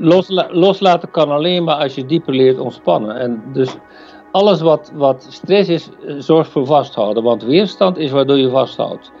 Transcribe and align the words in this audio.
losla 0.00 0.48
loslaten 0.50 1.10
kan 1.10 1.30
alleen 1.30 1.64
maar 1.64 1.76
als 1.76 1.94
je 1.94 2.06
dieper 2.06 2.34
leert 2.34 2.58
ontspannen. 2.58 3.16
En 3.16 3.42
dus 3.52 3.76
alles 4.32 4.60
wat, 4.60 4.92
wat 4.94 5.26
stress 5.30 5.68
is, 5.68 5.88
eh, 6.06 6.14
zorgt 6.18 6.50
voor 6.50 6.66
vasthouden. 6.66 7.22
Want 7.22 7.44
weerstand 7.44 7.98
is 7.98 8.10
waardoor 8.10 8.38
je 8.38 8.50
vasthoudt. 8.50 9.12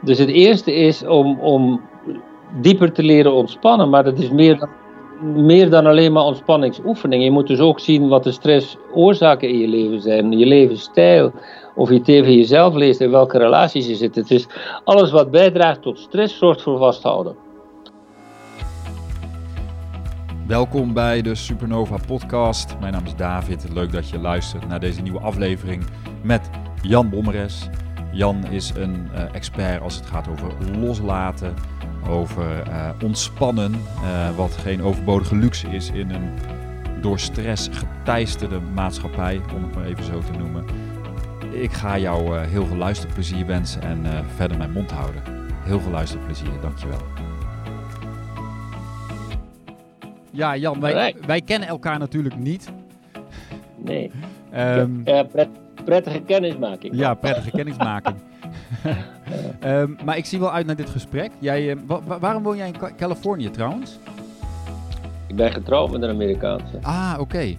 Dus 0.00 0.18
het 0.18 0.28
eerste 0.28 0.74
is 0.74 1.06
om, 1.06 1.40
om 1.40 1.80
dieper 2.60 2.92
te 2.92 3.02
leren 3.02 3.32
ontspannen. 3.32 3.90
Maar 3.90 4.04
dat 4.04 4.18
is 4.18 4.30
meer 4.30 4.58
dan, 4.58 4.68
meer 5.46 5.70
dan 5.70 5.86
alleen 5.86 6.12
maar 6.12 6.24
ontspanningsoefening. 6.24 7.24
Je 7.24 7.30
moet 7.30 7.46
dus 7.46 7.60
ook 7.60 7.80
zien 7.80 8.08
wat 8.08 8.24
de 8.24 8.32
stressoorzaken 8.32 9.48
in 9.48 9.58
je 9.58 9.68
leven 9.68 10.00
zijn. 10.00 10.38
Je 10.38 10.46
levensstijl. 10.46 11.32
Of 11.74 11.90
je 11.90 12.00
tegen 12.00 12.32
jezelf 12.32 12.74
leest 12.74 13.00
in 13.00 13.10
welke 13.10 13.38
relaties 13.38 13.86
je 13.86 13.94
zit. 13.94 14.14
Het 14.14 14.30
is 14.30 14.46
alles 14.84 15.10
wat 15.10 15.30
bijdraagt 15.30 15.82
tot 15.82 15.98
stress 15.98 16.38
zorgt 16.38 16.62
voor 16.62 16.78
vasthouden. 16.78 17.43
Welkom 20.46 20.92
bij 20.92 21.22
de 21.22 21.34
Supernova 21.34 21.96
Podcast. 22.06 22.78
Mijn 22.80 22.92
naam 22.92 23.04
is 23.04 23.16
David. 23.16 23.72
Leuk 23.72 23.92
dat 23.92 24.08
je 24.08 24.18
luistert 24.18 24.68
naar 24.68 24.80
deze 24.80 25.02
nieuwe 25.02 25.20
aflevering 25.20 25.84
met 26.22 26.50
Jan 26.82 27.10
Bommeres. 27.10 27.68
Jan 28.12 28.46
is 28.46 28.72
een 28.76 29.08
uh, 29.12 29.34
expert 29.34 29.82
als 29.82 29.94
het 29.94 30.06
gaat 30.06 30.28
over 30.28 30.52
loslaten, 30.78 31.54
over 32.08 32.68
uh, 32.68 32.90
ontspannen, 33.02 33.72
uh, 33.72 34.36
wat 34.36 34.56
geen 34.56 34.82
overbodige 34.82 35.36
luxe 35.36 35.68
is 35.68 35.90
in 35.90 36.10
een 36.10 36.30
door 37.00 37.18
stress 37.18 37.68
geteisterde 37.72 38.60
maatschappij, 38.60 39.40
om 39.54 39.62
het 39.62 39.74
maar 39.74 39.84
even 39.84 40.04
zo 40.04 40.18
te 40.18 40.32
noemen. 40.38 40.64
Ik 41.50 41.72
ga 41.72 41.98
jou 41.98 42.38
heel 42.38 42.66
veel 42.66 42.76
luisterplezier 42.76 43.46
wensen 43.46 43.82
en 43.82 44.06
verder 44.36 44.56
mijn 44.56 44.72
mond 44.72 44.90
houden. 44.90 45.22
Heel 45.62 45.80
veel 45.80 45.92
luisterplezier, 45.92 46.60
dankjewel. 46.60 47.13
Ja, 50.34 50.56
Jan, 50.56 50.80
wij, 50.80 51.14
wij 51.26 51.40
kennen 51.40 51.68
elkaar 51.68 51.98
natuurlijk 51.98 52.36
niet. 52.36 52.72
Nee. 53.76 54.10
Um, 54.54 55.00
ja, 55.04 55.22
pret, 55.22 55.48
prettige 55.84 56.20
kennismaking. 56.20 56.94
Ja, 56.96 57.14
prettige 57.14 57.50
kennismaking. 57.50 58.16
um, 59.64 59.96
maar 60.04 60.16
ik 60.16 60.24
zie 60.24 60.38
wel 60.38 60.52
uit 60.52 60.66
naar 60.66 60.76
dit 60.76 60.90
gesprek. 60.90 61.30
Jij, 61.38 61.76
wa 61.86 62.18
waarom 62.20 62.42
woon 62.42 62.56
jij 62.56 62.66
in 62.66 62.96
Californië 62.96 63.50
trouwens? 63.50 63.98
Ik 65.26 65.36
ben 65.36 65.52
getrouwd 65.52 65.90
met 65.90 66.02
een 66.02 66.10
Amerikaanse. 66.10 66.78
Ah, 66.82 67.12
oké. 67.12 67.20
Okay. 67.20 67.58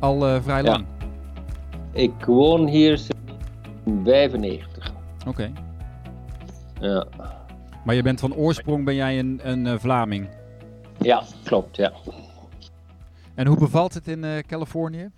Al 0.00 0.28
uh, 0.28 0.42
vrij 0.42 0.62
lang? 0.62 0.84
Ik 1.92 2.24
woon 2.24 2.66
hier 2.66 2.98
sinds 2.98 3.32
95. 4.04 4.92
Oké. 5.26 5.28
Okay. 5.28 5.52
Ja. 6.80 7.06
Maar 7.84 7.94
je 7.94 8.02
bent 8.02 8.20
van 8.20 8.34
oorsprong 8.34 8.84
ben 8.84 8.94
jij 8.94 9.18
een, 9.18 9.40
een 9.42 9.66
uh, 9.66 9.74
Vlaming? 9.78 10.28
Ja, 11.02 11.22
klopt, 11.44 11.76
ja. 11.76 11.92
En 13.34 13.46
hoe 13.46 13.58
bevalt 13.58 13.94
het 13.94 14.08
in 14.08 14.24
uh, 14.24 14.38
Californië? 14.38 15.10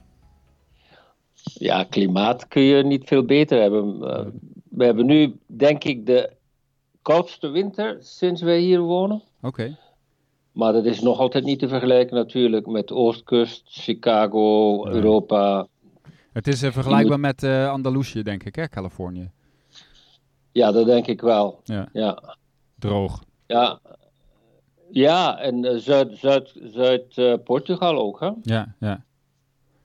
Ja, 1.43 1.85
klimaat 1.85 2.49
kun 2.49 2.63
je 2.63 2.85
niet 2.85 3.09
veel 3.09 3.25
beter 3.25 3.61
hebben. 3.61 3.97
Uh, 3.97 4.27
we 4.71 4.85
hebben 4.85 5.07
nu, 5.07 5.37
denk 5.47 5.85
ik, 5.85 6.07
de 6.07 6.33
koudste 7.03 7.49
winter 7.49 7.97
sinds 8.01 8.43
wij 8.43 8.59
hier 8.59 8.81
wonen. 8.81 9.23
Oké. 9.37 9.47
Okay. 9.47 9.77
Maar 10.53 10.73
dat 10.73 10.85
is 10.85 11.01
nog 11.01 11.19
altijd 11.19 11.45
niet 11.45 11.59
te 11.59 11.69
vergelijken 11.69 12.17
natuurlijk 12.17 12.67
met 12.67 12.93
Oostkust, 12.93 13.63
Chicago, 13.67 14.83
nee. 14.85 14.95
Europa. 14.95 15.67
Het 16.33 16.47
is 16.47 16.63
uh, 16.63 16.71
vergelijkbaar 16.71 17.21
met 17.21 17.43
uh, 17.43 17.71
Andalusië, 17.71 18.23
denk 18.23 18.43
ik, 18.45 18.55
hè, 18.55 18.69
Californië? 18.69 19.31
Ja, 20.53 20.73
dat 20.73 20.87
denk 20.87 21.07
ik 21.07 21.21
wel. 21.21 21.61
Ja. 21.65 21.89
ja. 21.93 22.37
Droog. 22.79 23.25
Ja, 23.47 23.81
ja, 24.95 25.39
en 25.39 25.65
uh, 25.65 25.77
Zuid, 25.77 26.19
Zuid, 26.19 26.53
Zuid 26.63 27.45
Portugal 27.45 27.99
ook, 27.99 28.21
hè? 28.21 28.31
Ja, 28.43 28.75
ja. 28.81 29.05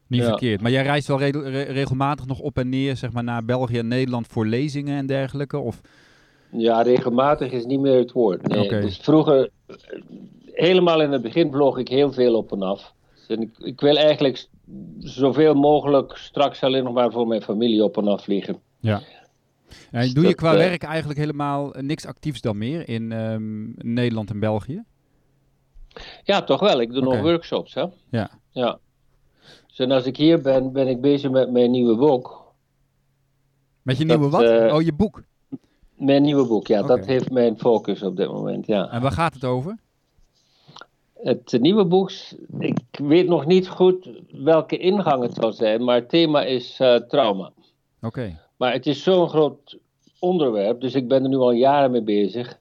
Niet 0.08 0.22
ja. 0.22 0.28
verkeerd. 0.28 0.62
Maar 0.62 0.72
jij 0.72 0.84
reist 0.84 1.08
wel 1.08 1.20
re 1.20 1.30
re 1.30 1.62
regelmatig 1.62 2.26
nog 2.26 2.40
op 2.40 2.58
en 2.58 2.70
neer, 2.70 2.96
zeg 2.96 3.12
maar, 3.12 3.24
naar 3.24 3.46
België 3.46 3.78
en 3.78 3.88
Nederland 3.88 4.28
voor 4.28 4.46
lezingen 4.46 4.98
en 4.98 5.06
dergelijke? 5.06 5.58
Of? 5.58 5.82
Ja, 6.52 6.82
regelmatig 6.82 7.52
is 7.52 7.66
niet 7.66 7.80
meer 7.80 7.98
het 7.98 8.12
woord. 8.12 8.48
Nee. 8.48 8.64
Okay. 8.64 8.82
Dus 8.82 8.98
vroeger, 8.98 9.50
helemaal 10.46 11.02
in 11.02 11.12
het 11.12 11.22
begin 11.22 11.52
vloog 11.52 11.78
ik 11.78 11.88
heel 11.88 12.12
veel 12.12 12.36
op 12.36 12.52
en 12.52 12.62
af. 12.62 12.94
En 13.28 13.42
ik, 13.42 13.58
ik 13.58 13.82
wil 13.82 13.98
eigenlijk 13.98 14.48
zoveel 15.00 15.54
mogelijk 15.54 16.18
straks 16.18 16.64
alleen 16.64 16.84
nog 16.84 16.94
maar 16.94 17.12
voor 17.12 17.28
mijn 17.28 17.42
familie 17.42 17.84
op 17.84 17.98
en 17.98 18.08
af 18.08 18.24
vliegen. 18.24 18.60
Ja. 18.80 19.02
En 19.92 20.14
doe 20.14 20.28
je 20.28 20.36
qua 20.36 20.52
dat, 20.52 20.60
werk 20.60 20.84
eigenlijk 20.84 21.20
helemaal 21.20 21.74
niks 21.80 22.06
actiefs 22.06 22.42
dan 22.42 22.58
meer 22.58 22.90
in 22.90 23.12
um, 23.12 23.74
Nederland 23.78 24.30
en 24.30 24.40
België? 24.40 24.84
Ja, 26.24 26.42
toch 26.42 26.60
wel. 26.60 26.82
Ik 26.82 26.92
doe 26.92 27.06
okay. 27.06 27.16
nog 27.16 27.24
workshops. 27.24 27.74
Hè? 27.74 27.86
Ja. 28.10 28.30
ja. 28.50 28.80
Dus 29.68 29.80
en 29.80 29.92
als 29.92 30.06
ik 30.06 30.18
hier 30.18 30.42
ben, 30.42 30.72
ben 30.72 30.88
ik 30.88 31.02
bezig 31.02 31.32
met 31.32 31.52
mijn 31.52 31.72
nieuwe 31.72 31.96
boek. 31.96 32.54
Met 33.82 33.98
je 33.98 34.06
nieuwe 34.06 34.30
wat? 34.30 34.42
Uh, 34.42 34.74
oh, 34.74 34.82
je 34.82 34.94
boek? 34.94 35.24
Mijn 35.96 36.22
nieuwe 36.22 36.48
boek, 36.48 36.68
ja. 36.68 36.82
Okay. 36.82 36.98
Dat 36.98 37.06
heeft 37.06 37.32
mijn 37.32 37.58
focus 37.58 38.04
op 38.04 38.16
dit 38.16 38.32
moment, 38.32 38.66
ja. 38.66 38.90
En 38.90 39.02
waar 39.02 39.12
gaat 39.12 39.34
het 39.34 39.46
over? 39.46 39.78
Het 41.14 41.58
nieuwe 41.60 41.86
boek, 41.86 42.12
ik 42.60 42.80
weet 42.92 43.28
nog 43.28 43.46
niet 43.46 43.68
goed 43.68 44.10
welke 44.32 44.78
ingang 44.78 45.24
het 45.24 45.34
zal 45.34 45.52
zijn, 45.52 45.84
maar 45.84 45.96
het 45.96 46.10
thema 46.10 46.44
is 46.44 46.80
uh, 46.80 46.96
trauma. 46.96 47.46
Oké. 47.46 48.06
Okay. 48.06 48.40
Maar 48.58 48.74
het 48.74 48.88
is 48.88 49.04
zo'n 49.04 49.30
groot 49.30 49.78
onderwerp, 50.20 50.82
dus 50.82 50.96
ik 50.96 51.08
ben 51.08 51.24
er 51.24 51.30
nu 51.30 51.36
al 51.36 51.52
jaren 51.52 51.92
mee 51.92 52.04
bezig. 52.04 52.60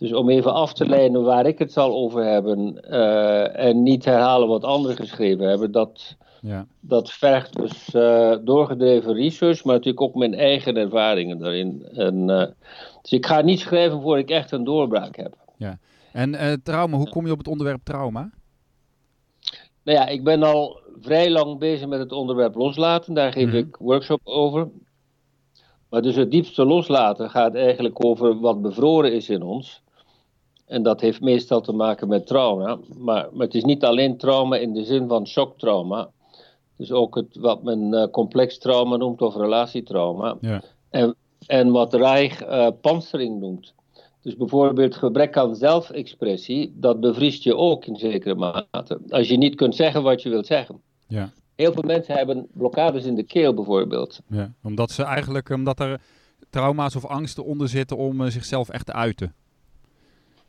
Dus 0.00 0.12
om 0.12 0.30
even 0.30 0.54
af 0.54 0.72
te 0.72 0.86
leiden 0.86 1.22
waar 1.22 1.46
ik 1.46 1.58
het 1.58 1.72
zal 1.72 1.94
over 1.94 2.24
hebben 2.24 2.84
uh, 2.90 3.58
en 3.58 3.82
niet 3.82 4.04
herhalen 4.04 4.48
wat 4.48 4.64
anderen 4.64 4.96
geschreven 4.96 5.48
hebben, 5.48 5.72
dat, 5.72 6.16
ja. 6.40 6.66
dat 6.80 7.10
vergt 7.10 7.56
dus 7.56 7.94
uh, 7.94 8.36
doorgedreven 8.44 9.14
research, 9.14 9.64
maar 9.64 9.74
natuurlijk 9.74 10.02
ook 10.02 10.14
mijn 10.14 10.34
eigen 10.34 10.76
ervaringen 10.76 11.38
daarin. 11.38 11.86
En, 11.92 12.28
uh, 12.28 12.46
dus 13.02 13.12
ik 13.12 13.26
ga 13.26 13.40
niet 13.40 13.60
schrijven 13.60 14.00
voor 14.00 14.18
ik 14.18 14.30
echt 14.30 14.52
een 14.52 14.64
doorbraak 14.64 15.16
heb. 15.16 15.34
Ja. 15.56 15.78
En 16.12 16.60
trauma, 16.62 16.96
hoe 16.96 17.08
kom 17.08 17.26
je 17.26 17.32
op 17.32 17.38
het 17.38 17.48
onderwerp 17.48 17.80
trauma? 17.84 18.30
Nou 19.82 19.98
ja, 19.98 20.06
ik 20.06 20.24
ben 20.24 20.42
al 20.42 20.80
vrij 21.00 21.30
lang 21.30 21.58
bezig 21.58 21.88
met 21.88 21.98
het 21.98 22.12
onderwerp 22.12 22.54
loslaten. 22.54 23.14
Daar 23.14 23.32
geef 23.32 23.44
mm 23.44 23.50
-hmm. 23.50 23.58
ik 23.58 23.76
workshop 23.76 24.20
over. 24.24 24.68
Maar 25.90 26.02
dus 26.02 26.16
het 26.16 26.30
diepste 26.30 26.64
loslaten 26.64 27.30
gaat 27.30 27.54
eigenlijk 27.54 28.04
over 28.04 28.40
wat 28.40 28.62
bevroren 28.62 29.12
is 29.12 29.28
in 29.28 29.42
ons. 29.42 29.82
En 30.70 30.82
dat 30.82 31.00
heeft 31.00 31.20
meestal 31.20 31.60
te 31.60 31.72
maken 31.72 32.08
met 32.08 32.26
trauma. 32.26 32.78
Maar, 32.98 33.28
maar 33.32 33.46
het 33.46 33.54
is 33.54 33.64
niet 33.64 33.84
alleen 33.84 34.16
trauma 34.16 34.56
in 34.56 34.72
de 34.72 34.84
zin 34.84 35.08
van 35.08 35.26
shocktrauma. 35.26 36.10
Dus 36.76 36.92
ook 36.92 37.14
het, 37.14 37.36
wat 37.36 37.62
men 37.62 37.92
uh, 37.92 38.06
complex 38.10 38.58
trauma 38.58 38.96
noemt 38.96 39.22
of 39.22 39.36
relatietrauma. 39.36 40.36
Ja. 40.40 40.62
En, 40.90 41.14
en 41.46 41.70
wat 41.70 41.94
Reich 41.94 42.46
uh, 42.82 43.38
noemt. 43.40 43.74
Dus 44.22 44.36
bijvoorbeeld 44.36 44.94
gebrek 44.94 45.36
aan 45.36 45.56
zelfexpressie, 45.56 46.72
dat 46.76 47.00
bevriest 47.00 47.42
je 47.42 47.56
ook 47.56 47.86
in 47.86 47.96
zekere 47.96 48.34
mate. 48.34 49.00
Als 49.08 49.28
je 49.28 49.36
niet 49.36 49.54
kunt 49.54 49.74
zeggen 49.74 50.02
wat 50.02 50.22
je 50.22 50.28
wilt 50.28 50.46
zeggen. 50.46 50.80
Ja. 51.06 51.30
Heel 51.54 51.72
veel 51.72 51.82
mensen 51.86 52.14
hebben 52.14 52.46
blokkades 52.52 53.04
in 53.04 53.14
de 53.14 53.22
keel 53.22 53.54
bijvoorbeeld. 53.54 54.20
Ja, 54.26 54.52
omdat 54.62 54.90
ze 54.90 55.02
eigenlijk, 55.02 55.50
omdat 55.50 55.80
er 55.80 56.00
trauma's 56.50 56.96
of 56.96 57.06
angsten 57.06 57.44
onder 57.44 57.68
zitten 57.68 57.96
om 57.96 58.20
uh, 58.20 58.30
zichzelf 58.30 58.68
echt 58.68 58.86
te 58.86 58.92
uiten. 58.92 59.34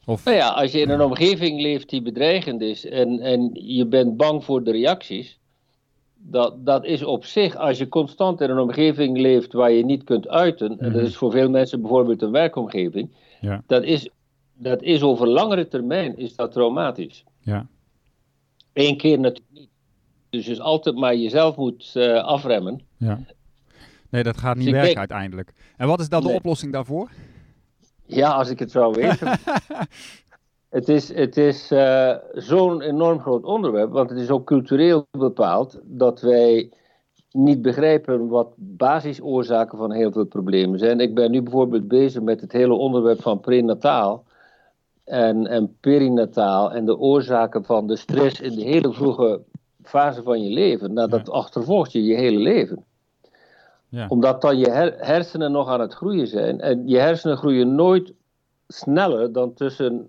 Of... 0.06 0.26
Nou 0.26 0.38
ja, 0.38 0.50
als 0.50 0.72
je 0.72 0.80
in 0.80 0.90
een 0.90 1.02
omgeving 1.02 1.62
leeft 1.62 1.90
die 1.90 2.02
bedreigend 2.02 2.62
is 2.62 2.86
en, 2.86 3.20
en 3.20 3.50
je 3.54 3.86
bent 3.86 4.18
bang 4.18 4.44
voor 4.44 4.64
de 4.64 4.72
reacties, 4.72 5.40
dat, 6.16 6.66
dat 6.66 6.86
is 6.86 7.04
op 7.04 7.26
zich, 7.26 7.56
als 7.56 7.78
je 7.78 7.90
constant 7.90 8.42
in 8.42 8.50
een 8.50 8.60
omgeving 8.60 9.18
leeft 9.18 9.54
waar 9.54 9.72
je 9.72 9.86
niet 9.86 10.04
kunt 10.04 10.28
uiten, 10.28 10.80
en 10.80 10.92
dat 10.92 11.02
is 11.02 11.16
voor 11.16 11.32
veel 11.32 11.50
mensen 11.50 11.82
bijvoorbeeld 11.82 12.22
een 12.22 12.32
werkomgeving, 12.32 13.10
ja. 13.42 13.64
dat, 13.68 13.84
is, 13.84 14.10
dat 14.54 14.82
is 14.82 15.02
over 15.02 15.28
langere 15.28 15.68
termijn 15.68 16.18
is 16.18 16.36
dat 16.36 16.52
traumatisch. 16.52 17.24
Ja. 17.40 17.68
Eén 18.74 18.98
keer 18.98 19.20
natuurlijk 19.20 19.54
niet. 19.54 19.70
Dus 20.30 20.46
je 20.46 20.62
altijd 20.62 20.96
maar 20.96 21.16
jezelf 21.16 21.56
moet 21.56 21.94
uh, 21.98 22.24
afremmen. 22.24 22.82
Ja. 22.98 23.20
Nee, 24.10 24.24
dat 24.24 24.38
gaat 24.38 24.56
niet 24.56 24.64
dus 24.64 24.74
werken 24.74 24.96
denk... 24.96 25.10
uiteindelijk. 25.10 25.54
En 25.78 25.88
wat 25.88 26.00
is 26.00 26.10
dan 26.10 26.24
nee. 26.24 26.32
de 26.32 26.38
oplossing 26.38 26.74
daarvoor? 26.74 27.10
Ja, 28.16 28.32
als 28.32 28.50
ik 28.50 28.60
het 28.60 28.72
zou 28.72 28.94
weten. 28.94 29.40
het 30.78 30.90
is, 30.90 31.14
het 31.14 31.38
is 31.38 31.72
uh, 31.72 32.16
zo'n 32.34 32.82
enorm 32.82 33.20
groot 33.20 33.44
onderwerp, 33.44 33.92
want 33.92 34.10
het 34.10 34.20
is 34.20 34.30
ook 34.30 34.46
cultureel 34.46 35.06
bepaald 35.12 35.80
dat 35.84 36.22
wij 36.22 36.72
niet 37.32 37.62
begrijpen 37.62 38.28
wat 38.28 38.54
basisoorzaken 38.56 39.78
van 39.78 39.92
heel 39.92 40.12
veel 40.12 40.26
problemen 40.26 40.80
zijn. 40.80 41.00
Ik 41.00 41.16
ben 41.16 41.32
nu 41.32 41.42
bijvoorbeeld 41.42 41.88
bezig 41.88 42.22
met 42.22 42.42
het 42.42 42.52
hele 42.52 42.74
onderwerp 42.74 43.22
van 43.22 43.40
prenataal 43.40 44.24
en, 45.04 45.48
en 45.48 45.78
perinataal 45.80 46.72
en 46.72 46.86
de 46.86 46.98
oorzaken 46.98 47.64
van 47.64 47.88
de 47.88 47.96
stress 47.96 48.42
in 48.42 48.56
de 48.56 48.64
hele 48.64 48.94
vroege 48.94 49.42
fase 49.84 50.24
van 50.24 50.44
je 50.44 50.50
leven. 50.50 50.94
Nou, 50.94 51.10
dat 51.10 51.30
achtervolgt 51.30 51.92
je 51.92 52.04
je 52.04 52.16
hele 52.16 52.40
leven. 52.40 52.86
Ja. 53.92 54.06
Omdat 54.08 54.42
dan 54.42 54.58
je 54.58 54.70
her 54.70 54.94
hersenen 54.98 55.52
nog 55.52 55.68
aan 55.68 55.80
het 55.80 55.94
groeien 55.94 56.28
zijn. 56.28 56.62
En 56.62 56.88
je 56.88 56.98
hersenen 56.98 57.38
groeien 57.38 57.76
nooit 57.76 58.14
sneller 58.68 59.32
dan 59.32 59.54
tussen 59.54 60.08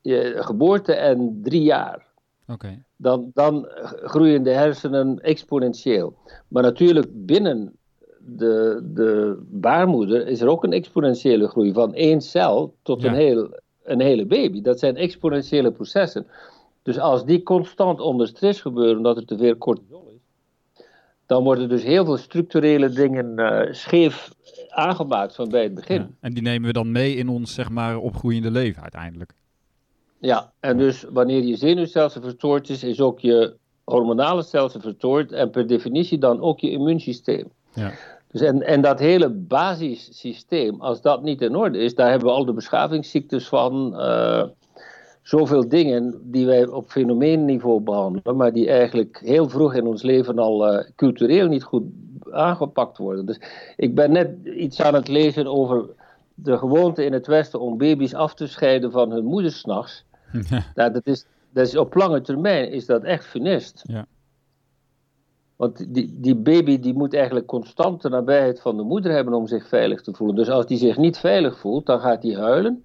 je 0.00 0.34
geboorte 0.36 0.92
en 0.92 1.40
drie 1.42 1.62
jaar. 1.62 2.06
Oké. 2.48 2.82
Dan, 2.96 3.30
dan 3.34 3.68
groeien 4.02 4.42
de 4.42 4.50
hersenen 4.50 5.20
exponentieel. 5.20 6.14
Maar 6.48 6.62
natuurlijk 6.62 7.06
binnen 7.26 7.76
de, 8.18 8.80
de 8.94 9.38
baarmoeder 9.50 10.26
is 10.26 10.40
er 10.40 10.48
ook 10.48 10.64
een 10.64 10.72
exponentiële 10.72 11.48
groei 11.48 11.72
van 11.72 11.94
één 11.94 12.20
cel 12.20 12.74
tot 12.82 13.02
Ja. 13.02 13.08
een, 13.08 13.14
heel, 13.14 13.58
een 13.84 14.00
hele 14.00 14.26
baby. 14.26 14.62
Dat 14.62 14.78
zijn 14.78 14.96
exponentiële 14.96 15.70
processen. 15.70 16.26
Dus 16.82 16.98
als 16.98 17.24
die 17.24 17.42
constant 17.42 18.00
onder 18.00 18.26
stress 18.28 18.60
gebeuren, 18.60 18.96
omdat 18.96 19.16
er 19.16 19.24
te 19.26 19.36
veel 19.36 19.56
cortisol 19.56 20.04
is, 20.08 20.09
dan 21.30 21.44
worden 21.44 21.68
dus 21.68 21.82
heel 21.82 22.04
veel 22.04 22.16
structurele 22.16 22.88
dingen 22.88 23.38
eh, 23.38 23.72
scheef 23.72 24.30
aangemaakt 24.68 25.34
van 25.34 25.48
bij 25.48 25.62
het 25.62 25.74
begin. 25.74 26.00
Ja. 26.00 26.08
En 26.20 26.32
die 26.32 26.42
nemen 26.42 26.66
we 26.66 26.72
dan 26.72 26.92
mee 26.92 27.14
in 27.14 27.28
ons, 27.28 27.54
zeg 27.54 27.70
maar, 27.70 27.96
opgroeiende 27.98 28.50
leven 28.50 28.82
uiteindelijk. 28.82 29.32
Ja, 30.18 30.52
en 30.60 30.78
dus 30.78 31.04
wanneer 31.10 31.42
je 31.42 31.56
zenuwstelsel 31.56 32.20
verstoord 32.20 32.68
is, 32.68 32.82
is 32.84 33.00
ook 33.00 33.20
je 33.20 33.54
hormonale 33.84 34.42
stelsel 34.42 34.80
verstoord 34.80 35.32
en 35.32 35.50
per 35.50 35.66
definitie 35.66 36.18
dan 36.18 36.40
ook 36.40 36.60
je 36.60 36.70
immuunsysteem. 36.70 37.50
Ja. 37.74 37.92
Dus 38.32 38.40
en, 38.40 38.62
en 38.62 38.80
dat 38.80 38.98
hele 38.98 39.28
basissysteem, 39.28 40.80
als 40.80 41.02
dat 41.02 41.22
niet 41.22 41.42
in 41.42 41.56
orde 41.56 41.78
is, 41.78 41.94
daar 41.94 42.10
hebben 42.10 42.28
we 42.28 42.34
al 42.34 42.44
de 42.44 42.52
beschavingsziektes 42.52 43.48
van. 43.48 44.00
eh, 44.00 44.44
zoveel 45.22 45.68
dingen 45.68 46.20
die 46.22 46.46
wij 46.46 46.66
op 46.66 46.90
fenomeenniveau 46.90 47.80
behandelen, 47.80 48.36
maar 48.36 48.52
die 48.52 48.68
eigenlijk 48.68 49.20
heel 49.24 49.48
vroeg 49.48 49.74
in 49.74 49.86
ons 49.86 50.02
leven 50.02 50.38
al 50.38 50.66
eh, 50.66 50.90
cultureel 50.96 51.46
niet 51.46 51.62
goed 51.62 51.84
aangepakt 52.30 52.98
worden. 52.98 53.26
Dus 53.26 53.40
ik 53.76 53.94
ben 53.94 54.12
net 54.12 54.30
iets 54.44 54.80
aan 54.80 54.94
het 54.94 55.08
lezen 55.08 55.46
over 55.46 55.88
de 56.34 56.58
gewoonte 56.58 57.04
in 57.04 57.12
het 57.12 57.26
Westen 57.26 57.60
om 57.60 57.78
baby's 57.78 58.14
af 58.14 58.34
te 58.34 58.46
scheiden 58.46 58.90
van 58.90 59.10
hun 59.10 59.24
moeders 59.24 59.58
s'nachts. 59.58 60.04
Ja. 60.48 60.64
Nou, 60.74 60.92
dat, 60.92 61.06
is, 61.06 61.26
dat 61.52 61.66
is 61.66 61.76
op 61.76 61.94
lange 61.94 62.20
termijn 62.20 62.70
is 62.70 62.86
dat 62.86 63.02
echt 63.02 63.24
funest. 63.24 63.82
Ja. 63.86 64.06
Want 65.56 65.94
die, 65.94 66.16
die 66.20 66.36
baby 66.36 66.78
die 66.78 66.94
moet 66.94 67.14
eigenlijk 67.14 67.46
constant 67.46 68.02
de 68.02 68.08
nabijheid 68.08 68.60
van 68.60 68.76
de 68.76 68.82
moeder 68.82 69.12
hebben 69.12 69.34
om 69.34 69.46
zich 69.46 69.68
veilig 69.68 70.02
te 70.02 70.14
voelen. 70.14 70.36
Dus 70.36 70.48
als 70.48 70.66
die 70.66 70.78
zich 70.78 70.96
niet 70.96 71.18
veilig 71.18 71.58
voelt, 71.58 71.86
dan 71.86 72.00
gaat 72.00 72.22
hij 72.22 72.34
huilen. 72.34 72.84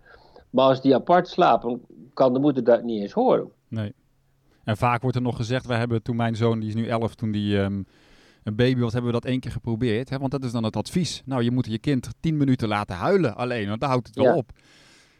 Maar 0.49 0.65
als 0.65 0.81
die 0.81 0.95
apart 0.95 1.27
slapen, 1.27 1.81
kan 2.15 2.33
de 2.33 2.39
moeder 2.39 2.63
dat 2.63 2.83
niet 2.83 3.01
eens 3.01 3.11
horen. 3.11 3.51
Nee. 3.67 3.93
En 4.63 4.77
vaak 4.77 5.01
wordt 5.01 5.15
er 5.15 5.23
nog 5.23 5.35
gezegd, 5.35 5.65
wij 5.65 5.77
hebben 5.77 6.01
toen 6.01 6.15
mijn 6.15 6.35
zoon, 6.35 6.59
die 6.59 6.69
is 6.69 6.75
nu 6.75 6.87
11, 6.87 7.15
toen 7.15 7.31
die 7.31 7.59
ehm, 7.59 7.83
een 8.43 8.55
baby 8.55 8.79
was, 8.79 8.93
hebben 8.93 9.11
we 9.11 9.19
dat 9.19 9.29
één 9.31 9.39
keer 9.39 9.51
geprobeerd. 9.51 10.09
Hè? 10.09 10.17
Want 10.17 10.31
dat 10.31 10.43
is 10.43 10.51
dan 10.51 10.63
het 10.63 10.75
advies. 10.75 11.21
Nou, 11.25 11.43
je 11.43 11.51
moet 11.51 11.65
je 11.65 11.79
kind 11.79 12.09
10 12.19 12.37
minuten 12.37 12.67
laten 12.67 12.95
huilen 12.95 13.35
alleen, 13.35 13.67
want 13.67 13.79
dan 13.79 13.89
houdt 13.89 14.07
het 14.07 14.15
wel 14.15 14.25
Ja. 14.25 14.35
op. 14.35 14.51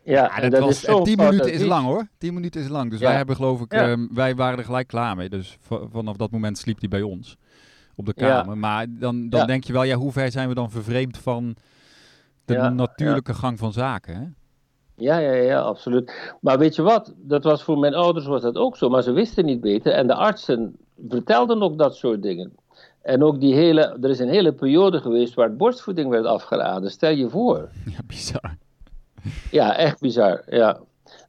Ja, 0.04 0.40
dat 0.40 0.52
dat 0.52 0.60
was, 0.60 0.70
is 0.70 0.80
zo'n 0.80 1.04
10 1.04 1.18
fout 1.18 1.32
minuten 1.32 1.54
is 1.54 1.64
lang 1.64 1.86
hoor. 1.86 2.08
10 2.18 2.34
minuten 2.34 2.62
is 2.62 2.68
lang. 2.68 2.90
Dus 2.90 3.00
Ja. 3.00 3.08
wij 3.08 3.16
hebben 3.16 3.36
geloof 3.36 3.62
ik, 3.62 3.74
Ja. 3.74 3.90
ehm, 3.90 4.08
wij 4.12 4.36
waren 4.36 4.58
er 4.60 4.66
gelijk 4.66 4.88
klaar 4.88 5.16
mee. 5.16 5.30
Dus 5.30 5.58
vanaf 5.92 6.16
dat 6.16 6.32
moment 6.32 6.58
sliep 6.58 6.80
hij 6.80 6.90
bij 6.90 7.02
ons 7.02 7.38
op 7.96 8.06
de 8.06 8.14
kamer. 8.14 8.58
Maar 8.58 8.86
dan, 8.90 9.30
dan 9.30 9.48
denk 9.48 9.64
je 9.64 9.74
wel, 9.74 9.84
ja, 9.84 9.96
hoe 9.96 10.12
ver 10.12 10.32
zijn 10.32 10.48
we 10.50 10.54
dan 10.56 10.72
vervreemd 10.72 11.18
van 11.18 11.56
de 12.46 12.58
natuurlijke 12.58 13.34
gang 13.34 13.60
van 13.60 13.74
zaken? 13.74 14.16
Hè? 14.16 14.26
Ja, 14.98 15.18
ja, 15.18 15.32
ja, 15.34 15.60
absoluut. 15.60 16.34
Maar 16.42 16.58
weet 16.58 16.76
je 16.76 16.82
wat? 16.82 17.14
Dat 17.18 17.44
was 17.44 17.64
voor 17.64 17.78
mijn 17.80 17.94
ouders 17.94 18.26
was 18.26 18.42
dat 18.42 18.56
ook 18.56 18.78
zo, 18.78 18.90
maar 18.90 19.04
ze 19.04 19.12
wisten 19.12 19.46
niet 19.46 19.62
beter. 19.62 19.92
En 19.92 20.08
de 20.08 20.14
artsen 20.16 20.76
vertelden 21.10 21.62
ook 21.62 21.78
dat 21.78 21.96
soort 21.96 22.22
dingen. 22.22 22.54
En 23.02 23.24
ook 23.24 23.40
die 23.40 23.54
hele, 23.54 23.98
er 24.02 24.10
is 24.10 24.20
een 24.20 24.30
hele 24.30 24.54
periode 24.54 25.00
geweest 25.00 25.34
waar 25.34 25.56
borstvoeding 25.56 26.10
werd 26.10 26.26
afgeraden. 26.26 26.92
Stel 26.92 27.12
je 27.12 27.30
voor. 27.30 27.70
Ja, 27.96 28.00
bizar. 28.08 28.56
Ja, 29.52 29.76
echt 29.78 30.00
bizar. 30.00 30.44
Ja. 30.50 30.80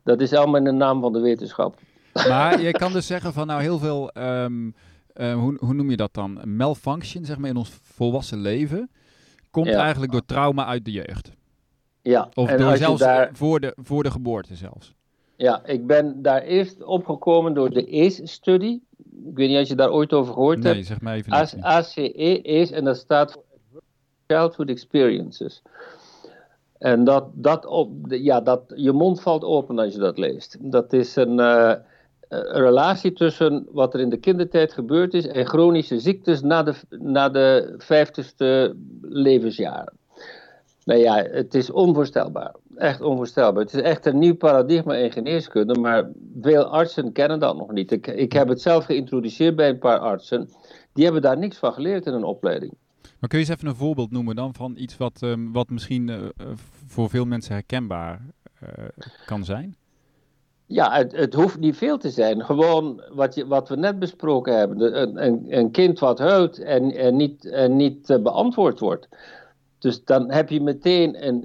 Dat 0.03 0.21
is 0.21 0.33
allemaal 0.33 0.57
in 0.57 0.65
de 0.65 0.71
naam 0.73 1.01
van 1.01 1.13
de 1.13 1.21
wetenschap. 1.21 1.75
Maar 2.13 2.61
je 2.61 2.71
kan 2.83 2.93
dus 2.93 3.07
zeggen 3.07 3.33
van 3.33 3.47
nou 3.47 3.61
heel 3.63 3.79
veel, 3.79 4.11
ehm, 4.11 4.71
eh, 5.13 5.35
hoe, 5.35 5.57
hoe 5.59 5.75
noem 5.75 5.91
je 5.91 5.97
dat 5.97 6.15
dan? 6.15 6.57
Malfunction, 6.57 7.25
zeg 7.25 7.39
maar, 7.39 7.51
in 7.51 7.57
ons 7.57 7.71
volwassen 7.83 8.39
leven, 8.41 8.91
komt 9.51 9.67
Ja. 9.67 9.81
eigenlijk 9.83 10.13
door 10.13 10.25
trauma 10.27 10.67
uit 10.67 10.85
de 10.85 10.93
jeugd. 10.93 11.31
Ja, 12.07 12.29
Of 12.35 12.49
en 12.49 12.59
door 12.59 12.71
als 12.71 12.79
zelfs 12.79 13.01
daar, 13.01 13.31
voor, 13.33 13.61
de, 13.61 13.73
voor 13.77 14.03
de 14.03 14.11
geboorte 14.11 14.55
zelfs. 14.55 14.95
ja, 15.37 15.65
ik 15.65 15.87
ben 15.87 16.23
daar 16.23 16.43
eerst 16.43 16.83
opgekomen 16.83 17.55
door 17.55 17.71
de 17.71 18.05
ACE-studie. 18.05 18.83
Ik 19.27 19.37
weet 19.37 19.49
niet 19.49 19.61
of 19.61 19.69
je 19.69 19.75
daar 19.75 19.93
ooit 19.93 20.13
over 20.13 20.33
gehoord 20.33 20.63
hebt. 20.63 20.75
Nee, 20.75 20.85
zeg 20.85 21.01
maar 21.01 21.15
even. 21.15 21.63
ACE 21.63 22.13
is, 22.43 22.71
en 22.71 22.85
dat 22.85 22.97
staat 22.97 23.33
voor 23.33 23.43
Childhood 24.27 24.69
Experiences. 24.69 25.63
En 26.79 27.05
dat, 27.05 27.25
dat, 27.33 27.67
op, 27.67 27.91
ja, 28.09 28.41
dat, 28.41 28.63
je 28.75 28.93
mond 28.93 29.21
valt 29.21 29.45
open 29.45 29.79
als 29.79 29.93
je 29.93 29.99
dat 29.99 30.19
leest. 30.19 30.57
Dat 30.61 30.93
is 30.93 31.17
een, 31.17 31.41
eh, 31.41 31.75
een 32.29 32.63
relatie 32.63 33.13
tussen 33.13 33.67
wat 33.71 33.95
er 33.95 34.01
in 34.01 34.11
de 34.11 34.17
kindertijd 34.17 34.73
gebeurd 34.73 35.15
is 35.15 35.27
en 35.27 35.47
chronische 35.47 35.99
ziektes 35.99 36.43
na 36.43 36.63
de, 36.63 36.75
na 36.89 37.29
de 37.29 37.75
vijftigste 37.79 38.77
levensjaren. 39.03 39.93
Nou 40.87 41.01
ja, 41.01 41.23
het 41.23 41.55
is 41.55 41.71
onvoorstelbaar. 41.71 42.55
Echt 42.77 43.01
onvoorstelbaar. 43.01 43.63
Het 43.63 43.75
is 43.75 43.81
echt 43.81 44.07
een 44.07 44.19
nieuw 44.19 44.37
paradigma 44.37 44.95
in 44.95 45.13
geneeskunde, 45.13 45.79
maar 45.79 46.11
veel 46.41 46.65
artsen 46.65 47.13
kennen 47.13 47.39
dat 47.39 47.57
nog 47.57 47.73
niet. 47.73 47.93
Ik, 47.93 48.07
ik 48.07 48.33
heb 48.33 48.49
het 48.49 48.61
zelf 48.61 48.85
geïntroduceerd 48.85 49.57
bij 49.57 49.69
een 49.69 49.79
paar 49.79 49.99
artsen. 49.99 50.49
Die 50.93 51.05
hebben 51.05 51.23
daar 51.23 51.39
niks 51.39 51.57
van 51.57 51.73
geleerd 51.73 52.07
in 52.07 52.13
een 52.13 52.25
opleiding. 52.25 52.73
Maar 53.03 53.29
kun 53.29 53.39
je 53.39 53.45
eens 53.45 53.55
even 53.55 53.69
een 53.69 53.75
voorbeeld 53.75 54.11
noemen 54.11 54.37
dan 54.37 54.55
van 54.55 54.75
iets 54.77 54.97
wat, 54.97 55.23
ehm, 55.23 55.53
wat 55.53 55.71
misschien 55.71 56.09
eh, 56.09 56.17
voor 56.87 57.11
veel 57.11 57.25
mensen 57.25 57.55
herkenbaar 57.55 58.21
eh, 58.61 58.85
kan 59.25 59.45
zijn? 59.45 59.77
Ja, 60.67 60.93
het, 60.93 61.13
het 61.13 61.35
hoeft 61.35 61.59
niet 61.59 61.77
veel 61.77 61.99
te 61.99 62.11
zijn. 62.11 62.45
Gewoon 62.45 63.03
wat, 63.13 63.35
je, 63.35 63.47
wat 63.47 63.69
we 63.69 63.77
net 63.77 63.99
besproken 63.99 64.59
hebben. 64.59 65.01
Een, 65.01 65.25
een, 65.25 65.47
een 65.49 65.71
kind 65.71 65.99
wat 65.99 66.19
huilt 66.19 66.59
en, 66.59 66.91
en 66.91 67.17
niet, 67.17 67.45
en 67.45 67.77
niet 67.77 68.11
eh, 68.11 68.23
beantwoord 68.23 68.81
wordt. 68.81 69.09
Dus 69.79 70.05
dan 70.05 70.31
heb 70.31 70.49
je 70.49 70.61
meteen 70.61 71.27
een, 71.27 71.45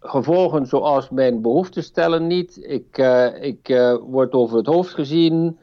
gevolgen 0.00 0.66
zoals 0.66 1.10
mijn 1.10 1.42
behoeften 1.42 1.82
stellen 1.82 2.26
niet. 2.26 2.58
Ik, 2.62 2.98
eh, 2.98 3.42
ik 3.42 3.68
eh, 3.68 3.96
word 4.00 4.32
over 4.32 4.56
het 4.56 4.66
hoofd 4.66 4.94
gezien. 4.94 5.58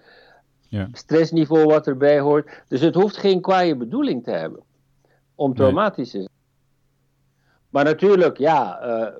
Ja. 0.67 0.87
Stressniveau 0.91 1.65
wat 1.65 1.87
erbij 1.87 2.19
hoort. 2.19 2.63
Dus 2.67 2.81
het 2.81 2.95
hoeft 2.95 3.17
geen 3.17 3.41
kwaaie 3.41 3.75
bedoeling 3.75 4.23
te 4.23 4.31
hebben. 4.31 4.59
Om 5.35 5.55
traumatisch 5.55 6.11
te 6.11 6.17
zijn. 6.17 6.29
Maar 7.69 7.83
natuurlijk, 7.83 8.37
ja, 8.37 8.79
eh, 8.79 9.13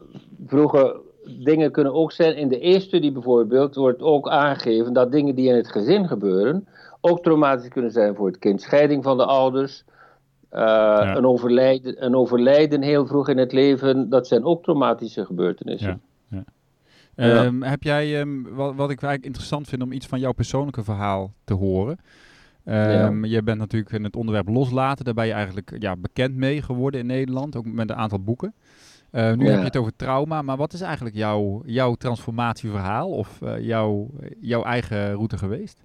vroege 0.46 1.02
dingen 1.44 1.72
kunnen 1.72 1.94
ook 1.94 2.12
zijn. 2.12 2.36
In 2.36 2.48
de 2.48 2.68
E-studie 2.68 3.12
bijvoorbeeld 3.12 3.76
wordt 3.76 4.02
ook 4.02 4.30
aangegeven 4.30 4.94
dat 4.94 5.12
dingen 5.12 5.36
die 5.36 5.50
in 5.50 5.56
het 5.56 5.72
gezin 5.72 6.08
gebeuren 6.08 6.68
ook 7.02 7.24
traumatisch 7.24 7.70
kunnen 7.70 7.92
zijn 7.92 8.16
voor 8.16 8.28
het 8.28 8.38
kind. 8.38 8.62
Scheiding 8.62 9.04
van 9.04 9.18
de 9.18 9.26
ouders, 9.26 9.84
eh, 10.56 11.12
een, 11.16 11.26
overlijden, 11.26 12.06
een 12.06 12.16
overlijden 12.16 12.82
heel 12.82 13.06
vroeg 13.08 13.30
in 13.30 13.38
het 13.38 13.52
leven, 13.52 14.10
dat 14.10 14.28
zijn 14.28 14.44
ook 14.44 14.64
traumatische 14.64 15.26
gebeurtenissen. 15.26 16.02
Ja. 16.30 16.44
Ja. 17.16 17.44
Ehm, 17.44 17.62
heb 17.62 17.84
jij, 17.84 18.20
ehm, 18.20 18.42
wat, 18.44 18.76
wat 18.76 18.90
ik 18.90 19.02
eigenlijk 19.02 19.26
interessant 19.26 19.68
vind 19.68 19.82
om 19.82 19.92
iets 19.92 20.08
van 20.08 20.20
jouw 20.20 20.32
persoonlijke 20.32 20.84
verhaal 20.84 21.34
te 21.44 21.54
horen. 21.54 21.98
Ehm, 22.64 23.26
Je 23.26 23.44
bent 23.44 23.58
natuurlijk 23.58 23.92
in 23.92 24.04
het 24.04 24.16
onderwerp 24.16 24.48
loslaten, 24.48 25.06
daar 25.06 25.14
ben 25.14 25.26
je 25.28 25.34
eigenlijk 25.34 25.76
ja, 25.80 25.96
bekend 25.96 26.36
mee 26.36 26.62
geworden 26.62 27.00
in 27.00 27.06
Nederland, 27.06 27.56
ook 27.56 27.66
met 27.66 27.90
een 27.90 27.96
aantal 27.96 28.20
boeken. 28.20 28.54
Eh, 29.12 29.34
nu 29.34 29.46
Ja. 29.46 29.50
heb 29.52 29.60
je 29.60 29.66
het 29.66 29.78
over 29.78 29.96
trauma, 29.96 30.42
maar 30.42 30.58
wat 30.58 30.74
is 30.74 30.82
eigenlijk 30.82 31.16
jouw, 31.16 31.62
jouw 31.66 31.94
transformatieverhaal 31.94 33.10
of 33.12 33.42
eh, 33.42 33.60
jouw, 33.60 34.10
jouw 34.40 34.64
eigen 34.64 35.14
route 35.14 35.38
geweest? 35.38 35.84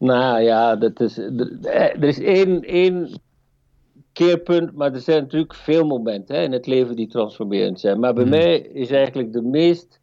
Nou 0.00 0.40
ja, 0.40 0.76
dat 0.76 1.00
is, 1.00 1.18
er 1.18 1.64
er 1.68 2.04
is 2.04 2.18
één, 2.20 2.62
één 2.62 3.20
keerpunt, 4.12 4.72
maar 4.72 4.92
er 4.94 5.00
zijn 5.00 5.22
natuurlijk 5.22 5.54
veel 5.54 5.86
momenten 5.86 6.36
hè, 6.36 6.42
in 6.42 6.52
het 6.52 6.66
leven 6.66 6.96
die 6.96 7.06
transformerend 7.06 7.80
zijn. 7.80 8.00
Maar 8.00 8.14
bij 8.14 8.22
Hmm. 8.22 8.32
mij 8.32 8.58
is 8.60 8.90
eigenlijk 8.90 9.32
de 9.32 9.42
meest 9.42 10.00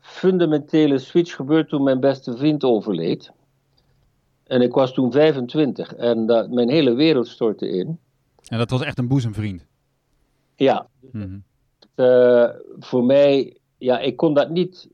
fundamentele 0.00 0.98
switch 0.98 1.34
gebeurd 1.34 1.68
toen 1.68 1.82
mijn 1.82 2.00
beste 2.00 2.36
vriend 2.36 2.64
overleed. 2.64 3.32
En 4.46 4.62
ik 4.62 4.72
was 4.72 4.92
toen 4.92 5.12
25 5.12 5.94
en 5.94 6.26
dat, 6.26 6.50
mijn 6.50 6.68
hele 6.68 6.94
wereld 6.94 7.28
stortte 7.28 7.68
in. 7.68 7.98
En 8.48 8.58
dat 8.58 8.70
was 8.70 8.82
echt 8.82 8.98
een 8.98 9.08
boezemvriend. 9.08 9.66
Ja, 10.56 10.86
Mhm. 11.12 11.38
eh, 11.94 12.48
voor 12.78 13.04
mij, 13.04 13.56
ja, 13.78 13.98
ik 13.98 14.16
kon 14.16 14.34
dat 14.34 14.50
niet 14.50 14.88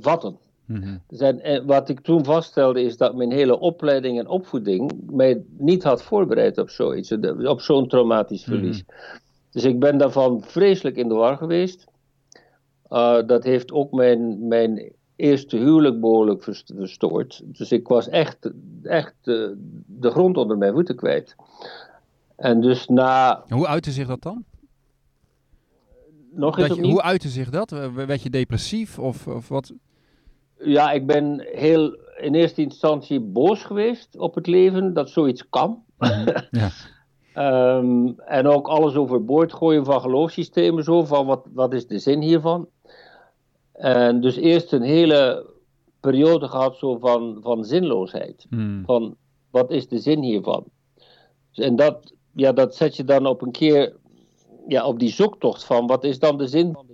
vatten. 0.00 0.36
Mhm. 0.66 0.96
Zijn, 1.08 1.40
en 1.40 1.66
wat 1.66 1.88
ik 1.88 2.00
toen 2.00 2.24
vaststelde 2.24 2.82
is 2.82 2.96
dat 2.96 3.14
mijn 3.14 3.32
hele 3.32 3.58
opleiding 3.58 4.18
en 4.18 4.26
opvoeding 4.28 4.92
mij 5.10 5.42
niet 5.58 5.82
had 5.82 6.02
voorbereid 6.02 6.58
op 6.58 6.70
zoiets, 6.70 7.12
op 7.44 7.60
zo'n 7.60 7.88
traumatisch 7.88 8.44
verlies. 8.44 8.84
Dus 9.50 9.64
ik 9.64 9.78
ben 9.78 9.98
daarvan 9.98 10.42
vreselijk 10.42 10.96
in 10.96 11.08
de 11.08 11.14
war 11.14 11.36
geweest. 11.36 11.86
Uh, 12.90 13.18
dat 13.26 13.44
heeft 13.44 13.72
ook 13.72 13.92
mijn, 13.92 14.48
mijn 14.48 14.92
eerste 15.16 15.56
huwelijk 15.56 16.00
behoorlijk 16.00 16.42
verst- 16.42 16.72
verstoord. 16.76 17.42
Dus 17.44 17.72
ik 17.72 17.88
was 17.88 18.08
echt, 18.08 18.50
echt 18.82 19.14
uh, 19.24 19.48
de 19.86 20.10
grond 20.10 20.36
onder 20.36 20.58
mijn 20.58 20.72
voeten 20.72 20.96
kwijt. 20.96 21.36
En 22.36 22.60
dus 22.60 22.86
na, 22.86 23.44
Hoe 23.48 23.66
uitte 23.66 23.90
zich 23.90 24.06
dat 24.06 24.22
dan? 24.22 24.44
nog 26.30 26.58
eens 26.58 26.78
hoe 26.78 27.02
uitte 27.02 27.28
zich 27.28 27.50
dat? 27.50 27.70
Werd 27.94 28.22
je 28.22 28.30
depressief 28.30 28.98
of, 28.98 29.26
of 29.26 29.48
wat? 29.48 29.72
Ja, 30.64 30.92
ik 30.92 31.06
ben 31.06 31.46
heel 31.52 31.96
in 32.16 32.34
eerste 32.34 32.62
instantie 32.62 33.20
boos 33.20 33.64
geweest 33.64 34.18
op 34.18 34.34
het 34.34 34.46
leven 34.46 34.94
dat 34.94 35.10
zoiets 35.10 35.48
kan. 35.48 35.82
Ja. 36.50 36.70
Ehm, 37.34 38.08
en 38.16 38.46
ook 38.46 38.68
alles 38.68 38.94
overboord 38.94 39.52
gooien 39.52 39.84
van 39.84 40.00
geloofssystemen, 40.00 40.84
zo 40.84 41.04
van 41.04 41.26
wat, 41.26 41.46
wat 41.52 41.72
is 41.72 41.86
de 41.86 41.98
zin 41.98 42.20
hiervan? 42.20 42.68
En 43.72 44.20
dus 44.20 44.36
eerst 44.36 44.72
een 44.72 44.82
hele 44.82 45.50
periode 46.00 46.48
gehad 46.48 46.76
zo 46.76 46.98
van, 46.98 47.38
van 47.40 47.64
zinloosheid. 47.64 48.46
Hmm. 48.48 48.82
Van 48.84 49.16
wat 49.50 49.70
is 49.70 49.88
de 49.88 49.98
zin 49.98 50.22
hiervan? 50.22 50.64
Dus 51.52 51.64
En 51.64 51.76
dat, 51.76 52.12
ja, 52.32 52.52
dat 52.52 52.74
zet 52.74 52.96
je 52.96 53.04
dan 53.04 53.26
op 53.26 53.42
een 53.42 53.52
keer 53.52 53.96
ja, 54.68 54.86
op 54.86 54.98
die 54.98 55.10
zoektocht 55.10 55.64
van 55.64 55.86
wat 55.86 56.04
is 56.04 56.18
dan 56.18 56.38
de 56.38 56.46
zin 56.46 56.72
van. 56.72 56.86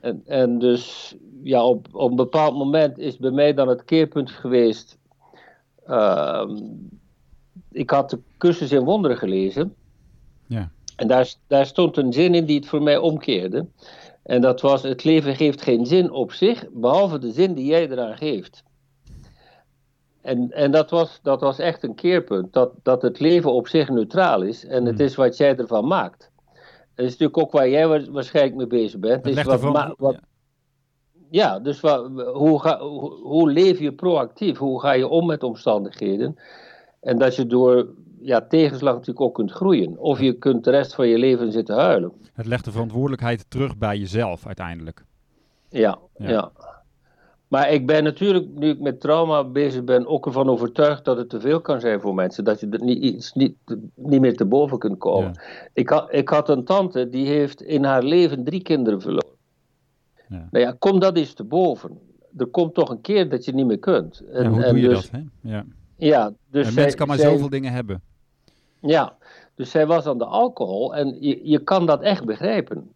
En, 0.00 0.22
en 0.26 0.58
dus 0.58 1.14
ja, 1.42 1.64
op, 1.64 1.88
op 1.92 2.10
een 2.10 2.16
bepaald 2.16 2.56
moment 2.56 2.98
is 2.98 3.16
bij 3.16 3.30
mij 3.30 3.54
dan 3.54 3.68
het 3.68 3.84
keerpunt 3.84 4.30
geweest. 4.30 4.98
Ehm, 5.86 6.56
ik 7.70 7.90
had 7.90 8.10
de 8.10 8.18
cursus 8.38 8.72
in 8.72 8.84
wonderen 8.84 9.16
gelezen. 9.16 9.74
Ja. 10.46 10.70
En 10.96 11.08
daar, 11.08 11.34
daar 11.46 11.66
stond 11.66 11.96
een 11.96 12.12
zin 12.12 12.34
in 12.34 12.44
die 12.44 12.56
het 12.56 12.66
voor 12.66 12.82
mij 12.82 12.96
omkeerde. 12.96 13.66
En 14.22 14.40
dat 14.40 14.60
was: 14.60 14.82
Het 14.82 15.04
leven 15.04 15.36
geeft 15.36 15.62
geen 15.62 15.86
zin 15.86 16.10
op 16.10 16.32
zich, 16.32 16.66
behalve 16.72 17.18
de 17.18 17.32
zin 17.32 17.54
die 17.54 17.66
jij 17.66 17.90
eraan 17.90 18.16
geeft. 18.16 18.64
En, 20.20 20.50
en 20.52 20.70
dat, 20.70 20.90
was, 20.90 21.18
dat 21.22 21.40
was 21.40 21.58
echt 21.58 21.82
een 21.82 21.94
keerpunt. 21.94 22.52
Dat, 22.52 22.72
dat 22.82 23.02
het 23.02 23.20
leven 23.20 23.52
op 23.52 23.68
zich 23.68 23.88
neutraal 23.88 24.42
is 24.42 24.64
en 24.64 24.84
het 24.84 24.96
Hmm. 24.96 25.06
is 25.06 25.14
wat 25.14 25.36
jij 25.36 25.56
ervan 25.56 25.86
maakt. 25.86 26.30
Dat 26.96 27.04
is 27.06 27.10
natuurlijk 27.10 27.38
ook 27.38 27.50
waar 27.52 27.68
jij 27.68 27.88
wa- 27.88 28.10
waarschijnlijk 28.10 28.56
mee 28.56 28.66
bezig 28.66 29.00
bent. 29.00 29.24
Het 29.24 29.36
is 29.36 29.42
wat, 29.42 29.54
ervan- 29.54 29.94
wat, 29.98 30.16
ja, 31.30 31.58
dus 31.58 31.80
wa- 31.80 32.08
hoe, 32.32 32.60
ga, 32.60 32.78
hoe, 32.78 33.10
hoe 33.22 33.50
leef 33.50 33.78
je 33.78 33.92
proactief? 33.92 34.58
Hoe 34.58 34.80
ga 34.80 34.92
je 34.92 35.08
om 35.08 35.26
met 35.26 35.42
omstandigheden? 35.42 36.38
En 37.00 37.18
dat 37.18 37.36
je 37.36 37.46
door 37.46 37.88
ja, 38.20 38.40
tegenslag 38.46 38.92
natuurlijk 38.92 39.20
ook 39.20 39.34
kunt 39.34 39.52
groeien. 39.52 39.98
Of 39.98 40.20
je 40.20 40.32
kunt 40.32 40.64
de 40.64 40.70
rest 40.70 40.94
van 40.94 41.08
je 41.08 41.18
leven 41.18 41.52
zitten 41.52 41.74
huilen. 41.76 42.12
Het 42.34 42.46
legt 42.46 42.64
de 42.64 42.70
verantwoordelijkheid 42.72 43.50
terug 43.50 43.76
bij 43.78 43.98
jezelf 43.98 44.46
uiteindelijk. 44.46 45.04
Ja, 45.68 45.98
Ja. 46.16 46.28
ja. 46.30 46.50
Maar 47.48 47.70
ik 47.72 47.86
ben 47.86 48.04
natuurlijk, 48.04 48.46
nu 48.54 48.68
ik 48.68 48.80
met 48.80 49.00
trauma 49.00 49.44
bezig 49.44 49.84
ben, 49.84 50.06
ook 50.06 50.26
ervan 50.26 50.48
overtuigd 50.48 51.04
dat 51.04 51.16
het 51.16 51.28
te 51.28 51.40
veel 51.40 51.60
kan 51.60 51.80
zijn 51.80 52.00
voor 52.00 52.14
mensen. 52.14 52.44
Dat 52.44 52.60
je 52.60 52.68
er 52.68 52.82
niet, 52.82 53.02
iets 53.02 53.32
niet, 53.32 53.54
niet 53.94 54.20
meer 54.20 54.36
te 54.36 54.44
boven 54.44 54.78
kunt 54.78 54.98
komen. 54.98 55.40
Ik, 55.72 55.88
had, 55.88 56.14
ik 56.14 56.28
had 56.28 56.48
een 56.48 56.64
tante 56.64 57.08
die 57.08 57.26
heeft 57.26 57.62
in 57.62 57.84
haar 57.84 58.02
leven 58.02 58.44
drie 58.44 58.62
kinderen 58.62 59.00
verloren. 59.00 59.34
Ja. 60.28 60.48
Nou 60.50 60.64
ja, 60.64 60.74
kom 60.78 60.98
dat 61.00 61.16
eens 61.16 61.32
te 61.34 61.44
boven. 61.44 61.98
Er 62.36 62.46
komt 62.46 62.74
toch 62.74 62.88
een 62.90 63.00
keer 63.00 63.28
dat 63.28 63.44
je 63.44 63.52
niet 63.52 63.66
meer 63.66 63.78
kunt. 63.78 64.20
En, 64.20 64.44
En, 64.44 64.50
hoe 64.50 64.62
en 64.62 64.70
doe 64.74 64.80
je 64.82 64.88
dus, 64.88 65.10
dat? 65.10 65.20
Hè? 65.20 65.50
Ja. 65.50 65.64
Ja, 65.96 66.32
dus 66.50 66.68
een 66.68 66.74
mens 66.74 66.94
kan 66.94 67.06
maar 67.06 67.18
zij- 67.18 67.30
zoveel 67.30 67.48
dingen 67.48 67.72
hebben. 67.72 68.02
Ja, 68.80 69.16
dus 69.54 69.70
zij 69.70 69.86
was 69.86 70.06
aan 70.06 70.18
de 70.18 70.24
alcohol 70.24 70.94
en 70.94 71.16
je, 71.20 71.40
je 71.42 71.58
kan 71.58 71.86
dat 71.86 72.02
echt 72.02 72.24
begrijpen. 72.24 72.90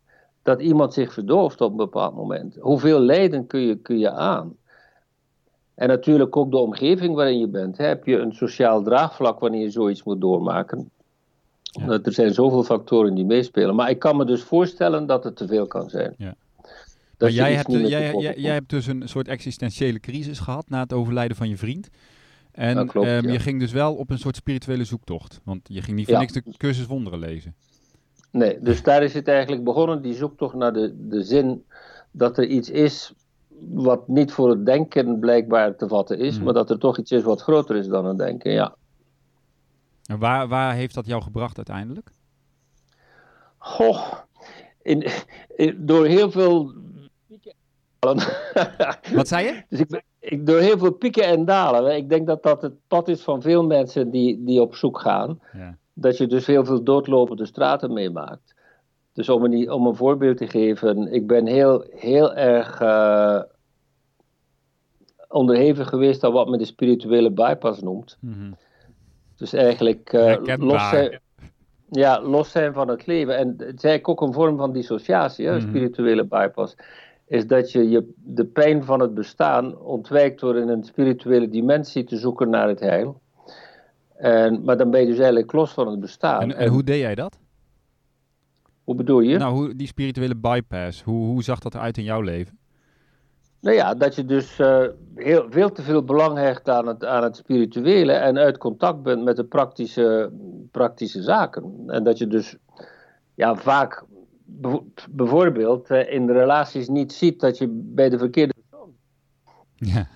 Dat 0.50 0.60
iemand 0.60 0.92
zich 0.94 1.12
verdooft 1.12 1.60
op 1.60 1.70
een 1.70 1.76
bepaald 1.76 2.14
moment. 2.14 2.56
Hoeveel 2.60 3.00
lijden 3.00 3.46
kun 3.46 3.60
je, 3.60 3.76
kun 3.76 3.98
je 3.98 4.10
aan? 4.10 4.56
En 5.74 5.88
natuurlijk 5.88 6.36
ook 6.36 6.50
de 6.50 6.56
omgeving 6.56 7.14
waarin 7.14 7.38
je 7.38 7.48
bent. 7.48 7.76
hè. 7.76 7.84
Heb 7.84 8.06
je 8.06 8.18
een 8.18 8.32
sociaal 8.32 8.82
draagvlak 8.82 9.40
wanneer 9.40 9.60
je 9.60 9.70
zoiets 9.70 10.02
moet 10.02 10.20
doormaken? 10.20 10.90
Ja. 11.62 11.82
Omdat 11.82 12.06
Er 12.06 12.12
zijn 12.12 12.34
zoveel 12.34 12.62
factoren 12.62 13.14
die 13.14 13.24
meespelen. 13.24 13.74
Maar 13.74 13.90
ik 13.90 13.98
kan 13.98 14.16
me 14.16 14.24
dus 14.24 14.42
voorstellen 14.42 15.06
dat 15.06 15.24
het 15.24 15.36
te 15.36 15.46
veel 15.46 15.66
kan 15.66 15.90
zijn. 15.90 16.14
Ja. 16.18 16.34
Maar 17.18 17.28
je 17.28 17.34
jij 17.34 17.54
hebt, 17.54 17.70
jij, 17.70 18.14
jij, 18.14 18.34
jij 18.36 18.52
hebt 18.52 18.70
dus 18.70 18.86
een 18.86 19.08
soort 19.08 19.28
existentiële 19.28 20.00
crisis 20.00 20.38
gehad 20.38 20.68
na 20.68 20.80
het 20.80 20.92
overlijden 20.92 21.36
van 21.36 21.48
je 21.48 21.56
vriend. 21.56 21.88
En 22.52 22.86
klopt, 22.86 23.06
ehm, 23.06 23.26
ja. 23.26 23.32
je 23.32 23.38
ging 23.38 23.60
dus 23.60 23.72
wel 23.72 23.94
op 23.94 24.10
een 24.10 24.18
soort 24.18 24.36
spirituele 24.36 24.84
zoektocht. 24.84 25.40
Want 25.44 25.60
je 25.62 25.82
ging 25.82 25.96
niet 25.96 26.08
voor 26.08 26.18
niks 26.18 26.32
de 26.32 26.42
cursus 26.56 26.86
wonderen 26.86 27.18
lezen. 27.18 27.54
Nee, 28.30 28.58
dus 28.60 28.82
daar 28.82 29.02
is 29.02 29.14
het 29.14 29.28
eigenlijk 29.28 29.64
begonnen, 29.64 30.02
die 30.02 30.14
zoektocht 30.14 30.54
naar 30.54 30.72
de, 30.72 30.94
de 31.08 31.22
zin 31.22 31.64
dat 32.10 32.38
er 32.38 32.44
iets 32.46 32.70
is 32.70 33.12
wat 33.58 34.08
niet 34.08 34.32
voor 34.32 34.50
het 34.50 34.66
denken 34.66 35.18
blijkbaar 35.18 35.76
te 35.76 35.88
vatten 35.88 36.18
is, 36.18 36.34
Hmm. 36.36 36.44
maar 36.44 36.54
dat 36.54 36.70
er 36.70 36.78
toch 36.78 36.98
iets 36.98 37.12
is 37.12 37.22
wat 37.22 37.42
groter 37.42 37.76
is 37.76 37.86
dan 37.86 38.04
het 38.04 38.18
denken, 38.18 38.52
ja. 38.52 38.74
En 40.06 40.18
waar, 40.18 40.48
waar 40.48 40.74
heeft 40.74 40.94
dat 40.94 41.06
jou 41.06 41.22
gebracht 41.22 41.56
uiteindelijk? 41.56 42.10
Goh, 43.58 44.12
in, 44.82 45.06
in- 45.56 45.86
door 45.86 46.06
heel 46.06 46.30
veel. 46.30 46.72
Wat 49.14 49.28
zei 49.28 49.46
je? 49.46 49.62
dus 49.68 49.78
ik, 49.80 49.88
ben- 49.88 50.02
ik, 50.18 50.46
door 50.46 50.58
heel 50.58 50.78
veel 50.78 50.92
pieken 50.92 51.24
en 51.24 51.44
dalen. 51.44 51.96
Ik 51.96 52.08
denk 52.08 52.26
dat 52.26 52.42
dat 52.42 52.62
het 52.62 52.74
pad 52.88 53.08
is 53.08 53.22
van 53.22 53.42
veel 53.42 53.64
mensen 53.66 54.10
die, 54.10 54.44
die 54.44 54.60
op 54.60 54.74
zoek 54.74 55.00
gaan. 55.00 55.40
Ja. 55.52 55.76
Dat 56.00 56.16
je 56.16 56.26
dus 56.26 56.46
heel 56.46 56.64
veel 56.64 56.82
doodlopende 56.82 57.46
straten 57.46 57.92
meemaakt. 57.92 58.54
Dus 59.12 59.28
om 59.28 59.44
een, 59.44 59.70
om 59.70 59.86
een 59.86 59.96
voorbeeld 59.96 60.36
te 60.36 60.48
geven, 60.48 61.12
ik 61.12 61.26
ben 61.26 61.46
heel, 61.46 61.84
heel 61.90 62.34
erg 62.34 62.80
eh, 62.80 63.42
onderhevig 65.28 65.88
geweest 65.88 66.24
aan 66.24 66.32
wat 66.32 66.48
men 66.48 66.58
de 66.58 66.64
spirituele 66.64 67.30
bypass 67.30 67.80
noemt. 67.80 68.16
Mhm. 68.20 68.52
Dus 69.36 69.52
eigenlijk 69.52 70.12
eh, 70.12 70.56
los, 70.58 70.88
zijn, 70.88 71.20
ja, 71.90 72.22
los 72.22 72.50
zijn 72.50 72.72
van 72.72 72.88
het 72.88 73.06
leven. 73.06 73.36
En 73.36 73.48
het 73.48 73.60
is 73.60 73.84
eigenlijk 73.84 74.08
ook 74.08 74.20
een 74.20 74.34
vorm 74.34 74.56
van 74.56 74.72
dissociatie, 74.72 75.46
hè, 75.46 75.52
een 75.52 75.58
Mhm. 75.58 75.68
spirituele 75.68 76.24
bypass. 76.24 76.76
Is 77.26 77.46
dat 77.46 77.72
je, 77.72 77.88
je 77.88 78.12
de 78.16 78.44
pijn 78.44 78.84
van 78.84 79.00
het 79.00 79.14
bestaan 79.14 79.78
ontwijkt 79.78 80.40
door 80.40 80.56
in 80.56 80.68
een 80.68 80.84
spirituele 80.84 81.48
dimensie 81.48 82.04
te 82.04 82.16
zoeken 82.16 82.50
naar 82.50 82.68
het 82.68 82.80
heil. 82.80 83.20
En, 84.20 84.64
maar 84.64 84.76
dan 84.76 84.90
ben 84.90 85.00
je 85.00 85.06
dus 85.06 85.18
eigenlijk 85.18 85.52
los 85.52 85.72
van 85.72 85.88
het 85.88 86.00
bestaan. 86.00 86.42
En, 86.42 86.56
en 86.56 86.68
hoe 86.68 86.84
deed 86.84 87.00
jij 87.00 87.14
dat? 87.14 87.38
hoe 88.90 88.98
bedoel 88.98 89.20
je? 89.20 89.38
Nou, 89.38 89.54
hoe, 89.54 89.76
die 89.76 89.86
spirituele 89.86 90.36
bypass, 90.36 91.02
hoe, 91.02 91.26
hoe 91.26 91.42
zag 91.42 91.58
dat 91.58 91.74
eruit 91.74 91.98
in 91.98 92.04
jouw 92.04 92.20
leven? 92.20 92.58
Nou 93.60 93.76
ja, 93.76 93.94
dat 93.94 94.14
je 94.14 94.24
dus 94.24 94.58
eh, 94.58 94.86
heel, 95.14 95.46
veel 95.50 95.72
te 95.72 95.82
veel 95.82 96.04
belang 96.04 96.38
hecht 96.38 96.68
aan 96.68 96.86
het, 96.86 97.04
aan 97.04 97.22
het 97.22 97.36
spirituele 97.36 98.12
en 98.12 98.38
uit 98.38 98.58
contact 98.58 99.02
bent 99.02 99.24
met 99.24 99.36
de 99.36 99.44
praktische, 99.44 100.32
praktische 100.70 101.22
zaken. 101.22 101.82
En 101.86 102.04
dat 102.04 102.18
je 102.18 102.26
dus 102.26 102.56
ja, 103.34 103.54
vaak 103.54 104.04
bijvoorbeeld 105.10 105.90
eh, 105.90 106.12
in 106.12 106.26
de 106.26 106.32
relaties 106.32 106.88
niet 106.88 107.12
ziet 107.12 107.40
dat 107.40 107.58
je 107.58 107.68
bij 107.68 108.08
de 108.08 108.18
verkeerde 108.18 108.54
persoon. 108.68 108.94
Ja. 109.74 110.08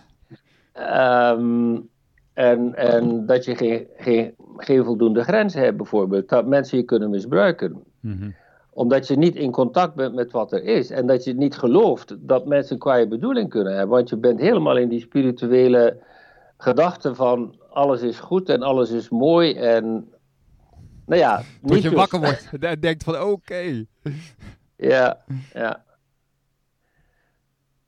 En, 2.34 2.74
en 2.74 3.26
dat 3.26 3.44
je 3.44 3.56
geen, 3.56 3.86
geen, 3.96 4.34
geen 4.56 4.84
voldoende 4.84 5.22
grenzen 5.24 5.60
hebt, 5.60 5.76
bijvoorbeeld. 5.76 6.28
Dat 6.28 6.46
mensen 6.46 6.78
je 6.78 6.84
kunnen 6.84 7.10
misbruiken 7.10 7.82
Mhm. 8.00 8.30
omdat 8.70 9.06
je 9.08 9.16
niet 9.16 9.36
in 9.36 9.50
contact 9.50 9.94
bent 9.94 10.14
met 10.14 10.30
wat 10.30 10.52
er 10.52 10.64
is. 10.64 10.90
En 10.90 11.06
dat 11.06 11.24
je 11.24 11.34
niet 11.34 11.56
gelooft 11.56 12.16
dat 12.18 12.46
mensen 12.46 12.72
een 12.72 12.78
kwaaie 12.78 13.08
bedoeling 13.08 13.48
kunnen 13.48 13.72
hebben. 13.72 13.96
Want 13.96 14.08
je 14.08 14.16
bent 14.16 14.40
helemaal 14.40 14.76
in 14.76 14.88
die 14.88 15.00
spirituele 15.00 15.96
gedachte 16.58 17.14
van 17.14 17.54
alles 17.70 18.02
is 18.02 18.18
goed 18.20 18.48
en 18.48 18.62
alles 18.62 18.90
is 18.90 19.08
mooi. 19.08 19.54
En 19.54 20.08
nou 21.06 21.20
ja, 21.20 21.36
Tot 21.62 21.70
niet 21.70 21.82
je 21.82 21.90
wakker 21.90 22.18
wordt 22.20 22.48
en 22.60 22.80
denkt 22.80 23.04
van 23.04 23.22
oké. 23.22 23.84
Ja, 24.76 25.18
ja. 25.52 25.84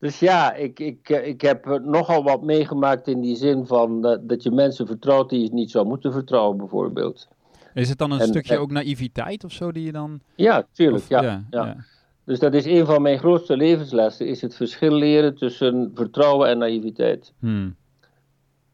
Dus 0.07 0.19
ja, 0.19 0.55
ik, 0.55 0.81
ik, 0.81 1.09
eh, 1.11 1.27
ik 1.27 1.41
heb 1.41 1.81
nogal 1.85 2.23
wat 2.25 2.43
meegemaakt 2.43 3.09
in 3.09 3.21
die 3.21 3.37
zin 3.37 3.67
van 3.67 4.07
eh, 4.07 4.19
dat 4.21 4.43
je 4.43 4.51
mensen 4.51 4.87
vertrouwt 4.87 5.31
die 5.31 5.43
je 5.43 5.53
niet 5.53 5.71
zou 5.71 5.87
moeten 5.87 6.13
vertrouwen, 6.13 6.57
bijvoorbeeld. 6.57 7.29
Is 7.75 7.89
het 7.89 7.99
dan 7.99 8.11
een 8.11 8.21
En- 8.21 8.27
stukje 8.27 8.55
en- 8.55 8.61
ook 8.61 8.71
naïviteit 8.71 9.45
of 9.45 9.53
zo 9.53 9.73
die 9.73 9.85
je 9.85 9.93
dan... 9.93 10.21
Ja, 10.35 10.67
tuurlijk. 10.73 11.03
of- 11.03 11.09
ja, 11.09 11.23
ja, 11.23 11.45
ja. 11.51 11.65
ja. 11.67 11.77
Dus 12.25 12.39
dat 12.39 12.55
is 12.55 12.65
een 12.65 12.87
van 12.87 13.03
mijn 13.03 13.19
grootste 13.19 13.57
levenslessen, 13.57 14.27
is 14.27 14.41
het 14.43 14.57
verschil 14.57 14.93
leren 14.93 15.35
tussen 15.37 15.91
vertrouwen 15.95 16.49
en 16.49 16.59
naïviteit. 16.59 17.33
Hmm. 17.39 17.75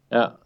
Ja. 0.08 0.36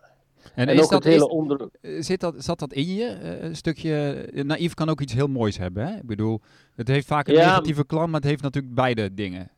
En, 0.54 0.68
En, 0.68 0.74
is 0.74 0.82
ook 0.82 0.90
dat, 0.90 1.04
het 1.04 1.12
hele 1.12 1.24
is- 1.24 1.30
onder... 1.30 1.68
zit 1.98 2.20
dat, 2.20 2.34
zat 2.38 2.58
dat 2.58 2.72
in 2.72 2.94
je? 2.94 3.04
Eh, 3.06 3.42
Een 3.42 3.56
stukje... 3.56 4.12
eh, 4.34 4.44
Naïef 4.44 4.74
kan 4.74 4.88
ook 4.88 5.00
iets 5.00 5.12
heel 5.12 5.26
moois 5.28 5.58
hebben, 5.58 5.86
hè? 5.86 5.94
Ik 5.96 6.06
bedoel, 6.06 6.40
het 6.74 6.88
heeft 6.88 7.06
vaak 7.06 7.28
een 7.28 7.34
negatieve 7.34 7.86
klant, 7.86 8.06
maar 8.10 8.20
het 8.20 8.28
heeft 8.28 8.42
natuurlijk 8.42 8.74
beide 8.74 9.14
dingen. 9.14 9.50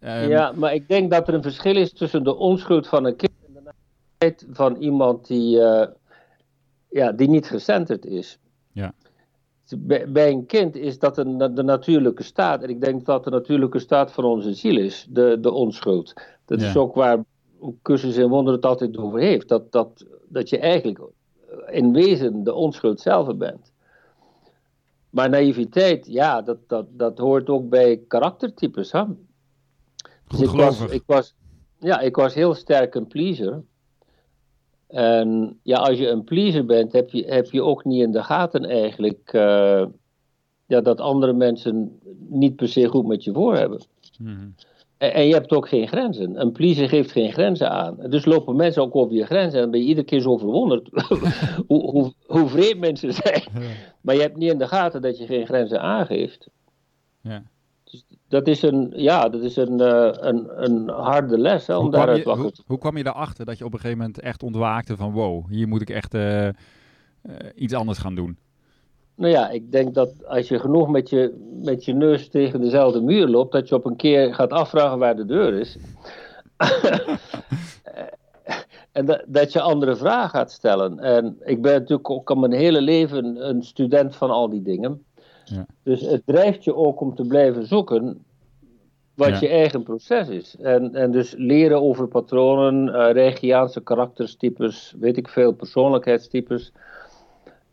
Ehm, 0.00 0.28
ja, 0.28 0.52
maar 0.52 0.74
ik 0.74 0.88
denk 0.88 1.10
dat 1.10 1.28
er 1.28 1.34
een 1.34 1.42
verschil 1.42 1.76
is 1.76 1.92
tussen 1.92 2.24
de 2.24 2.36
onschuld 2.36 2.88
van 2.88 3.04
een 3.04 3.16
kind 3.16 3.32
en 3.46 3.52
de 3.52 3.60
naïviteit 3.60 4.46
van 4.56 4.76
iemand 4.76 5.26
die, 5.26 5.60
eh, 5.60 5.88
ja, 6.90 7.12
die 7.12 7.28
niet 7.28 7.46
gecenterd 7.46 8.04
is. 8.04 8.38
Ja. 8.72 8.92
Bij, 9.76 10.10
bij 10.10 10.30
een 10.30 10.46
kind 10.46 10.76
is 10.76 10.98
dat 10.98 11.18
een, 11.18 11.38
de 11.54 11.62
natuurlijke 11.62 12.22
staat. 12.22 12.62
En 12.62 12.68
ik 12.68 12.80
denk 12.80 13.04
dat 13.04 13.24
de 13.24 13.30
natuurlijke 13.30 13.78
staat 13.78 14.12
van 14.12 14.24
onze 14.24 14.54
ziel 14.54 14.76
is, 14.76 15.06
de, 15.10 15.38
de 15.40 15.52
onschuld. 15.52 16.12
Dat 16.44 16.60
is 16.60 16.76
ook 16.76 16.94
waar 16.94 17.24
Cursus 17.82 18.16
in 18.16 18.28
Wonder 18.28 18.54
het 18.54 18.66
altijd 18.66 18.96
over 18.96 19.20
heeft. 19.20 19.48
Dat, 19.48 19.72
dat, 19.72 20.06
dat 20.28 20.48
je 20.48 20.58
eigenlijk 20.58 21.00
in 21.66 21.92
wezen 21.92 22.44
de 22.44 22.54
onschuld 22.54 23.00
zelf 23.00 23.36
bent. 23.36 23.72
maar 25.10 25.28
naïviteit, 25.28 26.06
ja, 26.06 26.42
dat, 26.42 26.58
dat, 26.66 26.86
dat 26.90 27.18
hoort 27.18 27.48
ook 27.48 27.68
bij 27.68 28.02
karaktertypes. 28.08 28.92
Hè? 28.92 29.04
Dus 30.30 30.40
ik 30.40 30.50
was, 30.50 30.80
ik 30.80 31.02
was, 31.06 31.34
ja, 31.78 32.00
ik 32.00 32.16
was 32.16 32.34
heel 32.34 32.54
sterk 32.54 32.94
een 32.94 33.06
pleaser. 33.06 33.62
En 34.86 35.58
ja, 35.62 35.76
als 35.76 35.98
je 35.98 36.08
een 36.08 36.24
pleaser 36.24 36.66
bent, 36.66 36.92
heb 36.92 37.10
je, 37.10 37.24
heb 37.24 37.50
je 37.50 37.62
ook 37.62 37.84
niet 37.84 38.02
in 38.02 38.12
de 38.12 38.22
gaten 38.22 38.64
eigenlijk 38.64 39.32
uh, 39.32 39.86
ja, 40.66 40.80
dat 40.80 41.00
andere 41.00 41.32
mensen 41.32 42.00
niet 42.28 42.56
per 42.56 42.68
se 42.68 42.88
goed 42.88 43.06
met 43.06 43.24
je 43.24 43.32
voor 43.32 43.56
hebben. 43.56 43.82
Mm 44.18 44.54
en, 45.00 45.26
je 45.26 45.32
hebt 45.32 45.52
ook 45.52 45.68
geen 45.68 45.88
grenzen. 45.88 46.40
Een 46.40 46.52
pleaser 46.52 46.88
geeft 46.88 47.12
geen 47.12 47.32
grenzen 47.32 47.70
aan. 47.70 47.96
Dus 48.08 48.24
lopen 48.24 48.56
mensen 48.56 48.82
ook 48.82 48.96
over 48.96 49.14
je 49.14 49.24
grenzen 49.24 49.54
en 49.54 49.60
dan 49.60 49.70
ben 49.70 49.80
je 49.80 49.86
iedere 49.86 50.06
keer 50.06 50.20
zo 50.20 50.36
verwonderd 50.36 50.88
hoe, 51.68 51.90
hoe, 51.90 52.12
hoe 52.26 52.48
vreemd 52.48 52.78
mensen 52.78 53.12
zijn. 53.12 53.42
Maar 54.00 54.14
je 54.14 54.20
hebt 54.20 54.36
niet 54.36 54.50
in 54.50 54.58
de 54.58 54.68
gaten 54.68 55.02
dat 55.02 55.18
je 55.18 55.26
geen 55.26 55.46
grenzen 55.46 55.80
aangeeft. 55.80 56.48
Ja. 57.20 57.42
Dat 58.30 58.46
is 58.46 58.62
een, 58.62 58.92
ja, 58.96 59.28
dat 59.28 59.42
is 59.42 59.56
een, 59.56 59.80
uh, 59.80 60.10
een, 60.12 60.48
een 60.64 60.88
harde 60.88 61.38
les 61.38 61.66
hè, 61.66 61.76
om 61.76 61.90
daaruit 61.90 62.24
wakker 62.24 62.42
hoe, 62.42 62.52
hoe 62.66 62.78
kwam 62.78 62.96
je 62.96 63.02
daarachter 63.02 63.44
dat 63.44 63.58
je 63.58 63.64
op 63.64 63.72
een 63.72 63.78
gegeven 63.78 63.98
moment 63.98 64.20
echt 64.20 64.42
ontwaakte 64.42 64.96
van 64.96 65.12
wow, 65.12 65.48
hier 65.48 65.68
moet 65.68 65.80
ik 65.80 65.90
echt 65.90 66.14
uh, 66.14 66.44
uh, 66.44 66.52
iets 67.54 67.74
anders 67.74 67.98
gaan 67.98 68.14
doen? 68.14 68.38
Nou 69.14 69.32
ja, 69.32 69.48
ik 69.48 69.72
denk 69.72 69.94
dat 69.94 70.26
als 70.26 70.48
je 70.48 70.58
genoeg 70.58 70.88
met 70.88 71.10
je, 71.10 71.50
met 71.62 71.84
je 71.84 71.92
neus 71.92 72.28
tegen 72.28 72.60
dezelfde 72.60 73.00
muur 73.00 73.28
loopt, 73.28 73.52
dat 73.52 73.68
je 73.68 73.74
op 73.74 73.84
een 73.84 73.96
keer 73.96 74.34
gaat 74.34 74.50
afvragen 74.50 74.98
waar 74.98 75.16
de 75.16 75.26
deur 75.26 75.54
is. 75.54 75.76
en 78.92 79.06
dat, 79.06 79.22
dat 79.26 79.52
je 79.52 79.60
andere 79.60 79.96
vragen 79.96 80.30
gaat 80.30 80.52
stellen. 80.52 80.98
En 80.98 81.36
ik 81.44 81.62
ben 81.62 81.72
natuurlijk 81.72 82.10
ook 82.10 82.30
al 82.30 82.36
mijn 82.36 82.52
hele 82.52 82.80
leven 82.80 83.48
een 83.48 83.62
student 83.62 84.16
van 84.16 84.30
al 84.30 84.50
die 84.50 84.62
dingen. 84.62 85.04
Ja. 85.50 85.66
Dus 85.82 86.00
het 86.00 86.22
drijft 86.26 86.64
je 86.64 86.74
ook 86.74 87.00
om 87.00 87.14
te 87.14 87.26
blijven 87.26 87.66
zoeken 87.66 88.24
wat 89.14 89.40
je 89.40 89.48
eigen 89.48 89.82
proces 89.82 90.28
is. 90.28 90.56
En, 90.56 90.94
en 90.94 91.10
dus 91.10 91.34
leren 91.36 91.82
over 91.82 92.08
patronen, 92.08 92.88
uh, 92.88 93.12
Regiaanse 93.12 93.80
karakterstypes, 93.80 94.94
weet 95.00 95.16
ik 95.16 95.28
veel, 95.28 95.52
persoonlijkheidstypes. 95.52 96.72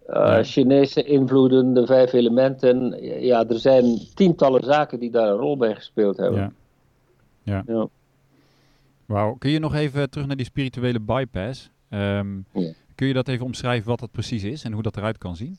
Uh, 0.09 0.37
Chinese 0.41 1.03
invloeden, 1.03 1.73
de 1.73 1.85
vijf 1.85 2.13
elementen. 2.13 3.03
Ja, 3.23 3.47
er 3.47 3.59
zijn 3.59 3.97
tientallen 4.13 4.63
zaken 4.63 4.99
die 4.99 5.11
daar 5.11 5.29
een 5.29 5.37
rol 5.37 5.57
bij 5.57 5.75
gespeeld 5.75 6.17
hebben. 6.17 6.39
Ja. 6.39 6.51
ja. 7.43 7.63
ja. 7.67 7.87
Wauw. 9.05 9.33
Kun 9.33 9.49
je 9.49 9.59
nog 9.59 9.75
even 9.75 10.09
terug 10.09 10.27
naar 10.27 10.35
die 10.35 10.45
spirituele 10.45 10.99
bypass? 10.99 11.71
Um, 11.89 12.45
Kun 12.95 13.07
je 13.07 13.13
dat 13.13 13.27
even 13.27 13.45
omschrijven 13.45 13.89
wat 13.89 13.99
dat 13.99 14.11
precies 14.11 14.43
is 14.43 14.63
en 14.63 14.71
hoe 14.71 14.81
dat 14.81 14.97
eruit 14.97 15.17
kan 15.17 15.35
zien? 15.35 15.57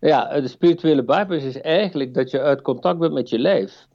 Ja, 0.00 0.40
de 0.40 0.48
spirituele 0.48 1.04
bypass 1.04 1.44
is 1.44 1.60
eigenlijk 1.60 2.14
dat 2.14 2.30
je 2.30 2.40
uit 2.40 2.62
contact 2.62 2.98
bent 2.98 3.12
met 3.12 3.28
je 3.28 3.38
lijf. 3.38 3.86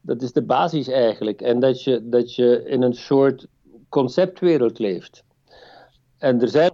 Dat 0.00 0.22
is 0.22 0.32
de 0.32 0.42
basis 0.42 0.88
eigenlijk. 0.88 1.40
En 1.40 1.60
dat 1.60 1.82
je, 1.82 2.08
dat 2.08 2.34
je 2.34 2.64
in 2.66 2.82
een 2.82 2.94
soort 2.94 3.46
conceptwereld 3.88 4.78
leeft. 4.78 5.24
En 6.18 6.40
er 6.40 6.48
zijn 6.48 6.70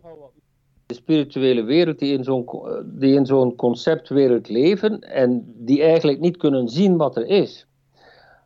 de 0.87 0.95
spirituele 0.95 1.63
wereld 1.63 1.99
die 1.99 2.13
in 2.13 2.25
zo'n, 2.25 2.47
die 2.85 3.15
in 3.15 3.27
zo'n 3.27 3.57
conceptwereld 3.57 4.49
leven 4.49 5.01
en 5.01 5.55
die 5.57 5.83
eigenlijk 5.83 6.21
niet 6.21 6.37
kunnen 6.37 6.69
zien 6.69 6.97
wat 6.97 7.17
er 7.17 7.27
is. 7.27 7.67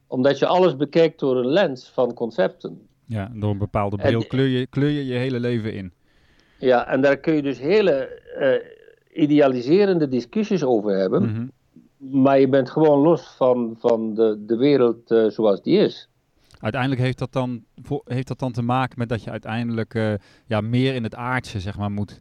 Omdat 0.07 0.39
je 0.39 0.47
alles 0.47 0.77
bekijkt 0.77 1.21
door 1.21 1.37
een 1.37 1.47
lens 1.47 1.91
van 1.91 2.15
concepten. 2.15 2.87
Ja, 3.07 3.31
door 3.35 3.51
een 3.51 3.59
bepaalde 3.59 3.97
bril 3.97 4.27
kleur, 4.27 4.47
je, 4.47 4.67
kleur 4.67 4.91
je 4.91 5.07
je 5.07 5.15
hele 5.15 5.41
leven 5.41 5.75
in. 5.75 5.93
Ja, 6.59 6.87
en 6.87 7.01
daar 7.01 7.17
kun 7.17 7.35
je 7.35 7.43
dus 7.43 7.59
hele 7.59 8.23
uh, 8.39 8.74
idealiserende 9.15 10.09
discussies 10.09 10.65
over 10.65 10.97
hebben. 10.97 11.23
Mhm. 11.23 11.47
Maar 12.21 12.41
je 12.41 12.49
bent 12.49 12.71
gewoon 12.71 12.99
los 12.99 13.35
van, 13.37 13.75
van 13.79 14.15
de, 14.15 14.45
de 14.47 14.57
wereld 14.57 15.11
uh, 15.11 15.29
zoals 15.29 15.63
die 15.63 15.79
is. 15.79 16.09
Uiteindelijk 16.61 17.03
heeft 17.03 17.19
dat 17.19 17.33
dan, 17.33 17.65
heeft 18.05 18.29
dat 18.29 18.39
dan 18.39 18.53
te 18.53 18.63
maken 18.63 18.99
met 18.99 19.09
dat 19.09 19.23
je 19.23 19.31
uiteindelijk 19.31 19.95
uh, 19.95 20.15
ja, 20.47 20.61
meer 20.61 20.95
in 20.95 21.03
het 21.03 21.15
aardse 21.15 21.61
zeg 21.61 21.79
maar, 21.79 21.91
moet 21.91 22.21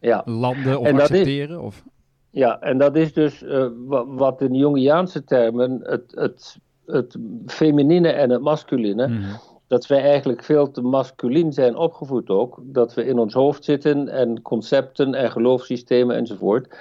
ja. 0.00 0.22
landen 0.24 0.80
of 0.80 0.92
accepteren? 0.92 1.56
Is, 1.56 1.62
of? 1.62 1.84
Ja, 2.30 2.60
en 2.60 2.78
dat 2.78 2.96
is 2.96 3.12
dus 3.12 3.42
uh, 3.42 3.66
wat 4.06 4.40
in 4.40 4.54
Jungiaanse 4.54 5.24
termen 5.24 5.80
het, 5.82 6.12
het, 6.14 6.58
het 6.86 7.16
feminine 7.46 8.08
en 8.08 8.30
het 8.30 8.40
masculine. 8.40 9.08
Mm 9.08 9.24
Dat 9.72 9.86
wij 9.86 10.02
eigenlijk 10.02 10.44
veel 10.44 10.70
te 10.70 10.82
masculin 10.82 11.52
zijn 11.52 11.76
opgevoed 11.76 12.28
ook. 12.28 12.60
Dat 12.62 12.94
we 12.94 13.04
in 13.04 13.18
ons 13.18 13.34
hoofd 13.34 13.64
zitten 13.64 14.08
en 14.08 14.42
concepten 14.42 15.14
en 15.14 15.30
geloofssystemen 15.30 16.16
enzovoort. 16.16 16.76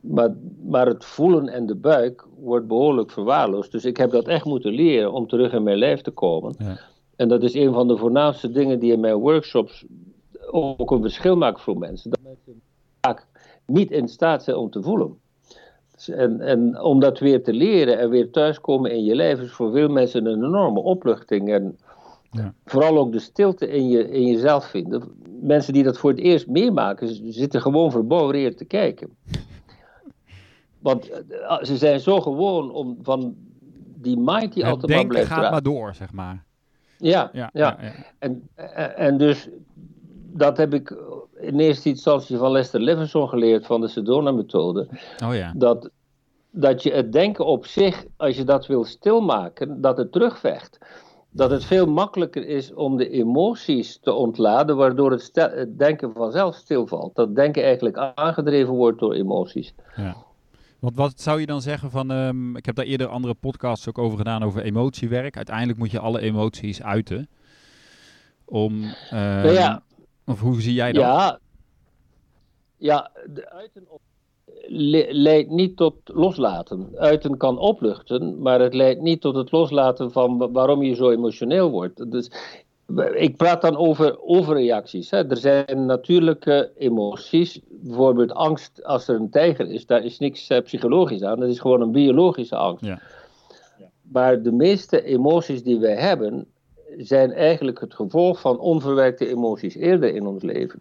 Maar, 0.00 0.34
maar 0.64 0.86
het 0.86 1.04
voelen 1.04 1.48
en 1.48 1.66
de 1.66 1.74
buik 1.74 2.26
wordt 2.38 2.66
behoorlijk 2.66 3.10
verwaarloosd. 3.10 3.72
Dus 3.72 3.84
ik 3.84 3.96
heb 3.96 4.10
dat 4.10 4.28
echt 4.28 4.44
moeten 4.44 4.72
leren 4.72 5.12
om 5.12 5.26
terug 5.26 5.52
in 5.52 5.62
mijn 5.62 5.78
lijf 5.78 6.00
te 6.00 6.10
komen. 6.10 6.54
Ja. 6.58 6.78
En 7.16 7.28
dat 7.28 7.42
is 7.42 7.54
een 7.54 7.72
van 7.72 7.88
de 7.88 7.96
voornaamste 7.96 8.50
dingen 8.50 8.78
die 8.78 8.92
in 8.92 9.00
mijn 9.00 9.16
workshops 9.16 9.84
ook 10.50 10.90
een 10.90 11.02
verschil 11.02 11.36
maken 11.36 11.62
voor 11.62 11.78
mensen. 11.78 12.10
Dat 12.10 12.20
mensen 12.22 12.60
vaak 13.00 13.26
niet 13.66 13.90
in 13.90 14.08
staat 14.08 14.44
zijn 14.44 14.56
om 14.56 14.70
te 14.70 14.82
voelen. 14.82 15.18
En, 16.06 16.40
en 16.40 16.80
om 16.80 17.00
dat 17.00 17.18
weer 17.18 17.42
te 17.42 17.52
leren 17.52 17.98
en 17.98 18.10
weer 18.10 18.30
thuiskomen 18.30 18.90
in 18.90 19.04
je 19.04 19.14
lijf 19.14 19.40
is 19.40 19.52
voor 19.52 19.72
veel 19.72 19.88
mensen 19.88 20.26
een 20.26 20.44
enorme 20.44 20.80
opluchting. 20.80 21.52
En 21.52 21.78
ja. 22.30 22.54
vooral 22.64 22.98
ook 22.98 23.12
de 23.12 23.18
stilte 23.18 23.68
in, 23.68 23.88
je, 23.88 24.10
in 24.10 24.26
jezelf 24.26 24.64
vinden. 24.64 25.02
Mensen 25.40 25.72
die 25.72 25.82
dat 25.82 25.98
voor 25.98 26.10
het 26.10 26.18
eerst 26.18 26.46
meemaken, 26.46 27.32
zitten 27.32 27.60
gewoon 27.60 27.90
verbouwereerd 27.90 28.56
te 28.56 28.64
kijken. 28.64 29.16
Want 30.78 31.10
eh, 31.10 31.62
ze 31.62 31.76
zijn 31.76 32.00
zo 32.00 32.20
gewoon 32.20 32.70
om 32.72 32.98
van 33.02 33.34
die 33.94 34.18
mind 34.18 34.52
die 34.52 34.66
altijd 34.66 34.92
maar 34.92 35.06
blijft 35.06 35.28
gaat 35.28 35.50
maar 35.50 35.62
door, 35.62 35.94
zeg 35.94 36.12
maar. 36.12 36.44
Ja, 36.98 37.30
ja, 37.32 37.50
ja. 37.52 37.78
En, 38.18 38.48
en 38.96 39.18
dus 39.18 39.48
dat 40.32 40.56
heb 40.56 40.74
ik 40.74 40.96
in 41.40 41.58
eerste 41.58 41.88
instantie 41.88 42.36
van 42.36 42.50
Lester 42.50 42.80
Levinson 42.80 43.28
geleerd 43.28 43.66
van 43.66 43.80
de 43.80 43.88
Sedona-methode. 43.88 44.88
Oh 45.24 45.34
ja. 45.34 45.52
Dat, 45.56 45.90
dat 46.50 46.82
je 46.82 46.92
het 46.92 47.12
denken 47.12 47.46
op 47.46 47.66
zich, 47.66 48.04
als 48.16 48.36
je 48.36 48.44
dat 48.44 48.66
wil 48.66 48.84
stilmaken, 48.84 49.80
dat 49.80 49.96
het 49.96 50.12
terugvecht. 50.12 50.78
Dat 51.36 51.50
het 51.50 51.64
veel 51.64 51.86
makkelijker 51.86 52.46
is 52.46 52.74
om 52.74 52.96
de 52.96 53.08
emoties 53.08 53.98
te 53.98 54.12
ontladen, 54.12 54.76
waardoor 54.76 55.10
het, 55.10 55.30
het 55.32 55.78
denken 55.78 56.12
vanzelf 56.12 56.54
stilvalt. 56.54 57.14
Dat 57.14 57.34
denken 57.34 57.62
eigenlijk 57.62 57.96
aangedreven 58.14 58.74
wordt 58.74 58.98
door 58.98 59.12
emoties. 59.14 59.74
Ja. 59.96 60.16
Want 60.78 60.96
wat 60.96 61.20
zou 61.20 61.40
je 61.40 61.46
dan 61.46 61.62
zeggen 61.62 61.90
van, 61.90 62.10
um, 62.10 62.56
ik 62.56 62.66
heb 62.66 62.74
daar 62.74 62.84
eerder 62.84 63.06
andere 63.06 63.34
podcasts 63.34 63.88
ook 63.88 63.98
over 63.98 64.18
gedaan 64.18 64.42
over 64.42 64.62
emotiewerk. 64.62 65.36
Uiteindelijk 65.36 65.78
moet 65.78 65.90
je 65.90 65.98
alle 65.98 66.20
emoties 66.20 66.82
uiten. 66.82 67.28
Om, 68.44 68.82
um, 69.12 69.50
ja, 69.50 69.82
of 70.26 70.40
hoe 70.40 70.60
zie 70.60 70.74
jij 70.74 70.92
dat? 70.92 71.02
Ja, 71.02 71.38
ja 72.76 73.10
de 73.26 73.50
uiten 73.50 73.84
op, 73.88 74.00
leidt 75.08 75.50
niet 75.50 75.76
tot 75.76 75.94
loslaten. 76.04 76.88
Uiten 76.96 77.36
kan 77.36 77.58
opluchten, 77.58 78.42
maar 78.42 78.60
het 78.60 78.74
leidt 78.74 79.00
niet 79.00 79.20
tot 79.20 79.34
het 79.34 79.52
loslaten 79.52 80.12
van 80.12 80.52
waarom 80.52 80.82
je 80.82 80.94
zo 80.94 81.10
emotioneel 81.10 81.70
wordt. 81.70 82.10
Dus 82.10 82.30
ik 83.14 83.36
praat 83.36 83.60
dan 83.60 83.76
over 83.76 84.22
overreacties. 84.22 85.10
Hè. 85.10 85.28
Er 85.28 85.36
zijn 85.36 85.86
natuurlijke 85.86 86.70
emoties, 86.76 87.60
bijvoorbeeld 87.68 88.32
angst 88.32 88.84
als 88.84 89.08
er 89.08 89.14
een 89.14 89.30
tijger 89.30 89.70
is, 89.70 89.86
daar 89.86 90.04
is 90.04 90.18
niks 90.18 90.50
uh, 90.50 90.60
psychologisch 90.60 91.22
aan, 91.22 91.40
dat 91.40 91.48
is 91.48 91.60
gewoon 91.60 91.80
een 91.80 91.92
biologische 91.92 92.56
angst. 92.56 92.84
Ja. 92.84 93.00
Maar 94.02 94.42
de 94.42 94.52
meeste 94.52 95.02
emoties 95.02 95.62
die 95.62 95.78
wij 95.78 95.96
hebben, 95.96 96.46
zijn 96.96 97.32
eigenlijk 97.32 97.80
het 97.80 97.94
gevolg 97.94 98.40
van 98.40 98.58
onverwerkte 98.58 99.28
emoties 99.28 99.74
eerder 99.74 100.14
in 100.14 100.26
ons 100.26 100.42
leven. 100.42 100.80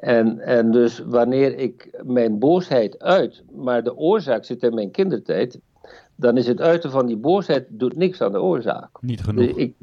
En, 0.00 0.38
en 0.38 0.70
dus 0.70 0.98
wanneer 0.98 1.58
ik 1.58 2.00
mijn 2.02 2.38
boosheid 2.38 2.98
uit, 2.98 3.42
maar 3.52 3.82
de 3.82 3.96
oorzaak 3.96 4.44
zit 4.44 4.62
in 4.62 4.74
mijn 4.74 4.90
kindertijd, 4.90 5.60
dan 6.16 6.36
is 6.36 6.46
het 6.46 6.60
uiten 6.60 6.90
van 6.90 7.06
die 7.06 7.16
boosheid 7.16 7.66
doet 7.68 7.96
niks 7.96 8.20
aan 8.20 8.32
de 8.32 8.42
oorzaak. 8.42 8.88
Niet 9.00 9.20
genoeg. 9.20 9.46
Dus 9.46 9.56
ik, 9.56 9.74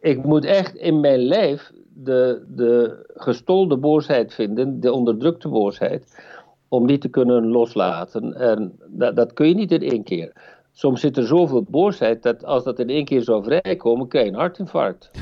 ik 0.00 0.24
moet 0.24 0.44
echt 0.44 0.74
in 0.74 1.00
mijn 1.00 1.18
lijf 1.18 1.72
de, 1.94 2.44
de 2.48 3.04
gestolde 3.14 3.76
boosheid 3.76 4.34
vinden, 4.34 4.80
de 4.80 4.92
onderdrukte 4.92 5.48
boosheid, 5.48 6.22
om 6.68 6.86
die 6.86 6.98
te 6.98 7.08
kunnen 7.08 7.46
loslaten. 7.46 8.34
En 8.34 8.78
dat, 8.86 9.16
dat 9.16 9.32
kun 9.32 9.48
je 9.48 9.54
niet 9.54 9.72
in 9.72 9.82
één 9.82 10.02
keer. 10.02 10.32
Soms 10.72 11.00
zit 11.00 11.16
er 11.16 11.26
zoveel 11.26 11.62
boosheid 11.62 12.22
dat 12.22 12.44
als 12.44 12.64
dat 12.64 12.78
in 12.78 12.88
één 12.88 13.04
keer 13.04 13.22
zou 13.22 13.44
vrijkomen, 13.44 14.08
krijg 14.08 14.24
je 14.24 14.32
een 14.32 14.38
hartinfarct. 14.38 15.10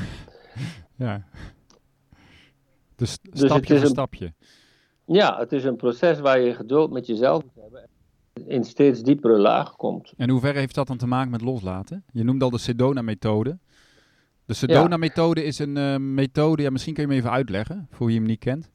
Ja. 0.95 1.23
Dus, 3.01 3.17
dus 3.21 3.39
stapje 3.39 3.79
voor 3.79 3.87
stapje. 3.87 4.33
Ja, 5.05 5.37
het 5.37 5.51
is 5.51 5.63
een 5.63 5.75
proces 5.75 6.19
waar 6.19 6.39
je 6.39 6.53
geduld 6.53 6.91
met 6.91 7.07
jezelf 7.07 7.43
moet 7.43 7.63
hebben 7.63 7.89
in 8.47 8.63
steeds 8.63 9.01
diepere 9.01 9.37
laag 9.37 9.75
komt. 9.75 10.13
En 10.17 10.29
hoe 10.29 10.39
ver 10.39 10.55
heeft 10.55 10.75
dat 10.75 10.87
dan 10.87 10.97
te 10.97 11.07
maken 11.07 11.31
met 11.31 11.41
loslaten? 11.41 12.03
Je 12.11 12.23
noemde 12.23 12.45
al 12.45 12.51
de 12.51 12.57
Sedona-methode. 12.57 13.57
De 14.45 14.53
Sedona-methode 14.53 15.43
is 15.43 15.59
een 15.59 15.75
uh, 15.75 15.97
methode, 15.97 16.61
ja, 16.61 16.69
misschien 16.69 16.93
kun 16.93 17.03
je 17.03 17.09
hem 17.09 17.17
even 17.17 17.31
uitleggen, 17.31 17.87
voor 17.91 18.07
wie 18.07 18.15
hem 18.15 18.25
niet 18.25 18.39
kent. 18.39 18.69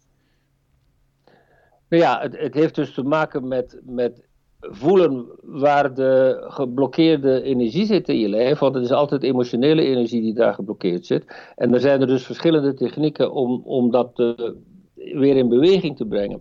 Nou 1.89 2.03
ja, 2.03 2.21
het, 2.21 2.39
het 2.39 2.55
heeft 2.55 2.75
dus 2.75 2.95
te 2.95 3.03
maken 3.03 3.49
met, 3.49 3.81
met 3.85 4.26
voelen 4.71 5.27
waar 5.43 5.95
de 5.95 6.45
geblokkeerde 6.49 7.43
energie 7.43 7.87
zit 7.87 8.09
in 8.09 8.19
je 8.19 8.29
lijf. 8.29 8.59
Want 8.59 8.75
het 8.75 8.85
is 8.85 8.93
altijd 8.93 9.23
emotionele 9.23 9.83
energie 9.83 10.23
die 10.23 10.35
daar 10.35 10.55
geblokkeerd 10.55 11.07
zit. 11.07 11.25
En 11.57 11.75
er 11.75 11.81
zijn 11.81 12.01
er 12.01 12.07
dus 12.07 12.27
verschillende 12.27 12.75
technieken 12.75 13.33
om, 13.33 13.63
om 13.65 13.91
dat 13.91 14.19
uh, 14.19 14.33
weer 14.95 15.37
in 15.37 15.49
beweging 15.49 15.97
te 15.97 16.07
brengen. 16.07 16.41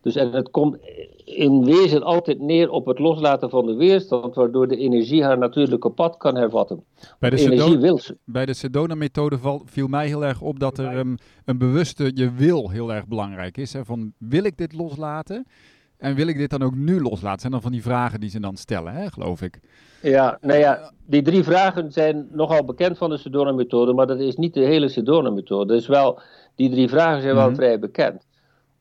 Dus 0.00 0.16
en 0.16 0.32
het 0.32 0.50
komt 0.50 0.76
in 1.24 1.64
wezen 1.64 2.02
altijd 2.02 2.40
neer 2.40 2.70
op 2.70 2.86
het 2.86 2.98
loslaten 2.98 3.50
van 3.50 3.66
de 3.66 3.74
weerstand, 3.74 4.34
waardoor 4.34 4.68
de 4.68 4.76
energie 4.76 5.24
haar 5.24 5.38
natuurlijke 5.38 5.90
pad 5.90 6.16
kan 6.16 6.36
hervatten. 6.36 6.84
Bij 7.18 7.30
de, 7.30 7.78
wil 7.80 8.00
bij 8.24 8.46
de 8.46 8.54
Sedona-methode 8.54 9.38
viel 9.64 9.86
mij 9.86 10.06
heel 10.06 10.24
erg 10.24 10.40
op 10.40 10.60
dat 10.60 10.78
er 10.78 10.98
um, 10.98 11.16
een 11.44 11.58
bewuste 11.58 12.10
je 12.14 12.32
wil 12.32 12.70
heel 12.70 12.92
erg 12.92 13.06
belangrijk 13.06 13.56
is. 13.56 13.72
Hè? 13.72 13.84
Van 13.84 14.12
wil 14.18 14.44
ik 14.44 14.56
dit 14.56 14.72
loslaten? 14.72 15.46
En 16.02 16.14
wil 16.14 16.26
ik 16.26 16.36
dit 16.36 16.50
dan 16.50 16.62
ook 16.62 16.74
nu 16.74 17.00
loslaten? 17.00 17.40
Zijn 17.40 17.52
dan 17.52 17.62
van 17.62 17.72
die 17.72 17.82
vragen 17.82 18.20
die 18.20 18.30
ze 18.30 18.40
dan 18.40 18.56
stellen, 18.56 18.92
hè, 18.92 19.10
geloof 19.10 19.42
ik. 19.42 19.60
Ja, 20.00 20.38
nou 20.40 20.58
ja, 20.58 20.92
die 21.06 21.22
drie 21.22 21.42
vragen 21.42 21.92
zijn 21.92 22.28
nogal 22.30 22.64
bekend 22.64 22.98
van 22.98 23.10
de 23.10 23.16
Sedona-methode, 23.16 23.92
maar 23.92 24.06
dat 24.06 24.20
is 24.20 24.36
niet 24.36 24.54
de 24.54 24.60
hele 24.60 24.88
Sedona-methode. 24.88 25.74
Dus 25.74 25.86
wel, 25.86 26.20
die 26.54 26.70
drie 26.70 26.88
vragen 26.88 27.22
zijn 27.22 27.34
wel 27.34 27.42
mm 27.42 27.48
-hmm. 27.48 27.56
vrij 27.56 27.78
bekend. 27.78 28.26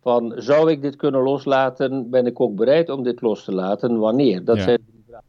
Van, 0.02 0.34
zou 0.36 0.72
ik 0.72 0.82
dit 0.82 0.96
kunnen 0.96 1.22
loslaten? 1.22 2.10
Ben 2.10 2.26
ik 2.26 2.40
ook 2.40 2.56
bereid 2.56 2.90
om 2.90 3.04
dit 3.04 3.22
los 3.22 3.44
te 3.44 3.54
laten? 3.54 4.00
Wanneer? 4.00 4.46
Dat 4.46 4.58
ja. 4.58 4.64
zijn 4.64 4.80
drie 4.90 5.04
vragen. 5.08 5.28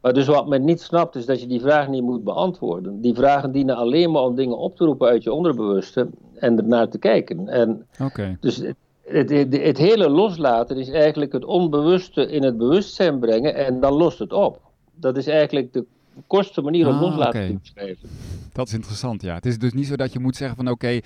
Maar 0.00 0.12
dus 0.12 0.26
wat 0.26 0.48
men 0.48 0.64
niet 0.64 0.80
snapt, 0.80 1.16
is 1.16 1.26
dat 1.26 1.40
je 1.40 1.46
die 1.46 1.60
vragen 1.60 1.90
niet 1.90 2.02
moet 2.02 2.24
beantwoorden. 2.24 3.00
Die 3.00 3.14
vragen 3.14 3.52
dienen 3.52 3.76
alleen 3.76 4.10
maar 4.10 4.22
om 4.22 4.34
dingen 4.34 4.58
op 4.58 4.76
te 4.76 4.84
roepen 4.84 5.08
uit 5.08 5.22
je 5.22 5.32
onderbewuste 5.32 6.08
en 6.34 6.58
ernaar 6.58 6.88
te 6.88 6.98
kijken. 6.98 7.48
En 7.48 7.86
okay. 8.00 8.36
Dus 8.40 8.62
het, 9.06 9.30
het, 9.30 9.56
het, 9.56 9.78
hele 9.78 10.08
loslaten 10.08 10.76
is 10.76 10.88
eigenlijk 10.88 11.32
het 11.32 11.44
onbewuste 11.44 12.30
in 12.30 12.42
het 12.42 12.56
bewustzijn 12.56 13.18
brengen 13.18 13.54
en 13.54 13.80
dan 13.80 13.92
lost 13.92 14.18
het 14.18 14.32
op. 14.32 14.60
Dat 14.94 15.16
is 15.16 15.26
eigenlijk 15.26 15.72
de 15.72 15.84
kortste 16.26 16.60
manier 16.60 16.88
om 16.88 16.94
ah, 16.94 17.00
loslaten 17.00 17.40
okay. 17.40 17.46
te 17.46 17.58
beschrijven. 17.58 18.08
Dat 18.52 18.66
is 18.66 18.72
interessant, 18.72 19.22
ja. 19.22 19.34
Het 19.34 19.46
is 19.46 19.58
dus 19.58 19.72
niet 19.72 19.86
zo 19.86 19.96
dat 19.96 20.12
je 20.12 20.18
moet 20.18 20.36
zeggen 20.36 20.56
van 20.56 20.68
oké, 20.68 20.86
okay, 20.86 21.02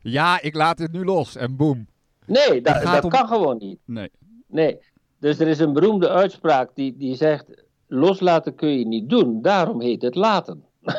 ja, 0.00 0.40
ik 0.40 0.54
laat 0.54 0.78
het 0.78 0.92
nu 0.92 1.04
los 1.04 1.36
en 1.36 1.56
boem. 1.56 1.86
Nee, 2.26 2.60
dat, 2.62 2.82
dat 2.82 3.04
om... 3.04 3.10
kan 3.10 3.26
gewoon 3.26 3.56
niet. 3.58 3.78
Nee. 3.84 4.10
Nee. 4.46 4.78
Dus 5.18 5.38
er 5.38 5.48
is 5.48 5.58
een 5.58 5.72
beroemde 5.72 6.08
uitspraak 6.08 6.70
die, 6.74 6.96
die 6.96 7.14
zegt, 7.14 7.44
loslaten 7.86 8.54
kun 8.54 8.78
je 8.78 8.86
niet 8.86 9.08
doen, 9.08 9.42
daarom 9.42 9.80
heet 9.80 10.02
het 10.02 10.14
laten. 10.14 10.64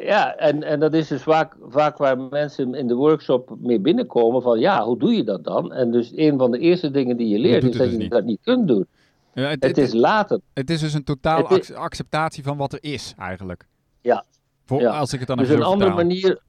Ja, 0.00 0.36
en, 0.36 0.62
en 0.62 0.80
dat 0.80 0.94
is 0.94 1.08
dus 1.08 1.22
vaak, 1.22 1.56
vaak 1.68 1.96
waar 1.96 2.18
mensen 2.18 2.74
in 2.74 2.86
de 2.86 2.94
workshop 2.94 3.56
mee 3.60 3.80
binnenkomen 3.80 4.42
van 4.42 4.58
ja, 4.58 4.84
hoe 4.84 4.98
doe 4.98 5.14
je 5.14 5.24
dat 5.24 5.44
dan? 5.44 5.72
En 5.72 5.90
dus 5.90 6.12
een 6.16 6.38
van 6.38 6.50
de 6.50 6.58
eerste 6.58 6.90
dingen 6.90 7.16
die 7.16 7.28
je 7.28 7.38
leert 7.38 7.64
is 7.64 7.76
dat 7.76 7.78
dus 7.78 7.92
je 7.92 7.98
niet. 7.98 8.10
dat 8.10 8.24
niet 8.24 8.40
kunt 8.42 8.68
doen. 8.68 8.86
Ja, 9.34 9.42
het, 9.42 9.62
het, 9.62 9.76
het, 9.76 9.78
is 9.78 9.92
laten. 9.92 10.42
Het 10.52 10.70
is 10.70 10.80
dus 10.80 10.94
een 10.94 11.04
totaal 11.04 11.48
acceptatie 11.74 12.42
van 12.42 12.56
wat 12.56 12.72
er 12.72 12.78
is 12.82 13.14
eigenlijk. 13.18 13.66
Ja. 14.00 14.24
Voor, 14.64 14.80
ja. 14.80 14.98
Als 14.98 15.12
ik 15.12 15.18
het 15.18 15.28
dan 15.28 15.36
dus 15.36 15.48
een 15.48 15.62
andere 15.62 15.94
manier, 15.94 16.40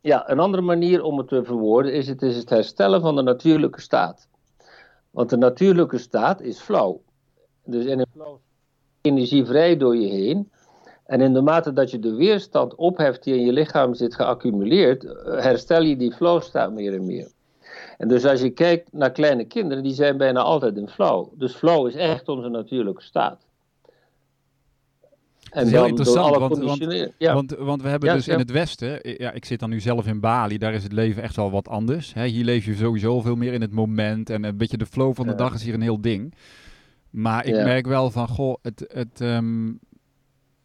Ja, 0.00 0.30
een 0.30 0.38
andere 0.38 0.62
manier 0.62 1.02
om 1.02 1.18
het 1.18 1.28
te 1.28 1.44
verwoorden 1.44 1.92
is 1.92 2.08
het, 2.08 2.22
is 2.22 2.36
het 2.36 2.50
herstellen 2.50 3.00
van 3.00 3.16
de 3.16 3.22
natuurlijke 3.22 3.80
staat. 3.80 4.28
Want 5.10 5.30
de 5.30 5.36
natuurlijke 5.36 5.98
staat 5.98 6.40
is 6.40 6.60
flauw. 6.60 7.02
Dus 7.64 7.84
in 7.84 7.98
een 7.98 8.06
flauw 8.12 8.40
energie 9.00 9.44
vrij 9.44 9.76
door 9.76 9.96
je 9.96 10.08
heen. 10.08 10.50
En 11.04 11.20
in 11.20 11.32
de 11.32 11.40
mate 11.40 11.72
dat 11.72 11.90
je 11.90 11.98
de 11.98 12.14
weerstand 12.14 12.74
opheft 12.74 13.24
die 13.24 13.34
in 13.34 13.44
je 13.44 13.52
lichaam 13.52 13.94
zit 13.94 14.14
geaccumuleerd, 14.14 15.02
herstel 15.24 15.82
je 15.82 15.96
die 15.96 16.12
flow-staat 16.12 16.72
meer 16.72 16.94
en 16.94 17.06
meer. 17.06 17.28
En 17.98 18.08
dus 18.08 18.24
als 18.24 18.40
je 18.40 18.50
kijkt 18.50 18.92
naar 18.92 19.12
kleine 19.12 19.44
kinderen, 19.44 19.82
die 19.82 19.94
zijn 19.94 20.16
bijna 20.16 20.40
altijd 20.40 20.76
in 20.76 20.88
flow. 20.88 21.28
Dus 21.34 21.54
flow 21.54 21.86
is 21.86 21.94
echt 21.94 22.28
onze 22.28 22.48
natuurlijke 22.48 23.02
staat. 23.02 23.46
En 25.50 25.68
heel 25.68 25.86
interessant, 25.86 26.36
want, 26.36 26.58
want, 26.58 27.10
ja. 27.18 27.34
want, 27.34 27.50
want, 27.50 27.82
we 27.82 27.88
hebben 27.88 28.08
ja, 28.08 28.14
dus 28.14 28.24
ja. 28.24 28.32
in 28.32 28.38
het 28.38 28.50
Westen, 28.50 28.98
ja, 29.02 29.32
ik 29.32 29.44
zit 29.44 29.60
dan 29.60 29.70
nu 29.70 29.80
zelf 29.80 30.06
in 30.06 30.20
Bali, 30.20 30.58
daar 30.58 30.74
is 30.74 30.82
het 30.82 30.92
leven 30.92 31.22
echt 31.22 31.36
wel 31.36 31.50
wat 31.50 31.68
anders. 31.68 32.14
Hè? 32.14 32.26
Hier 32.26 32.44
leef 32.44 32.64
je 32.64 32.74
sowieso 32.74 33.20
veel 33.20 33.36
meer 33.36 33.52
in 33.52 33.60
het 33.60 33.72
moment 33.72 34.30
en 34.30 34.44
een 34.44 34.56
beetje 34.56 34.76
de 34.76 34.86
flow 34.86 35.14
van 35.14 35.26
de 35.26 35.34
dag 35.34 35.54
is 35.54 35.62
hier 35.62 35.74
een 35.74 35.80
heel 35.80 36.00
ding. 36.00 36.34
Maar 37.10 37.46
ik 37.46 37.54
merk 37.54 37.86
wel 37.86 38.10
van, 38.10 38.28
goh, 38.28 38.56
het, 38.62 38.84
het, 38.92 39.20
um, 39.20 39.80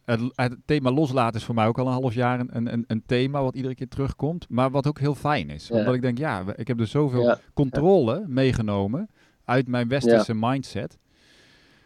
het, 0.04 0.20
het, 0.34 0.56
thema 0.64 0.90
loslaten 0.90 1.40
is 1.40 1.46
voor 1.46 1.54
mij 1.54 1.66
ook 1.66 1.78
al 1.78 1.86
een 1.86 1.92
half 1.92 2.14
jaar 2.14 2.40
een, 2.40 2.72
een, 2.72 2.84
een, 2.86 3.02
thema 3.06 3.42
wat 3.42 3.54
iedere 3.54 3.74
keer 3.74 3.88
terugkomt. 3.88 4.46
Maar 4.48 4.70
wat 4.70 4.86
ook 4.86 4.98
heel 4.98 5.14
fijn 5.14 5.50
is. 5.50 5.70
Omdat 5.70 5.94
ik 5.94 6.02
denk, 6.02 6.18
ja, 6.18 6.44
ik 6.56 6.68
heb 6.68 6.78
dus 6.78 6.90
zoveel 6.90 7.36
controle 7.54 8.24
meegenomen 8.26 9.08
uit 9.44 9.68
mijn 9.68 9.88
westerse 9.88 10.34
mindset. 10.34 10.98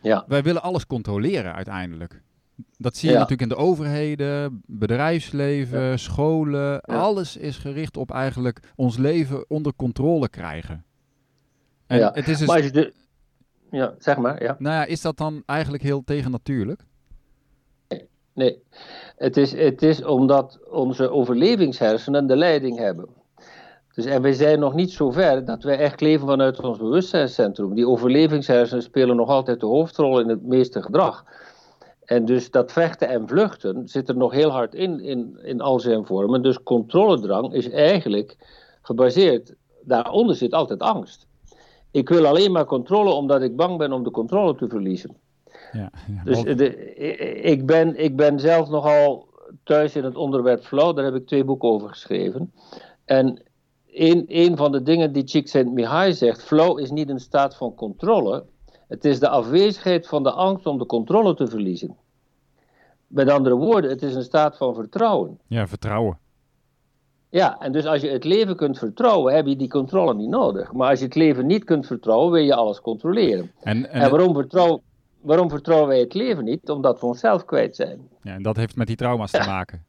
Ja. 0.02 0.24
Wij 0.26 0.42
willen 0.42 0.62
alles 0.62 0.86
controleren 0.86 1.54
uiteindelijk. 1.54 2.22
Dat 2.76 2.96
zie 2.96 3.08
je 3.08 3.14
natuurlijk 3.14 3.42
in 3.42 3.48
de 3.48 3.56
overheden, 3.56 4.62
bedrijfsleven, 4.66 5.98
scholen. 5.98 6.80
Alles 6.80 7.36
is 7.36 7.56
gericht 7.56 7.96
op 7.96 8.10
eigenlijk 8.10 8.60
ons 8.74 8.96
leven 8.96 9.50
onder 9.50 9.72
controle 9.76 10.28
krijgen. 10.28 10.84
En 11.86 11.98
ja. 11.98 12.10
het 12.14 12.28
is 12.28 12.38
dus... 12.38 12.46
Maar 12.46 12.72
de... 12.72 12.92
Ja, 13.70 13.94
zeg 13.98 14.16
maar, 14.16 14.42
ja. 14.42 14.56
Nou 14.58 14.74
ja, 14.74 14.84
is 14.84 15.00
dat 15.00 15.16
dan 15.16 15.42
eigenlijk 15.46 15.82
heel 15.82 16.04
tegennatuurlijk? 16.04 16.84
Nee, 18.34 18.62
het 19.16 19.36
is, 19.36 19.52
het 19.52 19.82
is 19.82 20.04
omdat 20.04 20.58
onze 20.70 21.10
overlevingshersenen 21.10 22.26
de 22.26 22.36
leiding 22.36 22.78
hebben. 22.78 23.08
Dus, 23.94 24.04
en 24.04 24.22
wij 24.22 24.32
zijn 24.32 24.58
nog 24.58 24.74
niet 24.74 24.92
zo 24.92 25.10
ver 25.10 25.44
dat 25.44 25.62
wij 25.62 25.78
echt 25.78 26.00
leven 26.00 26.26
vanuit 26.26 26.60
ons 26.60 26.78
bewustzijnscentrum. 26.78 27.74
Die 27.74 27.88
overlevingshersenen 27.88 28.82
spelen 28.82 29.16
nog 29.16 29.28
altijd 29.28 29.60
de 29.60 29.66
hoofdrol 29.66 30.20
in 30.20 30.28
het 30.28 30.42
meeste 30.42 30.82
gedrag. 30.82 31.24
En 32.04 32.24
dus 32.24 32.50
dat 32.50 32.72
vechten 32.72 33.08
en 33.08 33.28
vluchten 33.28 33.88
zit 33.88 34.08
er 34.08 34.16
nog 34.16 34.32
heel 34.32 34.50
hard 34.50 34.74
in, 34.74 35.00
in, 35.00 35.38
in 35.42 35.60
al 35.60 35.80
zijn 35.80 36.06
vormen. 36.06 36.42
Dus 36.42 36.62
controledrang 36.62 37.52
is 37.52 37.70
eigenlijk 37.70 38.36
gebaseerd, 38.82 39.54
daaronder 39.82 40.36
zit 40.36 40.52
altijd 40.52 40.80
angst. 40.80 41.26
Ik 41.90 42.08
wil 42.08 42.26
alleen 42.26 42.52
maar 42.52 42.64
controle 42.64 43.10
omdat 43.10 43.42
ik 43.42 43.56
bang 43.56 43.78
ben 43.78 43.92
om 43.92 44.02
de 44.02 44.10
controle 44.10 44.54
te 44.54 44.68
verliezen. 44.68 45.16
Ja, 45.74 45.90
ja. 46.06 46.22
Dus 46.24 46.42
de, 46.42 46.94
ik, 47.42 47.66
ben, 47.66 48.04
ik 48.04 48.16
ben 48.16 48.40
zelf 48.40 48.68
nogal 48.68 49.28
thuis 49.64 49.96
in 49.96 50.04
het 50.04 50.16
onderwerp 50.16 50.64
flow, 50.64 50.96
daar 50.96 51.04
heb 51.04 51.14
ik 51.14 51.26
twee 51.26 51.44
boeken 51.44 51.68
over 51.68 51.88
geschreven. 51.88 52.52
En 53.04 53.42
een, 53.92 54.24
een 54.28 54.56
van 54.56 54.72
de 54.72 54.82
dingen 54.82 55.12
die 55.12 55.24
Csikszentmihalyi 55.24 56.12
zegt, 56.12 56.42
flow 56.42 56.78
is 56.78 56.90
niet 56.90 57.08
een 57.08 57.20
staat 57.20 57.56
van 57.56 57.74
controle, 57.74 58.44
het 58.88 59.04
is 59.04 59.20
de 59.20 59.28
afwezigheid 59.28 60.06
van 60.06 60.22
de 60.22 60.32
angst 60.32 60.66
om 60.66 60.78
de 60.78 60.86
controle 60.86 61.34
te 61.34 61.46
verliezen. 61.46 61.96
Met 63.06 63.30
andere 63.30 63.54
woorden, 63.54 63.90
het 63.90 64.02
is 64.02 64.14
een 64.14 64.22
staat 64.22 64.56
van 64.56 64.74
vertrouwen. 64.74 65.38
Ja, 65.46 65.66
vertrouwen. 65.66 66.18
Ja, 67.28 67.58
en 67.58 67.72
dus 67.72 67.86
als 67.86 68.00
je 68.00 68.08
het 68.08 68.24
leven 68.24 68.56
kunt 68.56 68.78
vertrouwen, 68.78 69.34
heb 69.34 69.46
je 69.46 69.56
die 69.56 69.68
controle 69.68 70.14
niet 70.14 70.28
nodig. 70.28 70.72
Maar 70.72 70.90
als 70.90 70.98
je 70.98 71.04
het 71.04 71.14
leven 71.14 71.46
niet 71.46 71.64
kunt 71.64 71.86
vertrouwen, 71.86 72.32
wil 72.32 72.42
je 72.42 72.54
alles 72.54 72.80
controleren. 72.80 73.50
En, 73.60 73.90
en, 73.90 74.02
en 74.02 74.10
waarom 74.10 74.34
vertrouwen 74.34 74.80
waarom 75.24 75.50
vertrouwen 75.50 75.88
wij 75.88 75.98
het 75.98 76.14
leven 76.14 76.44
niet? 76.44 76.68
Omdat 76.70 77.00
we 77.00 77.06
onszelf 77.06 77.44
kwijt 77.44 77.76
zijn. 77.76 78.08
Ja, 78.22 78.32
en 78.32 78.42
dat 78.42 78.56
heeft 78.56 78.76
met 78.76 78.86
die 78.86 78.96
trauma's 78.96 79.30
te 79.30 79.44
maken. 79.46 79.84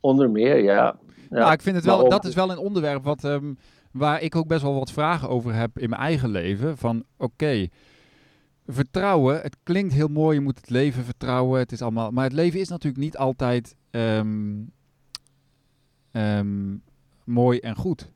Onder 0.00 0.30
meer, 0.30 0.62
ja. 0.62 0.74
ja. 0.74 0.98
Nou, 1.28 1.52
ik 1.52 1.62
vind 1.62 1.76
het 1.76 1.84
wel, 1.84 2.08
dat 2.08 2.24
is 2.24 2.34
wel 2.34 2.50
een 2.50 2.58
onderwerp 2.58 3.04
wat, 3.04 3.24
um, 3.24 3.58
waar 3.92 4.22
ik 4.22 4.36
ook 4.36 4.46
best 4.46 4.62
wel 4.62 4.74
wat 4.74 4.92
vragen 4.92 5.28
over 5.28 5.54
heb 5.54 5.78
in 5.78 5.88
mijn 5.88 6.02
eigen 6.02 6.30
leven. 6.30 6.78
Van 6.78 7.04
oké, 7.16 7.68
vertrouwen, 8.66 9.40
het 9.40 9.56
klinkt 9.62 9.92
heel 9.92 10.08
mooi, 10.08 10.34
je 10.34 10.42
moet 10.42 10.58
het 10.58 10.70
leven 10.70 11.04
vertrouwen, 11.04 11.58
het 11.58 11.72
is 11.72 11.82
allemaal, 11.82 12.10
maar 12.10 12.24
het 12.24 12.32
leven 12.32 12.60
is 12.60 12.68
natuurlijk 12.68 13.02
niet 13.02 13.16
altijd 13.16 13.76
um, 13.90 14.72
um, 16.12 16.82
mooi 17.24 17.58
en 17.58 17.76
goed. 17.76 18.10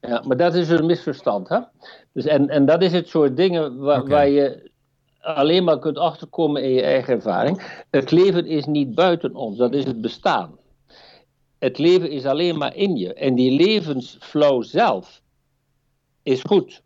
Ja, 0.00 0.22
maar 0.26 0.36
dat 0.36 0.54
is 0.54 0.68
een 0.68 0.86
misverstand, 0.86 1.48
hè? 1.48 1.58
Dus 2.12 2.24
en, 2.24 2.48
en 2.48 2.66
dat 2.66 2.82
is 2.82 2.92
het 2.92 3.08
soort 3.08 3.36
dingen 3.36 3.76
waar, 3.76 4.00
okay. 4.00 4.10
waar 4.10 4.28
je 4.28 4.70
alleen 5.20 5.64
maar 5.64 5.78
kunt 5.78 5.98
achterkomen 5.98 6.62
in 6.62 6.70
je 6.70 6.82
eigen 6.82 7.14
ervaring. 7.14 7.82
Het 7.90 8.10
leven 8.10 8.46
is 8.46 8.64
niet 8.64 8.94
buiten 8.94 9.34
ons, 9.34 9.56
dat 9.56 9.74
is 9.74 9.84
het 9.84 10.00
bestaan. 10.00 10.58
Het 11.58 11.78
leven 11.78 12.10
is 12.10 12.24
alleen 12.24 12.58
maar 12.58 12.76
in 12.76 12.96
je. 12.96 13.14
En 13.14 13.34
die 13.34 13.50
levensflow 13.50 14.62
zelf 14.62 15.22
is 16.22 16.42
goed. 16.42 16.82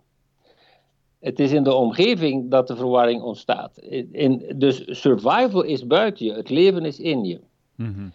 Het 1.21 1.41
is 1.41 1.53
in 1.53 1.63
de 1.63 1.75
omgeving 1.75 2.51
dat 2.51 2.67
de 2.67 2.77
verwarring 2.77 3.23
ontstaat. 3.23 3.79
In, 4.13 4.53
dus 4.57 4.83
survival 4.87 5.63
is 5.63 5.87
buiten 5.87 6.27
je, 6.27 6.33
het 6.33 6.51
leven 6.51 6.85
is 6.85 7.01
in 7.01 7.25
je. 7.25 7.41
Mm. 7.77 8.13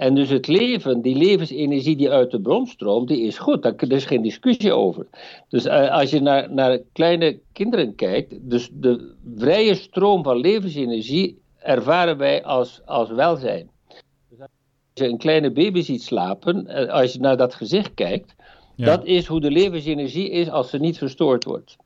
En 0.00 0.14
dus 0.14 0.28
het 0.28 0.46
leven, 0.46 1.00
die 1.00 1.16
levensenergie 1.16 1.96
die 1.96 2.10
uit 2.10 2.30
de 2.30 2.40
bron 2.40 2.66
stroomt, 2.66 3.08
die 3.08 3.22
is 3.22 3.38
goed. 3.38 3.62
Daar 3.62 3.74
is 3.88 4.04
geen 4.04 4.22
discussie 4.22 4.72
over. 4.72 5.06
Dus 5.48 5.66
uh, 5.66 5.90
als 5.90 6.10
je 6.10 6.20
naar, 6.20 6.52
naar 6.52 6.78
kleine 6.92 7.38
kinderen 7.52 7.94
kijkt, 7.94 8.50
dus 8.50 8.70
de 8.72 9.14
vrije 9.36 9.74
stroom 9.74 10.22
van 10.22 10.36
levensenergie 10.36 11.40
ervaren 11.58 12.16
wij 12.16 12.44
als, 12.44 12.80
als 12.84 13.10
welzijn. 13.10 13.70
Dus 14.28 14.40
als 14.40 14.48
je 14.94 15.08
een 15.08 15.18
kleine 15.18 15.50
baby 15.50 15.80
ziet 15.80 16.02
slapen, 16.02 16.66
uh, 16.68 16.88
als 16.88 17.12
je 17.12 17.20
naar 17.20 17.36
dat 17.36 17.54
gezicht 17.54 17.94
kijkt, 17.94 18.34
Dat 18.76 19.04
is 19.04 19.26
hoe 19.26 19.40
de 19.40 19.50
levensenergie 19.50 20.30
is 20.30 20.48
als 20.50 20.70
ze 20.70 20.78
niet 20.78 20.98
verstoord 20.98 21.44
wordt. 21.44 21.76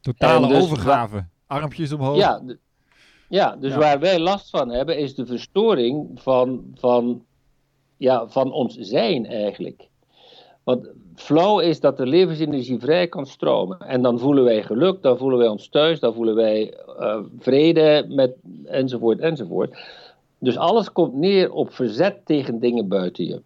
Totale 0.00 0.46
dus 0.46 0.62
overgave. 0.62 1.26
Armpjes 1.46 1.92
omhoog. 1.92 2.16
Ja, 2.16 2.42
ja 3.28 3.56
dus 3.56 3.74
waar 3.74 4.00
wij 4.00 4.18
last 4.18 4.50
van 4.50 4.70
hebben 4.70 4.98
is 4.98 5.14
de 5.14 5.26
verstoring 5.26 6.10
van, 6.14 6.64
van, 6.74 7.24
ja, 7.96 8.28
van 8.28 8.52
ons 8.52 8.76
zijn 8.76 9.26
eigenlijk. 9.26 9.88
Want 10.64 10.88
flow 11.14 11.60
is 11.60 11.80
dat 11.80 11.96
de 11.96 12.06
levensenergie 12.06 12.78
vrij 12.78 13.08
kan 13.08 13.26
stromen. 13.26 13.78
En 13.78 14.02
dan 14.02 14.18
voelen 14.18 14.44
wij 14.44 14.62
geluk, 14.62 15.02
dan 15.02 15.18
voelen 15.18 15.38
wij 15.38 15.48
ons 15.48 15.68
thuis, 15.68 16.00
dan 16.00 16.14
voelen 16.14 16.34
wij 16.34 16.74
uh, 17.00 17.18
vrede, 17.38 18.04
met, 18.08 18.34
enzovoort, 18.64 19.18
enzovoort. 19.18 19.78
Dus 20.38 20.56
alles 20.56 20.92
komt 20.92 21.14
neer 21.14 21.52
op 21.52 21.72
verzet 21.72 22.26
tegen 22.26 22.58
dingen 22.58 22.88
buiten 22.88 23.24
je. 23.24 23.42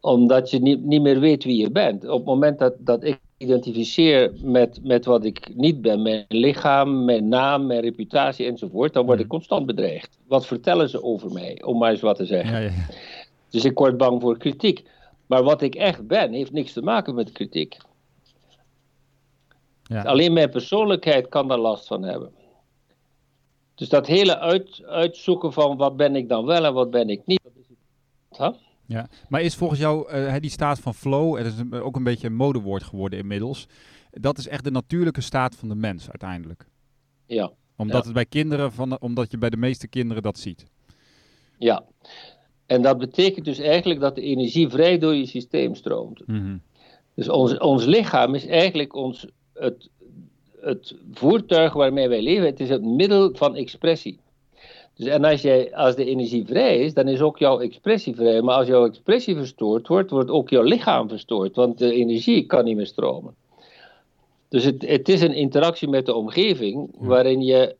Omdat 0.00 0.50
je 0.50 0.58
niet, 0.58 0.84
niet 0.84 1.02
meer 1.02 1.20
weet 1.20 1.44
wie 1.44 1.60
je 1.60 1.70
bent. 1.70 2.08
Op 2.08 2.16
het 2.16 2.26
moment 2.26 2.58
dat, 2.58 2.74
dat 2.78 3.04
ik 3.04 3.20
identificeer 3.42 4.32
met, 4.42 4.80
met 4.82 5.04
wat 5.04 5.24
ik 5.24 5.54
niet 5.54 5.80
ben, 5.80 6.02
mijn 6.02 6.24
lichaam, 6.28 7.04
mijn 7.04 7.28
naam, 7.28 7.66
mijn 7.66 7.80
reputatie 7.80 8.46
enzovoort, 8.46 8.92
dan 8.92 9.04
word 9.06 9.18
ik 9.18 9.24
mhm. 9.26 9.34
constant 9.34 9.66
bedreigd. 9.66 10.18
Wat 10.26 10.46
vertellen 10.46 10.88
ze 10.88 11.02
over 11.02 11.32
mij, 11.32 11.62
om 11.64 11.78
maar 11.78 11.90
eens 11.90 12.00
wat 12.00 12.16
te 12.16 12.26
zeggen. 12.26 12.60
Ja, 12.60 12.68
ja. 12.68 12.86
Dus 13.50 13.64
ik 13.64 13.78
word 13.78 13.96
bang 13.96 14.20
voor 14.20 14.38
kritiek. 14.38 14.84
Maar 15.26 15.42
wat 15.42 15.62
ik 15.62 15.74
echt 15.74 16.06
ben, 16.06 16.32
heeft 16.32 16.52
niks 16.52 16.72
te 16.72 16.82
maken 16.82 17.14
met 17.14 17.32
kritiek. 17.32 17.76
Ja. 19.82 20.02
Alleen 20.02 20.32
mijn 20.32 20.50
persoonlijkheid 20.50 21.28
kan 21.28 21.48
daar 21.48 21.58
last 21.58 21.86
van 21.86 22.02
hebben. 22.02 22.32
Dus 23.74 23.88
dat 23.88 24.06
hele 24.06 24.38
uit, 24.38 24.82
uitzoeken 24.84 25.52
van 25.52 25.76
wat 25.76 25.96
ben 25.96 26.16
ik 26.16 26.28
dan 26.28 26.44
wel 26.44 26.64
en 26.64 26.74
wat 26.74 26.90
ben 26.90 27.08
ik 27.08 27.20
niet. 27.26 27.40
Dat 27.42 27.52
is 27.56 27.66
huh? 28.38 28.52
Ja, 28.92 29.08
maar 29.28 29.42
is 29.42 29.54
volgens 29.54 29.80
jou 29.80 30.12
uh, 30.12 30.34
die 30.40 30.50
staat 30.50 30.78
van 30.78 30.94
flow, 30.94 31.36
het 31.36 31.46
is 31.46 31.80
ook 31.80 31.96
een 31.96 32.04
beetje 32.04 32.26
een 32.26 32.34
modewoord 32.34 32.82
geworden 32.82 33.18
inmiddels, 33.18 33.66
dat 34.10 34.38
is 34.38 34.48
echt 34.48 34.64
de 34.64 34.70
natuurlijke 34.70 35.20
staat 35.20 35.56
van 35.56 35.68
de 35.68 35.74
mens 35.74 36.08
uiteindelijk? 36.08 36.66
Ja. 37.26 37.52
Omdat 37.76 38.04
het 38.04 38.14
bij 38.14 38.26
kinderen, 38.26 38.72
van, 38.72 39.00
omdat 39.00 39.30
je 39.30 39.38
bij 39.38 39.50
de 39.50 39.56
meeste 39.56 39.88
kinderen 39.88 40.22
dat 40.22 40.38
ziet? 40.38 40.64
Ja, 41.58 41.84
en 42.66 42.82
dat 42.82 42.98
betekent 42.98 43.44
dus 43.44 43.58
eigenlijk 43.58 44.00
dat 44.00 44.14
de 44.14 44.22
energie 44.22 44.68
vrij 44.68 44.98
door 44.98 45.14
je 45.14 45.26
systeem 45.26 45.74
stroomt. 45.74 46.26
Mm 46.26 46.62
Dus 47.14 47.28
ons, 47.28 47.58
ons 47.58 47.84
lichaam 47.84 48.34
is 48.34 48.46
eigenlijk 48.46 48.94
ons, 48.94 49.26
het, 49.52 49.88
het 50.60 50.96
voertuig 51.12 51.72
waarmee 51.72 52.08
wij 52.08 52.22
leven. 52.22 52.46
Het 52.46 52.60
is 52.60 52.68
het 52.68 52.84
middel 52.84 53.34
van 53.34 53.56
expressie. 53.56 54.18
Dus 54.96 55.06
en 55.06 55.24
als, 55.24 55.42
jij, 55.42 55.74
als 55.74 55.96
de 55.96 56.04
energie 56.04 56.46
vrij 56.46 56.78
is, 56.78 56.94
dan 56.94 57.08
is 57.08 57.20
ook 57.20 57.38
jouw 57.38 57.60
expressie 57.60 58.14
vrij. 58.14 58.42
Maar 58.42 58.56
als 58.56 58.66
jouw 58.66 58.86
expressie 58.86 59.36
verstoord 59.36 59.88
wordt, 59.88 60.10
wordt 60.10 60.30
ook 60.30 60.50
jouw 60.50 60.62
lichaam 60.62 61.08
verstoord. 61.08 61.56
Want 61.56 61.78
de 61.78 61.92
energie 61.92 62.46
kan 62.46 62.64
niet 62.64 62.76
meer 62.76 62.86
stromen. 62.86 63.34
Dus 64.48 64.64
het, 64.64 64.86
het 64.86 65.08
is 65.08 65.20
een 65.20 65.34
interactie 65.34 65.88
met 65.88 66.06
de 66.06 66.14
omgeving 66.14 66.94
waarin 66.98 67.42
je. 67.42 67.76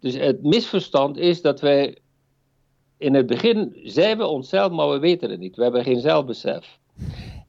Dus 0.00 0.14
het 0.14 0.42
misverstand 0.42 1.16
is 1.16 1.42
dat 1.42 1.60
wij 1.60 1.96
in 2.98 3.14
het 3.14 3.26
begin 3.26 3.76
zijn 3.84 4.18
we 4.18 4.26
onszelf, 4.26 4.72
maar 4.72 4.90
we 4.90 4.98
weten 4.98 5.30
het 5.30 5.40
niet. 5.40 5.56
We 5.56 5.62
hebben 5.62 5.84
geen 5.84 6.00
zelfbesef. 6.00 6.78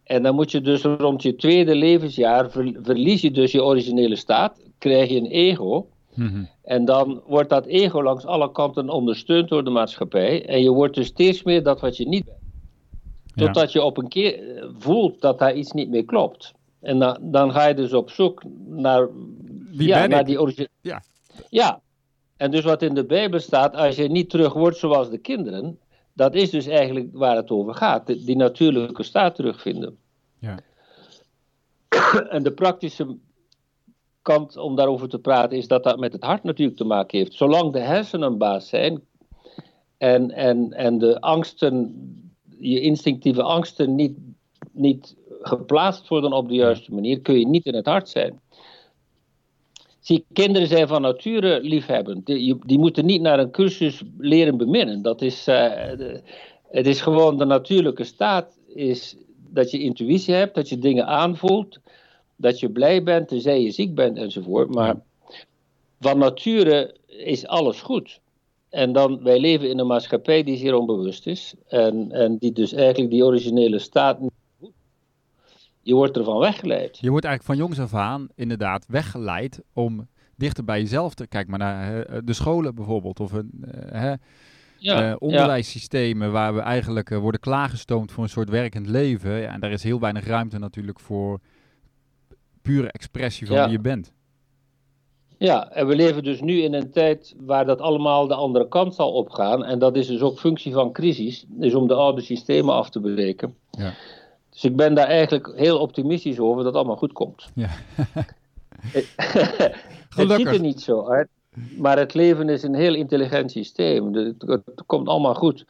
En 0.04 0.24
dan 0.24 0.36
moet 0.36 0.52
je 0.52 0.62
dus 0.62 0.82
rond 0.82 1.22
je 1.22 1.36
tweede 1.36 1.76
levensjaar 1.76 2.52
verlies 2.82 3.22
je 3.22 3.32
dus 3.32 3.52
je 3.52 3.63
originele 3.63 4.15
staat, 4.15 4.62
krijg 4.78 5.10
je 5.10 5.17
een 5.17 5.32
ego. 5.32 5.88
Mhm. 6.18 6.44
En 6.64 6.86
dan 6.86 7.22
wordt 7.26 7.50
dat 7.50 7.66
ego 7.66 8.04
langs 8.04 8.26
alle 8.26 8.52
kanten 8.52 8.90
ondersteund 8.90 9.50
door 9.50 9.64
de 9.64 9.70
maatschappij. 9.70 10.46
En 10.46 10.62
je 10.62 10.72
wordt 10.72 10.96
dus 10.96 11.08
steeds 11.08 11.44
meer 11.44 11.64
dat 11.64 11.80
wat 11.80 11.98
je 11.98 12.08
niet 12.08 12.26
bent. 12.26 12.38
Totdat 13.36 13.72
je 13.72 13.84
op 13.84 13.98
een 13.98 14.08
keer 14.08 14.58
eh, 14.58 14.70
voelt 14.78 15.22
dat 15.22 15.40
daar 15.40 15.56
iets 15.56 15.72
niet 15.72 15.90
meer 15.90 16.06
klopt. 16.06 16.54
En 16.82 17.00
dan, 17.00 17.18
dan 17.22 17.52
ga 17.52 17.68
je 17.68 17.74
dus 17.74 17.94
op 17.94 18.10
zoek 18.10 18.44
naar, 18.66 19.10
Wie 19.72 19.88
ja, 19.88 20.08
naar 20.08 20.26
die 20.26 20.42
originele. 20.42 20.70
Ja. 20.82 21.04
ja, 21.50 21.82
en 22.38 22.52
dus 22.52 22.64
wat 22.64 22.82
in 22.82 22.94
de 22.94 23.06
Bijbel 23.06 23.40
staat, 23.40 23.76
als 23.76 23.96
je 23.96 24.08
niet 24.08 24.30
terug 24.30 24.54
wordt 24.54 24.78
zoals 24.78 25.10
de 25.10 25.18
kinderen, 25.18 25.80
dat 26.14 26.36
is 26.36 26.50
dus 26.50 26.68
eigenlijk 26.68 27.10
waar 27.12 27.36
het 27.36 27.50
over 27.50 27.76
gaat. 27.76 28.08
Die 28.08 28.36
natuurlijke 28.36 29.04
staat 29.04 29.36
terugvinden. 29.36 29.98
Ja. 30.40 30.60
En 32.30 32.44
de 32.44 32.52
praktische 32.52 33.18
kant 34.28 34.58
om 34.58 34.76
daarover 34.76 35.10
te 35.10 35.20
praten 35.20 35.58
is 35.58 35.68
dat 35.68 35.84
dat 35.84 36.00
met 36.00 36.13
het 36.13 36.24
hart 36.24 36.44
natuurlijk 36.44 36.78
te 36.78 36.84
maken 36.84 37.18
heeft. 37.18 37.34
Zolang 37.34 37.74
de 37.74 37.80
hersenen 37.80 38.32
een 38.32 38.38
baas 38.38 38.70
zijn 38.70 39.02
en, 39.98 40.32
en, 40.32 40.74
en 40.74 40.98
de 40.98 41.22
angsten, 41.22 41.96
je 42.60 42.82
instinctieve 42.82 43.44
angsten 43.44 43.96
niet, 43.96 44.18
niet 44.72 45.16
geplaatst 45.42 46.08
worden 46.08 46.34
op 46.34 46.48
de 46.48 46.56
juiste 46.56 46.94
manier, 46.94 47.22
kun 47.22 47.40
je 47.40 47.48
niet 47.48 47.66
in 47.66 47.76
het 47.76 47.86
hart 47.86 48.10
zijn. 48.10 48.40
Zie, 50.00 50.26
kinderen 50.34 50.68
zijn 50.68 50.88
van 50.88 51.02
nature 51.02 51.62
liefhebbend. 51.62 52.26
Die, 52.26 52.58
die 52.66 52.80
moeten 52.80 53.06
niet 53.06 53.22
naar 53.22 53.40
een 53.40 53.52
cursus 53.52 54.04
leren 54.18 54.58
beminnen. 54.58 55.02
Dat 55.02 55.22
is, 55.22 55.48
uh, 55.48 55.72
het 56.70 56.88
is 56.88 57.02
gewoon 57.02 57.38
de 57.38 57.46
natuurlijke 57.46 58.04
staat 58.04 58.60
is 58.68 59.16
dat 59.50 59.72
je 59.72 59.80
intuïtie 59.80 60.34
hebt, 60.34 60.56
dat 60.56 60.70
je 60.70 60.78
dingen 60.78 61.06
aanvoelt, 61.06 61.80
dat 62.38 62.60
je 62.60 62.69
blij 62.69 63.04
bent, 63.04 63.28
tenzij 63.28 63.62
je 63.62 63.71
ziek 63.71 63.95
bent 63.95 64.17
enzovoort. 64.17 64.73
Maar 64.73 64.95
van 66.00 66.17
nature 66.17 66.95
is 67.08 67.47
alles 67.47 67.82
goed. 67.82 68.19
En 68.69 68.93
dan, 68.93 69.23
wij 69.23 69.39
leven 69.39 69.69
in 69.69 69.80
een 69.80 69.88
maatschappij 69.88 70.43
die 70.43 70.58
zeer 70.58 70.76
onbewust 70.76 71.28
is. 71.28 71.54
En, 71.67 72.12
en 72.12 72.38
die 72.38 72.52
dus 72.52 72.73
eigenlijk 72.73 73.12
die 73.12 73.26
originele 73.26 73.80
staat 73.80 74.19
niet 74.19 74.32
je 75.88 75.95
wordt 75.95 76.17
ervan 76.17 76.39
weggeleid. 76.39 76.97
Je 77.02 77.10
wordt 77.10 77.26
eigenlijk 77.26 77.60
van 77.60 77.67
jongs 77.67 77.80
af 77.80 78.00
aan 78.00 78.28
inderdaad 78.36 78.86
weggeleid 78.88 79.62
om 79.73 80.08
dichter 80.36 80.63
bij 80.63 80.80
jezelf 80.80 81.13
te 81.13 81.28
kijken. 81.28 81.50
Maar 81.50 81.60
naar 81.60 82.26
de 82.26 82.34
scholen 82.34 82.76
bijvoorbeeld, 82.76 83.19
of 83.19 83.32
een 83.32 83.65
uh, 83.93 84.13
ja, 84.78 85.10
uh, 85.10 85.15
onderwijssystemen 85.19 86.32
waar 86.32 86.56
we 86.56 86.60
eigenlijk 86.60 87.10
worden 87.10 87.39
klaargestoomd 87.39 88.12
voor 88.12 88.23
een 88.23 88.30
soort 88.30 88.50
werkend 88.50 88.88
leven. 88.88 89.32
Ja, 89.32 89.54
en 89.54 89.60
daar 89.60 89.71
is 89.71 89.84
heel 89.84 90.00
weinig 90.00 90.26
ruimte 90.26 90.60
natuurlijk 90.60 91.00
voor 91.00 91.39
pure 92.68 92.92
expressie 92.92 93.48
van 93.48 93.58
wie 93.58 93.70
je 93.70 93.80
bent. 93.80 94.14
Ja, 95.38 95.72
en 95.72 95.88
we 95.88 95.96
leven 95.96 96.24
dus 96.24 96.42
nu 96.42 96.62
in 96.62 96.74
een 96.74 96.92
tijd 96.92 97.36
waar 97.40 97.66
dat 97.66 97.82
allemaal 97.82 98.28
de 98.28 98.34
andere 98.34 98.68
kant 98.68 98.96
zal 98.96 99.12
opgaan. 99.12 99.66
En 99.66 99.80
dat 99.80 99.96
is 99.96 100.08
dus 100.08 100.22
ook 100.22 100.40
functie 100.40 100.74
van 100.74 100.92
crisis, 100.92 101.46
is 101.60 101.76
om 101.76 101.88
de 101.88 101.94
oude 101.94 102.22
systemen 102.22 102.74
af 102.74 102.90
te 102.90 103.00
breken. 103.00 103.56
Ja. 103.72 103.94
Dus 104.50 104.64
ik 104.64 104.76
ben 104.76 104.94
daar 104.94 105.08
eigenlijk 105.08 105.54
heel 105.56 105.80
optimistisch 105.80 106.40
over 106.40 106.58
dat 106.58 106.66
het 106.66 106.76
allemaal 106.76 106.96
goed 106.96 107.14
komt. 107.14 107.50
Ja. 107.54 107.70
het 110.16 110.32
ziet 110.32 110.48
er 110.48 110.60
niet 110.60 110.82
zo 110.82 111.08
uit, 111.08 111.28
maar 111.78 111.98
het 111.98 112.14
leven 112.14 112.50
is 112.50 112.64
een 112.64 112.76
heel 112.76 112.96
intelligent 112.96 113.52
systeem. 113.52 114.14
Het, 114.14 114.44
het 114.48 114.84
komt 114.86 115.08
allemaal 115.08 115.36
goed. 115.36 115.66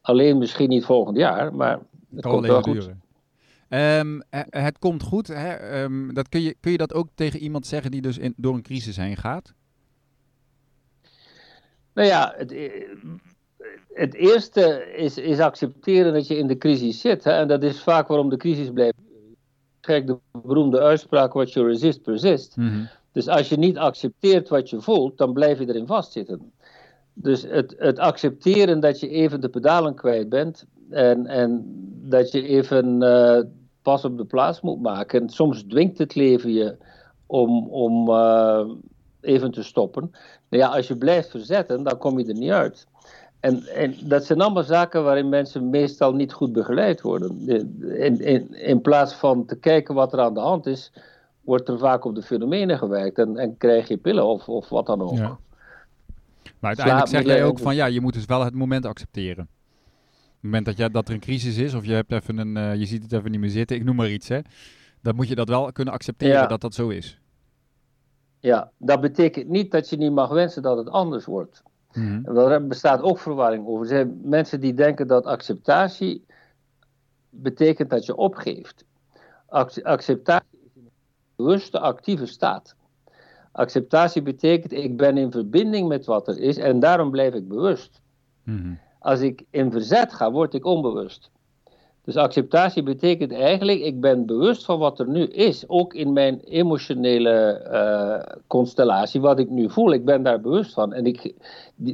Alleen 0.00 0.38
misschien 0.38 0.68
niet 0.68 0.84
volgend 0.84 1.16
jaar, 1.16 1.54
maar 1.54 1.78
het 2.14 2.26
komt 2.26 2.46
wel 2.46 2.62
goed. 2.62 2.90
Um, 3.74 4.22
het 4.50 4.78
komt 4.78 5.02
goed. 5.02 5.26
Hè? 5.26 5.52
Ehm, 5.52 6.12
dat 6.12 6.28
kun, 6.28 6.42
je, 6.42 6.56
kun 6.60 6.70
je 6.70 6.78
dat 6.78 6.94
ook 6.94 7.08
tegen 7.14 7.40
iemand 7.40 7.66
zeggen 7.66 7.90
die 7.90 8.00
dus 8.00 8.18
in, 8.18 8.34
door 8.36 8.54
een 8.54 8.62
crisis 8.62 8.96
heen 8.96 9.16
gaat? 9.16 9.52
Nou 11.94 12.08
ja, 12.08 12.34
het, 12.36 12.54
het 13.92 14.14
eerste 14.14 14.92
is, 14.96 15.18
is 15.18 15.38
accepteren 15.38 16.12
dat 16.12 16.26
je 16.26 16.36
in 16.36 16.46
de 16.46 16.58
crisis 16.58 17.00
zit. 17.00 17.24
Hè? 17.24 17.32
En 17.32 17.48
dat 17.48 17.62
is 17.62 17.82
vaak 17.82 18.08
waarom 18.08 18.28
de 18.28 18.36
crisis 18.36 18.70
blijft. 18.70 18.98
Kijk, 19.80 20.06
de 20.06 20.18
beroemde 20.42 20.80
uitspraak: 20.80 21.32
what 21.32 21.52
you 21.52 21.66
resist, 21.66 22.02
persist. 22.02 22.56
Mm 22.56 22.88
Dus 23.12 23.28
als 23.28 23.48
je 23.48 23.56
niet 23.56 23.78
accepteert 23.78 24.48
wat 24.48 24.70
je 24.70 24.80
voelt, 24.80 25.18
dan 25.18 25.32
blijf 25.32 25.58
je 25.58 25.68
erin 25.68 25.86
vastzitten. 25.86 26.52
Dus 27.12 27.42
het, 27.42 27.74
het 27.78 27.98
accepteren 27.98 28.80
dat 28.80 29.00
je 29.00 29.08
even 29.08 29.40
de 29.40 29.48
pedalen 29.48 29.94
kwijt 29.94 30.28
bent 30.28 30.64
en, 30.90 31.26
en 31.26 31.62
dat 32.02 32.32
je 32.32 32.46
even 32.46 33.02
uh, 33.02 33.40
pas 33.84 34.04
op 34.04 34.16
de 34.16 34.24
plaats 34.24 34.60
moet 34.60 34.82
maken. 34.82 35.20
En 35.20 35.28
soms 35.28 35.62
dwingt 35.62 35.98
het 35.98 36.14
leven 36.14 36.52
je 36.52 36.76
om, 37.26 37.68
om 37.68 38.08
uh, 38.08 38.64
even 39.20 39.50
te 39.50 39.62
stoppen. 39.62 40.10
Nou 40.48 40.62
ja, 40.62 40.68
als 40.68 40.88
je 40.88 40.96
blijft 40.96 41.30
verzetten, 41.30 41.82
dan 41.82 41.98
kom 41.98 42.18
je 42.18 42.26
er 42.26 42.38
niet 42.38 42.50
uit. 42.50 42.86
En, 43.40 43.62
en, 43.62 43.94
dat 44.02 44.24
zijn 44.24 44.40
allemaal 44.40 44.62
zaken 44.62 45.04
waarin 45.04 45.28
mensen 45.28 45.70
meestal 45.70 46.14
niet 46.14 46.32
goed 46.32 46.52
begeleid 46.52 47.00
worden. 47.00 47.48
In, 47.98 48.20
in, 48.20 48.54
in, 48.54 48.80
plaats 48.80 49.14
van 49.14 49.46
te 49.46 49.56
kijken 49.56 49.94
wat 49.94 50.12
er 50.12 50.20
aan 50.20 50.34
de 50.34 50.40
hand 50.40 50.66
is, 50.66 50.92
wordt 51.40 51.68
er 51.68 51.78
vaak 51.78 52.04
op 52.04 52.14
de 52.14 52.22
fenomenen 52.22 52.78
gewerkt 52.78 53.18
en, 53.18 53.36
en 53.36 53.56
krijg 53.56 53.88
je 53.88 53.96
pillen 53.96 54.26
of, 54.26 54.48
of 54.48 54.68
wat 54.68 54.86
dan 54.86 55.02
ook. 55.02 55.16
Ja. 55.16 55.38
Maar 56.58 56.76
uiteindelijk 56.76 57.08
zeg 57.08 57.24
jij 57.24 57.44
ook 57.44 57.58
van 57.58 57.74
ja, 57.74 57.86
je 57.86 58.00
moet 58.00 58.14
dus 58.14 58.24
wel 58.24 58.44
het 58.44 58.54
moment 58.54 58.86
accepteren. 58.86 59.48
Het 60.44 60.52
moment 60.52 60.76
dat, 60.76 60.86
je, 60.86 60.92
dat 60.92 61.08
er 61.08 61.14
een 61.14 61.20
crisis 61.20 61.56
is 61.56 61.74
of 61.74 61.84
je, 61.84 61.92
hebt 61.92 62.12
even 62.12 62.38
een, 62.38 62.56
uh, 62.56 62.74
je 62.74 62.86
ziet 62.86 63.02
het 63.02 63.12
even 63.12 63.30
niet 63.30 63.40
meer 63.40 63.50
zitten, 63.50 63.76
ik 63.76 63.84
noem 63.84 63.96
maar 63.96 64.10
iets, 64.10 64.28
hè, 64.28 64.40
dan 65.02 65.14
moet 65.14 65.28
je 65.28 65.34
dat 65.34 65.48
wel 65.48 65.72
kunnen 65.72 65.94
accepteren 65.94 66.48
dat 66.48 66.60
dat 66.60 66.74
zo 66.74 66.88
is. 66.88 67.20
Ja, 68.38 68.70
dat 68.78 69.00
betekent 69.00 69.48
niet 69.48 69.70
dat 69.70 69.90
je 69.90 69.96
niet 69.96 70.12
mag 70.12 70.28
wensen 70.28 70.62
dat 70.62 70.76
het 70.76 70.88
anders 70.88 71.24
wordt. 71.24 71.62
Mm 71.92 72.22
Daar 72.22 72.66
bestaat 72.66 73.02
ook 73.02 73.18
verwarring 73.18 73.66
over. 73.66 73.80
Er 73.80 73.88
zijn 73.88 74.20
mensen 74.24 74.60
die 74.60 74.74
denken 74.74 75.06
dat 75.06 75.24
acceptatie 75.24 76.24
betekent 77.30 77.90
dat 77.90 78.06
je 78.06 78.16
opgeeft. 78.16 78.84
Acceptatie 79.82 80.58
is 80.62 80.70
een 80.76 80.90
bewuste, 81.36 81.80
actieve 81.80 82.26
staat. 82.26 82.76
Acceptatie 83.52 84.22
betekent 84.22 84.72
ik 84.72 84.96
ben 84.96 85.16
in 85.16 85.30
verbinding 85.30 85.88
met 85.88 86.06
wat 86.06 86.28
er 86.28 86.38
is 86.38 86.56
en 86.56 86.80
daarom 86.80 87.10
blijf 87.10 87.34
ik 87.34 87.48
bewust. 87.48 88.00
Mhm. 88.42 88.72
Als 89.04 89.20
ik 89.20 89.44
in 89.50 89.70
verzet 89.70 90.12
ga, 90.12 90.30
word 90.30 90.54
ik 90.54 90.64
onbewust. 90.64 91.30
Dus 92.04 92.16
acceptatie 92.16 92.82
betekent 92.82 93.32
eigenlijk, 93.32 93.80
ik 93.80 94.00
ben 94.00 94.26
bewust 94.26 94.64
van 94.64 94.78
wat 94.78 94.98
er 94.98 95.08
nu 95.08 95.24
is, 95.24 95.68
ook 95.68 95.94
in 95.94 96.12
mijn 96.12 96.40
emotionele 96.40 97.66
uh, 97.72 98.36
constellatie, 98.46 99.20
wat 99.20 99.38
ik 99.38 99.50
nu 99.50 99.70
voel, 99.70 99.92
ik 99.92 100.04
ben 100.04 100.22
daar 100.22 100.40
bewust 100.40 100.72
van. 100.72 100.92
En 100.92 101.04
ik, 101.04 101.34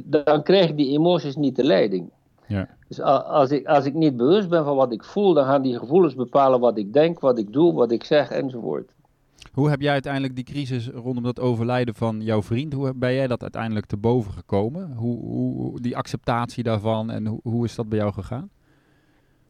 dan 0.05 0.43
krijg 0.43 0.69
ik 0.69 0.77
die 0.77 0.97
emoties 0.97 1.35
niet 1.35 1.55
de 1.55 1.63
leiding. 1.63 2.09
Ja. 2.47 2.67
Dus 2.87 3.01
als 3.01 3.51
ik, 3.51 3.67
als 3.67 3.85
ik 3.85 3.93
niet 3.93 4.17
bewust 4.17 4.49
ben 4.49 4.63
van 4.63 4.75
wat 4.75 4.91
ik 4.91 5.03
voel, 5.03 5.33
dan 5.33 5.45
gaan 5.45 5.61
die 5.61 5.79
gevoelens 5.79 6.15
bepalen 6.15 6.59
wat 6.59 6.77
ik 6.77 6.93
denk, 6.93 7.19
wat 7.19 7.37
ik 7.37 7.53
doe, 7.53 7.73
wat 7.73 7.91
ik 7.91 8.03
zeg 8.03 8.29
enzovoort. 8.29 8.89
Hoe 9.51 9.69
heb 9.69 9.81
jij 9.81 9.91
uiteindelijk 9.91 10.35
die 10.35 10.43
crisis 10.43 10.87
rondom 10.87 11.23
dat 11.23 11.39
overlijden 11.39 11.95
van 11.95 12.21
jouw 12.21 12.41
vriend, 12.41 12.73
hoe 12.73 12.93
ben 12.95 13.13
jij 13.13 13.27
dat 13.27 13.41
uiteindelijk 13.41 13.85
te 13.85 13.97
boven 13.97 14.31
gekomen? 14.31 14.91
Hoe, 14.91 15.19
hoe 15.19 15.81
die 15.81 15.97
acceptatie 15.97 16.63
daarvan 16.63 17.11
en 17.11 17.25
hoe, 17.25 17.39
hoe 17.43 17.65
is 17.65 17.75
dat 17.75 17.89
bij 17.89 17.97
jou 17.97 18.13
gegaan? 18.13 18.49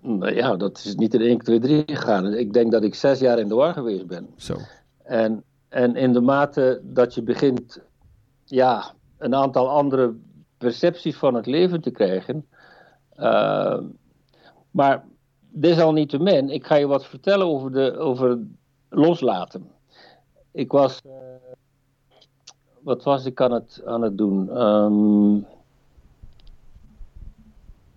Nou 0.01 0.35
ja, 0.35 0.55
dat 0.55 0.77
is 0.77 0.95
niet 0.95 1.13
in 1.13 1.21
1, 1.21 1.37
2, 1.37 1.59
3 1.59 1.83
gegaan. 1.85 2.33
Ik 2.33 2.53
denk 2.53 2.71
dat 2.71 2.83
ik 2.83 2.95
zes 2.95 3.19
jaar 3.19 3.39
in 3.39 3.47
de 3.47 3.55
war 3.55 3.73
geweest 3.73 4.07
ben. 4.07 4.27
Zo. 4.35 4.57
En, 5.03 5.43
en 5.69 5.95
in 5.95 6.13
de 6.13 6.21
mate 6.21 6.81
dat 6.83 7.13
je 7.13 7.21
begint 7.21 7.81
ja, 8.45 8.93
een 9.17 9.35
aantal 9.35 9.69
andere 9.69 10.15
percepties 10.57 11.17
van 11.17 11.33
het 11.33 11.45
leven 11.45 11.81
te 11.81 11.91
krijgen. 11.91 12.45
Uh, 13.17 13.79
maar 14.71 15.03
desalniettemin, 15.49 16.49
ik 16.49 16.65
ga 16.65 16.75
je 16.75 16.87
wat 16.87 17.05
vertellen 17.05 17.45
over, 17.45 17.71
de, 17.71 17.97
over 17.97 18.39
loslaten. 18.89 19.69
Ik 20.51 20.71
was. 20.71 21.01
Uh, 21.05 21.11
wat 22.79 23.03
was 23.03 23.25
ik 23.25 23.41
aan 23.41 23.51
het, 23.51 23.81
aan 23.85 24.01
het 24.01 24.17
doen? 24.17 24.61
Um, 24.61 25.45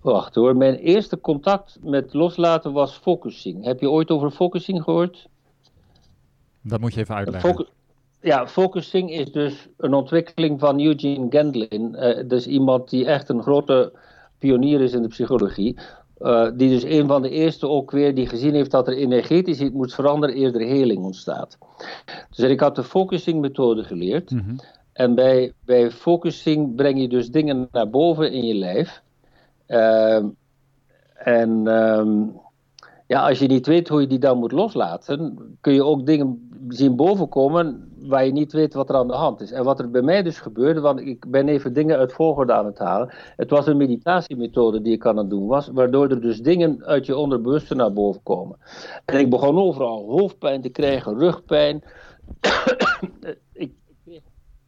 Wacht 0.04 0.34
hoor, 0.34 0.56
mijn 0.56 0.74
eerste 0.74 1.20
contact 1.20 1.78
met 1.82 2.14
loslaten 2.14 2.72
was 2.72 2.96
focusing. 2.96 3.64
Heb 3.64 3.80
je 3.80 3.90
ooit 3.90 4.10
over 4.10 4.30
focusing 4.30 4.82
gehoord? 4.82 5.28
Dat 6.60 6.80
moet 6.80 6.94
je 6.94 7.00
even 7.00 7.14
uitleggen. 7.14 7.66
ja, 8.20 8.46
focusing 8.46 9.10
is 9.10 9.32
dus 9.32 9.68
een 9.76 9.94
ontwikkeling 9.94 10.60
van 10.60 10.80
Eugene 10.80 11.26
Gendlin. 11.30 11.96
Uh, 11.98 12.28
dus 12.28 12.46
iemand 12.46 12.90
die 12.90 13.06
echt 13.06 13.28
een 13.28 13.42
grote 13.42 13.92
pionier 14.38 14.80
is 14.80 14.92
in 14.92 15.02
de 15.02 15.08
psychologie. 15.08 15.78
Uh, 16.18 16.48
die 16.54 16.68
dus 16.68 16.82
een 16.82 17.06
van 17.06 17.22
de 17.22 17.30
eerste 17.30 17.68
ook 17.68 17.90
weer 17.90 18.14
die 18.14 18.26
gezien 18.26 18.54
heeft 18.54 18.70
dat 18.70 18.88
er 18.88 18.96
energetisch 18.96 19.60
iets 19.60 19.74
moet 19.74 19.94
veranderen 19.94 20.36
eerder 20.36 20.60
heling 20.60 21.04
ontstaat. 21.04 21.58
Dus 22.30 22.50
ik 22.50 22.60
had 22.60 22.76
de 22.76 22.84
focusing 22.84 23.40
methode 23.40 23.82
geleerd. 23.84 24.30
Mhm. 24.30 24.56
En 24.92 25.14
bij, 25.14 25.52
bij 25.64 25.90
focusing 25.90 26.74
breng 26.74 27.00
je 27.00 27.08
dus 27.08 27.30
dingen 27.30 27.68
naar 27.72 27.90
boven 27.90 28.32
in 28.32 28.44
je 28.44 28.54
lijf. 28.54 29.02
Ehm, 29.66 30.26
en 31.14 31.66
ehm, 31.66 32.22
ja, 33.06 33.28
als 33.28 33.38
je 33.38 33.46
niet 33.46 33.66
weet 33.66 33.88
hoe 33.88 34.00
je 34.00 34.06
die 34.06 34.18
dan 34.18 34.38
moet 34.38 34.52
loslaten, 34.52 35.38
kun 35.60 35.72
je 35.72 35.84
ook 35.84 36.06
dingen 36.06 36.48
zien 36.68 36.96
bovenkomen 36.96 37.92
waar 38.08 38.26
je 38.26 38.32
niet 38.32 38.52
weet 38.52 38.74
wat 38.74 38.88
er 38.88 38.94
aan 38.94 39.06
de 39.06 39.14
hand 39.14 39.40
is. 39.40 39.52
En 39.52 39.64
wat 39.64 39.78
er 39.78 39.90
bij 39.90 40.02
mij 40.02 40.22
dus 40.22 40.38
gebeurde, 40.38 40.80
want 40.80 41.00
ik 41.00 41.30
ben 41.30 41.48
even 41.48 41.72
dingen 41.72 41.98
uit 41.98 42.12
volgorde 42.12 42.52
aan 42.52 42.66
het 42.66 42.78
halen. 42.78 43.14
Het 43.36 43.50
was 43.50 43.66
een 43.66 43.76
meditatiemethode 43.76 44.80
die 44.80 44.92
ik 44.92 45.06
aan 45.06 45.16
het 45.16 45.30
doen 45.30 45.46
was, 45.46 45.68
waardoor 45.68 46.08
er 46.08 46.20
dus 46.20 46.40
dingen 46.40 46.84
uit 46.84 47.06
je 47.06 47.16
onderbewuste 47.16 47.74
naar 47.74 47.92
boven 47.92 48.22
komen. 48.22 48.58
En 49.04 49.18
ik 49.18 49.30
begon 49.30 49.58
overal 49.58 50.10
hoofdpijn 50.10 50.62
te 50.62 50.68
krijgen, 50.68 51.18
rugpijn. 51.18 51.82
ik, 53.52 53.72
ik 54.04 54.22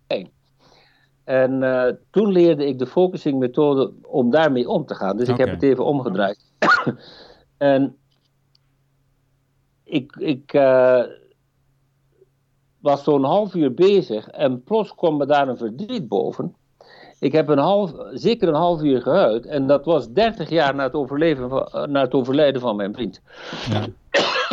pijn. 0.06 0.30
En 1.24 1.62
uh, 1.62 1.86
toen 2.10 2.32
leerde 2.32 2.66
ik 2.66 2.78
de 2.78 2.86
focusing 2.86 3.38
methode 3.38 3.92
om 4.02 4.30
daarmee 4.30 4.68
om 4.68 4.86
te 4.86 4.94
gaan. 4.94 5.16
Dus 5.16 5.28
ik 5.28 5.36
heb 5.36 5.50
het 5.50 5.62
even 5.62 5.84
omgedraaid. 5.84 6.52
en 7.56 7.96
ik, 9.84 10.16
ik 10.16 10.52
uh, 10.52 11.02
was 12.86 13.04
zo'n 13.04 13.24
half 13.24 13.54
uur 13.54 13.74
bezig 13.74 14.28
en 14.28 14.62
plots 14.62 14.94
kwam 14.94 15.16
me 15.16 15.26
daar 15.26 15.48
een 15.48 15.56
verdriet 15.56 16.08
boven. 16.08 16.54
Ik 17.18 17.32
heb 17.32 17.48
een 17.48 17.58
half, 17.58 17.92
zeker 18.12 18.48
een 18.48 18.54
half 18.54 18.82
uur 18.82 19.02
gehuild 19.02 19.46
en 19.46 19.66
dat 19.66 19.84
was 19.84 20.12
30 20.12 20.50
jaar 20.50 20.74
na 20.74 20.82
het, 20.82 20.94
overleven 20.94 21.48
van, 21.48 21.90
na 21.90 22.00
het 22.00 22.14
overlijden 22.14 22.60
van 22.60 22.76
mijn 22.76 22.94
vriend. 22.94 23.20
Ja. 23.70 23.86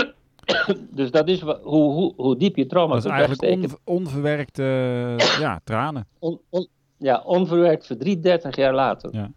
dus 1.00 1.12
dat 1.12 1.28
is 1.28 1.42
hoe, 1.42 1.58
hoe, 1.64 2.14
hoe 2.16 2.38
diep 2.38 2.56
je 2.56 2.66
trauma 2.66 2.94
Dat 2.94 3.06
is 3.06 3.12
eigenlijk 3.12 3.78
onverwerkte 3.84 4.64
ja, 5.40 5.60
tranen. 5.64 6.08
On, 6.20 6.40
on, 6.50 6.68
ja, 6.98 7.22
onverwerkt 7.26 7.86
verdriet 7.86 8.24
30 8.24 8.56
jaar 8.56 8.74
later. 8.74 9.10
Ja. 9.14 9.32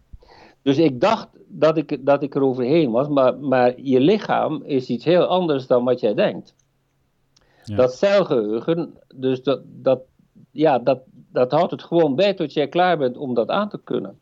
Dus 0.62 0.78
ik 0.78 1.00
dacht 1.00 1.28
dat 1.48 1.76
ik, 1.76 2.06
dat 2.06 2.22
ik 2.22 2.34
er 2.34 2.42
overheen 2.42 2.90
was, 2.90 3.08
maar, 3.08 3.38
maar 3.38 3.80
je 3.80 4.00
lichaam 4.00 4.62
is 4.64 4.88
iets 4.88 5.04
heel 5.04 5.24
anders 5.24 5.66
dan 5.66 5.84
wat 5.84 6.00
jij 6.00 6.14
denkt. 6.14 6.54
Ja. 7.66 7.76
Dat 7.76 7.94
celgeheugen, 7.94 8.94
dus 9.14 9.42
dat, 9.42 9.60
dat, 9.64 10.00
ja, 10.50 10.78
dat, 10.78 11.00
dat 11.32 11.52
houdt 11.52 11.70
het 11.70 11.82
gewoon 11.82 12.14
bij 12.14 12.34
tot 12.34 12.52
jij 12.52 12.68
klaar 12.68 12.98
bent 12.98 13.16
om 13.16 13.34
dat 13.34 13.48
aan 13.48 13.68
te 13.68 13.80
kunnen. 13.84 14.18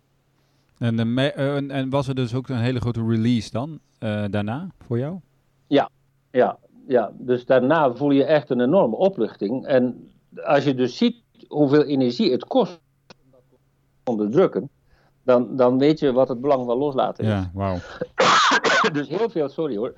En, 0.78 1.18
en, 1.18 1.70
en 1.70 1.90
was 1.90 2.08
er 2.08 2.14
dus 2.14 2.34
ook 2.34 2.48
een 2.48 2.56
hele 2.56 2.80
grote 2.80 3.06
release 3.06 3.50
dan, 3.50 3.78
uh, 4.00 4.24
daarna, 4.30 4.68
voor 4.78 4.98
jou? 4.98 5.18
Ja, 5.66 5.88
ja 6.30 6.58
ja, 6.86 7.12
dus 7.18 7.46
daarna 7.46 7.94
voel 7.94 8.10
je 8.10 8.24
echt 8.24 8.50
een 8.50 8.60
enorme 8.60 8.96
opluchting. 8.96 9.66
En 9.66 10.10
als 10.44 10.64
je 10.64 10.74
dus 10.74 10.96
ziet 10.96 11.16
hoeveel 11.48 11.82
energie 11.82 12.32
het 12.32 12.44
kost 12.44 12.80
om 13.24 13.30
dat 13.30 13.40
te 13.50 14.10
onderdrukken, 14.10 14.70
dan, 15.22 15.56
dan 15.56 15.78
weet 15.78 15.98
je 15.98 16.12
wat 16.12 16.28
het 16.28 16.40
belang 16.40 16.64
van 16.66 16.78
loslaten 16.78 17.24
is. 17.24 17.30
Ja, 17.30 17.50
wauw. 17.54 17.76
dus 18.92 19.08
heel 19.08 19.30
veel, 19.30 19.48
sorry 19.48 19.76
hoor, 19.76 19.94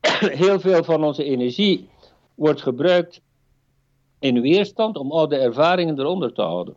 heel 0.44 0.60
veel 0.60 0.84
van 0.84 1.04
onze 1.04 1.24
energie 1.24 1.90
wordt 2.34 2.62
gebruikt 2.62 3.20
in 4.18 4.40
weerstand 4.40 4.96
om 4.96 5.10
al 5.12 5.28
de 5.28 5.36
ervaringen 5.36 5.98
eronder 5.98 6.32
te 6.32 6.42
houden. 6.42 6.74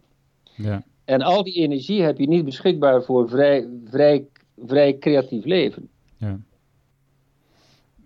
Ja. 0.56 0.84
En 1.06 1.22
al 1.22 1.44
die 1.44 1.54
energie 1.54 2.02
heb 2.02 2.18
je 2.18 2.28
niet 2.28 2.46
beschikbaar 2.46 3.04
voor 3.04 3.30
vrij, 3.30 3.68
vrij, 3.90 4.26
vrij 4.66 4.98
creatief 4.98 5.46
leven. 5.46 5.90
Ja. 6.18 6.40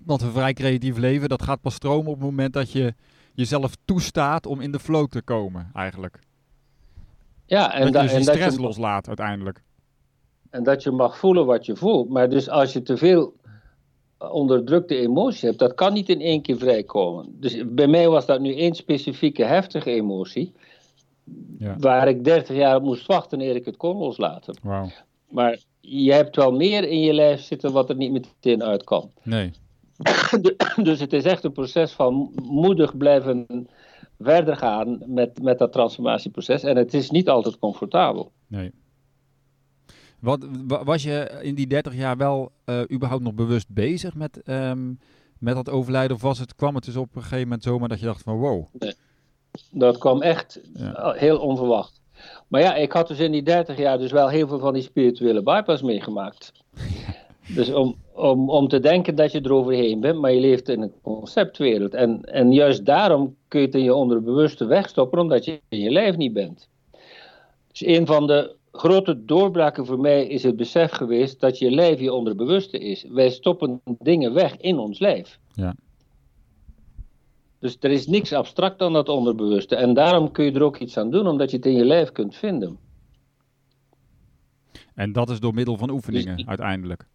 Want 0.05 0.21
een 0.21 0.31
vrij 0.31 0.53
creatief 0.53 0.97
leven, 0.97 1.29
dat 1.29 1.43
gaat 1.43 1.61
pas 1.61 1.73
stromen 1.73 2.11
op 2.11 2.15
het 2.15 2.23
moment 2.23 2.53
dat 2.53 2.71
je 2.71 2.93
jezelf 3.33 3.75
toestaat 3.85 4.45
om 4.45 4.61
in 4.61 4.71
de 4.71 4.79
flow 4.79 5.07
te 5.07 5.21
komen, 5.21 5.71
eigenlijk. 5.73 6.19
Ja, 7.45 7.73
en, 7.73 7.91
dat 7.91 8.09
je 8.09 8.15
dus 8.15 8.25
stress 8.25 8.55
je, 8.55 8.61
loslaat 8.61 9.07
uiteindelijk. 9.07 9.61
En 10.49 10.63
dat 10.63 10.83
je 10.83 10.91
mag 10.91 11.17
voelen 11.17 11.45
wat 11.45 11.65
je 11.65 11.75
voelt. 11.75 12.09
Maar 12.09 12.29
dus 12.29 12.49
als 12.49 12.73
je 12.73 12.81
te 12.81 12.97
veel 12.97 13.33
onderdrukte 14.19 14.95
emotie 14.95 15.47
hebt, 15.47 15.59
dat 15.59 15.75
kan 15.75 15.93
niet 15.93 16.09
in 16.09 16.21
één 16.21 16.41
keer 16.41 16.57
vrijkomen. 16.57 17.25
Dus 17.39 17.63
bij 17.67 17.87
mij 17.87 18.09
was 18.09 18.25
dat 18.25 18.39
nu 18.39 18.55
één 18.55 18.75
specifieke 18.75 19.43
heftige 19.43 19.91
emotie. 19.91 20.53
Ja. 21.57 21.75
Waar 21.77 22.07
ik 22.07 22.23
30 22.23 22.55
jaar 22.55 22.75
op 22.75 22.83
moest 22.83 23.05
wachten 23.05 23.41
eer 23.41 23.55
ik 23.55 23.65
het 23.65 23.77
kon 23.77 23.97
loslaten. 23.97 24.57
Wow. 24.61 24.89
Maar 25.29 25.59
je 25.81 26.13
hebt 26.13 26.35
wel 26.35 26.51
meer 26.51 26.83
in 26.87 26.99
je 27.01 27.13
lijf 27.13 27.41
zitten 27.41 27.71
wat 27.71 27.89
er 27.89 27.95
niet 27.95 28.11
meteen 28.11 28.63
uit 28.63 28.83
kan. 28.83 29.11
Nee. 29.23 29.51
dus 30.87 30.99
het 30.99 31.13
is 31.13 31.23
echt 31.23 31.43
een 31.43 31.51
proces 31.51 31.91
van 31.91 32.31
moedig 32.43 32.97
blijven 32.97 33.67
verder 34.19 34.55
gaan 34.55 35.03
met, 35.05 35.41
met 35.41 35.57
dat 35.57 35.71
transformatieproces. 35.71 36.63
En 36.63 36.77
het 36.77 36.93
is 36.93 37.09
niet 37.09 37.29
altijd 37.29 37.59
comfortabel. 37.59 38.31
Nee. 38.47 38.71
Wat, 40.19 40.47
was 40.83 41.03
je 41.03 41.39
in 41.41 41.55
die 41.55 41.67
30 41.67 41.95
jaar 41.95 42.17
wel 42.17 42.51
uh, 42.65 42.81
überhaupt 42.91 43.23
nog 43.23 43.33
bewust 43.33 43.69
bezig 43.69 44.15
met, 44.15 44.41
um, 44.45 44.99
met 45.39 45.55
dat 45.55 45.69
overlijden? 45.69 46.15
Of 46.15 46.21
was 46.21 46.39
het, 46.39 46.55
kwam 46.55 46.75
het 46.75 46.85
dus 46.85 46.95
op 46.95 47.15
een 47.15 47.21
gegeven 47.21 47.43
moment 47.43 47.63
zomaar 47.63 47.89
dat 47.89 47.99
je 47.99 48.05
dacht 48.05 48.23
van 48.23 48.37
wow? 48.37 48.65
Nee, 48.71 48.93
dat 49.71 49.97
kwam 49.97 50.21
echt 50.21 50.61
heel 51.13 51.39
onverwacht. 51.39 52.01
Maar 52.47 52.61
ja, 52.61 52.75
ik 52.75 52.91
had 52.91 53.07
dus 53.07 53.19
in 53.19 53.31
die 53.31 53.43
30 53.43 53.77
jaar 53.77 53.97
dus 53.97 54.11
wel 54.11 54.27
heel 54.27 54.47
veel 54.47 54.59
van 54.59 54.73
die 54.73 54.83
spirituele 54.83 55.43
bypass 55.43 55.81
meegemaakt. 55.81 56.51
Dus 57.55 57.73
om, 57.73 57.95
om, 58.13 58.49
om 58.49 58.67
te 58.67 58.79
denken 58.79 59.15
dat 59.15 59.31
je 59.31 59.41
eroverheen 59.43 59.99
bent, 59.99 60.19
maar 60.19 60.31
je 60.31 60.39
leeft 60.39 60.69
in 60.69 60.81
een 60.81 60.93
conceptwereld. 61.01 61.93
En, 61.93 62.21
en 62.23 62.53
juist 62.53 62.85
daarom 62.85 63.35
kun 63.47 63.59
je 63.59 63.65
het 63.65 63.75
in 63.75 63.83
je 63.83 63.93
onderbewuste 63.93 64.65
wegstoppen, 64.65 65.19
omdat 65.19 65.45
je 65.45 65.61
in 65.69 65.79
je 65.79 65.91
lijf 65.91 66.17
niet 66.17 66.33
bent. 66.33 66.67
Dus 67.71 67.85
een 67.85 68.05
van 68.05 68.27
de 68.27 68.55
grote 68.79 69.25
doorbraken 69.25 69.85
voor 69.85 69.99
mij 69.99 70.27
is 70.27 70.43
het 70.43 70.55
besef 70.55 70.91
geweest 70.91 71.39
dat 71.39 71.57
je 71.57 71.71
lijf 71.71 71.99
je 71.99 72.13
onderbewuste 72.13 72.79
is. 72.79 73.05
Wij 73.09 73.29
stoppen 73.29 73.81
dingen 73.99 74.33
weg 74.33 74.57
in 74.57 74.77
ons 74.77 74.99
lijf. 74.99 75.39
Ja. 75.53 75.75
Dus 77.59 77.77
er 77.79 77.91
is 77.91 78.07
niks 78.07 78.33
abstract 78.33 78.79
dan 78.79 78.93
dat 78.93 79.09
onderbewuste. 79.09 79.75
En 79.75 79.93
daarom 79.93 80.31
kun 80.31 80.45
je 80.45 80.51
er 80.51 80.63
ook 80.63 80.77
iets 80.77 80.97
aan 80.97 81.11
doen, 81.11 81.27
omdat 81.27 81.51
je 81.51 81.57
het 81.57 81.65
in 81.65 81.75
je 81.75 81.85
lijf 81.85 82.11
kunt 82.11 82.35
vinden. 82.35 82.77
En 84.93 85.11
dat 85.11 85.29
is 85.29 85.39
door 85.39 85.53
middel 85.53 85.77
van 85.77 85.89
oefeningen 85.89 86.37
dus, 86.37 86.45
uiteindelijk. 86.45 87.07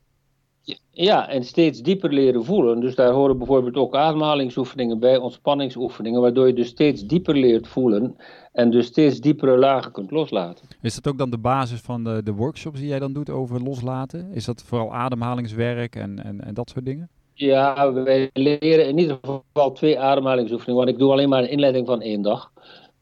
Ja, 0.90 1.28
en 1.28 1.44
steeds 1.44 1.82
dieper 1.82 2.12
leren 2.12 2.44
voelen. 2.44 2.80
Dus 2.80 2.94
daar 2.94 3.12
horen 3.12 3.38
bijvoorbeeld 3.38 3.76
ook 3.76 3.94
ademhalingsoefeningen 3.94 4.98
bij, 4.98 5.16
ontspanningsoefeningen, 5.16 6.20
waardoor 6.20 6.46
je 6.46 6.52
dus 6.52 6.68
steeds 6.68 7.06
dieper 7.06 7.36
leert 7.36 7.68
voelen 7.68 8.16
en 8.52 8.70
dus 8.70 8.86
steeds 8.86 9.20
diepere 9.20 9.56
lagen 9.56 9.92
kunt 9.92 10.10
loslaten. 10.10 10.68
Is 10.82 10.94
dat 10.94 11.06
ook 11.06 11.18
dan 11.18 11.30
de 11.30 11.38
basis 11.38 11.80
van 11.80 12.04
de, 12.04 12.20
de 12.24 12.32
workshops 12.32 12.78
die 12.78 12.88
jij 12.88 12.98
dan 12.98 13.12
doet 13.12 13.30
over 13.30 13.62
loslaten? 13.62 14.30
Is 14.32 14.44
dat 14.44 14.62
vooral 14.62 14.94
ademhalingswerk 14.94 15.96
en, 15.96 16.24
en, 16.24 16.44
en 16.44 16.54
dat 16.54 16.70
soort 16.70 16.84
dingen? 16.84 17.08
Ja, 17.34 17.92
wij 17.92 18.30
leren 18.32 18.88
in 18.88 18.98
ieder 18.98 19.18
geval 19.22 19.72
twee 19.72 20.00
ademhalingsoefeningen, 20.00 20.84
want 20.84 20.88
ik 20.88 20.98
doe 20.98 21.12
alleen 21.12 21.28
maar 21.28 21.42
een 21.42 21.50
inleiding 21.50 21.86
van 21.86 22.00
één 22.00 22.22
dag. 22.22 22.52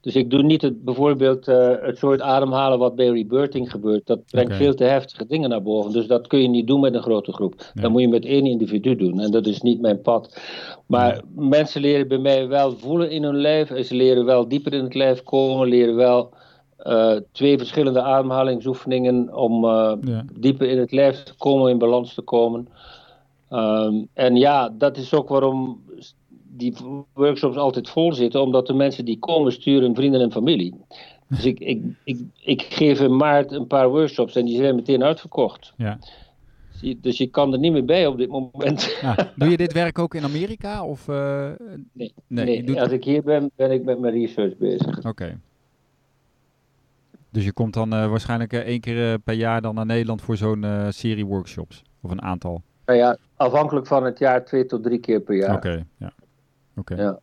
Dus 0.03 0.17
ik 0.17 0.31
doe 0.31 0.43
niet 0.43 0.63
het, 0.63 0.85
bijvoorbeeld 0.85 1.49
uh, 1.49 1.71
het 1.81 1.99
soort 1.99 2.21
ademhalen 2.21 2.79
wat 2.79 2.97
bij 2.97 3.09
rebirthing 3.09 3.71
gebeurt. 3.71 4.07
Dat 4.07 4.21
brengt 4.31 4.55
veel 4.55 4.75
te 4.75 4.85
heftige 4.85 5.27
dingen 5.27 5.49
naar 5.49 5.63
boven. 5.63 5.93
Dus 5.93 6.07
dat 6.07 6.27
kun 6.27 6.43
je 6.43 6.49
niet 6.49 6.67
doen 6.67 6.81
met 6.81 6.95
een 6.95 7.03
grote 7.03 7.33
groep. 7.33 7.55
Ja. 7.75 7.83
Dat 7.83 7.91
moet 7.91 8.01
je 8.01 8.09
met 8.09 8.25
één 8.25 8.47
individu 8.47 8.97
doen. 8.97 9.21
En 9.21 9.31
dat 9.31 9.47
is 9.47 9.61
niet 9.61 9.81
mijn 9.81 10.01
pad. 10.01 10.41
Maar 10.87 11.23
mensen 11.35 11.81
leren 11.81 12.09
bij 12.09 12.19
mij 12.19 12.49
wel 12.49 12.77
voelen 12.77 13.11
in 13.11 13.23
hun 13.23 13.37
lijf. 13.37 13.71
En 13.71 13.85
ze 13.85 13.95
leren 13.95 14.25
wel 14.25 14.49
dieper 14.49 14.73
in 14.73 14.85
het 14.85 14.95
lijf 14.95 15.23
komen. 15.23 15.69
Leren 15.69 15.97
wel 15.97 16.31
uh, 16.87 17.17
twee 17.33 17.59
verschillende 17.59 18.03
ademhalingsoefeningen 18.03 19.35
om 19.35 19.65
uh, 19.65 19.93
ja. 20.05 20.25
dieper 20.39 20.69
in 20.69 20.79
het 20.79 20.93
lijf 20.93 21.23
te 21.23 21.35
komen, 21.37 21.71
in 21.71 21.79
balans 21.79 22.15
te 22.15 22.23
komen. 22.23 22.69
Um, 23.51 24.09
en 24.15 24.37
ja, 24.37 24.69
dat 24.79 24.97
is 24.97 25.15
ook 25.15 25.29
waarom 25.29 25.83
die 26.55 26.75
workshops 27.15 27.57
altijd 27.57 27.89
vol 27.89 28.13
zitten, 28.13 28.43
omdat 28.43 28.67
de 28.67 28.75
mensen 28.75 29.05
die 29.05 29.19
komen 29.19 29.53
sturen 29.53 29.95
vrienden 29.95 30.21
en 30.21 30.33
familie. 30.33 30.75
Dus 31.29 31.45
ik, 31.45 31.61
ik, 31.61 31.83
ik, 32.05 32.21
ik 32.41 32.63
geef 32.63 33.01
in 33.01 33.17
maart 33.17 33.53
een 33.53 33.67
paar 33.67 33.89
workshops 33.89 34.37
en 34.37 34.45
die 34.45 34.57
zijn 34.57 34.75
meteen 34.75 35.03
uitverkocht. 35.03 35.73
Ja. 35.77 35.99
Dus 36.97 37.19
je 37.19 37.27
kan 37.27 37.53
er 37.53 37.59
niet 37.59 37.73
meer 37.73 37.85
bij 37.85 38.07
op 38.07 38.19
dit 38.19 38.29
moment. 38.29 38.99
Ja. 39.01 39.33
Doe 39.37 39.51
je 39.51 39.57
dit 39.57 39.73
werk 39.73 39.99
ook 39.99 40.15
in 40.15 40.25
Amerika? 40.25 40.85
Of, 40.85 41.09
uh... 41.09 41.51
nee, 41.93 42.13
nee, 42.27 42.45
nee 42.45 42.65
doet... 42.65 42.79
als 42.79 42.91
ik 42.91 43.05
hier 43.05 43.23
ben, 43.23 43.51
ben 43.57 43.71
ik 43.71 43.85
met 43.85 43.99
mijn 43.99 44.15
research 44.15 44.57
bezig. 44.57 44.99
Oké. 44.99 45.09
Okay. 45.09 45.39
Dus 47.31 47.45
je 47.45 47.53
komt 47.53 47.75
dan 47.75 47.95
uh, 47.95 48.09
waarschijnlijk 48.09 48.53
uh, 48.53 48.61
één 48.61 48.81
keer 48.81 49.19
per 49.19 49.35
jaar 49.35 49.63
dan 49.63 49.75
naar 49.75 49.87
Nederland 49.87 50.23
voor 50.23 50.37
zo'n 50.37 50.65
serie 50.89 51.27
workshops? 51.27 51.83
Of 52.01 52.11
een 52.11 52.23
aantal? 52.23 52.63
Nou 52.87 52.99
ja, 52.99 53.17
afhankelijk 53.37 53.87
van 53.87 54.05
het 54.05 54.19
jaar 54.19 54.45
twee 54.45 54.67
tot 54.67 54.83
drie 54.83 54.99
keer 54.99 55.21
per 55.21 55.37
jaar. 55.37 55.57
Oké, 55.57 55.85
ja. 55.99 56.13
Oké. 56.77 56.95
Ja. 56.95 57.21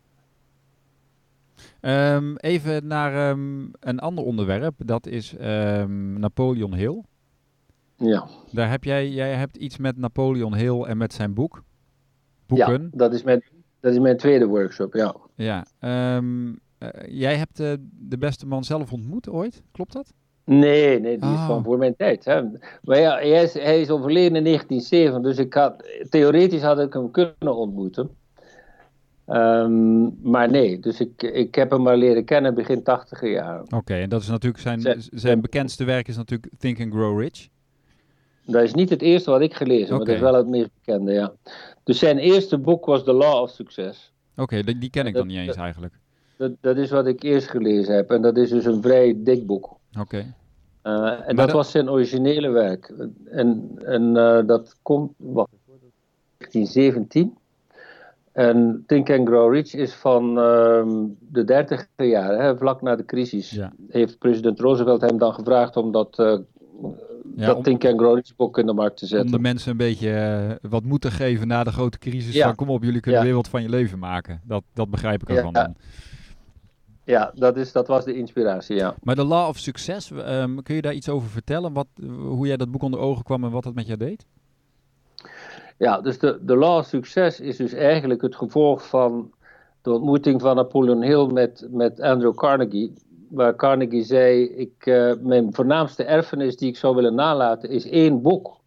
Um, 2.15 2.37
even 2.37 2.87
naar 2.87 3.29
um, 3.29 3.71
een 3.79 3.99
ander 3.99 4.23
onderwerp. 4.23 4.73
Dat 4.77 5.07
is 5.07 5.35
um, 5.41 6.19
Napoleon 6.19 6.73
Hill. 6.73 7.03
Ja. 7.95 8.27
Daar 8.51 8.69
heb 8.69 8.83
jij, 8.83 9.09
jij 9.09 9.33
hebt 9.33 9.57
iets 9.57 9.77
met 9.77 9.97
Napoleon 9.97 10.55
Hill 10.55 10.81
en 10.81 10.97
met 10.97 11.13
zijn 11.13 11.33
boek. 11.33 11.63
Boeken. 12.45 12.81
Ja, 12.81 12.89
dat 12.91 13.13
is 13.13 13.23
mijn, 13.23 13.43
dat 13.79 13.91
is 13.91 13.99
mijn 13.99 14.17
tweede 14.17 14.45
workshop, 14.45 14.93
ja. 14.93 15.15
Ja. 15.35 15.65
Uh, 15.79 16.39
jij 17.07 17.35
hebt 17.35 17.59
uh, 17.59 17.73
de 17.91 18.17
beste 18.17 18.45
man 18.47 18.63
zelf 18.63 18.93
ontmoet 18.93 19.29
ooit, 19.29 19.63
klopt 19.71 19.93
dat? 19.93 20.13
Nee, 20.43 20.99
nee, 20.99 21.17
die 21.17 21.29
is 21.29 21.35
oh. 21.35 21.47
van 21.47 21.63
voor 21.63 21.77
mijn 21.77 21.95
tijd. 21.95 22.25
Hè. 22.25 22.41
Maar 22.83 22.99
ja, 22.99 23.15
hij 23.15 23.43
is, 23.43 23.53
hij 23.53 23.81
is 23.81 23.89
overleden 23.89 24.35
in 24.35 24.43
1907, 24.43 25.21
dus 25.21 25.37
ik 25.37 25.53
had, 25.53 25.83
theoretisch 26.09 26.61
had 26.61 26.79
ik 26.79 26.93
hem 26.93 27.11
kunnen 27.11 27.55
ontmoeten. 27.55 28.09
Um, 29.31 30.17
maar 30.21 30.49
nee, 30.49 30.79
dus 30.79 30.99
ik, 30.99 31.23
ik 31.23 31.55
heb 31.55 31.69
hem 31.69 31.81
maar 31.81 31.97
leren 31.97 32.25
kennen 32.25 32.55
begin 32.55 32.83
tachtiger 32.83 33.29
jaren. 33.31 33.61
Oké, 33.61 33.75
okay, 33.75 34.01
en 34.01 34.09
dat 34.09 34.21
is 34.21 34.27
natuurlijk 34.27 34.61
zijn, 34.61 35.03
zijn, 35.09 35.41
bekendste 35.41 35.83
werk 35.83 36.07
is 36.07 36.17
natuurlijk 36.17 36.51
Think 36.57 36.79
and 36.79 36.93
Grow 36.93 37.19
Rich. 37.19 37.47
Dat 38.45 38.63
is 38.63 38.73
niet 38.73 38.89
het 38.89 39.01
eerste 39.01 39.31
wat 39.31 39.41
ik 39.41 39.53
gelezen 39.53 39.93
heb, 39.93 40.01
okay. 40.01 40.05
maar 40.05 40.05
dat 40.05 40.15
is 40.15 40.31
wel 40.31 40.33
het 40.33 40.47
meest 40.47 40.69
bekende, 40.83 41.11
ja. 41.11 41.33
Dus 41.83 41.99
zijn 41.99 42.17
eerste 42.17 42.57
boek 42.57 42.85
was 42.85 43.03
The 43.03 43.13
Law 43.13 43.41
of 43.41 43.49
Success. 43.49 44.13
Oké, 44.31 44.41
okay, 44.41 44.63
die, 44.63 44.77
die 44.77 44.89
ken 44.89 45.05
ik 45.05 45.13
dat, 45.13 45.21
dan 45.21 45.31
niet 45.31 45.47
eens 45.47 45.57
eigenlijk. 45.57 45.93
Dat, 46.37 46.51
dat 46.61 46.77
is 46.77 46.89
wat 46.89 47.07
ik 47.07 47.23
eerst 47.23 47.49
gelezen 47.49 47.95
heb 47.95 48.11
en 48.11 48.21
dat 48.21 48.37
is 48.37 48.49
dus 48.49 48.65
een 48.65 48.81
vrij 48.81 49.15
dik 49.17 49.45
boek. 49.45 49.77
Oké. 49.99 50.17
Uh, 50.17 50.23
en 50.93 50.95
maar 51.03 51.25
dat, 51.25 51.35
dat, 51.35 51.51
was 51.51 51.71
zijn 51.71 51.89
originele 51.89 52.49
werk. 52.49 52.93
En, 53.25 53.71
en 53.85 54.15
uh, 54.15 54.39
dat 54.45 54.75
komt, 54.81 55.11
wacht, 55.17 55.51
1917. 56.37 57.37
En 58.31 58.83
Think 58.87 59.09
and 59.09 59.27
Grow 59.27 59.53
Rich 59.53 59.73
is 59.73 59.93
van 59.93 60.29
uh, 60.29 60.83
de 61.19 61.43
dertiger 61.43 61.87
jaren, 62.05 62.41
hè, 62.41 62.57
vlak 62.57 62.81
na 62.81 62.95
de 62.95 63.05
crisis. 63.05 63.49
Ja. 63.49 63.73
Heeft 63.89 64.17
president 64.17 64.59
Roosevelt 64.59 65.01
hem 65.01 65.17
dan 65.17 65.33
gevraagd 65.33 65.75
om 65.75 65.91
dat, 65.91 66.19
uh, 66.19 66.37
ja, 67.35 67.45
dat 67.45 67.55
om, 67.55 67.63
Think 67.63 67.85
and 67.85 67.99
Grow 67.99 68.15
Rich 68.15 68.35
boek 68.35 68.57
in 68.57 68.65
de 68.65 68.73
markt 68.73 68.97
te 68.97 69.05
zetten. 69.05 69.27
Om 69.27 69.35
de 69.35 69.39
mensen 69.39 69.71
een 69.71 69.77
beetje 69.77 70.09
uh, 70.63 70.69
wat 70.69 70.83
moed 70.83 71.01
te 71.01 71.11
geven 71.11 71.47
na 71.47 71.63
de 71.63 71.71
grote 71.71 71.97
crisis. 71.97 72.33
Ja. 72.33 72.45
Van 72.45 72.55
kom 72.55 72.69
op, 72.69 72.83
jullie 72.83 73.01
kunnen 73.01 73.23
weer 73.23 73.33
wat 73.33 73.49
van 73.49 73.61
je 73.61 73.69
leven 73.69 73.99
maken. 73.99 74.41
Dat, 74.43 74.63
dat 74.73 74.89
begrijp 74.89 75.21
ik 75.21 75.29
ervan 75.29 75.53
dan. 75.53 75.75
Ja, 77.03 77.31
dat, 77.35 77.57
is, 77.57 77.71
dat 77.71 77.87
was 77.87 78.05
de 78.05 78.13
inspiratie, 78.13 78.75
ja. 78.75 78.95
Maar 79.03 79.15
de 79.15 79.25
Law 79.25 79.47
of 79.47 79.57
Success, 79.57 80.11
um, 80.11 80.63
kun 80.63 80.75
je 80.75 80.81
daar 80.81 80.93
iets 80.93 81.09
over 81.09 81.29
vertellen? 81.29 81.73
Wat, 81.73 81.87
hoe 82.19 82.47
jij 82.47 82.57
dat 82.57 82.71
boek 82.71 82.81
onder 82.81 82.99
ogen 82.99 83.23
kwam 83.23 83.43
en 83.43 83.51
wat 83.51 83.63
dat 83.63 83.73
met 83.73 83.85
jou 83.85 83.97
deed? 83.97 84.25
Ja, 85.79 86.01
dus 86.01 86.19
de, 86.19 86.39
de 86.41 86.55
law 86.55 86.77
of 86.77 86.85
succes 86.85 87.39
is 87.39 87.57
dus 87.57 87.73
eigenlijk 87.73 88.21
het 88.21 88.35
gevolg 88.35 88.87
van 88.87 89.31
de 89.81 89.91
ontmoeting 89.91 90.41
van 90.41 90.55
Napoleon 90.55 91.01
Hill 91.01 91.25
met, 91.25 91.67
met 91.69 92.01
Andrew 92.01 92.35
Carnegie. 92.35 92.93
Waar 93.29 93.55
Carnegie 93.55 94.03
zei: 94.03 94.43
ik, 94.43 94.85
uh, 94.85 95.13
Mijn 95.21 95.53
voornaamste 95.53 96.03
erfenis 96.03 96.57
die 96.57 96.69
ik 96.69 96.77
zou 96.77 96.95
willen 96.95 97.15
nalaten 97.15 97.69
is 97.69 97.89
één 97.89 98.21
boek. 98.21 98.57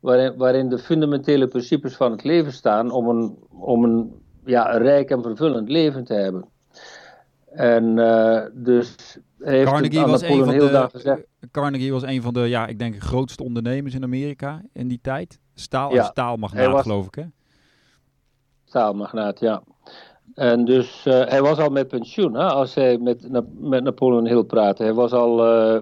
Waarin, 0.00 0.36
waarin 0.36 0.68
de 0.68 0.78
fundamentele 0.78 1.48
principes 1.48 1.96
van 1.96 2.10
het 2.10 2.24
leven 2.24 2.52
staan 2.52 2.90
om 2.90 3.08
een, 3.08 3.36
om 3.48 3.84
een, 3.84 4.12
ja, 4.44 4.74
een 4.74 4.82
rijk 4.82 5.10
en 5.10 5.22
vervullend 5.22 5.68
leven 5.68 6.04
te 6.04 6.14
hebben. 6.14 6.44
En 7.50 7.96
uh, 7.96 8.40
dus 8.52 9.18
heeft 9.38 9.70
Carnegie 9.70 10.06
was, 10.06 10.22
een 10.22 10.44
van 10.44 10.58
de, 10.58 10.88
gezegd, 10.92 11.26
Carnegie 11.50 11.92
was 11.92 12.02
een 12.02 12.22
van 12.22 12.32
de, 12.32 12.40
ja, 12.40 12.66
ik 12.66 12.78
denk, 12.78 13.02
grootste 13.02 13.44
ondernemers 13.44 13.94
in 13.94 14.02
Amerika 14.02 14.62
in 14.72 14.88
die 14.88 14.98
tijd. 15.02 15.40
Staal, 15.54 15.94
ja, 15.94 16.02
staalmagnaat, 16.02 16.72
was, 16.72 16.82
geloof 16.82 17.06
ik, 17.06 17.14
hè? 17.14 17.24
Staalmagnaat, 18.64 19.40
ja. 19.40 19.62
En 20.34 20.64
dus 20.64 21.06
uh, 21.06 21.24
hij 21.24 21.42
was 21.42 21.58
al 21.58 21.68
met 21.68 21.88
pensioen, 21.88 22.34
hè, 22.34 22.44
als 22.44 22.74
hij 22.74 22.98
met, 22.98 23.30
met 23.58 23.84
Napoleon 23.84 24.26
Hill 24.26 24.44
praatte. 24.44 24.82
Hij 24.82 24.94
was 24.94 25.12
al 25.12 25.46
uh, 25.46 25.80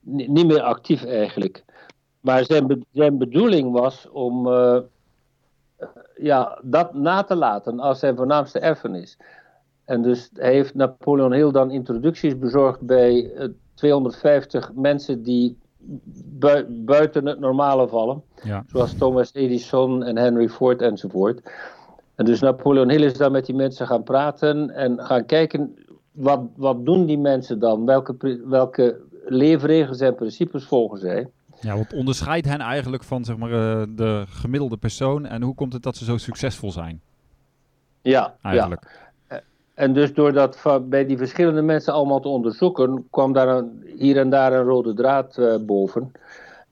niet 0.00 0.46
meer 0.46 0.62
actief 0.62 1.04
eigenlijk. 1.04 1.64
Maar 2.20 2.44
zijn, 2.44 2.66
be 2.66 2.80
zijn 2.92 3.18
bedoeling 3.18 3.72
was 3.72 4.08
om 4.10 4.46
uh, 4.46 4.78
ja, 6.16 6.58
dat 6.62 6.94
na 6.94 7.22
te 7.22 7.36
laten 7.36 7.80
als 7.80 7.98
zijn 7.98 8.16
voornaamste 8.16 8.58
erfenis. 8.58 9.18
En 9.84 10.02
dus 10.02 10.30
heeft 10.34 10.74
Napoleon 10.74 11.32
Hill 11.32 11.50
dan 11.50 11.70
introducties 11.70 12.38
bezorgd 12.38 12.80
bij 12.80 13.32
250 13.74 14.72
mensen 14.74 15.22
die 15.22 15.58
bui 16.38 16.64
buiten 16.68 17.26
het 17.26 17.38
normale 17.38 17.88
vallen. 17.88 18.22
Ja. 18.42 18.64
Zoals 18.66 18.94
Thomas 18.94 19.34
Edison 19.34 20.02
en 20.02 20.18
Henry 20.18 20.48
Ford 20.48 20.82
enzovoort. 20.82 21.50
En 22.14 22.24
dus 22.24 22.40
Napoleon 22.40 22.90
Hill 22.90 23.04
is 23.04 23.16
dan 23.16 23.32
met 23.32 23.46
die 23.46 23.54
mensen 23.54 23.86
gaan 23.86 24.02
praten 24.02 24.70
en 24.70 24.98
gaan 25.00 25.26
kijken 25.26 25.76
wat, 26.12 26.40
wat 26.56 26.84
doen 26.84 27.06
die 27.06 27.18
mensen 27.18 27.58
dan? 27.58 27.84
Welke, 27.84 28.40
welke 28.44 29.00
leefregels 29.24 30.00
en 30.00 30.14
principes 30.14 30.64
volgen 30.64 30.98
zij? 30.98 31.28
Ja, 31.60 31.76
wat 31.76 31.92
onderscheidt 31.92 32.46
hen 32.46 32.60
eigenlijk 32.60 33.04
van 33.04 33.24
zeg 33.24 33.36
maar, 33.36 33.50
uh, 33.50 33.82
de 33.96 34.24
gemiddelde 34.28 34.76
persoon 34.76 35.26
en 35.26 35.42
hoe 35.42 35.54
komt 35.54 35.72
het 35.72 35.82
dat 35.82 35.96
ze 35.96 36.04
zo 36.04 36.16
succesvol 36.16 36.72
zijn? 36.72 37.00
Ja, 38.02 38.34
eigenlijk. 38.42 38.82
Ja. 38.82 39.11
En 39.74 39.92
dus 39.92 40.14
door 40.14 40.32
dat 40.32 40.58
bij 40.88 41.06
die 41.06 41.16
verschillende 41.16 41.62
mensen 41.62 41.92
allemaal 41.92 42.20
te 42.20 42.28
onderzoeken, 42.28 43.06
kwam 43.10 43.32
daar 43.32 43.48
een, 43.48 43.92
hier 43.96 44.16
en 44.16 44.30
daar 44.30 44.52
een 44.52 44.64
rode 44.64 44.94
draad 44.94 45.36
uh, 45.38 45.56
boven. 45.60 46.12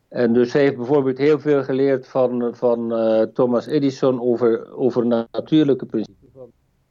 En 0.09 0.32
dus 0.32 0.53
hij 0.53 0.62
heeft 0.62 0.76
bijvoorbeeld 0.76 1.18
heel 1.18 1.38
veel 1.38 1.64
geleerd 1.64 2.09
van, 2.09 2.51
van 2.57 2.92
uh, 2.92 3.22
Thomas 3.22 3.66
Edison 3.66 4.20
over, 4.20 4.76
over 4.76 5.07
natuurlijke 5.32 5.86
principes. 5.86 6.18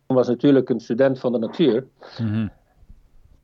Hij 0.08 0.16
was 0.16 0.28
natuurlijk 0.28 0.70
een 0.70 0.80
student 0.80 1.20
van 1.20 1.32
de 1.32 1.40
natuur. 1.40 1.88
Mm 2.22 2.28
-hmm. 2.28 2.52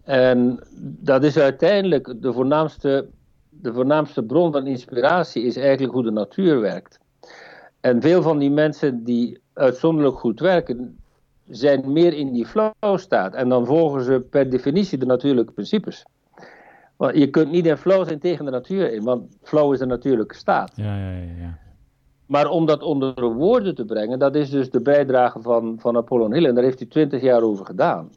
En 0.04 0.60
dat 1.02 1.24
is 1.24 1.38
uiteindelijk 1.38 2.14
de 2.22 2.34
voornaamste, 2.34 3.08
de 3.50 3.74
voornaamste 3.74 4.24
bron 4.24 4.52
van 4.52 4.68
inspiratie, 4.68 5.44
is 5.44 5.56
eigenlijk 5.58 5.94
hoe 5.94 6.04
de 6.04 6.12
natuur 6.12 6.60
werkt. 6.60 7.00
En 7.80 8.02
veel 8.02 8.22
van 8.22 8.38
die 8.38 8.52
mensen 8.52 9.04
die 9.04 9.40
uitzonderlijk 9.54 10.18
goed 10.18 10.40
werken, 10.40 10.98
zijn 11.50 11.92
meer 11.92 12.14
in 12.14 12.32
die 12.32 12.46
flow 12.46 12.98
staat. 12.98 13.34
En 13.34 13.50
dan 13.50 13.66
volgen 13.66 14.04
ze 14.04 14.26
per 14.30 14.50
definitie 14.50 14.98
de 14.98 15.06
natuurlijke 15.06 15.54
principes. 15.54 16.06
Want 16.96 17.18
je 17.18 17.30
kunt 17.30 17.52
niet 17.52 17.66
in 17.66 17.78
flow 17.78 18.08
zijn 18.08 18.20
tegen 18.20 18.46
de 18.46 18.52
natuur 18.52 18.94
in, 18.94 19.04
want 19.04 19.38
flow 19.44 19.74
is 19.74 19.80
de 19.80 19.86
natuurlijke 19.86 20.36
staat. 20.36 20.72
Ja, 20.76 20.98
ja, 20.98 21.12
ja, 21.12 21.34
ja. 21.40 21.58
Maar 22.26 22.50
om 22.50 22.66
dat 22.66 22.82
onder 22.82 23.34
woorden 23.34 23.76
te 23.76 23.86
brengen, 23.86 24.20
dat 24.20 24.36
is 24.36 24.50
dus 24.50 24.70
de 24.70 24.82
bijdrage 24.82 25.42
van, 25.42 25.76
van 25.80 25.98
Apollon 25.98 26.34
Hill. 26.34 26.46
En 26.46 26.56
daar 26.56 26.64
heeft 26.64 26.80
hij 26.80 26.88
twintig 26.88 27.22
jaar 27.22 27.42
over 27.42 27.66
gedaan. 27.66 28.10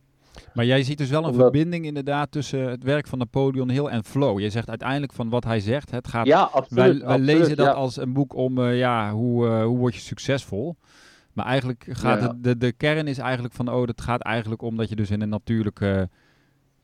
Maar 0.54 0.64
jij 0.64 0.82
ziet 0.82 0.98
dus 0.98 1.10
wel 1.10 1.24
een 1.24 1.34
verbinding 1.34 1.84
inderdaad 1.84 2.30
tussen 2.30 2.70
het 2.70 2.82
werk 2.82 3.06
van 3.06 3.18
Napoleon 3.18 3.70
Hill 3.70 3.84
en 3.84 4.04
flow. 4.04 4.38
Je 4.38 4.50
zegt 4.50 4.68
uiteindelijk 4.68 5.12
van 5.12 5.28
wat 5.28 5.44
hij 5.44 5.60
zegt, 5.60 5.90
het 5.90 6.08
gaat... 6.08 6.26
Ja, 6.26 6.42
absoluut. 6.52 6.98
Wij, 6.98 7.06
wij 7.06 7.18
lezen 7.18 7.56
dat 7.56 7.74
als 7.74 7.96
een 7.96 8.12
boek 8.12 8.34
om, 8.34 8.58
uh, 8.58 8.78
ja, 8.78 9.12
hoe, 9.12 9.46
uh, 9.46 9.64
hoe 9.64 9.78
word 9.78 9.94
je 9.94 10.00
succesvol? 10.00 10.76
Maar 11.32 11.46
eigenlijk 11.46 11.86
gaat 11.88 12.20
ja. 12.20 12.28
het, 12.28 12.44
de, 12.44 12.56
de 12.56 12.72
kern 12.72 13.06
is 13.06 13.18
eigenlijk 13.18 13.54
van, 13.54 13.72
oh, 13.72 13.86
het 13.86 14.00
gaat 14.00 14.22
eigenlijk 14.22 14.62
om 14.62 14.76
dat 14.76 14.88
je 14.88 14.96
dus 14.96 15.10
in 15.10 15.20
een 15.20 15.28
natuurlijke 15.28 16.08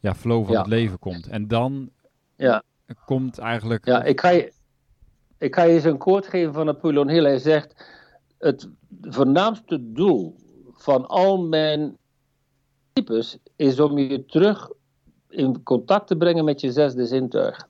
ja, 0.01 0.14
flow 0.14 0.47
van 0.47 0.57
het 0.57 0.66
leven 0.66 0.99
komt. 0.99 1.26
En 1.26 1.49
dan 1.49 1.90
ja. 2.36 2.62
komt 3.05 3.38
eigenlijk... 3.38 3.86
Ja, 3.86 4.03
ik 4.03 4.20
ga 4.20 4.28
je, 4.28 4.53
ik 5.38 5.55
ga 5.55 5.62
je 5.62 5.72
eens 5.72 5.84
een 5.84 5.99
quote 5.99 6.30
geven 6.30 6.53
van 6.53 6.66
Napoleon 6.66 7.09
Hill. 7.09 7.24
Hij 7.24 7.38
zegt, 7.38 7.84
het 8.38 8.68
voornaamste 9.01 9.92
doel 9.92 10.36
van 10.72 11.07
al 11.07 11.47
mijn 11.47 11.97
types 12.92 13.38
is 13.57 13.80
om 13.80 13.99
je 13.99 14.24
terug 14.24 14.70
in 15.28 15.62
contact 15.62 16.07
te 16.07 16.16
brengen 16.16 16.45
met 16.45 16.61
je 16.61 16.72
zesde 16.72 17.07
zintuig. 17.07 17.68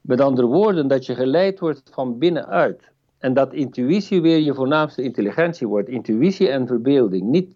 Met 0.00 0.20
andere 0.20 0.46
woorden, 0.46 0.88
dat 0.88 1.06
je 1.06 1.14
geleid 1.14 1.58
wordt 1.58 1.90
van 1.90 2.18
binnenuit. 2.18 2.90
En 3.18 3.34
dat 3.34 3.52
intuïtie 3.52 4.20
weer 4.22 4.38
je 4.38 4.54
voornaamste 4.54 5.02
intelligentie 5.02 5.66
wordt. 5.66 5.88
Intuïtie 5.88 6.48
en 6.48 6.66
verbeelding. 6.66 7.22
Niet, 7.22 7.48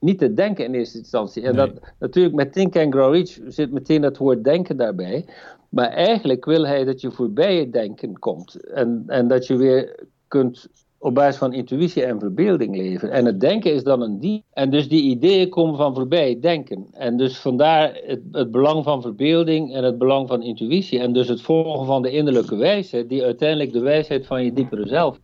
niet 0.00 0.18
te 0.18 0.34
denken 0.34 0.64
in 0.64 0.74
eerste 0.74 0.98
instantie. 0.98 1.42
En 1.42 1.56
dat, 1.56 1.72
natuurlijk 1.98 2.34
met 2.34 2.52
Think 2.52 2.76
and 2.76 2.94
Grow 2.94 3.14
Rich 3.14 3.38
zit 3.46 3.72
meteen 3.72 4.00
dat 4.00 4.16
woord 4.16 4.44
denken 4.44 4.76
daarbij. 4.76 5.24
Maar 5.68 5.88
eigenlijk 5.88 6.44
wil 6.44 6.66
hij 6.66 6.84
dat 6.84 7.00
je 7.00 7.10
voorbij 7.10 7.56
het 7.56 7.72
denken 7.72 8.18
komt. 8.18 8.70
En, 8.70 9.04
en 9.06 9.28
dat 9.28 9.46
je 9.46 9.56
weer 9.56 10.06
kunt 10.28 10.68
op 10.98 11.14
basis 11.14 11.36
van 11.36 11.52
intuïtie 11.52 12.04
en 12.04 12.20
verbeelding 12.20 12.76
leven. 12.76 13.10
En 13.10 13.24
het 13.24 13.40
denken 13.40 13.72
is 13.72 13.82
dan 13.82 14.02
een 14.02 14.20
die. 14.20 14.44
En 14.52 14.70
dus 14.70 14.88
die 14.88 15.02
ideeën 15.02 15.48
komen 15.48 15.76
van 15.76 15.94
voorbij 15.94 16.28
het 16.28 16.42
denken. 16.42 16.86
En 16.92 17.16
dus 17.16 17.38
vandaar 17.38 18.00
het, 18.04 18.20
het, 18.32 18.50
belang 18.50 18.84
van 18.84 19.02
verbeelding 19.02 19.74
en 19.74 19.84
het 19.84 19.98
belang 19.98 20.28
van 20.28 20.42
intuïtie. 20.42 20.98
En 20.98 21.12
dus 21.12 21.28
het 21.28 21.40
volgen 21.40 21.86
van 21.86 22.02
de 22.02 22.10
innerlijke 22.10 22.56
wijsheid, 22.56 23.08
die 23.08 23.24
uiteindelijk 23.24 23.72
de 23.72 23.80
wijsheid 23.80 24.26
van 24.26 24.44
je 24.44 24.52
diepere 24.52 24.88
zelf. 24.88 25.18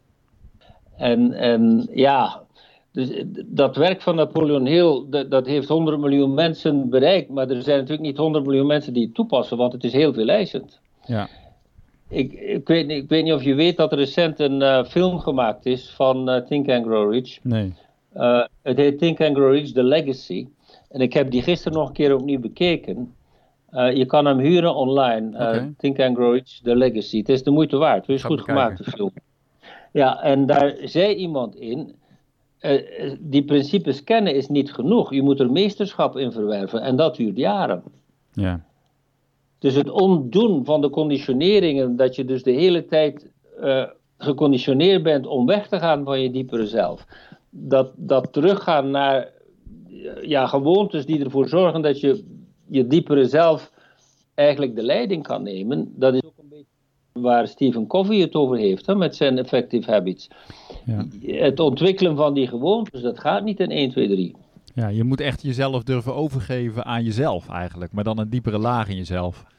En, 0.97 1.33
en 1.33 1.89
ja, 1.93 2.43
dus 2.93 3.23
dat 3.47 3.77
werk 3.77 4.03
van 4.03 4.17
Napoleon 4.17 4.67
Hill, 4.67 5.05
dat, 5.11 5.31
dat 5.31 5.47
heeft 5.47 5.69
100 5.69 5.99
miljoen 5.99 6.35
mensen 6.35 6.89
bereikt. 6.89 7.31
Maar 7.31 7.49
er 7.49 7.63
zijn 7.63 7.79
natuurlijk 7.79 8.07
niet 8.07 8.17
100 8.17 8.45
miljoen 8.47 8.67
mensen 8.67 8.93
die 8.93 9.05
het 9.05 9.15
toepassen, 9.15 9.57
want 9.57 9.73
het 9.73 9.85
is 9.85 9.93
heel 9.93 10.13
veel 10.13 10.29
eisend. 10.29 10.81
Ja. 11.07 11.29
Ik, 12.15 12.33
ik, 12.33 12.69
weet, 12.69 12.91
ik 12.91 13.09
weet 13.09 13.25
niet 13.25 13.33
of 13.33 13.43
je 13.43 13.55
weet 13.55 13.77
dat 13.77 13.93
er 13.93 13.99
recent 13.99 14.41
een 14.41 14.61
uh, 14.61 14.85
film 14.85 15.19
gemaakt 15.19 15.67
is 15.67 15.91
van 15.91 16.31
uh, 16.31 16.37
Think 16.37 16.71
and 16.71 16.85
Grow 16.85 17.13
Rich. 17.13 17.39
Nee. 17.43 17.75
Uh, 18.17 18.45
het 18.63 18.77
heet 18.77 18.99
Think 18.99 19.21
and 19.21 19.37
Grow 19.37 19.53
Rich, 19.53 19.73
The 19.73 19.83
Legacy. 19.83 20.49
En 20.91 21.01
ik 21.01 21.13
heb 21.13 21.31
die 21.31 21.43
gisteren 21.43 21.79
nog 21.79 21.89
een 21.89 21.95
keer 21.95 22.15
opnieuw 22.15 22.41
bekeken. 22.41 23.15
je 23.95 24.05
kan 24.07 24.27
hem 24.27 24.39
huren 24.39 24.75
online. 24.75 25.29
Okay. 25.35 25.75
Think 25.79 26.01
and 26.01 26.17
Grow 26.17 26.33
Rich, 26.33 26.61
The 26.63 26.77
Legacy. 26.77 27.19
Het 27.19 27.29
is 27.29 27.43
de 27.43 27.51
moeite 27.51 27.77
waard. 27.77 28.07
Het 28.07 28.17
is 28.17 28.23
goed 28.23 28.41
gemaakt, 28.41 28.85
de 28.85 28.91
film. 28.91 29.13
Ja, 29.93 30.23
en 30.23 30.47
daar 30.47 30.77
zei 30.83 31.15
iemand 31.15 31.57
in... 31.57 31.95
die 33.19 33.45
principes 33.45 34.05
kennen 34.05 34.35
is 34.35 34.49
niet 34.49 34.73
genoeg. 34.73 35.15
Je 35.15 35.23
moet 35.23 35.41
er 35.41 35.51
meesterschap 35.51 36.17
in 36.17 36.33
verwerven. 36.33 36.83
En 36.83 36.97
dat 36.97 37.17
duurt 37.17 37.37
jaren. 37.37 37.83
Ja. 38.33 38.65
Dus 39.65 39.75
het 39.75 39.91
ondoen 39.91 40.65
van 40.65 40.81
de 40.81 40.91
conditioneringen, 40.91 41.97
dat 41.97 42.15
je 42.15 42.25
dus 42.25 42.43
de 42.43 42.51
hele 42.51 42.87
tijd 42.87 43.31
uh, 43.61 43.85
geconditioneerd 44.19 45.03
bent 45.03 45.27
om 45.27 45.47
weg 45.47 45.69
te 45.69 45.79
gaan 45.79 46.05
van 46.05 46.21
je 46.21 46.31
diepere 46.31 46.67
zelf. 46.67 47.07
Dat, 47.51 47.93
dat 47.97 48.33
teruggaan 48.33 48.91
naar 48.91 49.31
ja, 50.23 50.47
gewoontes 50.47 51.07
die 51.07 51.25
ervoor 51.25 51.49
zorgen 51.49 51.83
dat 51.83 52.01
je 52.01 52.25
je 52.67 52.87
diepere 52.87 53.25
zelf 53.25 53.73
eigenlijk 54.35 54.75
de 54.75 54.83
leiding 54.83 55.23
kan 55.23 55.43
nemen. 55.43 55.93
Dat 55.97 56.15
is 56.15 56.23
ook 56.25 56.39
een 56.39 56.49
beetje 56.49 56.67
waar 57.13 57.49
Stephen 57.49 57.87
Covey 57.87 58.19
het 58.19 58.35
over 58.35 58.57
heeft 58.57 58.87
hè, 58.87 58.95
met 58.95 59.17
zijn 59.17 59.39
effective 59.39 59.91
habits. 59.91 60.29
Ja. 60.87 61.07
Het 61.21 61.61
ontwikkelen 61.61 62.17
van 62.17 62.35
die 62.35 62.49
gewoontes, 62.49 63.03
dat 63.03 63.21
gaat 63.21 63.45
niet 63.45 63.61
in 63.61 63.71
1, 63.71 63.91
2, 63.91 64.09
3. 64.09 64.37
Ja, 64.75 64.89
je 64.89 65.05
moet 65.05 65.21
echt 65.21 65.43
jezelf 65.43 65.83
durven 65.83 66.15
overgeven 66.15 66.85
aan 66.85 67.05
jezelf 67.05 67.49
eigenlijk, 67.49 67.93
maar 67.93 68.05
dan 68.05 68.19
een 68.19 68.31
diepere 68.31 68.59
laag 68.59 68.89
in 68.89 68.97
jezelf. 68.97 69.53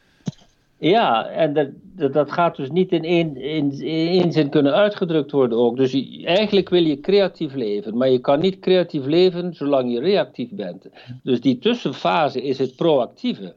Ja, 0.80 1.28
en 1.28 1.54
dat, 1.54 1.70
dat, 2.14 2.32
gaat 2.32 2.56
dus 2.56 2.72
niet 2.72 2.92
in 2.92 3.04
één, 3.04 3.38
in, 3.38 3.72
één 3.82 4.32
zin 4.32 4.50
kunnen 4.50 4.74
uitgedrukt 4.74 5.32
worden 5.32 5.58
ook. 5.58 5.78
Dus 5.78 6.24
eigenlijk 6.24 6.70
wil 6.70 6.84
je 6.84 7.00
creatief 7.00 7.54
leven, 7.54 7.98
maar 7.98 8.10
je 8.10 8.20
kan 8.20 8.40
niet 8.40 8.60
creatief 8.60 9.06
leven 9.06 9.54
zolang 9.54 9.92
je 9.92 10.00
reactief 10.00 10.50
bent. 10.52 10.88
Dus 11.24 11.42
die 11.42 11.60
tussenfase 11.60 12.42
is 12.42 12.58
het 12.58 12.76
proactieve. 12.76 13.56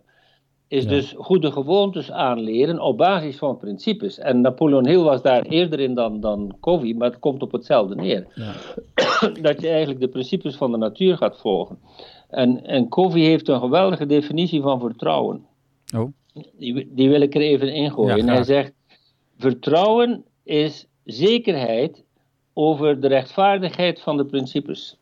Is 0.68 0.86
dus 0.86 1.14
goede 1.16 1.52
gewoontes 1.52 2.10
aanleren 2.10 2.80
op 2.80 2.96
basis 2.96 3.38
van 3.38 3.58
principes. 3.58 4.18
En 4.18 4.40
Napoleon 4.40 4.86
Hill 4.86 5.02
was 5.02 5.22
daar 5.22 5.42
eerder 5.42 5.80
in 5.80 5.94
dan, 5.94 6.20
dan 6.20 6.56
Covey, 6.60 6.94
maar 6.94 7.10
het 7.10 7.18
komt 7.18 7.42
op 7.42 7.52
hetzelfde 7.52 7.94
neer. 7.94 8.26
Ja. 8.34 8.52
dat 9.48 9.60
je 9.60 9.68
eigenlijk 9.68 10.00
de 10.00 10.08
principes 10.08 10.56
van 10.56 10.70
de 10.70 10.76
natuur 10.76 11.16
gaat 11.16 11.38
volgen. 11.38 11.78
En, 12.28 12.64
en 12.64 12.88
Covey 12.88 13.20
heeft 13.20 13.48
een 13.48 13.60
geweldige 13.60 14.06
definitie 14.06 14.62
van 14.62 14.80
vertrouwen. 14.80 15.44
Oh. 15.96 16.12
Die, 16.58 16.94
die 16.94 17.08
wil 17.08 17.20
ik 17.20 17.34
er 17.34 17.40
even 17.40 17.74
ingooien. 17.74 18.26
Ja, 18.26 18.32
hij 18.32 18.44
zegt: 18.44 18.72
Vertrouwen 19.38 20.24
is 20.42 20.86
zekerheid 21.04 22.04
over 22.52 23.00
de 23.00 23.08
rechtvaardigheid 23.08 24.00
van 24.00 24.16
de 24.16 24.26
principes. 24.26 24.98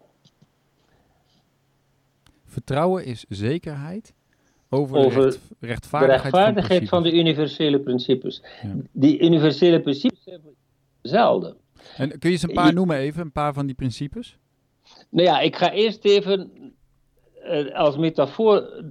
Vertrouwen 2.45 3.05
is 3.05 3.24
zekerheid 3.28 4.14
over, 4.68 4.97
over 4.97 5.30
de 5.30 5.66
rechtvaardigheid, 5.66 6.22
de 6.22 6.28
rechtvaardigheid 6.30 6.89
van, 6.89 7.03
de 7.03 7.12
universele 7.12 7.80
principes. 7.80 8.43
Die 8.93 9.20
universele 9.20 9.80
principes 9.80 10.22
zijn 10.24 10.41
hetzelfde. 11.03 11.57
En 11.97 12.09
kun 12.09 12.18
je 12.20 12.28
eens 12.28 12.43
een 12.43 12.53
paar 12.53 12.74
noemen 12.74 12.97
even, 12.97 13.22
een 13.22 13.32
paar 13.32 13.55
van 13.55 13.66
die 13.66 13.74
principes? 13.74 14.39
Nou 15.11 15.26
ja, 15.26 15.41
ik 15.41 15.57
ga 15.57 15.72
eerst 15.72 16.05
even 16.05 16.51
uh, 17.45 17.74
als 17.74 17.97
metafoor 17.97 18.84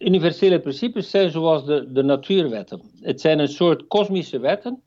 universele 0.00 0.60
principes 0.60 1.10
zijn 1.10 1.30
zoals 1.30 1.64
de, 1.64 1.92
de 1.92 2.02
natuurwetten. 2.02 2.80
Het 3.00 3.20
zijn 3.20 3.38
een 3.38 3.48
soort 3.48 3.86
kosmische 3.86 4.38
wetten, 4.38 4.82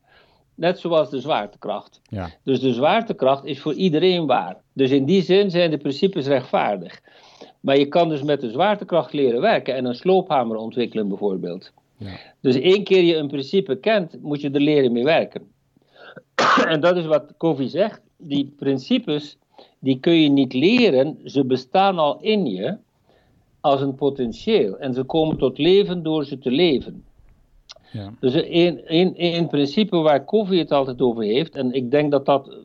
net 0.54 0.78
zoals 0.78 1.10
de 1.10 1.20
zwaartekracht. 1.20 2.00
Ja. 2.08 2.30
Dus 2.42 2.60
de 2.60 2.72
zwaartekracht 2.72 3.44
is 3.44 3.60
voor 3.60 3.74
iedereen 3.74 4.26
waar. 4.26 4.56
Dus 4.72 4.90
in 4.90 5.04
die 5.04 5.22
zin 5.22 5.50
zijn 5.50 5.70
de 5.70 5.78
principes 5.78 6.26
rechtvaardig. 6.26 7.00
Maar 7.60 7.78
je 7.78 7.86
kan 7.86 8.08
dus 8.08 8.22
met 8.22 8.40
de 8.40 8.50
zwaartekracht 8.50 9.12
leren 9.12 9.40
werken 9.40 9.74
en 9.74 9.84
een 9.84 9.94
sloophamer 9.94 10.56
ontwikkelen 10.56 11.08
bijvoorbeeld. 11.08 11.72
Ja. 11.96 12.16
Dus 12.40 12.56
één 12.56 12.84
keer 12.84 13.02
je 13.02 13.16
een 13.16 13.28
principe 13.28 13.76
kent, 13.76 14.22
moet 14.22 14.40
je 14.40 14.50
er 14.50 14.60
leren 14.60 14.92
mee 14.92 15.04
werken. 15.04 15.42
en 16.68 16.80
dat 16.80 16.96
is 16.96 17.06
wat 17.06 17.34
Covey 17.38 17.68
zegt. 17.68 18.00
Die 18.16 18.54
principes, 18.56 19.38
die 19.78 20.00
kun 20.00 20.14
je 20.14 20.28
niet 20.28 20.52
leren, 20.52 21.18
ze 21.24 21.44
bestaan 21.44 21.98
al 21.98 22.18
in 22.20 22.46
je 22.46 22.76
als 23.64 23.80
een 23.80 23.94
potentieel. 23.94 24.78
En 24.78 24.94
ze 24.94 25.02
komen 25.02 25.36
tot 25.36 25.58
leven 25.58 26.02
door 26.02 26.24
ze 26.24 26.38
te 26.38 26.50
leven. 26.50 27.04
Ja. 27.92 28.12
Dus 28.20 28.34
een, 29.16 29.46
principe 29.48 29.96
waar 29.96 30.24
Covey 30.24 30.58
het 30.58 30.72
altijd 30.72 31.00
over 31.00 31.22
heeft, 31.22 31.54
en 31.54 31.72
ik 31.72 31.90
denk 31.90 32.10
dat 32.10 32.26
dat 32.26 32.56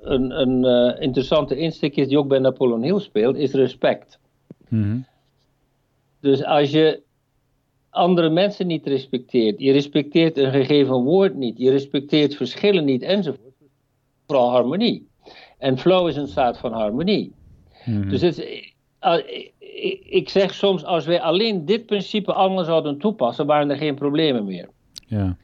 een, 0.00 0.40
een 0.40 0.64
uh, 0.64 1.02
interessante 1.02 1.56
insteek 1.56 1.96
is 1.96 2.08
die 2.08 2.18
ook 2.18 2.28
bij 2.28 2.38
Napoleon 2.38 2.82
Hill 2.82 2.98
speelt, 2.98 3.36
is 3.36 3.52
respect. 3.52 4.18
Mm 4.68 5.06
Dus 6.20 6.44
als 6.44 6.70
je 6.70 7.00
andere 7.90 8.30
mensen 8.30 8.66
niet 8.66 8.86
respecteert, 8.86 9.60
je 9.60 9.72
respecteert 9.72 10.38
een 10.38 10.52
gegeven 10.52 10.94
woord 10.94 11.34
niet, 11.34 11.58
je 11.58 11.70
respecteert 11.70 12.36
verschillen 12.36 12.84
niet 12.84 13.02
enzovoort, 13.02 13.54
vooral 14.26 14.50
harmonie. 14.50 15.08
En 15.58 15.78
flow 15.78 16.08
is 16.08 16.16
een 16.16 16.28
staat 16.28 16.58
van 16.58 16.72
harmonie. 16.72 17.32
Mm 17.84 18.08
Dus 18.08 18.20
het, 18.20 18.36
ik 20.04 20.28
zeg 20.28 20.54
soms, 20.54 20.84
als 20.84 21.06
wij 21.06 21.20
alleen 21.20 21.64
dit 21.64 21.86
principe 21.86 22.32
allemaal 22.32 22.64
zouden 22.64 22.98
toepassen, 22.98 23.46
waren 23.46 23.70
er 23.70 23.76
geen 23.76 23.94
problemen 23.94 24.44
meer. 24.44 24.68
Ja. 25.06 25.36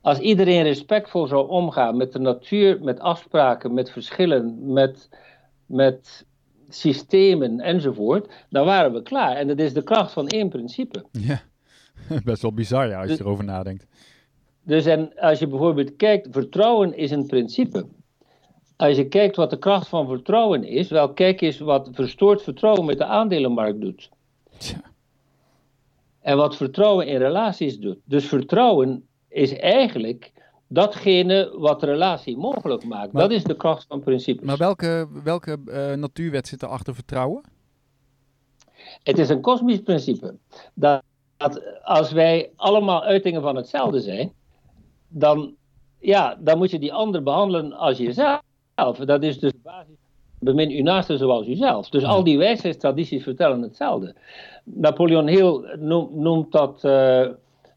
Als 0.00 0.18
iedereen 0.18 0.62
respectvol 0.62 1.26
zou 1.26 1.48
omgaan 1.48 1.96
met 1.96 2.12
de 2.12 2.18
natuur, 2.18 2.82
met 2.82 3.00
afspraken, 3.00 3.74
met 3.74 3.90
verschillen, 3.90 4.72
met, 4.72 5.08
met 5.66 6.26
systemen 6.68 7.60
enzovoort, 7.60 8.28
dan 8.50 8.64
waren 8.64 8.92
we 8.92 9.02
klaar. 9.02 9.36
En 9.36 9.46
dat 9.46 9.58
is 9.58 9.72
de 9.72 9.82
kracht 9.82 10.12
van 10.12 10.28
één 10.28 10.48
principe. 10.48 11.04
Ja, 11.12 11.40
best 12.24 12.42
wel 12.42 12.52
bizar 12.52 12.88
ja, 12.88 13.00
als 13.00 13.10
je 13.10 13.20
erover 13.20 13.44
nadenkt. 13.44 13.86
Dus 14.62 14.86
en 14.86 15.12
als 15.16 15.38
je 15.38 15.46
bijvoorbeeld 15.46 15.96
kijkt, 15.96 16.28
vertrouwen 16.30 16.96
is 16.96 17.10
een 17.10 17.26
principe 17.26 17.86
als 18.78 18.96
je 18.96 19.08
kijkt 19.08 19.36
wat 19.36 19.50
de 19.50 19.58
kracht 19.58 19.88
van 19.88 20.06
vertrouwen 20.06 20.64
is, 20.64 20.88
wel 20.88 21.12
kijk 21.12 21.40
eens 21.40 21.58
wat 21.58 21.88
verstoord 21.92 22.42
vertrouwen 22.42 22.84
met 22.84 22.98
de 22.98 23.04
aandelenmarkt 23.04 23.80
doet. 23.80 24.10
Tja. 24.58 24.80
En 26.20 26.36
wat 26.36 26.56
vertrouwen 26.56 27.06
in 27.06 27.18
relaties 27.18 27.78
doet. 27.78 27.98
Dus 28.04 28.26
vertrouwen 28.26 29.06
is 29.28 29.56
eigenlijk 29.56 30.32
datgene 30.66 31.54
wat 31.56 31.80
de 31.80 31.86
relatie 31.86 32.36
mogelijk 32.36 32.84
maakt. 32.84 33.12
dat 33.12 33.30
is 33.30 33.44
de 33.44 33.56
kracht 33.56 33.84
van 33.88 34.00
principes. 34.00 34.46
Maar 34.46 34.56
welke, 34.56 35.08
welke 35.24 35.58
uh, 35.66 35.92
natuurwet 35.92 36.48
zit 36.48 36.62
er 36.62 36.68
achter 36.68 36.94
vertrouwen? 36.94 37.42
Het 39.02 39.18
is 39.18 39.28
een 39.28 39.40
kosmisch 39.40 39.82
principe. 39.82 40.36
Dat, 40.74 41.02
dat 41.36 41.82
als 41.82 42.12
wij 42.12 42.50
allemaal 42.56 43.02
uitingen 43.04 43.42
van 43.42 43.56
hetzelfde 43.56 44.00
zijn, 44.00 44.32
dan, 45.08 45.54
ja, 45.98 46.38
dan 46.40 46.58
moet 46.58 46.70
je 46.70 46.78
die 46.78 46.92
ander 46.92 47.22
behandelen 47.22 47.72
als 47.72 47.98
jezelf. 47.98 48.46
Dat 48.84 49.22
is 49.22 49.38
dus 49.38 49.52
de 49.52 49.58
basis. 49.62 49.94
Bemin 50.40 50.70
uw 50.70 50.82
naaste 50.82 51.16
zoals 51.16 51.46
uzelf. 51.46 51.88
Dus 51.88 52.04
al 52.04 52.24
die 52.24 52.38
wijsheidstradities 52.38 53.22
vertellen 53.22 53.62
hetzelfde. 53.62 54.14
Napoleon 54.64 55.26
Hill 55.26 55.76
noemt, 55.78 56.14
noemt 56.14 56.52
dat 56.52 56.74
uh, 56.74 56.82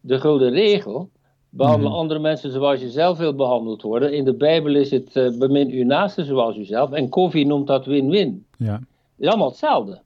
de 0.01 0.19
gouden 0.19 0.51
regel. 0.51 1.09
Behandel 1.49 1.89
mm 1.89 1.95
andere 1.95 2.19
mensen 2.19 2.51
zoals 2.51 2.81
je 2.81 2.89
zelf 2.89 3.17
wil 3.17 3.35
behandeld 3.35 3.81
worden. 3.81 4.13
In 4.13 4.25
de 4.25 4.33
Bijbel 4.33 4.75
is 4.75 4.91
het 4.91 5.15
uh, 5.15 5.37
bemin 5.37 5.69
uw 5.69 5.85
naaste 5.85 6.23
zoals 6.23 6.57
uzelf. 6.57 6.91
En 6.91 7.09
Kofi 7.09 7.45
noemt 7.45 7.67
dat 7.67 7.85
win-win. 7.85 8.45
Ja. 8.57 8.73
Het 8.73 8.81
is 9.17 9.27
allemaal 9.27 9.47
hetzelfde. 9.47 10.01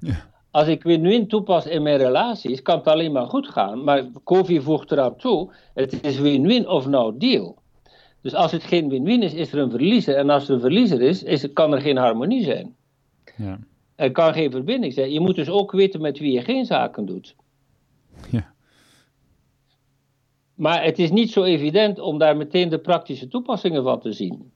Ja. 0.00 0.16
Als 0.50 0.68
ik 0.68 0.82
win-win 0.82 1.28
toepas 1.28 1.66
in 1.66 1.82
mijn 1.82 1.98
relaties, 1.98 2.62
kan 2.62 2.76
het 2.76 2.86
alleen 2.86 3.12
maar 3.12 3.26
goed 3.26 3.48
gaan. 3.48 3.84
Maar 3.84 4.04
Kofi 4.24 4.60
voegt 4.60 4.92
eraan 4.92 5.16
toe, 5.16 5.50
het 5.74 6.04
is 6.04 6.18
win-win 6.18 6.68
of 6.68 6.86
no 6.86 7.16
deal. 7.16 7.56
Dus 8.26 8.34
als 8.34 8.52
het 8.52 8.64
geen 8.64 8.88
win-win 8.88 9.22
is, 9.22 9.34
is 9.34 9.52
er 9.52 9.58
een 9.58 9.70
verliezer. 9.70 10.16
En 10.16 10.30
als 10.30 10.48
er 10.48 10.54
een 10.54 10.60
verliezer 10.60 11.02
is, 11.02 11.22
is 11.22 11.52
kan 11.52 11.72
er 11.72 11.80
geen 11.80 11.96
harmonie 11.96 12.44
zijn. 12.44 12.74
Ja. 13.36 13.58
Er 13.94 14.10
kan 14.10 14.32
geen 14.32 14.50
verbinding 14.50 14.92
zijn. 14.92 15.12
Je 15.12 15.20
moet 15.20 15.34
dus 15.34 15.48
ook 15.48 15.72
weten 15.72 16.00
met 16.00 16.18
wie 16.18 16.32
je 16.32 16.42
geen 16.42 16.64
zaken 16.64 17.06
doet. 17.06 17.36
Ja. 18.30 18.52
Maar 20.54 20.84
het 20.84 20.98
is 20.98 21.10
niet 21.10 21.30
zo 21.30 21.42
evident 21.42 21.98
om 21.98 22.18
daar 22.18 22.36
meteen 22.36 22.68
de 22.68 22.78
praktische 22.78 23.28
toepassingen 23.28 23.82
van 23.82 24.00
te 24.00 24.12
zien. 24.12 24.52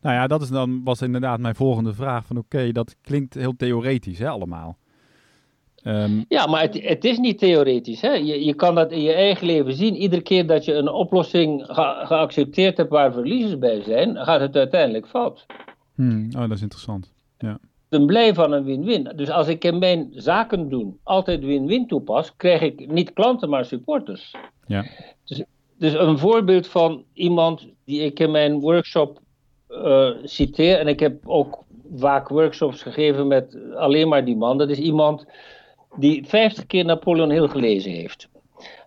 Nou 0.00 0.14
ja, 0.14 0.26
dat 0.26 0.42
is 0.42 0.48
dan, 0.48 0.84
was 0.84 1.02
inderdaad 1.02 1.40
mijn 1.40 1.54
volgende 1.54 1.94
vraag. 1.94 2.26
Van 2.26 2.38
oké, 2.38 2.72
dat 2.72 2.96
klinkt 3.00 3.34
heel 3.34 3.56
theoretisch 3.56 4.18
hè, 4.18 4.28
allemaal. 4.28 4.76
Ehm, 5.82 6.22
ja, 6.28 6.46
maar 6.46 6.60
het, 6.60 6.82
het, 6.82 7.04
is 7.04 7.18
niet 7.18 7.38
theoretisch. 7.38 8.00
Hè? 8.00 8.12
Je, 8.12 8.44
je 8.44 8.54
kan 8.54 8.74
dat 8.74 8.92
in 8.92 9.00
je 9.00 9.12
eigen 9.12 9.46
leven 9.46 9.74
zien. 9.74 9.96
Iedere 9.96 10.22
keer 10.22 10.46
dat 10.46 10.64
je 10.64 10.74
een 10.74 10.88
oplossing 10.88 11.64
geaccepteerd 12.02 12.76
hebt 12.76 12.90
waar 12.90 13.12
verliezers 13.12 13.58
bij 13.58 13.82
zijn, 13.82 14.16
gaat 14.16 14.40
het 14.40 14.56
uiteindelijk 14.56 15.06
fout. 15.06 15.46
Hmm, 15.94 16.28
oh, 16.34 16.40
dat 16.40 16.50
is 16.50 16.62
interessant. 16.62 17.12
Ja. 17.38 17.52
Ik 17.52 17.98
ben 17.98 18.06
blij 18.06 18.34
van 18.34 18.52
een 18.52 18.64
win-win. 18.64 19.12
Dus 19.16 19.30
als 19.30 19.48
ik 19.48 19.64
in 19.64 19.78
mijn 19.78 20.08
zaken 20.10 20.68
doen 20.68 20.98
altijd 21.02 21.44
win-win 21.44 21.86
toepas, 21.86 22.36
krijg 22.36 22.60
ik 22.60 22.92
niet 22.92 23.12
klanten, 23.12 23.48
maar 23.48 23.64
supporters. 23.64 24.34
Ja. 24.66 24.84
Dus, 25.24 25.42
dus 25.78 25.92
een 25.92 26.18
voorbeeld 26.18 26.66
van 26.66 27.04
iemand 27.12 27.68
die 27.84 28.00
ik 28.00 28.20
in 28.20 28.30
mijn 28.30 28.60
workshop 28.60 29.20
uh, 29.68 30.10
citeer, 30.24 30.78
en 30.78 30.86
ik 30.86 31.00
heb 31.00 31.28
ook 31.28 31.64
vaak 31.96 32.28
workshops 32.28 32.82
gegeven 32.82 33.26
met 33.26 33.58
alleen 33.74 34.08
maar 34.08 34.24
die 34.24 34.36
man, 34.36 34.58
dat 34.58 34.70
is 34.70 34.78
iemand 34.78 35.26
die 35.96 36.26
50 36.26 36.66
keer 36.66 36.84
Napoleon 36.84 37.30
Hill 37.30 37.48
gelezen 37.48 37.92
heeft. 37.92 38.28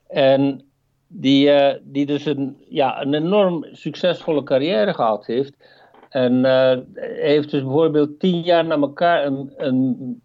En 0.08 0.62
die, 1.08 1.48
uh, 1.48 1.74
die 1.84 2.06
dus 2.06 2.26
een, 2.26 2.58
ja, 2.70 3.02
een 3.02 3.14
enorm 3.14 3.66
succesvolle 3.72 4.44
carrière 4.44 4.94
gehad 4.94 5.26
heeft. 5.26 5.54
En 6.10 6.34
uh, 6.34 6.78
heeft 6.96 7.52
dus 7.52 7.62
bijvoorbeeld 7.62 8.20
tien 8.20 8.42
jaar 8.42 8.66
na 8.66 8.76
elkaar 8.76 9.26
een, 9.26 9.54
een 9.58 10.22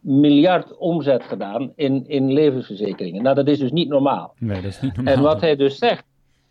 miljard 0.00 0.76
omzet 0.76 1.22
gedaan 1.22 1.72
in, 1.76 2.04
in 2.06 2.32
levensverzekeringen. 2.32 3.22
Nou, 3.22 3.34
dat 3.34 3.48
is 3.48 3.58
dus 3.58 3.72
niet 3.72 3.88
normaal. 3.88 4.34
Nee, 4.38 4.62
dat 4.62 4.70
is 4.70 4.80
niet 4.80 4.96
normaal. 4.96 5.14
En 5.14 5.22
wat 5.22 5.40
hij 5.40 5.56
dus 5.56 5.78
zegt, 5.78 6.04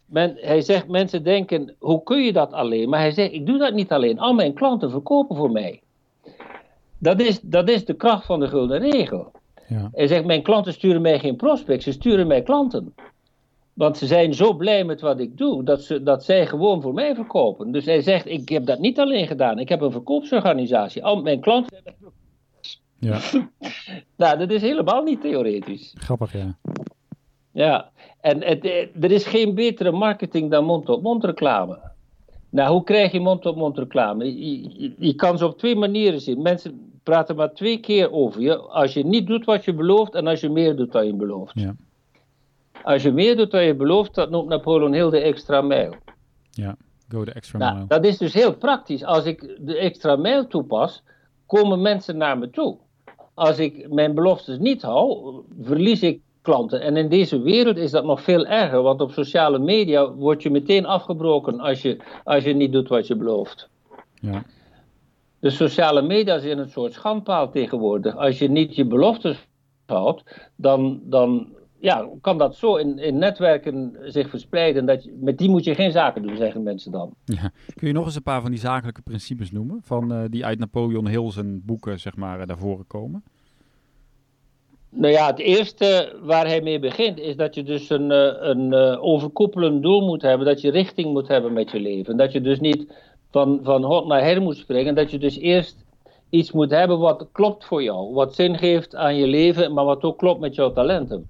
men, 0.06 0.38
hij 0.40 0.62
zegt, 0.62 0.88
mensen 0.88 1.24
denken, 1.24 1.76
hoe 1.80 2.04
kun 2.04 2.24
je 2.24 2.34
dat 2.34 2.52
alleen? 2.52 2.90
Maar 2.90 3.00
hij 3.00 3.12
zegt, 3.12 3.34
ik 3.34 3.46
doe 3.46 3.58
dat 3.58 3.74
niet 3.74 3.92
alleen. 3.92 4.20
Al 4.20 4.34
mijn 4.34 4.54
klanten 4.54 4.90
verkopen 4.90 5.36
voor 5.36 5.52
mij. 5.52 5.82
Dat 6.98 7.20
is, 7.20 7.40
dat 7.42 7.70
is 7.70 7.86
de 7.86 7.94
kracht 7.94 8.26
van 8.26 8.40
de 8.40 8.48
gulden 8.48 8.80
regel. 8.80 9.32
Ja. 9.72 9.90
Hij 9.92 10.08
zegt, 10.08 10.26
mijn 10.26 10.42
klanten 10.42 10.74
sturen 10.74 11.02
mij 11.02 11.20
geen 11.20 11.36
prospects, 11.36 11.84
ze 11.84 11.92
sturen 11.92 12.28
mij 12.28 12.42
klanten. 12.42 12.94
Want 13.74 13.98
ze 13.98 14.06
zijn 14.06 14.34
zo 14.34 14.54
blij 14.54 14.84
met 14.84 15.02
wat 15.02 15.20
ik 15.20 15.38
doe, 15.38 15.64
dat, 15.64 15.84
ze, 15.84 16.04
dat 16.04 16.24
zij 16.24 16.48
gewoon 16.48 16.82
voor 16.82 16.94
mij 16.94 17.16
verkopen. 17.16 17.72
Dus 17.72 17.86
hij 17.86 18.02
zegt, 18.02 18.26
ik 18.26 18.50
heb 18.50 18.66
dat 18.66 18.80
niet 18.80 19.00
alleen 19.00 19.28
gedaan, 19.28 19.60
ik 19.60 19.70
heb 19.70 19.82
een 19.82 19.92
verkoopsorganisatie. 19.92 21.04
Al 21.04 21.22
mijn 21.22 21.40
klanten. 21.40 21.84
Ja. 23.00 23.20
nou, 24.18 24.38
dat 24.38 24.52
is 24.52 24.62
helemaal 24.62 25.04
niet 25.04 25.22
theoretisch. 25.22 25.94
Grappig, 25.98 26.34
ja. 26.34 26.58
Ja, 27.52 27.92
en 28.22 28.44
het, 28.44 28.66
er 29.02 29.12
is 29.12 29.26
geen 29.26 29.56
betere 29.56 29.92
marketing 29.92 30.52
dan 30.52 30.66
mond-op-mond 30.66 31.24
reclame. 31.24 31.91
Nou, 32.52 32.72
hoe 32.72 32.84
krijg 32.84 33.12
je 33.12 33.20
mond-op-mond 33.20 33.78
reclame? 33.78 34.26
Je, 34.26 34.94
je, 34.98 35.16
kan 35.16 35.38
ze 35.38 35.46
op 35.46 35.58
twee 35.58 35.76
manieren 35.76 36.22
zien. 36.22 36.42
Mensen 36.42 36.92
praten 37.04 37.36
maar 37.36 37.54
twee 37.54 37.80
keer 37.80 38.12
over 38.12 38.42
je. 38.42 38.58
Als 38.58 38.94
je 38.94 39.06
niet 39.06 39.28
doet 39.28 39.46
wat 39.46 39.66
je 39.66 39.74
belooft 39.74 40.16
en 40.16 40.28
als 40.28 40.40
je 40.40 40.50
meer 40.50 40.76
doet 40.76 40.92
dan 40.92 41.06
je 41.06 41.14
belooft. 41.14 41.60
Ja. 41.60 41.76
Als 42.84 43.04
je 43.04 43.12
meer 43.12 43.38
doet 43.38 43.52
dan 43.52 43.64
je 43.64 43.76
belooft, 43.76 44.16
dat 44.16 44.30
noemt 44.30 44.50
Napoleon 44.50 44.94
heel 44.94 45.10
de 45.10 45.20
extra 45.20 45.62
mijl. 45.62 45.96
Ja, 46.52 46.76
go 47.10 47.26
de 47.26 47.32
extra 47.32 47.58
nou, 47.58 47.74
mile. 47.74 47.88
Dat 47.88 48.06
is 48.06 48.18
dus 48.18 48.34
heel 48.34 48.56
praktisch. 48.56 49.04
Als 49.04 49.26
ik 49.26 49.58
de 49.60 49.78
extra 49.78 50.16
mijl 50.16 50.48
toepas, 50.48 51.04
komen 51.46 51.82
mensen 51.82 52.18
naar 52.18 52.38
me 52.38 52.50
toe. 52.50 52.78
Als 53.34 53.58
ik 53.60 53.90
mijn 53.90 54.14
beloftes 54.14 54.58
niet 54.58 54.82
hou, 54.82 55.36
verlies 55.62 56.02
ik 56.02 56.22
klanten. 56.42 56.82
En 56.82 56.98
in 56.98 57.10
deze 57.10 57.42
wereld 57.42 57.78
is 57.78 57.92
dat 57.92 58.06
nog 58.06 58.22
veel 58.22 58.46
erger, 58.46 58.82
want 58.82 59.02
op 59.02 59.12
sociale 59.12 59.60
media 59.60 60.12
word 60.12 60.44
je 60.44 60.50
meteen 60.50 60.86
afgebroken 60.86 61.60
als 61.60 61.82
je, 61.82 61.98
als 62.24 62.44
je 62.44 62.54
niet 62.54 62.72
doet 62.72 62.88
wat 62.88 63.08
je 63.08 63.16
belooft. 63.16 63.70
Ja. 64.14 64.44
De 65.40 65.50
sociale 65.50 66.02
media 66.02 66.40
zijn 66.40 66.58
een 66.58 66.70
soort 66.70 66.94
schandpaal 66.94 67.52
tegenwoordig. 67.52 68.16
Als 68.16 68.40
je 68.40 68.50
niet 68.50 68.76
je 68.76 68.86
beloftes 68.86 69.48
houdt, 69.86 70.24
dan, 70.56 71.00
dan 71.04 71.48
ja, 71.80 72.10
kan 72.22 72.38
dat 72.38 72.56
zo 72.56 72.76
in, 72.76 72.98
in 73.00 73.18
netwerken 73.18 73.96
zich 74.06 74.30
verspreiden. 74.30 74.86
Dat 74.86 75.04
je, 75.04 75.18
met 75.22 75.38
die 75.38 75.50
moet 75.50 75.64
je 75.64 75.76
geen 75.76 75.92
zaken 75.92 76.22
doen, 76.22 76.36
zeggen 76.36 76.64
mensen 76.64 76.92
dan. 76.92 77.14
Ja. 77.26 77.52
Kun 77.76 77.88
je 77.88 77.94
nog 77.94 78.06
eens 78.06 78.16
een 78.16 78.24
paar 78.24 78.42
van 78.42 78.52
die 78.52 78.60
zakelijke 78.60 79.02
principes 79.02 79.52
noemen? 79.52 79.80
Van, 79.84 80.14
uh, 80.14 80.24
die 80.30 80.46
uit 80.46 80.60
Napoleon 80.60 81.08
Hill 81.08 81.32
zijn 81.32 81.66
boeken 81.66 82.00
zeg 82.00 82.16
maar, 82.16 82.50
uh, 82.50 82.56
voren 82.58 82.88
komen? 82.88 83.24
Nou 84.94 85.14
ja, 85.14 85.28
het 85.28 85.40
eerste 85.40 86.16
waar 86.22 86.48
hij 86.48 86.62
mee 86.62 86.80
begint 86.80 87.20
is 87.20 87.36
dat 87.36 87.56
je 87.56 87.64
dus 87.64 87.90
een, 87.90 88.12
eh, 88.12 88.34
een 88.40 88.74
overkoepelend 89.00 89.82
doel 89.82 90.02
moet 90.06 90.22
hebben. 90.22 90.48
Dat 90.48 90.62
je 90.62 90.72
richting 90.72 91.12
moet 91.14 91.28
hebben 91.28 91.54
met 91.54 91.72
je 91.72 91.80
leven. 91.80 92.18
Dat 92.18 92.32
je 92.32 92.42
dus 92.42 92.60
niet 92.60 92.94
van, 93.32 93.60
van 93.64 93.84
hot 93.84 94.08
naar 94.08 94.24
her 94.24 94.42
moet 94.42 94.58
springen. 94.58 94.96
Dat 94.96 95.12
je 95.12 95.18
dus 95.18 95.38
eerst 95.38 95.86
iets 96.30 96.52
moet 96.52 96.72
hebben 96.72 97.00
wat 97.00 97.28
klopt 97.32 97.66
voor 97.66 97.84
jou. 97.84 98.14
Wat 98.14 98.36
zin 98.36 98.58
geeft 98.58 98.96
aan 98.96 99.16
je 99.16 99.28
leven, 99.28 99.74
maar 99.74 99.86
wat 99.86 100.04
ook 100.04 100.18
klopt 100.18 100.40
met 100.40 100.56
jouw 100.56 100.72
talenten. 100.72 101.28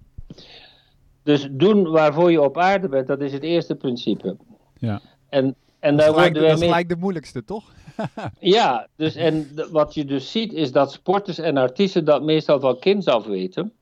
Dus 1.24 1.47
doen 1.51 1.89
waarvoor 1.89 2.32
je 2.32 2.41
op 2.41 2.57
aarde 2.57 2.89
bent, 2.89 3.07
dat 3.07 3.22
is 3.22 3.34
het 3.34 3.43
eerste 3.43 3.76
principe. 3.76 4.36
Ja. 4.78 5.01
En, 5.30 5.55
en 5.80 5.97
daar 5.97 6.14
worden 6.14 6.34
wij 6.34 6.49
dat 6.49 6.59
is 6.59 6.66
gelijk 6.66 6.89
de 6.89 6.95
moeilijkste, 6.95 7.43
toch? 7.43 7.72
ja, 8.39 8.87
dus 8.95 9.15
en 9.15 9.49
wat 9.71 9.93
je 9.93 10.05
dus 10.05 10.31
ziet 10.31 10.53
is 10.53 10.71
dat 10.71 10.91
sporters 10.91 11.37
en 11.37 11.57
artiesten 11.57 12.05
dat 12.05 12.23
meestal 12.23 12.59
van 12.59 12.79
kinds 12.79 13.07
af 13.07 13.25
weten. 13.25 13.73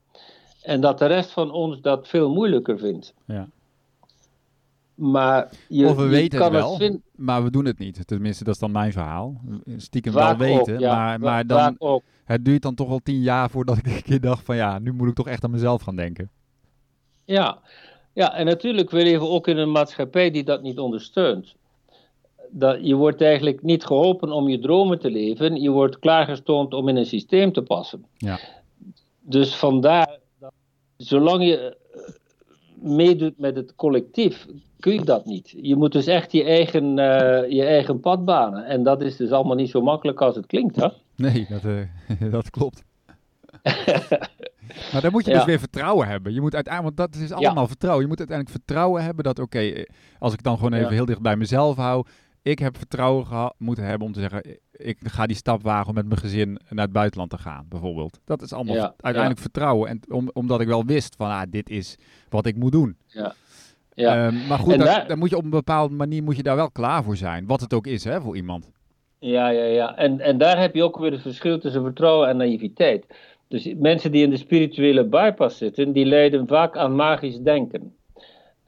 En 0.61 0.81
dat 0.81 0.99
de 0.99 1.05
rest 1.05 1.31
van 1.31 1.51
ons 1.51 1.81
dat 1.81 2.07
veel 2.07 2.33
moeilijker 2.33 2.77
vindt. 2.77 3.13
Ja. 3.25 3.49
Maar 4.99 5.49
je, 5.67 5.87
of 5.87 5.95
we 5.95 6.07
weten 6.07 6.43
het 6.43 6.51
wel, 6.51 6.99
maar 7.15 7.43
we 7.43 7.51
doen 7.51 7.65
het 7.65 7.79
niet. 7.79 8.07
Tenminste, 8.07 8.43
dat 8.43 8.53
is 8.53 8.59
dan 8.59 8.71
mijn 8.71 8.91
verhaal. 8.91 9.41
Stiekem 9.77 10.13
wel 10.13 10.37
weten, 10.37 10.81
maar, 10.81 11.19
maar 11.19 11.47
dan, 11.47 11.77
het 12.23 12.45
duurt 12.45 12.61
dan 12.61 12.75
toch 12.75 12.87
wel 12.87 12.99
tien 12.99 13.21
jaar 13.21 13.49
voordat 13.49 13.77
ik 13.77 13.85
een 13.95 14.03
keer 14.03 14.21
dacht 14.21 14.45
van 14.45 14.55
ja, 14.55 14.79
nu 14.79 14.93
moet 14.93 15.07
ik 15.07 15.15
toch 15.15 15.27
echt 15.27 15.43
aan 15.43 15.51
mezelf 15.51 15.81
gaan 15.81 15.95
denken. 15.95 16.29
Ja, 17.25 17.59
ja 18.13 18.33
en 18.33 18.45
natuurlijk, 18.45 18.89
we 18.89 19.03
leven 19.03 19.29
ook 19.29 19.47
in 19.47 19.57
een 19.57 19.71
maatschappij 19.71 20.31
die 20.31 20.43
dat 20.43 20.61
niet 20.61 20.79
ondersteunt. 20.79 21.55
Dat, 22.51 22.77
je 22.81 22.95
wordt 22.95 23.21
eigenlijk 23.21 23.63
niet 23.63 23.85
geholpen 23.85 24.31
om 24.31 24.49
je 24.49 24.59
dromen 24.59 24.99
te 24.99 25.11
leven, 25.11 25.61
je 25.61 25.69
wordt 25.69 25.99
klaargestoomd 25.99 26.73
om 26.73 26.87
in 26.87 26.95
een 26.95 27.05
systeem 27.05 27.51
te 27.51 27.61
passen. 27.61 28.05
Ja. 28.17 28.39
Dus 29.21 29.55
vandaar, 29.55 30.17
dat, 30.39 30.53
zolang 30.97 31.43
je 31.43 31.77
eh, 31.93 31.99
meedoet 32.81 33.37
met 33.37 33.55
het 33.55 33.75
collectief, 33.75 34.45
kun 34.79 34.93
je 34.93 35.03
dat 35.03 35.25
niet. 35.25 35.53
Je 35.61 35.75
moet 35.75 35.91
dus 35.91 36.07
echt 36.07 36.31
je 36.31 36.43
eigen, 36.43 36.97
uh, 36.97 37.49
je 37.49 37.63
eigen 37.63 37.99
pad 37.99 38.25
banen. 38.25 38.65
En 38.65 38.83
dat 38.83 39.01
is 39.01 39.15
dus 39.15 39.31
allemaal 39.31 39.55
niet 39.55 39.69
zo 39.69 39.81
makkelijk 39.81 40.21
als 40.21 40.35
het 40.35 40.45
klinkt, 40.45 40.75
hè? 40.75 40.87
Nee, 41.15 41.47
dat, 41.49 41.63
uh, 41.63 42.31
dat 42.31 42.49
klopt. 42.49 42.83
maar 44.91 45.01
dan 45.01 45.11
moet 45.11 45.25
je 45.25 45.33
dus 45.33 45.45
weer 45.45 45.59
vertrouwen 45.59 46.07
hebben. 46.07 46.33
Je 46.33 46.41
moet 46.41 46.55
uiteindelijk, 46.55 46.97
want 46.97 47.13
dat 47.13 47.21
is 47.21 47.31
allemaal 47.31 47.67
vertrouwen. 47.67 48.03
Je 48.03 48.09
moet 48.09 48.19
uiteindelijk 48.19 48.57
vertrouwen 48.57 49.03
hebben 49.03 49.23
dat, 49.23 49.39
oké, 49.39 49.59
eh, 49.59 49.85
als 50.19 50.33
ik 50.33 50.43
dan 50.43 50.55
gewoon 50.55 50.73
even 50.73 50.93
heel 50.93 51.05
dicht 51.05 51.21
bij 51.21 51.35
mezelf 51.35 51.75
hou, 51.75 52.05
ik 52.41 52.59
heb 52.59 52.77
vertrouwen 52.77 53.25
gehad, 53.25 53.55
moeten 53.57 53.83
hebben 53.83 54.07
om 54.07 54.13
te 54.13 54.19
zeggen, 54.19 54.59
ik 54.71 54.97
ga 55.03 55.25
die 55.25 55.35
stap 55.35 55.63
wagen 55.63 55.87
om 55.87 55.95
met 55.95 56.07
mijn 56.07 56.19
gezin 56.19 56.59
naar 56.69 56.83
het 56.85 56.93
buitenland 56.93 57.29
te 57.29 57.37
gaan, 57.37 57.65
bijvoorbeeld. 57.69 58.19
Dat 58.25 58.41
is 58.41 58.53
allemaal 58.53 58.93
uiteindelijk 58.97 59.41
vertrouwen. 59.41 59.89
En 59.89 59.99
om, 60.09 60.29
omdat 60.33 60.61
ik 60.61 60.67
wel 60.67 60.85
wist 60.85 61.15
van, 61.15 61.29
ah, 61.29 61.41
dit 61.49 61.69
is 61.69 61.95
wat 62.29 62.45
ik 62.45 62.55
moet 62.55 62.71
doen. 62.71 62.97
Ja. 63.07 63.33
Ja. 63.93 64.25
Ehm, 64.25 64.47
maar 64.47 64.59
goed, 64.59 65.07
dan, 65.07 65.19
moet 65.19 65.29
je 65.29 65.37
op 65.37 65.43
een 65.43 65.49
bepaalde 65.49 65.95
manier 65.95 66.23
moet 66.23 66.35
je 66.35 66.43
daar 66.43 66.55
wel 66.55 66.71
klaar 66.71 67.03
voor 67.03 67.17
zijn. 67.17 67.45
Wat 67.47 67.61
het 67.61 67.73
ook 67.73 67.87
is 67.87 68.03
hè, 68.03 68.21
voor 68.21 68.35
iemand. 68.35 68.71
Ja, 69.19 69.49
ja, 69.49 69.63
ja. 69.63 69.97
En, 69.97 70.19
en 70.19 70.37
daar 70.37 70.59
heb 70.59 70.75
je 70.75 70.83
ook 70.83 70.97
weer 70.97 71.11
het 71.11 71.21
verschil 71.21 71.59
tussen 71.59 71.83
vertrouwen 71.83 72.29
en 72.29 72.37
naïviteit. 72.37 73.05
Dus 73.47 73.73
mensen 73.77 74.11
die 74.11 74.23
in 74.23 74.29
de 74.29 74.37
spirituele 74.37 75.05
bypass 75.05 75.57
zitten, 75.57 75.91
die 75.91 76.05
lijden 76.05 76.47
vaak 76.47 76.77
aan 76.77 76.95
magisch 76.95 77.37
denken. 77.37 77.95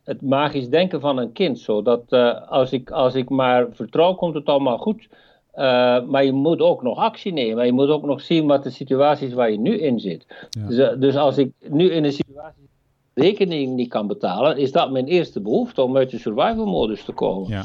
Het 0.04 0.22
magisch 0.22 0.70
denken 0.70 1.00
van 1.00 1.18
een 1.18 1.32
kind, 1.32 1.60
zo 1.60 1.82
dat 1.82 2.04
uh, 2.10 2.50
als, 2.50 2.72
ik, 2.72 2.92
als 2.92 3.16
ik 3.16 3.30
maar 3.30 3.68
vertrouw, 3.72 4.14
komt 4.14 4.34
het 4.34 4.46
allemaal 4.46 4.78
goed. 4.78 5.08
Uh, 5.56 6.04
maar 6.06 6.24
je 6.26 6.32
moet 6.32 6.60
ook 6.60 6.84
nog 6.84 6.98
actie 6.98 7.34
nemen. 7.34 7.66
Je 7.66 7.72
moet 7.72 7.90
ook 7.90 8.04
nog 8.04 8.22
zien 8.22 8.48
wat 8.48 8.64
de 8.64 8.70
situatie 8.70 9.28
is 9.28 9.34
waar 9.34 9.52
je 9.52 9.60
nu 9.60 9.78
in 9.78 10.00
zit. 10.00 10.26
Ja. 10.50 10.68
Dus, 10.68 11.00
dus, 11.00 11.16
als 11.16 11.38
ik 11.38 11.52
nu 11.70 11.92
in 11.92 12.04
een 12.04 12.12
situatie 12.12 12.70
rekening 13.14 13.76
niet 13.76 13.90
kan 13.90 14.08
betalen, 14.08 14.58
is 14.58 14.72
dat 14.72 14.92
mijn 14.92 15.06
eerste 15.06 15.42
behoefte 15.42 15.82
om 15.82 15.98
uit 15.98 16.10
de 16.10 16.18
survival 16.18 16.66
modus 16.66 17.04
te 17.04 17.12
komen. 17.12 17.50
Ja. 17.50 17.64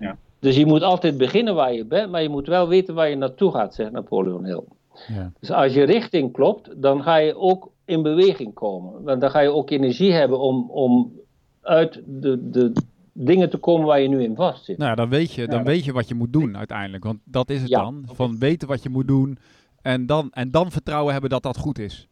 Ja. 0.00 0.16
Dus 0.38 0.56
je 0.56 0.66
moet 0.66 0.82
altijd 0.82 1.16
beginnen 1.16 1.54
waar 1.54 1.74
je 1.74 1.84
bent, 1.84 2.10
maar 2.10 2.22
je 2.22 2.28
moet 2.28 2.46
wel 2.46 2.68
weten 2.68 2.94
waar 2.94 3.08
je 3.08 3.16
naartoe 3.16 3.50
gaat, 3.50 3.74
zegt 3.74 3.90
Napoleon 3.90 4.44
Hill. 4.44 4.62
Ja. 5.08 5.32
Dus 5.40 5.50
als 5.50 5.74
je 5.74 5.82
richting 5.82 6.32
klopt, 6.32 6.82
dan 6.82 7.02
ga 7.02 7.16
je 7.16 7.36
ook 7.36 7.70
in 7.84 8.02
beweging 8.02 8.54
komen. 8.54 9.02
Want 9.02 9.20
dan 9.20 9.30
ga 9.30 9.40
je 9.40 9.52
ook 9.52 9.70
energie 9.70 10.12
hebben 10.12 10.38
om, 10.38 10.70
om 10.70 11.12
uit 11.64 12.02
de, 12.06 12.50
de 12.50 12.72
dingen 13.12 13.50
te 13.50 13.56
komen 13.56 13.86
waar 13.86 14.00
je 14.00 14.08
nu 14.08 14.22
in 14.22 14.36
vast 14.36 14.64
zit. 14.64 14.78
Nou 14.78 14.90
ja, 14.90 14.96
dan 14.96 15.08
weet 15.08 15.32
je, 15.32 15.48
dan 15.48 15.64
weet 15.64 15.84
je 15.84 15.92
wat 15.92 16.08
je 16.08 16.14
moet 16.14 16.32
doen 16.32 16.56
uiteindelijk. 16.56 17.04
Want 17.04 17.18
dat 17.24 17.50
is 17.50 17.62
het 17.62 17.70
dan. 17.70 18.04
Van 18.06 18.38
weten 18.38 18.68
wat 18.68 18.82
je 18.82 18.88
moet 18.88 19.08
doen 19.08 19.38
en 19.82 20.06
dan, 20.06 20.30
en 20.32 20.50
dan 20.50 20.70
vertrouwen 20.70 21.12
hebben 21.12 21.30
dat 21.30 21.42
dat 21.42 21.56
goed 21.56 21.78
is. 21.78 22.08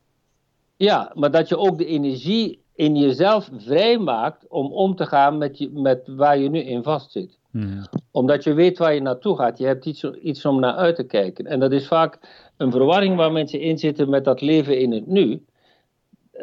Ja, 0.77 1.13
maar 1.15 1.31
dat 1.31 1.49
je 1.49 1.59
ook 1.59 1.79
de 1.79 1.87
energie 1.87 2.63
in 2.75 2.97
jezelf 2.97 3.51
vrijmaakt 3.57 4.49
om 4.49 4.73
om 4.73 4.95
te 4.95 5.07
gaan 5.07 5.39
met, 5.39 5.59
je, 5.59 5.71
met 5.71 6.03
waar 6.07 6.39
je 6.39 6.51
nu 6.51 6.59
in 6.59 6.83
vast 6.83 7.11
zit. 7.11 7.39
Hmm. 7.51 7.87
Omdat 8.11 8.45
je 8.45 8.53
weet 8.53 8.79
waar 8.79 8.95
je 8.95 9.01
naartoe 9.01 9.37
gaat. 9.37 9.59
Je 9.59 9.67
hebt 9.67 9.87
iets, 9.87 10.05
iets 10.05 10.45
om 10.45 10.61
naar 10.61 10.75
uit 10.75 10.97
te 10.97 11.05
kijken. 11.05 11.47
En 11.47 11.61
dat 11.61 11.73
is 11.73 11.87
vaak 11.87 12.19
een 12.57 12.71
verwarring 12.71 13.17
waar 13.17 13.33
mensen 13.33 13.61
in 13.61 13.79
zitten 13.79 14.09
met 14.11 14.25
dat 14.25 14.41
leven 14.41 14.81
in 14.81 14.93
het 14.93 15.07
nu. 15.07 15.45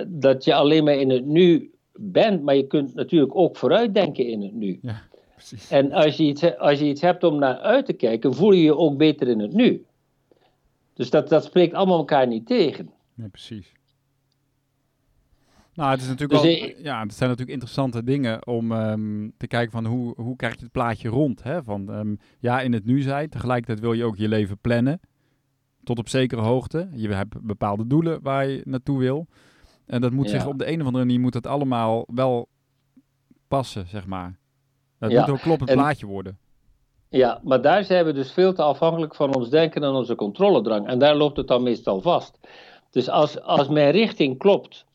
Dat 0.07 0.43
je 0.43 0.53
alleen 0.53 0.83
maar 0.83 0.93
in 0.93 1.09
het 1.09 1.25
nu 1.25 1.71
bent, 1.99 2.43
maar 2.43 2.55
je 2.55 2.67
kunt 2.67 2.95
natuurlijk 2.95 3.35
ook 3.35 3.57
vooruitdenken 3.57 4.27
in 4.27 4.41
het 4.41 4.53
nu. 4.53 4.79
Ja. 4.81 5.01
En 5.69 5.91
als 5.91 6.17
je, 6.17 6.23
iets, 6.23 6.57
als 6.57 6.79
je 6.79 6.85
iets 6.85 7.01
hebt 7.01 7.23
om 7.23 7.39
naar 7.39 7.57
uit 7.57 7.85
te 7.85 7.93
kijken, 7.93 8.33
voel 8.33 8.51
je 8.51 8.61
je 8.61 8.77
ook 8.77 8.97
beter 8.97 9.27
in 9.27 9.39
het 9.39 9.53
nu. 9.53 9.85
Dus 10.93 11.09
dat, 11.09 11.29
dat 11.29 11.43
spreekt 11.43 11.73
allemaal 11.73 11.97
elkaar 11.97 12.27
niet 12.27 12.45
tegen. 12.45 12.89
Nee, 13.13 13.29
precies. 13.29 13.73
Nou, 15.73 15.91
het, 15.91 16.01
is 16.01 16.07
natuurlijk 16.07 16.41
dus 16.41 16.59
wel, 16.59 16.83
ja, 16.83 17.01
het 17.01 17.13
zijn 17.13 17.29
natuurlijk 17.29 17.49
interessante 17.49 18.03
dingen 18.03 18.47
om 18.47 18.71
um, 18.71 19.33
te 19.37 19.47
kijken 19.47 19.71
van 19.71 19.85
hoe, 19.85 20.13
hoe 20.15 20.35
krijg 20.35 20.55
je 20.55 20.61
het 20.61 20.71
plaatje 20.71 21.09
rond. 21.09 21.43
Hè? 21.43 21.63
Van 21.63 21.89
um, 21.89 22.19
ja, 22.39 22.61
in 22.61 22.73
het 22.73 22.85
nu 22.85 23.01
zijn. 23.01 23.29
Tegelijkertijd 23.29 23.79
wil 23.79 23.93
je 23.93 24.03
ook 24.03 24.17
je 24.17 24.27
leven 24.27 24.57
plannen. 24.57 24.99
Tot 25.83 25.99
op 25.99 26.09
zekere 26.09 26.41
hoogte. 26.41 26.89
Je 26.93 27.07
hebt 27.07 27.41
bepaalde 27.41 27.87
doelen 27.87 28.21
waar 28.21 28.47
je 28.47 28.61
naartoe 28.65 28.99
wil. 28.99 29.27
En 29.89 30.01
dat 30.01 30.11
moet 30.11 30.29
zich 30.29 30.45
op 30.45 30.57
de 30.57 30.67
een 30.67 30.79
of 30.79 30.85
andere 30.85 31.05
manier 31.05 31.19
moet 31.19 31.33
dat 31.33 31.47
allemaal 31.47 32.05
wel 32.07 32.47
passen, 33.47 33.87
zeg 33.87 34.05
maar. 34.05 34.37
Dat 34.99 35.11
moet 35.11 35.29
ook 35.29 35.39
kloppend 35.39 35.71
plaatje 35.71 36.05
worden. 36.05 36.37
Ja, 37.09 37.39
maar 37.43 37.61
daar 37.61 37.83
zijn 37.83 38.05
we 38.05 38.13
dus 38.13 38.31
veel 38.31 38.53
te 38.53 38.61
afhankelijk 38.61 39.15
van 39.15 39.35
ons 39.35 39.49
denken 39.49 39.83
en 39.83 39.89
onze 39.89 40.15
controledrang. 40.15 40.87
En 40.87 40.99
daar 40.99 41.15
loopt 41.15 41.37
het 41.37 41.47
dan 41.47 41.63
meestal 41.63 42.01
vast. 42.01 42.39
Dus 42.89 43.09
als, 43.09 43.41
als 43.41 43.67
mijn 43.67 43.91
richting 43.91 44.37
klopt 44.37 44.85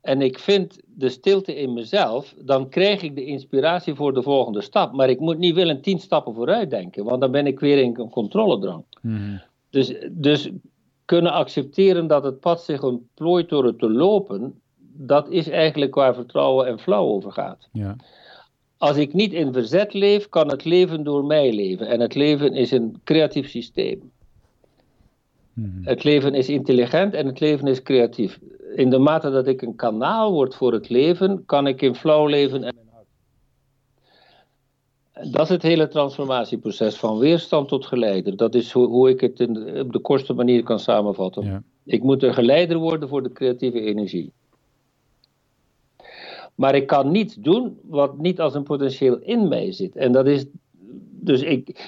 en 0.00 0.20
ik 0.20 0.38
vind 0.38 0.80
de 0.84 1.08
stilte 1.08 1.54
in 1.56 1.72
mezelf, 1.72 2.34
dan 2.38 2.68
krijg 2.68 3.02
ik 3.02 3.14
de 3.14 3.24
inspiratie 3.24 3.94
voor 3.94 4.14
de 4.14 4.22
volgende 4.22 4.60
stap. 4.60 4.92
Maar 4.92 5.10
ik 5.10 5.20
moet 5.20 5.38
niet 5.38 5.54
willen 5.54 5.80
tien 5.80 5.98
stappen 5.98 6.34
vooruit 6.34 6.70
denken, 6.70 7.04
want 7.04 7.20
dan 7.20 7.30
ben 7.30 7.46
ik 7.46 7.60
weer 7.60 7.78
in 7.78 7.96
een 7.98 8.10
controledrang. 8.10 8.84
Mm 9.00 9.40
dus, 9.72 9.94
dus 10.10 10.50
kunnen 11.12 11.32
accepteren 11.32 12.06
dat 12.06 12.24
het 12.24 12.40
pad 12.40 12.62
zich 12.62 12.82
ontplooit 12.82 13.48
door 13.48 13.64
het 13.64 13.78
te 13.78 13.90
lopen, 13.90 14.60
dat 14.92 15.30
is 15.30 15.48
eigenlijk 15.48 15.94
waar 15.94 16.14
vertrouwen 16.14 16.66
en 16.66 16.78
flow 16.78 17.08
over 17.08 17.32
gaat. 17.32 17.68
Ja. 17.72 17.96
Als 18.76 18.96
ik 18.96 19.12
niet 19.12 19.32
in 19.32 19.52
verzet 19.52 19.92
leef, 19.92 20.28
kan 20.28 20.48
het 20.48 20.64
leven 20.64 21.02
door 21.02 21.24
mij 21.24 21.54
leven. 21.54 21.86
En 21.86 22.00
het 22.00 22.14
leven 22.14 22.54
is 22.54 22.70
een 22.70 23.00
creatief 23.04 23.48
systeem. 23.48 24.10
Mhm. 25.52 25.84
Het 25.84 26.04
leven 26.04 26.34
is 26.34 26.48
intelligent 26.48 27.14
en 27.14 27.26
het 27.26 27.40
leven 27.40 27.66
is 27.66 27.82
creatief. 27.82 28.38
In 28.76 28.90
de 28.90 28.98
mate 28.98 29.30
dat 29.30 29.46
ik 29.46 29.62
een 29.62 29.76
kanaal 29.76 30.32
word 30.32 30.54
voor 30.54 30.72
het 30.72 30.88
leven, 30.88 31.44
kan 31.46 31.66
ik 31.66 31.82
in 31.82 31.94
flow 31.94 32.28
leven 32.28 32.64
en 32.64 32.74
dat 35.30 35.42
is 35.42 35.48
het 35.48 35.62
hele 35.62 35.88
transformatieproces 35.88 36.96
van 36.96 37.18
weerstand 37.18 37.68
tot 37.68 37.86
geleider. 37.86 38.36
Dat 38.36 38.54
is 38.54 38.72
hoe, 38.72 38.86
hoe 38.86 39.08
ik 39.08 39.20
het 39.20 39.40
in 39.40 39.80
op 39.80 39.92
de 39.92 39.98
kortste 39.98 40.32
manier 40.32 40.62
kan 40.62 40.78
samenvatten. 40.78 41.44
Ja. 41.44 41.62
Ik 41.84 42.02
moet 42.02 42.22
een 42.22 42.34
geleider 42.34 42.76
worden 42.76 43.08
voor 43.08 43.22
de 43.22 43.32
creatieve 43.32 43.80
energie. 43.80 44.32
Maar 46.54 46.74
ik 46.74 46.86
kan 46.86 47.10
niets 47.10 47.34
doen 47.34 47.78
wat 47.82 48.18
niet 48.18 48.40
als 48.40 48.54
een 48.54 48.62
potentieel 48.62 49.18
in 49.18 49.48
mij 49.48 49.72
zit. 49.72 49.96
En 49.96 50.12
dat 50.12 50.26
is 50.26 50.44
dus 51.24 51.42
ik, 51.42 51.80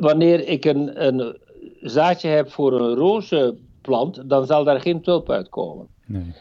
wanneer 0.00 0.48
ik 0.48 0.64
een, 0.64 1.06
een 1.06 1.36
zaadje 1.80 2.28
heb 2.28 2.50
voor 2.50 2.80
een 2.80 2.94
rozenplant, 2.94 4.28
dan 4.28 4.46
zal 4.46 4.64
daar 4.64 4.80
geen 4.80 5.00
tulp 5.00 5.30
uitkomen. 5.30 5.86
Nee. 6.06 6.32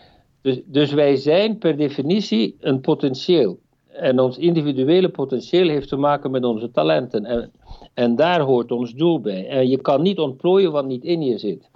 Dus, 0.41 0.59
dus 0.65 0.91
wij 0.91 1.15
zijn 1.15 1.57
per 1.57 1.77
definitie 1.77 2.55
een 2.59 2.81
potentieel. 2.81 3.59
En 3.93 4.19
ons 4.19 4.37
individuele 4.37 5.09
potentieel 5.09 5.69
heeft 5.69 5.87
te 5.87 5.95
maken 5.95 6.31
met 6.31 6.43
onze 6.43 6.71
talenten. 6.71 7.25
En, 7.25 7.51
en 7.93 8.15
daar 8.15 8.39
hoort 8.39 8.71
ons 8.71 8.93
doel 8.93 9.21
bij. 9.21 9.47
En 9.47 9.69
je 9.69 9.81
kan 9.81 10.01
niet 10.01 10.19
ontplooien 10.19 10.71
wat 10.71 10.85
niet 10.85 11.03
in 11.03 11.21
je 11.21 11.37
zit. 11.37 11.69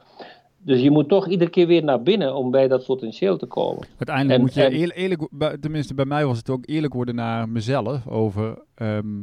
Dus 0.65 0.81
je 0.81 0.91
moet 0.91 1.09
toch 1.09 1.27
iedere 1.27 1.49
keer 1.49 1.67
weer 1.67 1.83
naar 1.83 2.03
binnen 2.03 2.35
om 2.35 2.51
bij 2.51 2.67
dat 2.67 2.85
potentieel 2.85 3.37
te 3.37 3.45
komen. 3.45 3.87
Uiteindelijk 3.97 4.41
moet 4.41 4.53
je 4.53 4.69
eerlijk, 4.69 4.99
eerlijk, 4.99 5.61
tenminste 5.61 5.93
bij 5.93 6.05
mij 6.05 6.25
was 6.25 6.37
het 6.37 6.49
ook 6.49 6.63
eerlijk 6.65 6.93
worden 6.93 7.15
naar 7.15 7.49
mezelf 7.49 8.07
over, 8.07 8.63
ehm, 8.75 9.21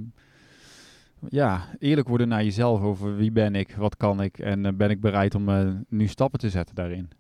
ja, 1.28 1.60
eerlijk 1.78 2.08
worden 2.08 2.28
naar 2.28 2.44
jezelf 2.44 2.82
over 2.82 3.16
wie 3.16 3.32
ben 3.32 3.54
ik, 3.54 3.74
wat 3.78 3.96
kan 3.96 4.22
ik 4.22 4.38
en 4.38 4.64
uh, 4.64 4.72
ben 4.74 4.90
ik 4.90 5.00
bereid 5.00 5.34
om 5.34 5.48
uh, 5.48 5.68
nu 5.88 6.06
stappen 6.06 6.38
te 6.38 6.48
zetten 6.48 6.74
daarin. 6.74 7.10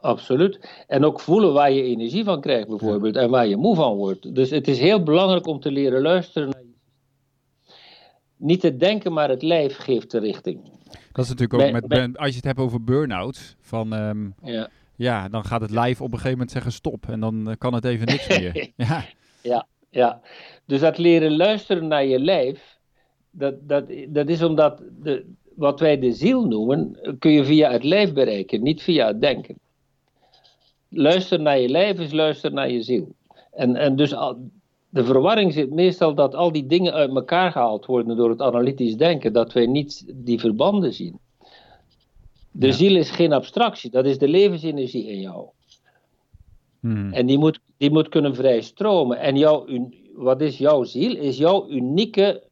Absoluut. 0.00 0.84
En 0.86 1.04
ook 1.04 1.20
voelen 1.20 1.52
waar 1.52 1.72
je 1.72 1.82
energie 1.82 2.24
van 2.24 2.40
krijgt, 2.40 2.68
bijvoorbeeld, 2.68 3.16
en 3.16 3.30
waar 3.30 3.46
je 3.46 3.56
moe 3.56 3.74
van 3.74 3.96
wordt. 3.96 4.34
Dus 4.34 4.50
het 4.50 4.68
is 4.68 4.78
heel 4.78 5.02
belangrijk 5.02 5.46
om 5.46 5.60
te 5.60 5.70
leren 5.70 6.02
luisteren 6.02 6.48
naar 6.48 6.62
je. 6.62 6.68
Niet 8.36 8.62
het 8.62 8.80
denken, 8.80 9.12
maar 9.12 9.28
het 9.28 9.42
lijf 9.42 9.76
geeft 9.76 10.10
de 10.10 10.18
richting. 10.18 10.62
Dat 11.12 11.24
is 11.24 11.30
natuurlijk 11.30 11.62
ook 11.62 11.88
met, 11.88 12.18
als 12.18 12.28
je 12.28 12.36
het 12.36 12.44
hebt 12.44 12.58
over 12.58 12.84
burn-out, 12.84 13.56
van 13.60 13.92
ehm, 13.92 14.28
ja. 14.42 14.68
ja, 14.96 15.28
dan 15.28 15.44
gaat 15.44 15.60
het 15.60 15.70
lijf 15.70 16.00
op 16.00 16.06
een 16.06 16.12
gegeven 16.12 16.30
moment 16.30 16.50
zeggen 16.50 16.72
stop 16.72 17.08
en 17.08 17.20
dan 17.20 17.50
eh, 17.50 17.56
kan 17.58 17.74
het 17.74 17.84
even 17.84 18.06
niks 18.06 18.28
meer. 18.28 18.70
ja. 18.76 19.04
ja, 19.42 19.66
ja. 19.90 20.20
Dus 20.66 20.80
dat 20.80 20.98
leren 20.98 21.36
luisteren 21.36 21.88
naar 21.88 22.04
je 22.04 22.20
lijf, 22.20 22.78
dat, 23.30 23.54
dat, 23.68 23.84
dat 24.08 24.28
is 24.28 24.42
omdat 24.42 24.82
de, 25.02 25.32
wat 25.56 25.80
wij 25.80 25.98
de 25.98 26.12
ziel 26.12 26.46
noemen, 26.46 26.98
kun 27.18 27.30
je 27.30 27.44
via 27.44 27.70
het 27.70 27.84
lijf 27.84 28.12
bereiken, 28.12 28.62
niet 28.62 28.82
via 28.82 29.06
het 29.06 29.20
denken 29.20 29.56
luister 30.90 31.40
naar 31.40 31.58
je 31.58 31.68
lijf 31.68 31.98
is 31.98 32.12
luister 32.12 32.52
naar 32.52 32.70
je 32.70 32.82
ziel. 32.82 33.14
En, 33.52 33.76
en 33.76 33.96
dus 33.96 34.10
de 34.88 35.04
verwarring 35.04 35.52
zit 35.52 35.70
meestal 35.70 36.14
dat 36.14 36.34
al 36.34 36.52
die 36.52 36.66
dingen 36.66 36.92
uit 36.92 37.14
elkaar 37.14 37.52
gehaald 37.52 37.86
worden 37.86 38.16
door 38.16 38.30
het 38.30 38.40
analytisch 38.40 38.96
denken, 38.96 39.32
dat 39.32 39.52
wij 39.52 39.66
niet 39.66 40.12
die 40.14 40.40
verbanden 40.40 40.92
zien. 40.92 41.18
De 42.50 42.72
ziel 42.72 42.96
is 42.96 43.10
geen 43.10 43.32
abstractie, 43.32 43.90
dat 43.90 44.06
is 44.06 44.18
de 44.18 44.28
levensenergie 44.28 45.06
in 45.06 45.20
jou. 45.20 45.48
Hmm. 46.80 47.12
En 47.12 47.26
die 47.26 47.38
moet, 47.38 47.60
die 47.76 47.90
moet 47.90 48.08
kunnen 48.08 48.34
vrij 48.34 48.60
stromen. 48.60 49.18
En 49.18 49.36
jouw, 49.36 49.66
wat 50.14 50.40
is 50.40 50.58
jouw 50.58 50.84
ziel? 50.84 51.16
Is 51.16 51.38
jouw 51.38 51.68
unieke 51.68 52.42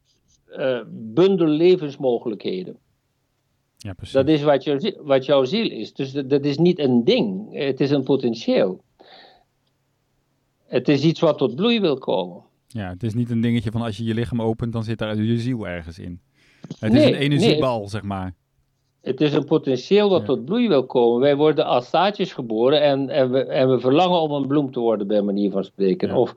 uh, 0.49 0.81
bundel 0.89 1.47
levensmogelijkheden. 1.47 2.77
Ja, 3.81 3.93
precies. 3.93 4.15
Dat 4.15 4.29
is 4.29 4.43
wat, 4.43 4.65
jou, 4.65 4.95
wat 5.03 5.25
jouw 5.25 5.45
ziel 5.45 5.71
is. 5.71 5.93
Dus 5.93 6.13
dat, 6.13 6.31
dat, 6.31 6.45
is 6.45 6.59
niet 6.59 6.79
een 6.79 7.05
ding, 7.05 7.55
het 7.59 7.81
is 7.81 7.91
een 7.91 8.03
potentieel. 8.03 8.83
Het 10.67 10.89
is 10.89 11.05
iets 11.05 11.21
wat 11.21 11.39
tot 11.39 11.55
bloei 11.55 11.81
wil 11.81 11.99
komen. 11.99 12.43
Ja, 12.67 12.89
het 12.89 13.03
is 13.03 13.15
niet 13.15 13.31
een 13.31 13.41
dingetje 13.41 13.71
van 13.71 13.83
als 13.83 13.97
je 13.97 14.05
je 14.05 14.15
lichaam 14.15 14.43
opent, 14.43 14.73
dan 14.73 14.85
zit 14.85 14.99
daar 14.99 15.17
je 15.17 15.39
ziel 15.39 15.67
ergens 15.67 15.99
in. 15.99 16.21
Het 16.79 16.95
is 16.95 17.05
een 17.05 17.15
energiebal, 17.15 17.89
zeg 17.89 18.03
maar. 18.03 18.35
Het 19.01 19.21
is 19.21 19.33
een 19.33 19.45
potentieel 19.45 20.09
dat 20.09 20.25
tot 20.25 20.45
bloei 20.45 20.69
wil 20.69 20.87
komen. 20.87 21.21
Wij 21.21 21.37
worden 21.37 21.67
als 21.67 21.91
zaadjes 21.91 22.33
geboren 22.33 22.83
en, 22.83 23.09
en, 23.09 23.31
we, 23.31 23.45
en 23.45 23.71
we 23.71 23.81
verlangen 23.81 24.21
om 24.21 24.33
een 24.33 24.47
bloem 24.47 24.73
te 24.73 24.81
worden, 24.81 25.07
bij 25.07 25.23
manier 25.23 25.51
van 25.51 25.65
spreken. 25.65 26.15
Of 26.15 26.33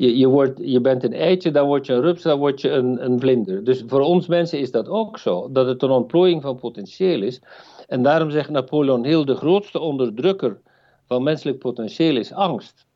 je, 0.00 0.18
je, 0.18 0.28
wordt, 0.28 0.60
je 0.62 0.80
bent 0.80 1.04
een 1.04 1.12
eitje, 1.12 1.50
dan 1.50 1.66
word 1.66 1.86
je 1.86 1.92
een 1.92 2.00
rups, 2.00 2.22
dan 2.22 2.38
word 2.38 2.60
je 2.60 2.70
een, 2.70 3.04
een 3.04 3.20
vlinder. 3.20 3.64
Dus 3.64 3.84
voor 3.86 4.00
ons 4.00 4.26
mensen 4.26 4.58
is 4.58 4.70
dat 4.70 4.88
ook 4.88 5.18
zo, 5.18 5.52
dat 5.52 5.66
het 5.66 5.82
een 5.82 5.90
ontplooiing 5.90 6.42
van 6.42 6.56
potentieel 6.56 7.22
is. 7.22 7.40
En 7.86 8.02
daarom 8.02 8.30
zegt 8.30 8.50
Napoleon 8.50 9.04
Hill, 9.04 9.24
de 9.24 9.34
grootste 9.34 9.78
onderdrukker 9.78 10.60
van 11.06 11.22
menselijk 11.22 11.58
potentieel 11.58 12.16
is 12.16 12.32
angst. 12.32 12.86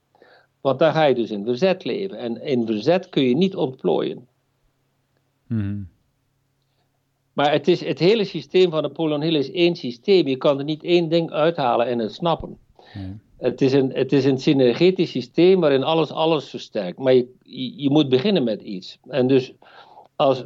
Want 0.61 0.79
daar 0.79 0.93
ga 0.93 1.05
je 1.05 1.15
dus 1.15 1.31
in 1.31 1.45
verzet 1.45 1.85
leven. 1.85 2.19
En 2.19 2.43
in 2.43 2.67
verzet 2.67 3.09
kun 3.09 3.23
je 3.23 3.37
niet 3.37 3.57
ontplooien. 3.57 4.29
Hmm. 5.47 5.89
Maar 7.33 7.53
het, 7.53 7.69
is, 7.69 7.85
het 7.85 7.99
hele 7.99 8.25
systeem 8.25 8.71
van 8.71 8.83
Napoleon 8.83 9.23
Hill 9.23 9.37
is 9.37 9.51
één 9.51 9.77
systeem. 9.77 10.27
Je 10.27 10.37
kan 10.37 10.59
er 10.59 10.65
niet 10.65 10.83
één 10.83 11.09
ding 11.09 11.31
uithalen 11.31 11.87
en 11.87 11.99
het 11.99 12.13
snappen. 12.13 12.59
Het, 13.45 13.61
is 13.61 13.73
een, 13.73 13.91
het 13.93 14.13
is 14.13 14.25
een 14.25 14.39
synergetisch 14.39 15.11
systeem 15.11 15.61
waarin 15.61 15.83
alles 15.83 16.11
alles 16.11 16.49
versterkt. 16.49 16.99
Maar 16.99 17.15
je, 17.15 17.27
je, 17.83 17.91
moet 17.91 18.09
beginnen 18.09 18.45
met 18.45 18.63
iets. 18.63 18.99
En 19.09 19.27
dus 19.27 19.53
als, 20.17 20.45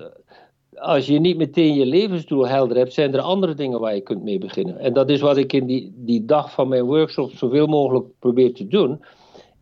als 0.74 1.06
je 1.06 1.20
niet 1.20 1.36
meteen 1.36 1.74
je 1.74 1.86
levensdoel 1.86 2.48
helder 2.48 2.76
hebt, 2.76 2.92
zijn 2.92 3.14
er 3.14 3.20
andere 3.20 3.54
dingen 3.54 3.80
waar 3.80 3.94
je 3.94 4.00
kunt 4.00 4.22
mee 4.22 4.38
beginnen. 4.38 4.78
En 4.78 4.92
dat 4.92 5.10
is 5.10 5.20
wat 5.20 5.36
ik 5.36 5.52
in 5.52 5.66
die, 5.66 5.92
die 5.96 6.24
dag 6.24 6.52
van 6.52 6.68
mijn 6.68 6.84
workshop 6.84 7.30
zoveel 7.30 7.66
mogelijk 7.66 8.06
probeer 8.18 8.54
te 8.54 8.66
doen. 8.66 9.04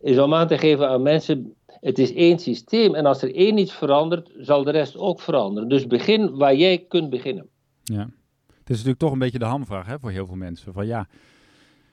Is 0.01 0.19
om 0.19 0.33
aan 0.33 0.47
te 0.47 0.57
geven 0.57 0.89
aan 0.89 1.01
mensen 1.01 1.55
het 1.79 1.99
is 1.99 2.13
één 2.13 2.39
systeem 2.39 2.95
en 2.95 3.05
als 3.05 3.21
er 3.21 3.35
één 3.35 3.57
iets 3.57 3.73
verandert, 3.73 4.31
zal 4.37 4.63
de 4.63 4.71
rest 4.71 4.97
ook 4.97 5.21
veranderen. 5.21 5.69
Dus 5.69 5.87
begin 5.87 6.37
waar 6.37 6.55
jij 6.55 6.85
kunt 6.87 7.09
beginnen. 7.09 7.47
Ja, 7.83 8.09
het 8.47 8.69
is 8.69 8.75
natuurlijk 8.75 8.99
toch 8.99 9.11
een 9.11 9.19
beetje 9.19 9.39
de 9.39 9.45
hamvraag 9.45 9.87
hè, 9.87 9.99
voor 9.99 10.11
heel 10.11 10.25
veel 10.25 10.35
mensen. 10.35 10.73
Van 10.73 10.85
ja, 10.87 11.07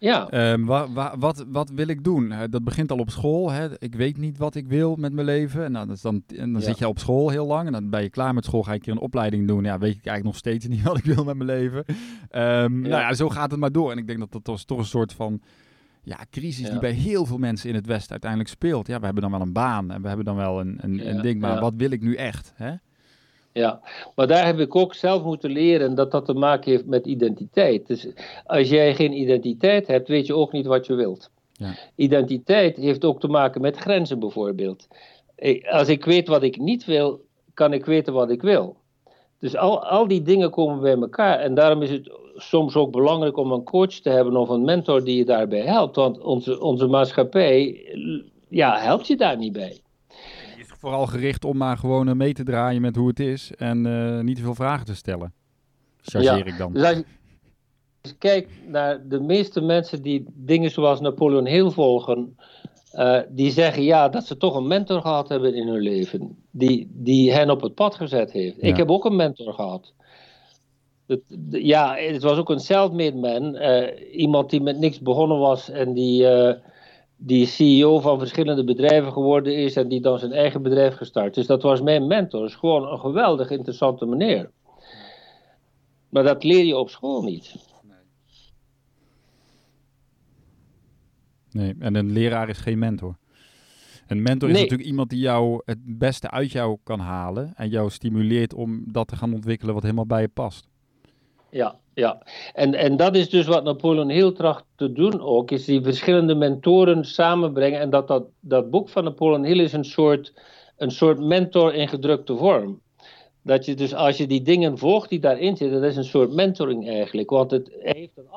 ja. 0.05 0.53
Um, 0.53 0.65
wat, 1.19 1.45
wat 1.49 1.71
wil 1.75 1.89
ik 1.89 2.05
doen? 2.05 2.33
Dat 2.51 2.65
begint 2.65 2.91
al 2.91 2.99
op 2.99 3.11
school. 3.11 3.51
Hè? 3.51 3.81
Ik 3.81 3.95
weet 3.95 4.17
niet 4.17 4.39
wat 4.39 4.55
ik 4.55 4.67
wil 4.67 4.97
met 4.97 5.13
mijn 5.13 5.27
leven. 5.27 5.65
En 5.65 5.73
dan, 5.73 5.97
dan, 6.03 6.23
en 6.37 6.53
dan 6.53 6.63
zit 6.63 6.79
je 6.79 6.89
op 6.89 6.99
school 6.99 7.29
heel 7.29 7.47
lang. 7.47 7.67
En 7.67 7.73
dan 7.73 7.91
ben 7.91 8.03
je 8.03 8.11
klaar 8.11 8.35
met 8.35 8.45
school. 8.45 8.63
Ga 8.63 8.71
ik 8.71 8.77
een 8.77 8.83
keer 8.83 8.93
een 8.93 8.99
opleiding 8.99 9.49
doen. 9.49 9.65
Ja, 9.65 9.79
weet 9.79 9.97
ik 9.97 10.07
eigenlijk 10.07 10.25
nog 10.25 10.37
steeds 10.37 10.67
niet 10.75 10.83
wat 10.83 10.99
ik 10.99 11.05
wil 11.05 11.25
met 11.25 11.37
mijn 11.37 11.49
leven. 11.49 11.85
Um, 12.31 12.81
Nou 12.81 12.89
ja, 12.89 13.15
zo 13.15 13.29
gaat 13.29 13.51
het 13.51 13.61
maar 13.61 13.73
door. 13.73 13.91
En 13.91 13.99
ik 13.99 14.07
denk 14.07 14.19
dat 14.19 14.45
dat 14.45 14.67
toch 14.67 14.79
een 14.79 14.85
soort 14.85 15.13
van 15.13 15.41
ja, 16.03 16.19
crisis 16.31 16.71
die 16.71 16.79
bij 16.79 16.93
heel 16.93 17.27
veel 17.27 17.39
mensen 17.39 17.69
in 17.69 17.75
het 17.75 17.87
Westen 17.87 18.11
uiteindelijk 18.11 18.51
speelt. 18.51 18.87
Ja, 18.87 18.99
we 18.99 19.05
hebben 19.05 19.23
dan 19.23 19.33
wel 19.33 19.41
een 19.41 19.53
baan 19.53 19.91
en 19.91 20.03
we 20.03 20.09
hebben 20.09 20.25
dan 20.25 20.37
wel 20.37 20.61
een, 20.61 20.79
een, 20.81 21.09
een 21.09 21.23
ding, 21.23 21.41
maar 21.41 21.61
wat 21.61 21.75
wil 21.77 21.91
ik 21.91 22.03
nu 22.03 22.15
echt? 22.15 22.53
Hè? 22.55 22.75
Ja, 23.55 23.81
maar 24.15 24.27
daar 24.27 24.47
heb 24.47 24.59
ik 24.59 24.77
ook 24.77 24.95
zelf 24.95 25.23
moeten 25.23 25.51
leren 25.51 25.95
dat 25.95 26.11
dat 26.11 26.25
te 26.25 26.35
maken 26.35 26.71
heeft 26.71 26.87
met 26.87 27.07
identiteit. 27.07 27.87
Dus 27.87 28.09
als 28.45 28.69
jij 28.69 28.95
geen 28.95 29.13
identiteit 29.13 29.87
hebt, 29.87 30.09
weet 30.09 30.27
je 30.27 30.35
ook 30.35 30.53
niet 30.53 30.67
wat 30.67 30.87
je 30.87 30.95
wilt. 30.95 31.31
Ja. 31.53 31.75
Identiteit 31.95 32.77
heeft 32.77 33.05
ook 33.05 33.21
te 33.21 33.29
maken 33.29 33.61
met 33.61 33.77
grenzen 33.77 34.19
bijvoorbeeld. 34.19 34.89
Als 35.71 35.89
ik 35.89 36.05
weet 36.05 36.29
wat 36.29 36.43
ik 36.43 36.59
niet 36.59 36.85
wil, 36.85 37.25
kan 37.55 37.73
ik 37.73 37.85
weten 37.85 38.13
wat 38.13 38.31
ik 38.31 38.43
wil. 38.43 38.77
Dus 39.39 39.57
al, 39.57 39.85
al 39.85 40.09
die 40.09 40.23
dingen 40.23 40.51
komen 40.51 40.81
bij 40.81 40.97
elkaar. 40.97 41.39
En 41.39 41.55
daarom 41.55 41.83
is 41.83 41.91
het 41.91 42.13
soms 42.35 42.75
ook 42.75 42.93
belangrijk 42.93 43.37
om 43.37 43.53
een 43.53 43.65
coach 43.65 43.95
te 43.95 44.11
hebben 44.11 44.37
of 44.37 44.49
een 44.49 44.65
mentor 44.65 45.05
die 45.05 45.17
je 45.17 45.25
daarbij 45.25 45.63
helpt. 45.63 45.97
Want 45.97 46.21
onze, 46.21 46.61
onze 46.61 46.87
maatschappij 46.87 47.87
ja, 48.49 48.79
helpt 48.79 49.07
je 49.07 49.17
daar 49.17 49.37
niet 49.37 49.53
bij. 49.53 49.84
Vooral 50.85 51.07
gericht 51.07 51.45
om 51.45 51.57
maar 51.57 51.77
gewoon 51.77 52.17
mee 52.17 52.33
te 52.33 52.43
draaien 52.43 52.81
met 52.81 52.97
hoe 52.97 53.09
het 53.09 53.21
is 53.21 53.53
en 53.57 53.87
uh, 53.87 54.21
niet 54.21 54.37
te 54.37 54.43
veel 54.43 54.55
vragen 54.55 54.87
te 54.87 54.95
stellen. 54.95 55.33
Chargeer 56.03 56.47
ik 56.47 56.59
dan. 56.59 56.73
Dus 56.73 56.83
als 56.83 57.03
je 58.01 58.15
kijkt 58.19 58.51
naar 58.69 59.09
de 59.09 59.21
meeste 59.21 59.61
mensen 59.61 60.03
die 60.03 60.25
dingen 60.35 60.71
zoals 60.71 61.01
Napoleon 61.01 61.47
Hill 61.47 61.71
volgen, 61.71 62.37
uh, 62.95 63.19
die 63.29 63.51
zeggen 63.51 63.83
ja, 63.83 64.09
dat 64.09 64.27
ze 64.27 64.37
toch 64.37 64.57
een 64.57 64.67
mentor 64.67 65.01
gehad 65.01 65.29
hebben 65.29 65.55
in 65.55 65.69
hun 65.69 65.81
leven. 65.81 66.37
Die, 66.51 66.91
die 66.93 67.33
hen 67.33 67.51
op 67.51 67.61
het 67.61 67.75
pad 67.75 67.95
gezet 67.95 68.33
heeft. 68.33 68.63
Ik 68.63 68.77
heb 68.77 68.91
ook 68.91 69.05
een 69.05 69.17
mentor 69.17 69.53
gehad. 69.53 69.93
Het, 71.07 71.23
ja, 71.51 71.97
het 71.97 72.23
was 72.23 72.39
ook 72.39 72.51
een 72.51 72.61
self-made 72.61 73.17
man. 73.17 73.55
Uh, 73.55 74.17
iemand 74.17 74.51
die 74.51 74.61
met 74.61 74.79
niks 74.79 75.01
begonnen 75.01 75.39
was 75.39 75.71
en 75.71 75.93
die, 75.93 76.27
die 77.27 77.47
CEO 77.47 78.01
van 78.01 78.19
verschillende 78.19 78.65
bedrijven 78.65 79.13
geworden 79.13 79.57
is 79.57 79.77
en 79.77 79.89
die 79.89 80.01
dan 80.01 80.19
zijn 80.19 80.33
eigen 80.33 80.63
bedrijf 80.63 80.95
gestart. 80.95 81.35
Dus 81.35 81.47
dat 81.47 81.63
was 81.63 81.81
mijn 81.81 82.07
mentor. 82.07 82.45
is 82.45 82.55
gewoon 82.55 82.93
een 82.93 82.99
geweldig 82.99 83.51
interessante 83.51 84.07
meneer. 84.07 84.51
Maar 86.09 86.23
dat 86.23 86.45
leer 86.45 86.65
je 86.65 86.77
op 86.77 86.91
school 86.91 87.23
niet. 87.23 87.73
Nee, 91.51 91.75
en 91.79 91.95
een 91.95 92.13
leraar 92.13 92.49
is 92.49 92.59
geen 92.59 92.79
mentor. 92.79 93.17
Een 94.07 94.23
mentor 94.23 94.51
is 94.51 94.61
natuurlijk 94.61 94.89
iemand 94.89 95.11
die 95.11 95.19
jou 95.19 95.63
het 95.65 95.99
beste 95.99 96.31
uit 96.31 96.53
jou 96.53 96.79
kan 96.83 96.99
halen 96.99 97.53
en 97.57 97.69
jou 97.69 97.91
stimuleert 97.91 98.55
om 98.55 98.85
dat 98.93 99.09
te 99.09 99.17
gaan 99.17 99.35
ontwikkelen 99.35 99.75
wat 99.75 99.83
helemaal 99.83 100.07
bij 100.07 100.21
je 100.21 100.29
past. 100.29 100.69
Ja, 101.55 101.79
ja. 101.95 102.23
En, 102.53 102.75
en 102.75 102.97
dat 102.97 103.17
is 103.17 103.29
dus 103.29 103.47
wat 103.47 103.65
Napoleon 103.65 104.09
heel 104.09 104.33
tracht 104.33 104.65
te 104.77 104.93
doen 104.93 105.21
ook, 105.21 105.51
is 105.51 105.65
die 105.65 105.83
verschillende 105.83 106.35
mentoren 106.35 107.05
samenbrengen. 107.05 107.81
En 107.81 107.91
dat, 107.91 108.09
dat, 108.09 108.27
dat 108.41 108.71
boek 108.71 108.89
van 108.89 109.05
Napoleon 109.05 109.45
Hill 109.45 109.61
is 109.61 109.73
een 109.73 109.85
soort, 109.85 110.33
een 110.77 110.91
soort 110.91 111.21
mentor 111.21 111.75
in 111.75 111.89
gedrukte 111.89 112.37
vorm. 112.37 112.81
Dat 113.43 113.65
je 113.65 113.75
dus 113.75 113.95
als 113.95 114.17
je 114.17 114.27
die 114.27 114.43
dingen 114.43 114.79
volgt 114.79 115.09
die 115.09 115.21
daarin 115.21 115.57
zitten, 115.57 115.81
dat 115.81 115.91
is 115.91 115.97
een 115.97 116.05
soort 116.05 116.33
mentoring 116.33 116.89
eigenlijk. 116.89 117.31
Want 117.31 117.51
het 117.51 117.77
heeft 117.81 118.17
een 118.17 118.29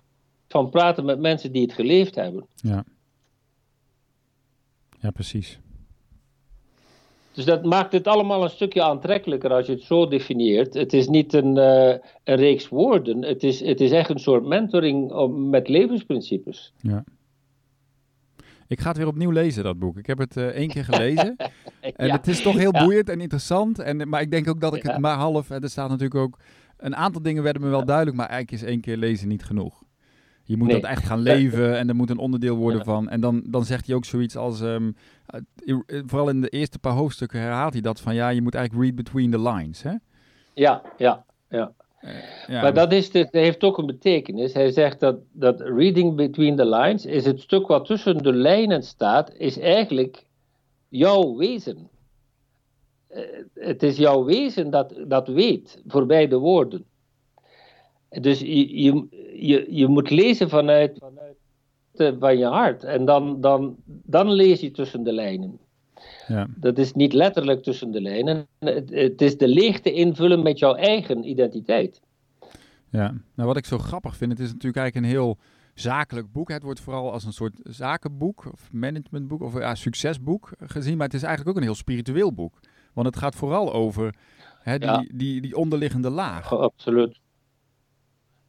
van 0.48 0.70
praten 0.70 1.06
met 1.06 1.20
mensen 1.20 1.52
die 1.52 1.62
het 1.62 1.74
geleefd 1.74 2.16
hebben. 2.16 2.48
Ja. 2.56 2.84
Ja, 5.00 5.12
precies. 5.12 5.60
Dus 7.38 7.46
dat 7.46 7.66
maakt 7.66 7.92
het 7.92 8.08
allemaal 8.08 8.44
een 8.44 8.50
stukje 8.50 8.84
aantrekkelijker 8.84 9.52
als 9.52 9.66
je 9.66 9.72
het 9.72 9.82
zo 9.82 10.08
definieert. 10.08 10.74
Het 10.74 10.94
is 10.94 11.08
niet 11.08 11.34
een, 11.34 11.58
uh, 11.58 11.90
een 12.24 12.36
reeks 12.36 12.70
woorden, 12.70 13.24
het 13.24 13.44
is, 13.44 13.60
het 13.60 13.82
is 13.82 13.92
echt 13.92 14.10
een 14.10 14.20
soort 14.20 14.46
mentoring 14.46 15.28
met 15.50 15.68
levensprincipes. 15.68 16.74
Ja. 16.82 17.04
Ik 18.68 18.80
ga 18.80 18.88
het 18.88 18.98
weer 18.98 19.08
opnieuw 19.08 19.32
lezen, 19.32 19.64
dat 19.64 19.80
boek. 19.80 19.98
Ik 19.98 20.06
heb 20.06 20.18
het 20.18 20.38
uh, 20.38 20.46
één 20.46 20.68
keer 20.68 20.84
gelezen. 20.84 21.36
En 21.96 22.12
het 22.12 22.28
is 22.28 22.42
toch 22.42 22.58
heel 22.58 22.72
boeiend 22.72 23.10
en 23.10 23.22
interessant. 23.22 23.80
En, 23.80 24.10
maar 24.10 24.22
ik 24.22 24.32
denk 24.32 24.50
ook 24.50 24.62
dat 24.62 24.76
ik 24.76 24.84
het 24.84 24.98
maar 24.98 25.18
half... 25.18 25.50
Er 25.50 25.70
staat 25.70 25.90
natuurlijk 25.90 26.20
ook... 26.20 26.40
Een 26.78 26.96
aantal 26.96 27.22
dingen 27.22 27.44
werden 27.44 27.62
me 27.62 27.70
wel 27.70 27.86
duidelijk, 27.86 28.18
maar 28.18 28.30
eigenlijk 28.30 28.64
is 28.64 28.70
één 28.70 28.82
keer 28.82 28.98
lezen 28.98 29.28
niet 29.28 29.44
genoeg. 29.44 29.84
Je 30.48 30.58
moet 30.58 30.72
dat 30.72 30.84
echt 30.84 31.06
gaan 31.06 31.20
leven 31.20 31.78
en 31.78 31.90
er 31.90 31.96
moet 31.96 32.10
een 32.10 32.18
onderdeel 32.18 32.56
worden 32.56 32.86
van. 32.86 33.10
En 33.10 33.22
dan, 33.22 33.44
dan 33.46 33.66
zegt 33.66 33.88
hij 33.88 33.96
ook 33.96 34.06
zoiets 34.06 34.36
als, 34.36 34.62
um, 34.62 34.96
vooral 36.06 36.30
in 36.30 36.42
de 36.42 36.50
eerste 36.50 36.80
paar 36.80 36.94
hoofdstukken 36.94 37.40
herhaalt 37.40 37.74
hij 37.74 37.82
dat 37.82 38.00
van 38.00 38.16
ja, 38.16 38.30
je 38.30 38.42
moet 38.42 38.56
eigenlijk 38.56 38.86
read 38.86 38.96
between 38.96 39.32
the 39.32 39.40
lines. 39.40 39.84
Hè? 39.84 39.94
Ja, 40.54 40.82
ja, 40.98 41.26
ja. 41.50 41.72
Uh, 42.02 42.12
ja. 42.48 42.62
Maar 42.62 42.74
dat, 42.74 42.92
is 42.92 43.12
dat 43.12 43.28
heeft 43.32 43.64
ook 43.64 43.78
een 43.78 43.86
betekenis. 43.86 44.54
Hij 44.54 44.72
zegt 44.72 45.00
dat, 45.00 45.20
dat 45.32 45.62
reading 45.62 46.16
between 46.16 46.56
the 46.56 46.66
lines 46.66 47.06
is 47.06 47.26
het 47.26 47.42
stuk 47.42 47.68
wat 47.68 47.86
tussen 47.86 48.18
de 48.18 48.34
lijnen 48.34 48.84
staat, 48.84 49.34
is 49.34 49.60
eigenlijk 49.60 50.26
jouw 50.88 51.36
wezen. 51.36 51.90
Uh, 53.12 53.20
het 53.54 53.84
is 53.84 53.98
jouw 53.98 54.24
wezen 54.24 54.70
dat, 54.70 54.94
dat 55.08 55.28
weet, 55.28 55.82
voorbij 55.88 56.28
de 56.28 56.38
woorden. 56.38 56.86
Dus 58.22 58.40
je, 58.40 58.84
je, 58.84 59.08
je, 59.36 59.68
je 59.70 59.88
moet 59.88 60.10
lezen 60.10 60.50
vanuit, 60.50 60.98
vanuit 61.00 62.20
van 62.20 62.38
je 62.38 62.46
hart. 62.46 62.84
En 62.84 63.06
dan, 63.06 63.42
dan, 63.42 63.76
dan 63.86 64.32
lees 64.32 64.60
je 64.60 64.72
tussen 64.72 65.04
de 65.04 65.14
lijnen. 65.14 65.60
Ja. 66.28 66.48
Dat 66.56 66.78
is 66.78 66.94
niet 66.94 67.14
letterlijk 67.14 67.64
tussen 67.64 67.92
de 67.92 68.02
lijnen. 68.02 68.48
Het, 68.60 68.90
het, 68.90 69.22
is 69.22 69.38
de 69.38 69.48
leegte 69.48 69.94
invullen 69.94 70.44
met 70.44 70.60
jouw 70.60 70.76
eigen 70.76 71.30
identiteit. 71.30 72.02
Ja, 72.90 73.14
nou 73.36 73.48
wat 73.48 73.58
ik 73.58 73.66
zo 73.66 73.78
grappig 73.78 74.18
vind, 74.18 74.32
het 74.32 74.40
is 74.40 74.52
natuurlijk 74.52 74.78
eigenlijk 74.78 75.06
een 75.06 75.12
heel 75.20 75.38
zakelijk 75.74 76.32
boek. 76.32 76.50
Het 76.50 76.64
wordt 76.64 76.80
vooral 76.80 77.12
als 77.12 77.24
een 77.24 77.34
soort 77.34 77.60
zakenboek 77.64 78.52
of 78.52 78.70
managementboek 78.72 79.42
of 79.42 79.60
ja, 79.60 79.76
succesboek 79.76 80.52
gezien. 80.58 80.98
Maar 80.98 81.06
het 81.06 81.16
is 81.16 81.24
eigenlijk 81.24 81.50
ook 81.50 81.62
een 81.62 81.70
heel 81.70 81.80
spiritueel 81.80 82.34
boek. 82.34 82.60
Want 82.94 83.08
het 83.08 83.18
gaat 83.18 83.36
vooral 83.36 83.74
over 83.74 84.16
hè, 84.60 84.78
die, 84.78 85.18
die, 85.18 85.42
die 85.42 85.56
onderliggende 85.56 86.10
laag. 86.10 86.54
Oh, 86.54 86.60
absoluut. 86.60 87.20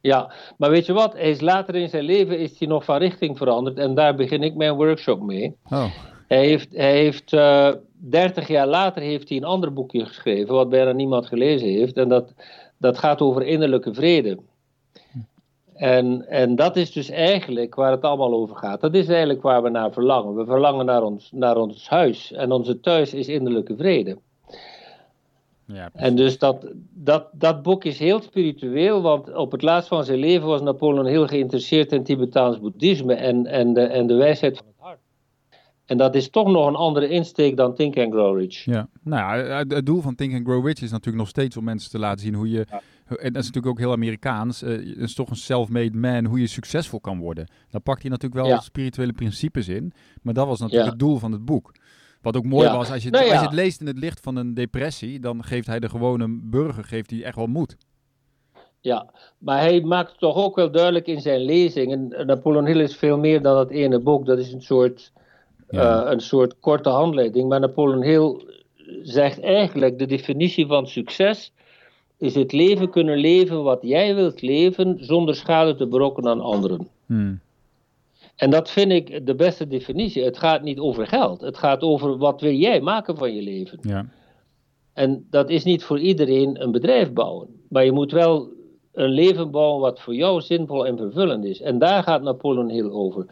Ja, 0.01 0.31
maar 0.57 0.69
weet 0.69 0.85
je 0.85 0.93
wat? 0.93 1.13
Hij 1.13 1.29
is 1.29 1.41
later 1.41 1.75
in 1.75 1.89
zijn 1.89 2.03
leven 2.03 2.39
is 2.39 2.59
hij 2.59 2.67
nog 2.67 2.83
van 2.83 2.97
richting 2.97 3.37
veranderd 3.37 3.77
en 3.77 3.95
daar 3.95 4.15
begin 4.15 4.43
ik 4.43 4.55
mijn 4.55 4.75
workshop 4.75 5.21
mee. 5.21 5.55
Oh. 5.69 5.85
Hij 6.27 6.45
heeft, 6.45 6.75
hij 6.75 6.97
heeft 6.97 7.33
uh, 7.33 7.67
eh, 7.67 7.75
30 7.97 8.47
jaar 8.47 8.67
later 8.67 9.01
heeft 9.01 9.29
hij 9.29 9.37
een 9.37 9.43
ander 9.43 9.73
boekje 9.73 10.05
geschreven, 10.05 10.53
wat 10.53 10.69
bijna 10.69 10.91
niemand 10.91 11.25
gelezen 11.25 11.67
heeft. 11.67 11.97
En 11.97 12.07
dat, 12.07 12.33
dat 12.77 12.97
gaat 12.97 13.21
over 13.21 13.43
innerlijke 13.43 13.93
vrede. 13.93 14.39
En, 15.73 16.27
en 16.27 16.55
dat 16.55 16.75
is 16.75 16.91
dus 16.91 17.09
eigenlijk 17.09 17.75
waar 17.75 17.91
het 17.91 18.01
allemaal 18.01 18.33
over 18.33 18.55
gaat. 18.55 18.81
Dat 18.81 18.93
is 18.93 19.07
eigenlijk 19.07 19.41
waar 19.41 19.63
we 19.63 19.69
naar 19.69 19.91
verlangen. 19.91 20.35
We 20.35 20.45
verlangen 20.45 20.85
naar 20.85 21.03
ons, 21.03 21.31
naar 21.31 21.57
ons 21.57 21.89
huis. 21.89 22.31
En 22.31 22.51
onze 22.51 22.79
thuis 22.79 23.13
is 23.13 23.27
innerlijke 23.27 23.75
vrede. 23.75 24.17
Ja, 25.73 25.89
en 25.93 26.15
dus 26.15 26.37
dat, 26.37 26.67
dat, 26.93 27.27
dat 27.31 27.63
boek 27.63 27.83
is 27.83 27.99
heel 27.99 28.21
spiritueel, 28.21 29.01
want 29.01 29.33
op 29.33 29.51
het 29.51 29.61
laatst 29.61 29.87
van 29.87 30.03
zijn 30.03 30.19
leven 30.19 30.47
was 30.47 30.61
Napoleon 30.61 31.05
heel 31.05 31.27
geïnteresseerd 31.27 31.91
in 31.91 32.03
Tibetaans 32.03 32.59
boeddhisme 32.59 33.13
en, 33.13 33.45
en, 33.45 33.73
de, 33.73 33.81
en 33.81 34.07
de 34.07 34.13
wijsheid 34.13 34.57
van 34.57 34.65
het 34.67 34.75
hart. 34.77 34.99
En 35.85 35.97
dat 35.97 36.15
is 36.15 36.29
toch 36.29 36.47
nog 36.47 36.67
een 36.67 36.75
andere 36.75 37.09
insteek 37.09 37.57
dan 37.57 37.75
Think 37.75 37.97
and 37.97 38.13
Grow 38.13 38.39
Rich. 38.39 38.65
Ja, 38.65 38.89
nou 39.03 39.45
ja, 39.45 39.63
het 39.67 39.85
doel 39.85 40.01
van 40.01 40.15
Think 40.15 40.33
and 40.33 40.45
Grow 40.45 40.65
Rich 40.65 40.81
is 40.81 40.91
natuurlijk 40.91 41.17
nog 41.17 41.27
steeds 41.27 41.57
om 41.57 41.63
mensen 41.63 41.91
te 41.91 41.99
laten 41.99 42.19
zien 42.19 42.33
hoe 42.33 42.49
je, 42.49 42.65
en 43.05 43.33
dat 43.33 43.41
is 43.41 43.47
natuurlijk 43.47 43.67
ook 43.67 43.79
heel 43.79 43.91
Amerikaans, 43.91 44.63
uh, 44.63 44.69
het 44.69 44.97
is 44.97 45.13
toch 45.13 45.29
een 45.29 45.35
self-made 45.35 45.97
man, 45.97 46.25
hoe 46.25 46.39
je 46.39 46.47
succesvol 46.47 46.99
kan 46.99 47.19
worden. 47.19 47.47
Daar 47.69 47.81
pakt 47.81 48.01
hij 48.01 48.11
natuurlijk 48.11 48.47
wel 48.47 48.61
spirituele 48.61 49.13
principes 49.13 49.67
in, 49.67 49.93
maar 50.21 50.33
dat 50.33 50.47
was 50.47 50.59
natuurlijk 50.59 50.89
het 50.89 50.99
doel 50.99 51.17
van 51.17 51.31
het 51.31 51.45
boek. 51.45 51.71
Wat 52.21 52.35
ook 52.37 52.43
mooi 52.45 52.69
was, 52.69 52.91
als 52.91 53.03
je, 53.03 53.09
het, 53.09 53.19
als 53.19 53.27
je 53.39 53.45
het 53.45 53.53
leest 53.53 53.81
in 53.81 53.87
het 53.87 53.97
licht 53.99 54.19
van 54.19 54.35
een 54.35 54.53
depressie, 54.53 55.19
dan 55.19 55.43
geeft 55.43 55.67
hij 55.67 55.79
de 55.79 55.89
gewone 55.89 56.39
burger 56.43 56.83
geeft 56.83 57.09
hij 57.09 57.23
echt 57.23 57.35
wel 57.35 57.47
moed. 57.47 57.77
Ja, 58.81 59.09
maar 59.37 59.59
hij 59.59 59.81
maakt 59.81 60.19
toch 60.19 60.35
ook 60.35 60.55
wel 60.55 60.71
duidelijk 60.71 61.07
in 61.07 61.21
zijn 61.21 61.41
lezing. 61.41 61.91
En 61.91 62.25
Napoleon 62.27 62.65
Hill 62.65 62.79
is 62.81 62.95
veel 62.95 63.17
meer 63.17 63.41
dan 63.41 63.55
dat 63.55 63.69
ene 63.69 63.99
boek. 63.99 64.25
Dat 64.25 64.37
is 64.39 64.53
een 64.53 64.61
soort, 64.61 65.11
Ja. 65.69 66.03
eh, 66.05 66.11
een 66.11 66.19
soort 66.19 66.59
korte 66.59 66.89
handleiding. 66.89 67.49
Maar 67.49 67.59
Napoleon 67.59 68.03
Hill 68.03 68.41
zegt 69.03 69.39
eigenlijk: 69.41 69.99
de 69.99 70.05
definitie 70.05 70.65
van 70.67 70.87
succes 70.87 71.51
is 72.17 72.35
het 72.35 72.51
leven 72.51 72.89
kunnen 72.89 73.17
leven 73.17 73.63
wat 73.63 73.79
jij 73.81 74.15
wilt 74.15 74.41
leven, 74.41 74.97
zonder 74.99 75.35
schade 75.35 75.75
te 75.75 75.87
berokkenen 75.87 76.31
aan 76.31 76.41
anderen. 76.41 76.87
Hmm. 77.05 77.39
En 78.39 78.49
dat 78.49 78.69
vind 78.69 78.91
ik 78.91 79.25
de 79.25 79.35
beste 79.35 79.67
definitie. 79.67 80.23
Het 80.23 80.37
gaat 80.37 80.61
niet 80.61 80.79
over 80.79 81.07
geld. 81.07 81.41
Het 81.41 81.57
gaat 81.57 81.81
over 81.81 82.17
wat 82.17 82.41
wil 82.41 82.51
jij 82.53 82.81
maken 82.81 83.17
van 83.17 83.35
je 83.35 83.41
leven. 83.41 83.79
Ja. 83.81 84.05
En 84.93 85.27
dat 85.29 85.49
is 85.49 85.63
niet 85.63 85.83
voor 85.83 85.99
iedereen 85.99 86.61
een 86.61 86.71
bedrijf 86.71 87.13
bouwen. 87.13 87.47
Maar 87.69 87.85
je 87.85 87.91
moet 87.91 88.11
wel 88.11 88.49
een 88.93 89.09
leven 89.09 89.51
bouwen 89.51 89.81
wat 89.81 89.99
voor 89.99 90.15
jou 90.15 90.41
zinvol 90.41 90.85
en 90.87 90.97
vervullend 90.97 91.45
is. 91.45 91.61
En 91.61 91.79
daar 91.79 92.03
gaat 92.03 92.21
Napoleon 92.21 92.69
heel 92.69 92.91
over. 92.91 93.25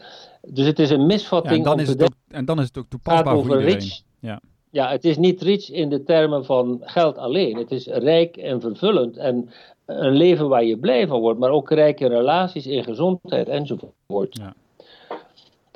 Dus 0.48 0.66
het 0.66 0.80
is 0.80 0.90
een 0.90 1.00
Ja, 1.00 1.06
misvatting 1.06 1.58
en, 1.58 1.64
dan 1.64 1.80
is 1.80 1.88
het 1.88 2.04
ook, 2.04 2.14
en 2.28 2.46
dan 2.46 2.60
is 2.60 2.68
het 2.68 2.78
ook 2.78 2.90
toepasbaar 2.90 3.34
voor 3.34 3.44
over 3.44 3.60
iedereen. 3.60 3.80
rich. 3.80 4.02
Ja. 4.20 4.42
Ja, 4.70 4.90
het 4.90 5.06
is 5.06 5.18
niet 5.18 5.42
rich 5.42 5.72
in 5.72 5.90
de 5.90 6.04
termen 6.04 6.46
van 6.46 6.82
geld 6.82 7.18
alleen. 7.18 7.58
Het 7.58 7.72
is 7.72 7.88
rijk 7.88 8.38
en 8.38 8.62
vervullend. 8.62 9.18
En 9.18 9.50
een 9.86 10.14
leven 10.16 10.50
waar 10.50 10.64
je 10.64 10.78
blij 10.78 11.08
van 11.08 11.20
wordt. 11.20 11.40
Maar 11.40 11.50
ook 11.52 11.72
rijk 11.72 12.00
in 12.00 12.08
relaties, 12.08 12.68
in 12.68 12.84
gezondheid 12.84 13.48
enzovoort. 13.48 14.38
Ja. 14.38 14.54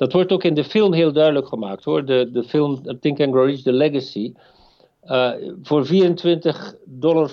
Dat 0.02 0.12
wordt 0.12 0.32
ook 0.32 0.44
in 0.44 0.54
de 0.54 0.64
film 0.64 0.92
heel 0.92 1.12
duidelijk 1.12 1.48
gemaakt 1.48 1.84
hoor. 1.84 2.04
De, 2.04 2.30
de 2.32 2.42
film 2.42 2.98
Think 3.00 3.20
and 3.20 3.32
Grow 3.32 3.46
Rich, 3.46 3.62
The 3.62 3.72
Legacy. 3.72 4.32
Uh, 5.04 5.30
voor 5.62 5.86
24,50 5.86 5.90
dollar 6.84 7.30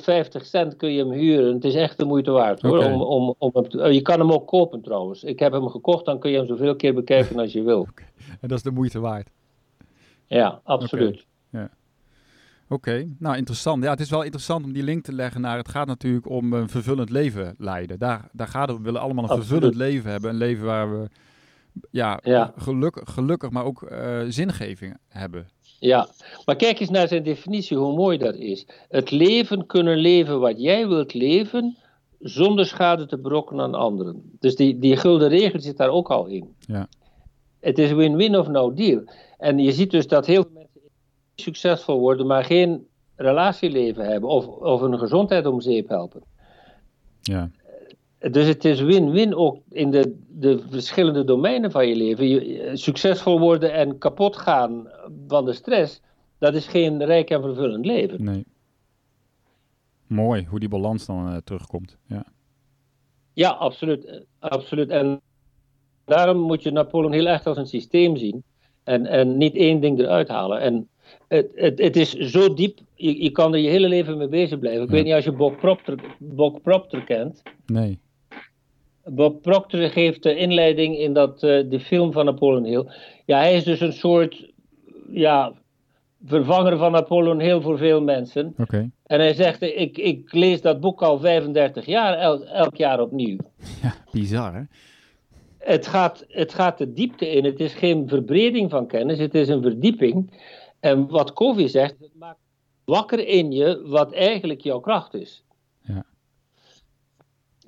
kun 0.77 0.91
je 0.91 0.99
hem 0.99 1.11
huren. 1.11 1.53
Het 1.53 1.63
is 1.63 1.75
echt 1.75 1.97
de 1.97 2.05
moeite 2.05 2.31
waard 2.31 2.61
hoor. 2.61 2.83
Om, 2.85 3.01
om, 3.01 3.35
om 3.37 3.49
hem 3.53 3.69
te- 3.69 3.77
uh, 3.77 3.93
je 3.93 4.01
kan 4.01 4.19
hem 4.19 4.31
ook 4.31 4.47
kopen 4.47 4.81
trouwens. 4.81 5.23
Ik 5.23 5.39
heb 5.39 5.51
hem 5.51 5.67
gekocht, 5.67 6.05
dan 6.05 6.19
kun 6.19 6.31
je 6.31 6.37
hem 6.37 6.45
zoveel 6.45 6.75
keer 6.75 6.93
bekijken 6.93 7.39
als 7.39 7.53
je 7.53 7.63
wil. 7.63 7.87
En 8.41 8.47
dat 8.47 8.57
is 8.57 8.63
de 8.63 8.71
moeite 8.71 8.99
waard. 8.99 9.29
Ja, 10.27 10.61
absoluut. 10.63 11.25
Oké, 12.71 13.07
nou 13.19 13.37
interessant. 13.37 13.83
Ja, 13.83 13.89
het 13.89 13.99
is 13.99 14.09
wel 14.09 14.21
interessant 14.23 14.65
om 14.65 14.73
die 14.73 14.83
link 14.83 15.03
te 15.03 15.13
leggen 15.13 15.41
naar. 15.41 15.57
Het 15.57 15.69
gaat 15.69 15.87
natuurlijk 15.87 16.29
om 16.29 16.53
een 16.53 16.69
vervullend 16.69 17.09
leven 17.09 17.55
leiden. 17.57 17.99
Daar, 17.99 18.29
daar 18.31 18.47
gaat 18.47 18.67
het. 18.67 18.77
We 18.77 18.83
willen 18.83 19.01
allemaal 19.01 19.23
een 19.23 19.29
Absoluut. 19.29 19.49
vervullend 19.49 19.75
leven 19.75 20.11
hebben. 20.11 20.29
Een 20.29 20.37
leven 20.37 20.65
waar 20.65 20.91
we 20.91 21.07
ja, 21.91 22.19
Ja. 22.23 22.53
Gelukkig, 22.57 23.13
gelukkig, 23.13 23.49
maar 23.49 23.65
ook 23.65 23.83
eh, 23.83 24.19
zingeving 24.27 24.97
hebben. 25.07 25.47
Ja, 25.79 26.07
maar 26.45 26.55
kijk 26.55 26.79
eens 26.79 26.89
naar 26.89 27.07
zijn 27.07 27.23
definitie, 27.23 27.77
hoe 27.77 27.95
mooi 27.95 28.17
dat 28.17 28.35
is. 28.35 28.67
Het 28.89 29.11
leven 29.11 29.65
kunnen 29.65 29.97
leven 29.97 30.39
wat 30.39 30.61
jij 30.61 30.87
wilt 30.87 31.13
leven, 31.13 31.77
zonder 32.19 32.65
schade 32.65 33.05
te 33.05 33.17
berokkenen 33.17 33.63
aan 33.63 33.75
anderen. 33.75 34.31
Dus 34.39 34.55
die, 34.55 34.79
die 34.79 34.97
gulden 34.97 35.29
regel 35.29 35.59
zit 35.59 35.77
daar 35.77 35.89
ook 35.89 36.09
al 36.09 36.25
in. 36.25 36.55
Ja. 36.59 36.87
Het 37.59 37.79
is 37.79 37.91
win-win 37.91 38.37
of 38.37 38.47
no 38.47 38.73
deal. 38.73 39.01
En 39.37 39.57
je 39.57 39.71
ziet 39.71 39.91
dus 39.91 40.07
dat 40.07 40.25
heel 40.25 40.41
veel 40.43 40.51
mensen 40.53 40.81
succesvol 41.35 41.99
worden, 41.99 42.27
maar 42.27 42.43
geen 42.43 42.87
relatieleven 43.15 44.05
hebben 44.05 44.29
of, 44.29 44.47
of 44.47 44.81
hun 44.81 44.99
gezondheid 44.99 45.45
om 45.45 45.61
zeep 45.61 45.89
helpen. 45.89 46.23
Ja, 47.21 47.49
Dus 48.31 48.47
het 48.47 48.65
is 48.65 48.81
win-win 48.81 49.35
ook 49.35 49.57
in 49.69 49.91
de, 49.91 50.15
de 50.29 50.63
verschillende 50.69 51.23
domeinen 51.23 51.71
van 51.71 51.87
je 51.87 51.95
leven. 51.95 52.27
Je, 52.27 52.61
eh, 52.61 52.75
succesvol 52.75 53.39
worden 53.39 53.73
en 53.73 53.97
kapot 53.97 54.35
gaan 54.37 54.87
van 55.27 55.45
de 55.45 55.53
stress, 55.53 56.01
dat 56.37 56.53
is 56.55 56.67
geen 56.67 57.05
rijk 57.05 57.29
en 57.29 57.41
vervullend 57.41 57.85
leven. 57.85 58.23
nee. 58.23 58.45
Mooi 60.07 60.45
hoe 60.49 60.59
die 60.59 60.69
balans 60.69 61.05
dan 61.05 61.27
eh, 61.29 61.37
terugkomt. 61.43 61.97
Ja. 62.05 62.25
Ja, 63.33 63.49
absoluut, 63.49 64.05
eh, 64.05 64.19
absoluut. 64.39 64.89
En 64.89 65.21
daarom 66.05 66.37
moet 66.37 66.63
je 66.63 66.71
Napoleon 66.71 67.11
heel 67.11 67.27
echt 67.27 67.45
als 67.47 67.57
een 67.57 67.67
systeem 67.67 68.17
zien. 68.17 68.43
En, 68.83 69.05
en 69.05 69.37
niet 69.37 69.55
één 69.55 69.79
ding 69.79 69.99
eruit 69.99 70.27
halen. 70.27 70.59
En 70.59 70.89
het, 71.27 71.51
het, 71.55 71.79
het 71.79 71.95
is 71.95 72.11
zo 72.13 72.53
diep, 72.53 72.79
je, 72.95 73.23
je 73.23 73.31
kan 73.31 73.53
er 73.53 73.59
je 73.59 73.69
hele 73.69 73.87
leven 73.87 74.17
mee 74.17 74.27
bezig 74.27 74.59
blijven. 74.59 74.81
Ik 74.83 74.89
Ja. 74.89 74.95
weet 74.95 75.03
niet 75.05 75.13
als 75.13 75.23
je 75.23 75.31
Bob 75.31 75.57
Proctor, 75.57 75.95
Bob 76.19 76.59
Proctor 76.63 77.03
kent. 77.03 77.41
Nee. 77.65 77.99
Bob 79.11 79.41
Proctor 79.41 79.89
geeft 79.89 80.23
de 80.23 80.35
inleiding 80.35 80.97
in 80.97 81.13
dat, 81.13 81.43
eh, 81.43 81.69
de 81.69 81.79
film 81.79 82.11
van 82.11 82.25
Napoleon 82.25 82.63
Hill. 82.65 82.85
Ja, 83.25 83.37
hij 83.37 83.55
is 83.55 83.63
dus 83.63 83.79
een 83.79 83.93
soort 83.93 84.51
ja, 85.11 85.53
vervanger 86.25 86.77
van 86.77 86.91
Napoleon 86.91 87.39
Hill 87.39 87.61
voor 87.61 87.77
veel 87.77 88.01
mensen. 88.01 88.53
Oké. 88.57 88.89
En 89.05 89.19
hij 89.19 89.33
zegt, 89.33 89.61
ik, 89.61 89.97
ik 89.97 90.33
lees 90.33 90.61
dat 90.61 90.79
boek 90.79 91.01
al 91.01 91.19
35 91.19 91.85
jaar, 91.85 92.13
el- 92.17 92.45
elk 92.45 92.75
jaar 92.75 93.01
opnieuw. 93.01 93.37
Ja, 93.83 93.93
bizar 94.11 94.53
hè? 94.53 94.61
Het 95.57 95.87
gaat, 95.87 96.25
het 96.27 96.53
gaat 96.53 96.77
de 96.77 96.93
diepte 96.93 97.29
in. 97.31 97.45
Het 97.45 97.59
is 97.59 97.73
geen 97.73 98.07
verbreding 98.07 98.69
van 98.69 98.87
kennis, 98.87 99.19
het 99.19 99.35
is 99.35 99.47
een 99.47 99.61
verdieping. 99.61 100.41
En 100.79 101.07
wat 101.07 101.33
Covey 101.33 101.67
zegt, 101.67 101.95
het 101.99 102.15
maakt 102.19 102.39
wakker 102.85 103.27
in 103.27 103.51
je 103.51 103.81
wat 103.85 104.13
eigenlijk 104.13 104.61
jouw 104.61 104.79
kracht 104.79 105.13
is. 105.13 105.43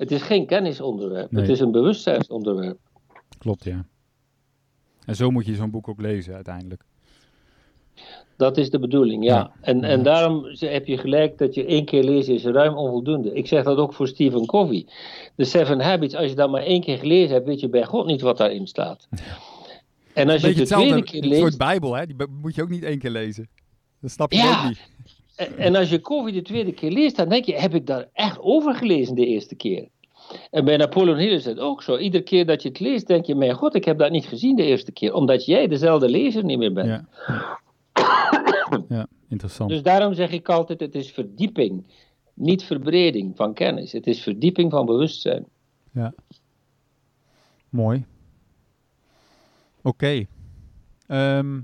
Het 0.02 0.12
is 0.12 0.22
geen 0.22 0.45
kennisonderwerp, 0.45 1.32
Nee. 1.32 1.41
het 1.41 1.52
is 1.52 1.60
een 1.60 1.72
bewustzijnsonderwerp. 1.72 2.78
Klopt, 3.38 3.64
ja. 3.64 3.86
En 5.06 5.16
zo 5.16 5.32
moet 5.32 5.45
je 5.45 5.56
zo'n 5.56 5.70
boek 5.72 5.88
ook 5.88 6.02
lezen 6.02 6.34
uiteindelijk. 6.34 6.84
Dat 8.38 8.58
is 8.58 8.70
de 8.70 8.80
bedoeling, 8.80 9.24
ja. 9.24 9.36
Ja. 9.36 9.52
En, 9.62 9.84
en 9.84 9.97
Ja. 9.97 10.04
daarom 10.04 10.45
heb 10.60 10.88
je 10.88 10.97
gelijk 10.97 11.38
dat 11.38 11.54
je 11.54 11.66
één 11.66 11.86
keer 11.86 12.04
lezen 12.04 12.34
is 12.34 12.43
ruim 12.43 12.76
onvoldoende. 12.78 13.34
Ik 13.34 13.47
zeg 13.47 13.64
dat 13.64 13.78
ook 13.78 13.93
voor 13.93 14.08
Stephen 14.08 14.45
Covey. 14.45 14.88
De 15.36 15.43
Seven 15.45 15.82
Habits, 15.82 16.16
als 16.16 16.30
je 16.30 16.36
dat 16.36 16.49
maar 16.52 16.62
één 16.64 16.82
keer 16.82 16.97
gelezen 16.97 17.34
hebt, 17.34 17.47
weet 17.47 17.60
je 17.60 17.70
bij 17.70 17.86
God 17.86 18.06
niet 18.06 18.22
wat 18.22 18.38
daarin 18.38 18.68
staat. 18.68 19.08
En 20.14 20.30
als 20.30 20.41
je 20.41 20.47
het 20.47 20.58
de 20.58 20.64
tweede 20.66 21.04
keer 21.04 21.24
een 21.24 21.30
leest... 21.30 21.41
soort 21.41 21.58
bijbel 21.58 21.93
hè? 21.95 22.06
Die 22.06 22.16
moet 22.41 22.56
je 22.56 22.62
ook 22.62 22.70
niet 22.70 22.84
één 22.84 22.99
keer 22.99 23.10
lezen. 23.12 23.49
Dat 24.02 24.12
snap 24.12 24.32
je 24.32 24.38
Ja. 24.38 24.62
ook 24.62 24.68
niet. 24.68 24.89
En, 25.42 25.58
en 25.58 25.76
als 25.76 25.89
je 25.89 26.02
Covey 26.02 26.32
de 26.32 26.42
tweede 26.42 26.72
keer 26.72 26.92
leest, 26.92 27.16
dan 27.16 27.30
denk 27.30 27.46
je, 27.46 27.56
heb 27.56 27.74
ik 27.74 27.88
daar 27.88 28.08
echt 28.14 28.39
over 28.39 28.76
gelezen 28.76 29.16
de 29.16 29.26
eerste 29.26 29.56
keer? 29.56 29.88
En 30.52 30.66
bij 30.66 30.78
Napoleon 30.78 31.18
Hill 31.18 31.34
is 31.34 31.46
het 31.46 31.60
ook 31.60 31.84
zo. 31.84 31.98
Iedere 31.98 32.24
keer 32.24 32.46
dat 32.46 32.62
je 32.62 32.70
het 32.70 32.80
leest, 32.80 33.08
denk 33.08 33.26
je, 33.26 33.36
mijn 33.36 33.54
god, 33.54 33.76
ik 33.76 33.86
heb 33.86 33.98
dat 33.98 34.12
niet 34.12 34.26
gezien 34.26 34.56
de 34.56 34.64
eerste 34.64 34.92
keer. 34.92 35.14
Omdat 35.14 35.46
jij 35.46 35.68
dezelfde 35.68 36.10
lezer 36.10 36.44
niet 36.44 36.58
meer 36.58 36.74
bent. 36.74 36.88
Ja. 36.88 37.08
ja, 38.89 39.08
interessant. 39.30 39.70
Dus 39.70 39.84
daarom 39.84 40.14
zeg 40.14 40.32
ik 40.32 40.50
altijd, 40.50 40.80
het 40.80 40.96
is 40.96 41.12
verdieping. 41.12 41.86
Niet 42.34 42.64
verbreding 42.64 43.36
van 43.36 43.54
kennis. 43.54 43.92
Het 43.92 44.08
is 44.08 44.22
verdieping 44.22 44.72
van 44.72 44.86
bewustzijn. 44.86 45.46
Ja. 45.94 46.14
Mooi. 47.70 48.06
Oké. 49.82 50.26
Ehm, 51.08 51.60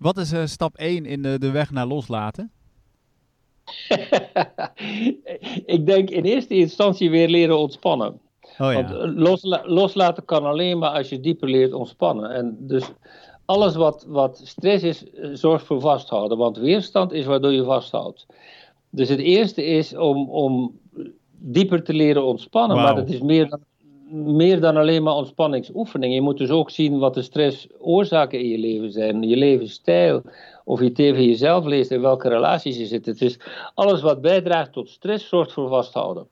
wat 0.00 0.16
is 0.16 0.32
eh, 0.32 0.44
stap 0.46 0.76
1 0.76 1.06
in 1.06 1.22
de, 1.22 1.38
de 1.38 1.50
weg 1.50 1.70
naar 1.70 1.86
loslaten? 1.86 2.50
ik 5.76 5.86
denk 5.86 6.10
in 6.10 6.24
eerste 6.24 6.54
instantie 6.54 7.10
weer 7.10 7.28
leren 7.28 7.58
ontspannen. 7.58 8.20
Oh 8.58 8.72
ja. 8.72 8.84
eh, 8.84 9.14
losla- 9.14 9.62
loslaten 9.64 10.24
kan 10.24 10.44
alleen 10.44 10.78
maar 10.78 10.90
als 10.90 11.08
je 11.08 11.20
dieper 11.20 11.48
leert 11.48 11.72
ontspannen. 11.72 12.30
En 12.30 12.56
dus 12.58 12.90
alles 13.44 13.74
wat, 13.74 14.04
wat 14.08 14.40
stress 14.44 14.84
is, 14.84 15.10
eh, 15.10 15.30
zorgt 15.32 15.66
voor 15.66 15.80
vasthouden. 15.80 16.38
Want 16.38 16.56
weerstand 16.56 17.12
is 17.12 17.24
waardoor 17.24 17.52
je 17.52 17.64
vasthoudt. 17.64 18.26
Dus 18.90 19.08
het 19.08 19.18
eerste 19.20 19.64
is 19.64 19.96
om, 19.96 20.28
om 20.30 20.78
dieper 21.38 21.82
te 21.82 21.94
leren 21.94 22.24
ontspannen. 22.24 22.76
Maar 22.76 22.94
dat 22.94 23.08
is 23.08 23.20
meer 23.20 23.48
dan, 23.48 23.60
meer 24.12 24.60
dan 24.60 24.76
alleen 24.76 25.02
maar 25.02 25.14
ontspanningsoefening. 25.14 26.14
Je 26.14 26.20
moet 26.20 26.38
dus 26.38 26.50
ook 26.50 26.70
zien 26.70 26.98
wat 26.98 27.14
de 27.14 27.22
stressoorzaken 27.22 28.38
in 28.40 28.48
je 28.48 28.58
leven 28.58 28.92
zijn. 28.92 29.22
Je 29.22 29.36
levensstijl. 29.36 30.22
Of 30.64 30.80
je 30.80 30.92
tegen 30.92 31.24
jezelf 31.24 31.64
leest 31.64 31.90
in 31.90 32.00
welke 32.00 32.28
relaties 32.28 32.76
je 32.76 32.86
zit. 32.86 33.06
Het 33.06 33.20
is 33.22 33.38
alles 33.74 34.00
wat 34.02 34.20
bijdraagt 34.20 34.72
tot 34.72 34.88
stress 34.88 35.28
zorgt 35.28 35.52
voor 35.52 35.68
vasthouden. 35.68 36.26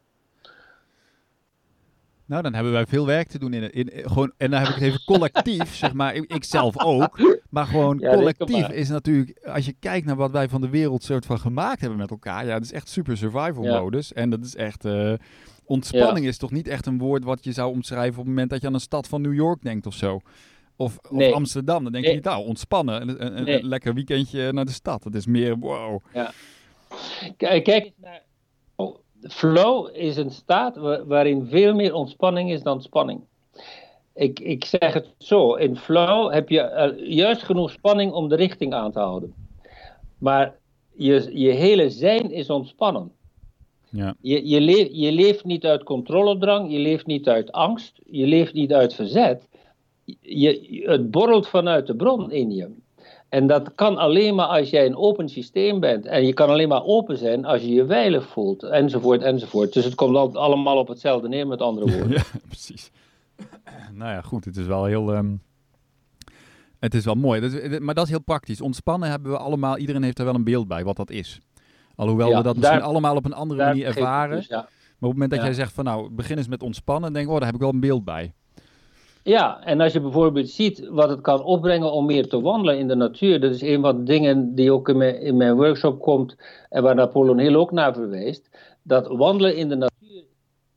Nou, 2.25 2.43
dan 2.43 2.55
hebben 2.55 2.73
wij 2.73 2.87
veel 2.87 3.07
werk 3.07 3.29
te 3.29 3.39
doen. 3.39 3.53
In, 3.53 3.73
in, 3.73 3.93
in- 3.93 4.09
gewoon, 4.09 4.33
en 4.37 4.51
dan 4.51 4.61
heb 4.61 4.69
ik 4.69 4.75
het 4.75 4.83
even 4.85 5.05
collectief, 5.05 5.75
zeg 5.85 5.93
maar. 5.93 6.15
Ik, 6.15 6.33
ik 6.33 6.45
zelf 6.45 6.85
ook. 6.85 7.19
Maar 7.51 7.67
gewoon 7.67 7.99
Ja, 7.99 8.15
collectief 8.15 8.61
maar. 8.61 8.75
is 8.75 8.89
natuurlijk... 8.89 9.39
Als 9.55 9.67
je 9.67 9.75
kijkt 9.81 10.07
naar 10.07 10.17
wat 10.17 10.31
wij 10.31 10.49
van 10.49 10.61
de 10.61 10.69
wereld 10.69 11.03
soort 11.03 11.27
van 11.27 11.39
gemaakt 11.39 11.81
hebben 11.81 11.99
met 11.99 12.11
elkaar. 12.11 12.47
Ja, 12.47 12.53
dat 12.53 12.63
is 12.63 12.73
echt 12.73 12.89
super 12.89 13.17
survival 13.17 13.63
Ja. 13.65 13.81
modus. 13.81 14.13
En 14.13 14.31
dat 14.31 14.45
is 14.45 14.57
echt... 14.57 14.85
eh, 14.85 15.13
ontspanning 15.69 16.27
is 16.27 16.39
toch 16.39 16.51
niet 16.51 16.69
echt 16.69 16.87
een 16.87 16.99
woord 16.99 17.25
wat 17.25 17.45
je 17.45 17.53
zou 17.53 17.71
omschrijven... 17.73 18.11
op 18.13 18.17
het 18.19 18.27
moment 18.27 18.51
dat 18.51 18.61
je 18.61 18.67
aan 18.67 18.75
een 18.75 18.81
stad 18.81 19.09
van 19.09 19.21
New 19.23 19.35
York 19.35 19.63
denkt 19.63 19.87
of 19.87 19.95
zo. 19.95 20.21
Of, 20.77 20.99
of 20.99 21.11
Nee. 21.11 21.35
Amsterdam. 21.35 21.83
Dan 21.83 21.93
denk 21.93 22.05
je 22.05 22.11
Nee. 22.11 22.21
nou, 22.21 22.47
ontspannen. 22.47 23.01
Een, 23.03 23.09
een, 23.27 23.37
een- 23.39 23.45
Nee. 23.45 23.61
een 23.61 23.69
lekker 23.69 23.95
weekendje 23.95 24.53
naar 24.53 24.65
de 24.65 24.71
stad. 24.73 25.03
Dat 25.03 25.15
is 25.15 25.27
meer, 25.27 25.59
wow. 25.59 25.99
Kijk, 27.37 27.65
kijk 27.65 27.85
eens 27.85 27.93
naar. 27.97 28.23
oh, 28.77 28.97
Flow 29.29 29.89
is 29.97 30.17
een 30.17 30.31
staat 30.31 30.77
wa- 30.77 31.05
waarin 31.05 31.47
veel 31.51 31.75
meer 31.75 31.95
ontspanning 31.95 32.51
is 32.53 32.63
dan 32.63 32.83
spanning. 32.83 33.21
Ik, 34.15 34.41
ik 34.41 34.65
zeg 34.65 34.93
het 34.95 35.15
zo: 35.19 35.55
in 35.55 35.77
flow 35.77 36.33
heb 36.33 36.49
je 36.49 36.61
eh, 36.61 37.09
juist 37.17 37.43
genoeg 37.43 37.71
spanning 37.71 38.13
om 38.13 38.29
de 38.29 38.37
richting 38.37 38.75
aan 38.75 38.93
te 38.93 38.99
houden. 38.99 39.35
Maar 40.19 40.55
je, 40.97 41.31
je 41.33 41.51
hele 41.51 41.91
zijn 41.91 42.31
is 42.31 42.51
ontspannen. 42.51 43.13
Ja. 43.91 44.15
Je, 44.21 44.49
je, 44.49 44.61
leeft, 44.61 44.89
je 44.93 45.13
leeft 45.13 45.45
niet 45.45 45.65
uit 45.65 45.83
controledrang, 45.83 46.73
je 46.73 46.79
leeft 46.79 47.07
niet 47.07 47.29
uit 47.29 47.53
angst, 47.53 48.01
je 48.07 48.27
leeft 48.27 48.53
niet 48.55 48.73
uit 48.73 48.95
verzet. 48.95 49.49
Je, 50.21 50.83
het 50.85 51.11
borrelt 51.11 51.49
vanuit 51.49 51.87
de 51.87 51.97
bron 51.97 52.31
in 52.31 52.51
je. 52.51 52.69
En 53.29 53.47
dat 53.47 53.75
kan 53.75 53.97
alleen 53.97 54.35
maar 54.35 54.47
als 54.47 54.71
jij 54.71 54.87
een 54.87 54.97
open 54.97 55.29
systeem 55.29 55.81
bent. 55.81 56.07
En 56.07 56.27
je 56.27 56.33
kan 56.33 56.49
alleen 56.49 56.69
maar 56.69 56.85
open 56.85 57.19
zijn 57.19 57.45
als 57.45 57.63
je 57.63 57.69
je 57.73 57.87
veilig 57.87 58.29
voelt, 58.29 58.63
enzovoort, 58.63 59.23
enzovoort. 59.23 59.73
Dus 59.73 59.85
het 59.85 59.95
komt 59.95 60.37
allemaal 60.37 60.77
op 60.79 60.89
hetzelfde 60.89 61.29
neer, 61.29 61.47
met 61.47 61.61
andere 61.61 61.91
woorden. 61.93 62.11
ja, 62.19 62.23
precies. 62.47 62.91
Nou 63.93 64.11
ja, 64.13 64.21
goed, 64.21 64.45
het 64.45 64.57
is 64.57 64.67
wel 64.67 64.85
heel... 64.85 65.13
ehm, 65.15 65.31
Het 66.79 66.95
is 66.95 67.05
wel 67.05 67.15
mooi, 67.15 67.41
Dat 67.41 67.53
is- 67.53 67.79
maar 67.79 67.95
dat 67.95 68.05
is 68.05 68.11
heel 68.11 68.21
praktisch. 68.23 68.61
Ontspannen 68.61 69.11
hebben 69.11 69.31
we 69.31 69.39
allemaal, 69.39 69.79
iedereen 69.79 70.03
heeft 70.03 70.19
er 70.19 70.25
wel 70.25 70.35
een 70.35 70.45
beeld 70.45 70.69
bij 70.69 70.85
wat 70.85 70.97
dat 70.97 71.11
is. 71.11 71.41
Alhoewel 71.99 72.29
Ja, 72.29 72.37
we 72.37 72.43
dat 72.43 72.55
daar- 72.55 72.63
misschien 72.63 72.91
allemaal 72.91 73.17
op 73.17 73.25
een 73.25 73.33
andere 73.35 73.65
manier 73.65 73.87
ervaren. 73.87 74.37
dus, 74.37 74.47
ja. 74.47 74.57
Maar 74.57 75.11
op 75.11 75.17
het 75.17 75.29
moment 75.29 75.31
dat 75.31 75.41
jij 75.43 75.53
zegt 75.53 75.73
van 75.73 75.85
nou, 75.85 76.11
begin 76.11 76.37
eens 76.37 76.49
met 76.49 76.63
ontspannen, 76.63 77.13
denk 77.13 77.25
ik, 77.27 77.31
oh, 77.33 77.37
daar 77.37 77.47
heb 77.47 77.55
ik 77.55 77.61
wel 77.61 77.71
een 77.73 77.81
beeld 77.81 78.05
bij. 78.05 78.33
Ja, 79.23 79.65
en 79.65 79.81
als 79.81 79.93
je 79.93 80.01
bijvoorbeeld 80.01 80.49
ziet 80.49 80.89
wat 80.91 81.09
het 81.09 81.21
kan 81.21 81.43
opbrengen 81.43 81.93
om 81.93 82.07
meer 82.07 82.29
te 82.29 82.41
wandelen 82.41 82.79
in 82.79 82.89
de 82.89 82.95
natuur, 82.95 83.41
dat 83.41 83.55
is 83.55 83.63
een 83.63 83.81
van 83.81 83.97
de 83.97 84.03
dingen 84.03 84.55
die 84.55 84.73
ook 84.73 84.89
in 84.89 84.97
mijn, 84.97 85.21
in 85.21 85.37
mijn 85.37 85.55
workshop 85.57 86.01
komt 86.01 86.37
en 86.69 86.83
waar 86.83 86.95
Napoleon 86.95 87.39
Hill 87.39 87.55
ook 87.55 87.73
naar 87.73 87.95
verwijst, 87.95 88.49
dat 88.83 89.07
wandelen 89.07 89.57
in 89.57 89.69
de 89.69 89.75
natuur 89.77 90.25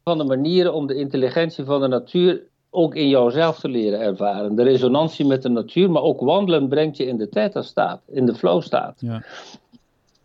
van 0.04 0.18
de 0.18 0.24
manieren 0.24 0.74
om 0.74 0.88
de 0.88 0.96
intelligentie 0.96 1.64
van 1.66 1.82
de 1.82 1.88
natuur 1.88 2.42
ook 2.70 2.96
in 2.96 3.08
jouzelf 3.10 3.60
te 3.60 3.68
leren 3.70 4.00
ervaren. 4.00 4.56
De 4.56 4.64
resonantie 4.64 5.26
met 5.26 5.42
de 5.42 5.50
natuur, 5.50 5.92
maar 5.92 6.02
ook 6.02 6.20
wandelen 6.20 6.68
brengt 6.70 6.98
je 6.98 7.06
in 7.06 7.18
de 7.18 7.30
theta-staat, 7.30 8.02
in 8.08 8.26
de 8.26 8.36
flow-staat. 8.36 9.02
Ja. 9.02 9.24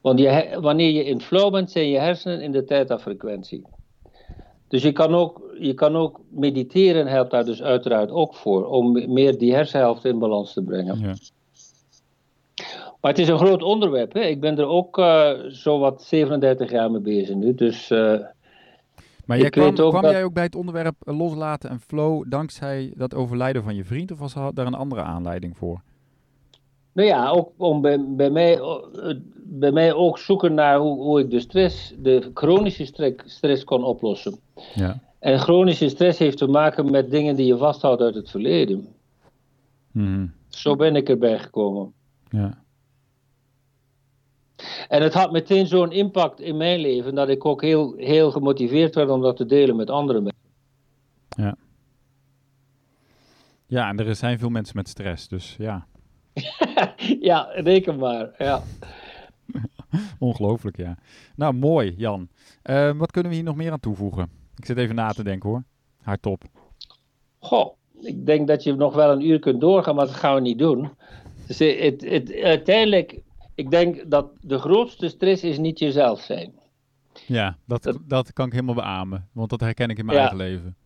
Want 0.06 0.18
je, 0.18 0.58
wanneer 0.60 0.90
je 0.90 1.04
in 1.04 1.20
flow 1.20 1.52
bent, 1.52 1.70
zijn 1.70 1.88
je 1.88 1.98
hersenen 1.98 2.40
in 2.40 2.52
de 2.52 2.64
theta-frequentie. 2.64 3.62
Dus 4.68 4.82
je 4.82 4.92
kan, 4.92 5.14
ook, 5.14 5.42
je 5.60 5.74
kan 5.74 5.96
ook 5.96 6.20
mediteren, 6.30 7.06
helpt 7.06 7.30
daar 7.30 7.44
dus 7.44 7.62
uiteraard 7.62 8.10
ook 8.10 8.34
voor, 8.34 8.66
om 8.66 8.92
me- 8.92 9.06
meer 9.06 9.38
die 9.38 9.54
hersenhelft 9.54 10.04
in 10.04 10.18
balans 10.18 10.52
te 10.52 10.62
brengen. 10.62 10.98
Ja. 10.98 11.14
Maar 13.00 13.10
het 13.10 13.18
is 13.18 13.28
een 13.28 13.38
groot 13.38 13.62
onderwerp. 13.62 14.12
Hè? 14.12 14.20
Ik 14.20 14.40
ben 14.40 14.58
er 14.58 14.66
ook 14.66 14.98
eh 14.98 15.30
zo 15.48 15.78
wat 15.78 16.02
37 16.02 16.70
jaar 16.70 16.90
mee 16.90 17.00
bezig 17.00 17.34
nu. 17.34 17.54
Dus 17.54 17.90
eh, 17.90 17.98
Maar 19.24 19.38
jij 19.38 19.50
kwam, 19.50 19.64
dat- 19.74 19.92
jij 20.12 20.24
ook 20.24 20.32
bij 20.32 20.42
het 20.44 20.54
onderwerp 20.54 20.94
loslaten 20.98 21.70
en 21.70 21.80
flow 21.80 22.24
dankzij 22.30 22.92
dat 22.96 23.14
overlijden 23.14 23.62
van 23.62 23.74
je 23.74 23.84
vriend? 23.84 24.10
Of 24.12 24.18
was 24.18 24.34
daar 24.34 24.66
een 24.66 24.74
andere 24.74 25.02
aanleiding 25.02 25.56
voor? 25.56 25.80
Nou 26.96 27.08
ja, 27.08 27.28
ook 27.28 27.52
om 27.56 27.80
bij, 27.80 28.04
bij, 28.08 28.30
mij, 28.30 28.58
eh, 28.58 29.14
bij 29.34 29.72
mij 29.72 29.92
ook 29.92 30.18
zoeken 30.18 30.54
naar 30.54 30.78
hoe, 30.78 31.02
hoe 31.02 31.20
ik 31.20 31.30
de 31.30 31.40
stress, 31.40 31.94
de 31.98 32.30
chronische 32.34 32.84
strek- 32.84 33.22
stress 33.26 33.64
kon 33.64 33.84
oplossen. 33.84 34.38
Ja. 34.74 35.00
En 35.18 35.38
chronische 35.38 35.88
stress 35.88 36.18
heeft 36.18 36.38
te 36.38 36.46
maken 36.46 36.90
met 36.90 37.10
dingen 37.10 37.36
die 37.36 37.46
je 37.46 37.56
vasthoudt 37.56 38.02
uit 38.02 38.14
het 38.14 38.30
verleden. 38.30 38.88
Mhm. 39.90 40.26
Zo 40.48 40.76
ben 40.76 40.96
ik 40.96 41.08
erbij 41.08 41.38
gekomen. 41.38 41.92
ja. 42.30 42.64
En 44.88 45.02
het 45.02 45.14
had 45.14 45.32
meteen 45.32 45.66
zo'n 45.66 45.92
impact 45.92 46.40
in 46.40 46.56
mijn 46.56 46.80
leven 46.80 47.14
dat 47.14 47.28
ik 47.28 47.44
ook 47.44 47.62
heel, 47.62 47.94
heel 47.96 48.30
gemotiveerd 48.30 48.94
werd 48.94 49.10
om 49.10 49.20
dat 49.20 49.36
te 49.36 49.46
delen 49.46 49.76
met 49.76 49.90
andere 49.90 50.20
mensen. 50.20 50.44
Ja, 53.66 53.88
en 53.88 53.98
er 53.98 54.14
zijn 54.14 54.38
veel 54.38 54.48
mensen 54.48 54.76
met 54.76 54.88
stress, 54.88 55.28
dus 55.28 55.56
ja, 55.58 55.86
ja, 57.20 57.48
reken 57.54 57.98
maar. 57.98 58.30
Ja. 58.38 58.62
ongelooflijk 60.18 60.76
ja. 60.76 60.96
Nou, 61.36 61.54
mooi 61.54 61.94
Jan. 61.96 62.28
Eh, 62.62 62.90
wat 62.96 63.10
kunnen 63.10 63.30
we 63.30 63.36
hier 63.36 63.46
nog 63.46 63.56
meer 63.56 63.72
aan 63.72 63.80
toevoegen? 63.80 64.30
Ik 64.56 64.64
zit 64.64 64.76
even 64.76 64.94
na 64.94 65.08
te 65.12 65.22
denken 65.24 65.48
hoor. 65.50 65.62
Hardop. 66.02 66.42
Goh, 67.38 67.72
ik 68.00 68.26
denk 68.26 68.48
dat 68.48 68.62
je 68.62 68.74
nog 68.74 68.94
wel 68.94 69.10
een 69.12 69.26
uur 69.26 69.38
kunt 69.38 69.60
doorgaan, 69.60 69.94
maar 69.94 70.06
dat 70.06 70.14
gaan 70.14 70.34
we 70.34 70.40
niet 70.40 70.58
doen. 70.58 70.90
Dus 71.46 71.58
het, 71.58 72.04
het, 72.04 72.32
uiteindelijk, 72.34 73.20
ik 73.54 73.70
denk 73.70 74.10
dat 74.10 74.30
de 74.40 74.58
grootste 74.58 75.08
stress 75.08 75.42
is 75.44 75.58
niet 75.58 75.78
jezelf 75.78 76.20
zijn. 76.20 76.52
Ja, 77.26 77.56
dat, 77.64 77.82
Dat- 77.82 77.98
dat 78.06 78.32
kan 78.32 78.46
ik 78.46 78.52
helemaal 78.52 78.74
beamen, 78.74 79.28
want 79.32 79.50
dat 79.50 79.60
herken 79.60 79.90
ik 79.90 79.98
in 79.98 80.04
mijn 80.04 80.18
Ja. 80.18 80.22
eigen 80.30 80.46
leven. 80.46 80.76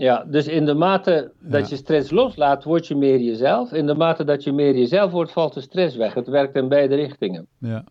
Ja, 0.00 0.24
dus 0.28 0.46
in 0.48 0.64
de 0.64 0.74
mate 0.74 1.32
dat 1.40 1.60
Ja. 1.62 1.66
je 1.68 1.76
stress 1.76 2.10
loslaat, 2.10 2.64
word 2.64 2.86
je 2.86 2.94
meer 2.96 3.18
jezelf. 3.20 3.72
In 3.72 3.86
de 3.86 3.94
mate 3.94 4.24
dat 4.24 4.44
je 4.44 4.52
meer 4.52 4.76
jezelf 4.76 5.10
wordt, 5.10 5.32
valt 5.32 5.54
de 5.54 5.60
stress 5.60 5.96
weg. 5.96 6.14
Het 6.14 6.28
werkt 6.28 6.56
in 6.56 6.68
beide 6.68 6.94
richtingen. 6.94 7.46
Ja, 7.58 7.84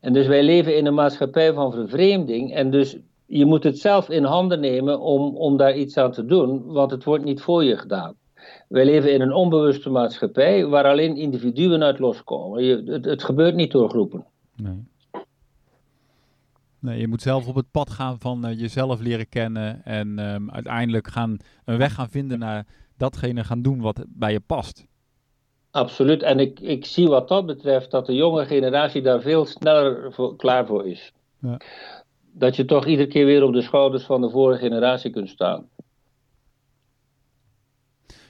En 0.00 0.12
dus 0.12 0.26
wij 0.26 0.42
leven 0.42 0.76
in 0.76 0.86
een 0.86 0.94
maatschappij 0.94 1.52
van 1.52 1.72
vervreemding. 1.72 2.54
En 2.54 2.70
dus 2.70 2.96
je 3.26 3.44
moet 3.44 3.64
het 3.64 3.78
zelf 3.78 4.08
in 4.08 4.24
handen 4.24 4.60
nemen 4.60 5.00
om, 5.00 5.36
om 5.36 5.56
daar 5.56 5.76
iets 5.76 5.96
aan 5.96 6.12
te 6.12 6.24
doen, 6.24 6.64
want 6.66 6.90
het 6.90 7.04
wordt 7.04 7.24
niet 7.24 7.40
voor 7.40 7.64
je 7.64 7.76
gedaan. 7.76 8.14
Wij 8.68 8.84
leven 8.84 9.12
in 9.12 9.20
een 9.20 9.32
onbewuste 9.32 9.90
maatschappij 9.90 10.66
waar 10.66 10.84
alleen 10.84 11.16
individuen 11.16 11.82
uit 11.82 11.98
loskomen. 11.98 12.64
Je, 12.64 12.82
het, 12.86 13.04
het 13.04 13.22
gebeurt 13.24 13.54
niet 13.54 13.70
door 13.72 13.88
groepen. 13.88 14.24
nee. 14.56 14.84
Nee, 16.86 17.00
je 17.00 17.08
moet 17.08 17.22
zelf 17.22 17.46
op 17.46 17.54
het 17.54 17.70
pad 17.70 17.90
gaan 17.90 18.18
van 18.18 18.46
eh, 18.46 18.60
jezelf 18.60 19.00
leren 19.00 19.28
kennen 19.28 19.84
en 19.84 20.18
ehm, 20.18 20.50
uiteindelijk 20.50 21.08
gaan, 21.08 21.36
een 21.64 21.78
weg 21.78 21.94
gaan 21.94 22.08
vinden 22.08 22.38
naar 22.38 22.66
datgene 22.96 23.44
gaan 23.44 23.62
doen 23.62 23.80
wat 23.80 24.04
bij 24.08 24.32
je 24.32 24.40
past. 24.40 24.86
Absoluut. 25.70 26.22
En 26.22 26.38
ik, 26.38 26.60
ik 26.60 26.84
zie 26.84 27.08
wat 27.08 27.28
dat 27.28 27.46
betreft 27.46 27.90
dat 27.90 28.06
de 28.06 28.14
jonge 28.14 28.46
generatie 28.46 29.02
daar 29.02 29.20
veel 29.20 29.44
sneller 29.44 30.12
voor, 30.12 30.36
klaar 30.36 30.66
voor 30.66 30.86
is. 30.86 31.12
Ja. 31.40 31.60
Dat 32.32 32.56
je 32.56 32.64
toch 32.64 32.86
iedere 32.86 33.08
keer 33.08 33.26
weer 33.26 33.42
op 33.42 33.52
de 33.52 33.62
schouders 33.62 34.04
van 34.04 34.20
de 34.20 34.30
vorige 34.30 34.60
generatie 34.60 35.10
kunt 35.10 35.28
staan. 35.28 35.68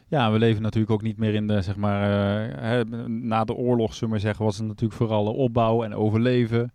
Ja, 0.09 0.33
we 0.33 0.39
leven 0.39 0.63
natuurlijk 0.63 0.93
ook 0.93 1.03
niet 1.03 1.19
meer 1.19 1.35
in 1.35 1.47
de, 1.47 1.61
zeg 1.63 1.77
maar, 1.77 2.03
eh, 2.03 2.63
hè, 2.63 2.85
na 3.09 3.45
de 3.45 3.55
oorlog, 3.55 3.93
zullen 3.93 4.01
we 4.01 4.11
maar 4.11 4.21
zeggen, 4.21 4.45
was 4.45 4.59
het 4.59 4.67
natuurlijk 4.67 4.99
vooral 4.99 5.35
opbouw 5.35 5.83
en 5.83 5.95
overleven. 5.95 6.73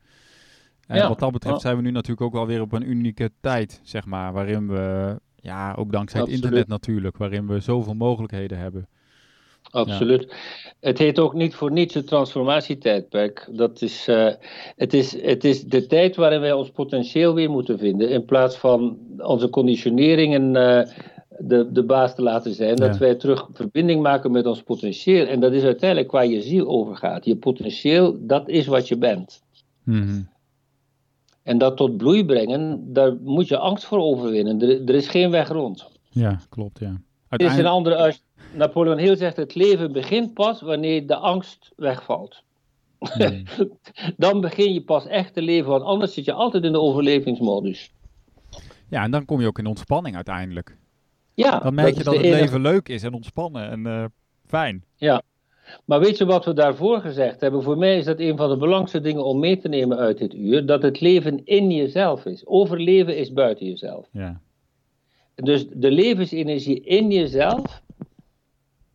En 0.88 0.98
Ja, 0.98 1.08
wat 1.08 1.20
dat 1.20 1.32
betreft 1.32 1.62
zijn 1.62 1.76
we 1.76 1.82
nu 1.82 1.92
natuurlijk 1.92 2.22
ook 2.22 2.34
wel 2.34 2.46
weer 2.48 2.62
op 2.62 2.72
een 2.74 2.90
unieke 2.90 3.32
tijd, 3.42 3.80
zeg 3.84 4.06
maar, 4.06 4.34
waarin 4.34 4.68
we, 4.68 5.16
ja, 5.36 5.74
ook 5.74 5.92
dankzij 5.92 6.22
het 6.22 6.30
internet 6.30 6.68
natuurlijk, 6.68 7.18
waarin 7.18 7.48
we 7.48 7.60
zoveel 7.60 7.94
mogelijkheden 7.94 8.58
hebben. 8.58 8.88
Absoluut. 9.72 10.34
Het 10.80 10.98
heet 10.98 11.20
ook 11.20 11.34
niet 11.34 11.56
voor 11.56 11.72
niets 11.72 11.94
het 11.94 12.08
transformatietijdperk. 12.08 13.48
Dat 13.52 13.82
is, 13.82 14.08
eh, 14.08 14.28
het, 14.76 14.94
is, 14.94 15.22
het 15.22 15.44
is 15.44 15.64
de 15.64 15.88
tijd 15.88 16.16
waarin 16.16 16.40
wij 16.40 16.54
ons 16.54 16.70
potentieel 16.72 17.34
weer 17.34 17.50
moeten 17.50 17.78
vinden. 17.80 18.10
In 18.10 18.26
plaats 18.26 18.56
van 18.58 18.98
onze 19.18 19.50
conditioneringen 19.50 20.56
eh, 20.56 20.88
de, 21.40 21.72
de 21.72 21.84
baas 21.84 22.16
te 22.16 22.22
laten 22.22 22.54
zijn. 22.54 22.76
Dat 22.76 22.94
Ja. 22.94 23.00
wij 23.00 23.16
terug 23.16 23.48
verbinding 23.54 24.02
maken 24.02 24.32
met 24.32 24.46
ons 24.46 24.62
potentieel. 24.64 25.26
En 25.26 25.40
dat 25.40 25.54
is 25.54 25.64
uiteindelijk 25.64 26.12
waar 26.12 26.26
je 26.28 26.42
ziel 26.42 26.68
over 26.68 26.96
gaat. 26.96 27.26
Je 27.26 27.36
potentieel, 27.36 28.18
dat 28.20 28.50
is 28.50 28.68
wat 28.68 28.88
je 28.88 28.98
bent. 28.98 29.42
Mhm. 29.84 30.22
En 31.44 31.58
dat 31.58 31.78
tot 31.78 31.98
bloei 31.98 32.26
brengen, 32.26 32.94
daar 32.94 33.16
moet 33.22 33.48
je 33.48 33.58
angst 33.58 33.86
voor 33.86 34.00
overwinnen. 34.00 34.62
Er, 34.62 34.84
er 34.90 34.96
is 34.96 35.08
geen 35.08 35.32
weg 35.32 35.48
rond. 35.50 35.90
Ja, 36.10 36.40
klopt, 36.50 36.80
ja. 36.80 36.86
Er 36.86 36.92
is 36.94 36.98
een 36.98 37.30
Uiteindelijk, 37.30 37.68
andere 37.76 37.96
uit. 37.96 38.24
Napoleon 38.54 38.98
Hill 38.98 39.16
zegt: 39.16 39.38
het 39.38 39.56
leven 39.56 39.92
begint 39.92 40.34
pas 40.34 40.62
wanneer 40.62 41.08
de 41.08 41.16
angst 41.16 41.72
wegvalt. 41.76 42.44
Dan 44.18 44.42
begin 44.42 44.74
je 44.74 44.84
pas 44.84 45.08
echt 45.08 45.34
te 45.34 45.42
leven, 45.42 45.70
want 45.70 45.84
anders 45.84 46.14
zit 46.14 46.26
je 46.26 46.34
altijd 46.34 46.64
in 46.64 46.72
de 46.72 46.80
overlevingsmodus. 46.80 47.92
ja, 48.90 49.04
en 49.04 49.12
dan 49.12 49.26
kom 49.26 49.42
je 49.42 49.48
ook 49.48 49.60
in 49.60 49.66
ontspanning 49.66 50.16
uiteindelijk. 50.16 50.78
Ja, 51.34 51.60
Dan 51.60 51.74
merk 51.74 51.98
je 51.98 52.04
dat 52.04 52.14
het 52.14 52.24
enige- 52.24 52.42
leven 52.42 52.62
leuk 52.62 52.90
is 52.90 53.04
en 53.04 53.14
ontspannen 53.14 53.70
en 53.70 53.86
eh, 53.86 54.06
fijn. 54.46 54.84
Ja. 54.96 55.22
Maar 55.86 56.00
weet 56.00 56.18
je 56.18 56.26
wat 56.26 56.46
we 56.46 56.54
daarvoor 56.54 57.02
gezegd 57.02 57.42
hebben? 57.42 57.64
Voor 57.64 57.78
mij 57.78 57.98
is 57.98 58.06
dat 58.06 58.20
een 58.20 58.38
van 58.38 58.50
de 58.50 58.58
belangrijkste 58.58 59.02
dingen 59.02 59.26
om 59.26 59.40
mee 59.40 59.58
te 59.58 59.68
nemen 59.68 59.98
uit 59.98 60.18
dit 60.18 60.34
uur: 60.34 60.66
dat 60.66 60.82
het 60.82 61.02
leven 61.02 61.46
in 61.46 61.72
jezelf 61.72 62.26
is. 62.26 62.46
Overleven 62.48 63.18
is 63.18 63.34
buiten 63.34 63.66
jezelf. 63.66 64.08
Ja, 64.12 64.42
Dus 65.36 65.68
de 65.74 65.92
levensenergie 65.92 66.82
in 66.82 67.12
jezelf, 67.12 67.82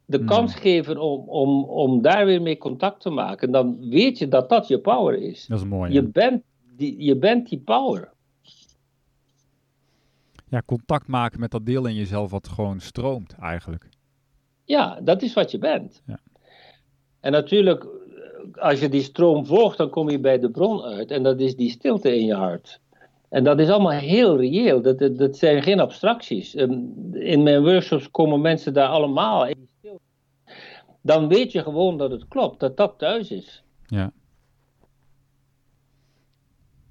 de 0.05 0.16
Hmm. 0.16 0.27
kans 0.27 0.55
geven 0.55 0.98
om, 0.98 1.28
om, 1.28 1.65
om 1.65 2.03
daar 2.03 2.27
weer 2.27 2.43
mee 2.43 2.59
contact 2.59 3.01
te 3.01 3.11
maken, 3.11 3.51
dan 3.51 3.89
weet 3.90 4.19
je 4.19 4.28
dat 4.28 4.48
dat 4.48 4.69
je 4.69 4.78
power 4.78 5.19
is. 5.23 5.47
dat 5.47 5.59
is 5.59 5.65
mooi. 5.65 5.93
Je 5.93 6.01
hè? 6.01 6.09
bent 6.09 6.43
die, 6.77 7.03
je 7.03 7.16
bent 7.16 7.48
die 7.48 7.59
power. 7.59 8.15
Ja, 10.48 10.62
contact 10.66 11.07
maken 11.07 11.40
met 11.40 11.51
dat 11.51 11.66
deel 11.66 11.86
in 11.86 11.94
jezelf 11.94 12.31
wat 12.31 12.48
gewoon 12.48 12.81
stroomt 12.81 13.35
eigenlijk. 13.40 13.89
Ja, 14.65 15.01
dat 15.01 15.23
is 15.23 15.35
wat 15.35 15.51
je 15.51 15.59
bent. 15.59 16.03
Ja. 16.07 16.19
En 17.27 17.32
natuurlijk, 17.32 17.86
als 18.55 18.81
je 18.81 18.89
die 18.89 19.03
stroom 19.03 19.47
volgt, 19.47 19.78
dan 19.78 19.90
kom 19.90 20.11
je 20.11 20.19
bij 20.19 20.39
de 20.39 20.51
bron 20.51 20.82
uit. 20.82 21.11
En 21.11 21.23
dat 21.23 21.40
is 21.40 21.57
die 21.57 21.70
stilte 21.70 22.16
in 22.16 22.24
je 22.24 22.35
hart. 22.35 22.81
En 23.28 23.44
dat 23.44 23.59
is 23.59 23.69
allemaal 23.69 23.90
heel 23.90 24.36
reëel. 24.36 24.82
Dat, 24.82 24.98
dat, 25.19 25.36
zijn 25.36 25.62
geen 25.62 25.81
abstracties. 25.81 26.55
Ehm, 26.55 26.81
In 27.12 27.43
mijn 27.43 27.62
workshops 27.62 28.11
komen 28.11 28.40
mensen 28.40 28.73
daar 28.73 28.89
allemaal 28.89 29.47
in 29.47 29.69
stilte. 29.78 30.01
Dan 31.01 31.28
weet 31.28 31.53
je 31.53 31.62
gewoon 31.62 31.97
dat 31.98 32.11
het 32.11 32.28
klopt, 32.28 32.61
dat 32.61 32.77
dat 32.77 32.94
thuis 32.98 33.31
is. 33.31 33.65
Ja. 33.86 34.12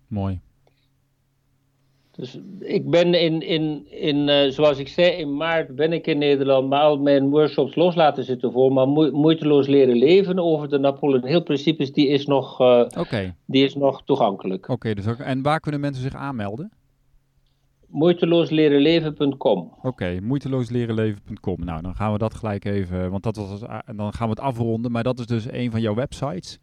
Mooi. 0.07 0.41
Dus 2.15 2.39
ik 2.59 2.89
ben 2.89 3.13
in, 3.13 3.41
in, 3.41 3.85
in 3.89 4.27
uh, 4.27 4.51
zoals 4.51 4.77
ik 4.77 4.87
zei, 4.87 5.11
in 5.11 5.37
maart 5.37 5.75
ben 5.75 5.93
ik 5.93 6.07
in 6.07 6.17
Nederland, 6.17 6.69
maar 6.69 6.81
al 6.81 6.97
mijn 6.97 7.29
workshops 7.29 7.75
los 7.75 7.95
laten 7.95 8.23
zitten 8.23 8.51
voor. 8.51 8.73
Maar 8.73 8.87
moeiteloos 9.11 9.67
leren 9.67 9.95
leven 9.95 10.39
over 10.39 10.69
de 10.69 10.77
Napoleon 10.77 11.25
Hill 11.25 11.41
principes, 11.41 11.93
die 11.93 12.07
is 12.07 12.25
nog, 12.25 12.61
uh, 12.61 12.85
die 13.45 13.63
is 13.63 13.75
nog 13.75 14.03
toegankelijk. 14.03 14.69
Oké, 14.69 14.93
dus 14.93 15.07
ook, 15.07 15.17
en 15.17 15.41
waar 15.41 15.59
kunnen 15.59 15.81
mensen 15.81 16.03
zich 16.03 16.15
aanmelden? 16.15 16.71
moeitelooslerenleven.com. 17.95 19.59
Oké, 19.77 19.87
okay, 19.87 20.17
moeitelooslerenleven.com. 20.17 21.65
Nou, 21.65 21.81
dan 21.81 21.95
gaan 21.95 22.11
we 22.11 22.17
dat 22.17 22.33
gelijk 22.33 22.65
even, 22.65 23.11
want 23.11 23.23
dat 23.23 23.35
was, 23.35 23.59
dan 23.95 24.13
gaan 24.13 24.27
we 24.27 24.33
het 24.33 24.39
afronden. 24.39 24.91
Maar 24.91 25.03
dat 25.03 25.19
is 25.19 25.25
dus 25.25 25.51
een 25.51 25.71
van 25.71 25.81
jouw 25.81 25.93
websites. 25.93 26.59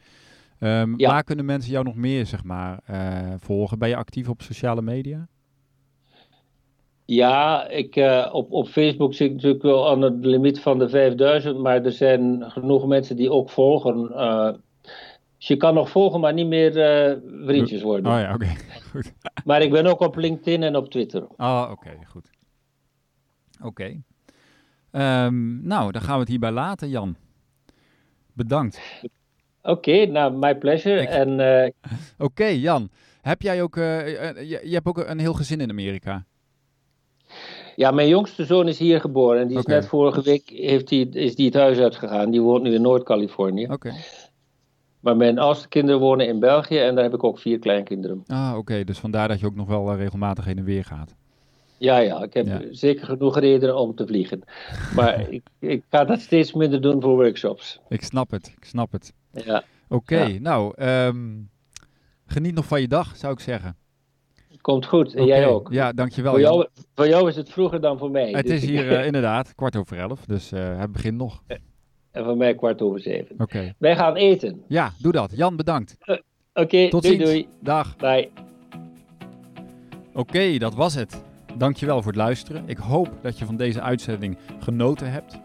Um, 0.59 0.95
ja. 0.99 1.11
Waar 1.11 1.25
kunnen 1.25 1.45
mensen 1.45 1.73
jou 1.73 1.85
nog 1.85 1.95
meer, 1.95 2.27
zeg 2.27 2.45
maar, 2.45 2.81
uh, 2.91 3.35
volgen? 3.39 3.79
Ben 3.79 3.89
je 3.89 3.97
actief 3.97 4.29
op 4.29 4.43
sociale 4.43 4.83
media? 4.83 5.29
Ja, 7.05 7.69
ik, 7.69 7.97
uh, 7.97 8.29
op, 8.33 8.53
op 8.53 8.69
Facebook 8.69 9.15
zit 9.15 9.29
ik 9.29 9.35
natuurlijk 9.35 9.63
wel 9.63 9.91
aan 9.91 10.03
het 10.03 10.25
limiet 10.25 10.61
van 10.61 10.79
de 10.79 10.89
5000, 10.89 11.59
maar 11.59 11.85
er 11.85 11.93
zijn 11.93 12.51
genoeg 12.51 12.87
mensen 12.87 13.17
die 13.17 13.31
ook 13.31 13.51
volgen. 13.51 14.11
Uh, 14.11 14.51
dus 15.39 15.47
je 15.47 15.57
kan 15.57 15.75
nog 15.75 15.91
volgen, 15.91 16.21
maar 16.21 16.33
niet 16.33 16.47
meer 16.47 16.77
uh, 16.77 17.17
vriendjes 17.47 17.83
worden. 17.83 18.13
Oh 18.13 18.19
ja, 18.19 18.35
oké. 18.35 18.47
Goed. 18.91 19.13
Maar 19.45 19.63
ik 19.63 19.71
ben 19.71 19.87
ook 19.87 20.01
op 20.01 20.17
LinkedIn 20.17 20.63
en 20.63 20.77
op 20.77 20.91
Twitter. 20.91 21.27
Ah, 21.37 21.69
oké, 21.71 21.91
goed. 22.07 22.31
Oké. 23.63 24.03
Um, 24.93 25.67
nou, 25.67 25.93
dan 25.93 26.03
gaan 26.03 26.15
we 26.15 26.21
het 26.21 26.29
hierbij 26.29 26.51
laten, 26.51 26.89
Jan. 26.89 27.17
Bedankt. 28.33 28.81
Oké, 29.63 30.07
nou, 30.07 30.33
my 30.37 30.57
pleasure. 30.57 31.01
Ik... 31.01 31.09
En. 31.09 31.75
Oké, 32.19 32.47
Jan. 32.47 32.91
Heb 33.21 33.43
jij 33.43 33.63
ook, 33.63 33.75
je, 33.75 34.61
je 34.65 34.75
hebt 34.75 34.87
ook 34.87 34.99
een 34.99 35.19
heel 35.19 35.35
gezin 35.35 35.61
in 35.61 35.71
Amerika? 35.71 36.25
Ja, 37.83 37.91
mijn 37.91 38.09
jongste 38.09 38.45
zoon 38.45 38.69
is 38.69 38.79
hier 38.79 39.01
geboren. 39.01 39.41
En 39.41 39.49
die 39.49 39.59
is 39.59 39.65
net 39.65 39.87
vorige 39.87 40.23
week 40.23 40.49
heeft 40.49 40.89
die, 40.89 41.09
is 41.09 41.35
die 41.35 41.47
het 41.47 41.55
huis 41.55 41.79
uitgegaan. 41.79 42.31
Die 42.31 42.41
woont 42.41 42.63
nu 42.63 42.75
in 42.75 42.83
Noord-Californië. 42.83 43.67
Oké. 43.67 43.93
Maar 45.01 45.17
mijn 45.17 45.39
oudste 45.39 45.69
kinderen 45.69 46.01
wonen 46.01 46.27
in 46.27 46.39
België 46.39 46.79
en 46.79 46.95
daar 46.95 47.05
heb 47.05 47.15
ik 47.15 47.25
ook 47.25 47.39
vier 47.39 47.59
kleinkinderen. 47.59 48.25
Ah, 48.27 48.55
oké. 48.57 48.85
Dus 48.85 48.99
vandaar 48.99 49.29
dat 49.29 49.41
je 49.41 49.47
ook 49.47 49.55
nog 49.55 49.69
wel 49.69 49.91
eh, 49.91 49.97
regelmatig 49.97 50.45
heen 50.45 50.59
en 50.59 50.65
weer 50.65 50.85
gaat. 50.85 51.15
Ja, 51.79 51.99
ja. 51.99 52.23
Ik 52.23 52.35
heb 52.35 52.67
zeker 52.71 53.07
genoeg 53.07 53.39
reden 53.39 53.77
om 53.77 53.95
te 53.95 54.07
vliegen. 54.07 54.43
Maar 54.95 55.29
ik, 55.31 55.43
ik 55.59 55.85
ga 55.91 56.05
dat 56.05 56.21
steeds 56.21 56.53
minder 56.53 56.81
doen 56.81 57.01
voor 57.01 57.15
workshops. 57.15 57.81
Ik 57.89 58.03
snap 58.03 58.31
het. 58.31 58.53
Ik 58.57 58.65
snap 58.65 58.93
het. 58.93 59.13
Ja. 59.33 59.65
Oké, 59.89 60.39
nou, 60.39 60.83
um, 60.83 61.51
geniet 62.27 62.55
nog 62.55 62.67
van 62.67 62.81
je 62.81 62.89
dag, 62.89 63.17
zou 63.17 63.33
ik 63.33 63.41
zeggen. 63.41 63.77
Komt 64.63 64.87
goed, 64.87 65.15
en 65.15 65.25
jij 65.25 65.47
ook. 65.47 65.69
Ja, 65.73 65.93
dankjewel. 65.93 66.33
Voor 66.33 66.41
jou, 66.41 66.67
voor 66.95 67.09
jou 67.09 67.29
is 67.29 67.37
het 67.37 67.51
vroeger 67.51 67.81
dan 67.81 67.99
voor 67.99 68.11
mij. 68.11 68.31
Het 68.31 68.51
is 68.51 68.65
hier 68.65 68.93
uh, 68.93 69.07
inderdaad 69.11 69.55
kwart 69.55 69.77
over 69.77 69.99
elf, 69.99 70.25
dus 70.25 70.53
uh, 70.53 70.79
het 70.79 70.93
begint 70.93 71.17
nog. 71.17 71.43
En 72.11 72.25
voor 72.25 72.37
mij 72.37 72.55
kwart 72.55 72.83
over 72.83 73.01
zeven. 73.01 73.35
Oké. 73.39 73.75
Wij 73.79 73.97
gaan 73.97 74.17
eten. 74.17 74.63
Ja, 74.69 74.93
doe 74.99 75.13
dat. 75.13 75.31
Jan, 75.35 75.57
bedankt. 75.57 75.97
Uh, 76.05 76.17
Oké, 76.55 76.89
Tot 76.89 77.03
doei, 77.03 77.15
ziens. 77.15 77.29
doei. 77.31 77.49
Dag. 77.61 77.97
Bye. 77.97 78.31
Oké, 80.13 80.59
dat 80.59 80.75
was 80.75 80.95
het. 80.95 81.23
Dankjewel 81.57 81.97
voor 82.03 82.13
het 82.13 82.21
luisteren. 82.21 82.63
Ik 82.67 82.77
hoop 82.77 83.09
dat 83.23 83.39
je 83.39 83.45
van 83.45 83.57
deze 83.57 83.81
uitzending 83.81 84.39
genoten 84.59 85.11
hebt. 85.11 85.41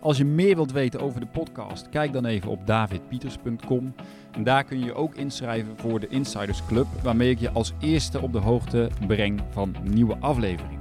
Als 0.00 0.16
je 0.16 0.24
meer 0.24 0.54
wilt 0.54 0.72
weten 0.72 1.00
over 1.00 1.20
de 1.20 1.26
podcast, 1.26 1.88
kijk 1.88 2.12
dan 2.12 2.24
even 2.24 2.50
op 2.50 2.66
davidpieters.com. 2.66 3.94
En 4.32 4.44
daar 4.44 4.64
kun 4.64 4.78
je 4.78 4.84
je 4.84 4.94
ook 4.94 5.14
inschrijven 5.14 5.76
voor 5.76 6.00
de 6.00 6.08
Insiders 6.08 6.66
Club, 6.66 6.86
waarmee 7.02 7.30
ik 7.30 7.38
je 7.38 7.50
als 7.50 7.72
eerste 7.80 8.20
op 8.20 8.32
de 8.32 8.38
hoogte 8.38 8.90
breng 9.06 9.40
van 9.50 9.76
nieuwe 9.82 10.16
afleveringen. 10.20 10.80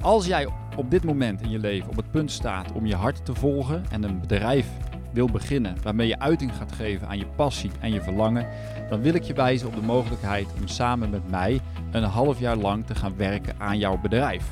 Als 0.00 0.26
jij 0.26 0.48
op 0.76 0.90
dit 0.90 1.04
moment 1.04 1.40
in 1.40 1.50
je 1.50 1.58
leven 1.58 1.88
op 1.88 1.96
het 1.96 2.10
punt 2.10 2.30
staat 2.30 2.72
om 2.72 2.86
je 2.86 2.94
hart 2.94 3.24
te 3.24 3.34
volgen 3.34 3.84
en 3.90 4.02
een 4.02 4.20
bedrijf 4.20 4.68
wil 5.12 5.26
beginnen 5.26 5.76
waarmee 5.82 6.08
je 6.08 6.18
uiting 6.18 6.56
gaat 6.56 6.72
geven 6.72 7.08
aan 7.08 7.18
je 7.18 7.26
passie 7.36 7.70
en 7.80 7.92
je 7.92 8.02
verlangen, 8.02 8.46
dan 8.88 9.00
wil 9.00 9.14
ik 9.14 9.22
je 9.22 9.34
wijzen 9.34 9.68
op 9.68 9.74
de 9.74 9.82
mogelijkheid 9.82 10.46
om 10.60 10.68
samen 10.68 11.10
met 11.10 11.30
mij 11.30 11.60
een 11.90 12.02
half 12.02 12.38
jaar 12.38 12.56
lang 12.56 12.86
te 12.86 12.94
gaan 12.94 13.16
werken 13.16 13.54
aan 13.58 13.78
jouw 13.78 14.00
bedrijf. 14.00 14.50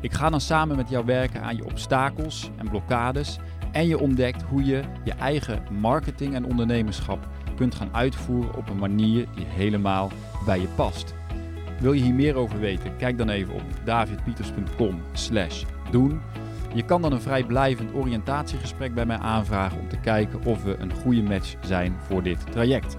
Ik 0.00 0.12
ga 0.12 0.30
dan 0.30 0.40
samen 0.40 0.76
met 0.76 0.88
jou 0.88 1.04
werken 1.04 1.42
aan 1.42 1.56
je 1.56 1.64
obstakels 1.64 2.50
en 2.56 2.68
blokkades 2.68 3.38
en 3.72 3.86
je 3.86 3.98
ontdekt 3.98 4.42
hoe 4.42 4.64
je 4.64 4.82
je 5.04 5.12
eigen 5.12 5.62
marketing 5.80 6.34
en 6.34 6.44
ondernemerschap 6.44 7.28
kunt 7.54 7.74
gaan 7.74 7.88
uitvoeren 7.92 8.54
op 8.54 8.68
een 8.68 8.78
manier 8.78 9.26
die 9.34 9.46
helemaal 9.46 10.10
bij 10.44 10.60
je 10.60 10.68
past. 10.74 11.14
Wil 11.80 11.92
je 11.92 12.02
hier 12.02 12.14
meer 12.14 12.34
over 12.34 12.60
weten? 12.60 12.96
Kijk 12.96 13.18
dan 13.18 13.28
even 13.28 13.54
op 13.54 13.62
davidpieters.com 13.84 15.00
slash 15.12 15.64
doen. 15.90 16.20
Je 16.74 16.84
kan 16.84 17.02
dan 17.02 17.12
een 17.12 17.20
vrijblijvend 17.20 17.94
oriëntatiegesprek 17.94 18.94
bij 18.94 19.06
mij 19.06 19.18
aanvragen 19.18 19.80
om 19.80 19.88
te 19.88 20.00
kijken 20.00 20.44
of 20.44 20.62
we 20.62 20.76
een 20.78 20.92
goede 20.92 21.22
match 21.22 21.54
zijn 21.60 21.96
voor 22.00 22.22
dit 22.22 22.52
traject. 22.52 22.96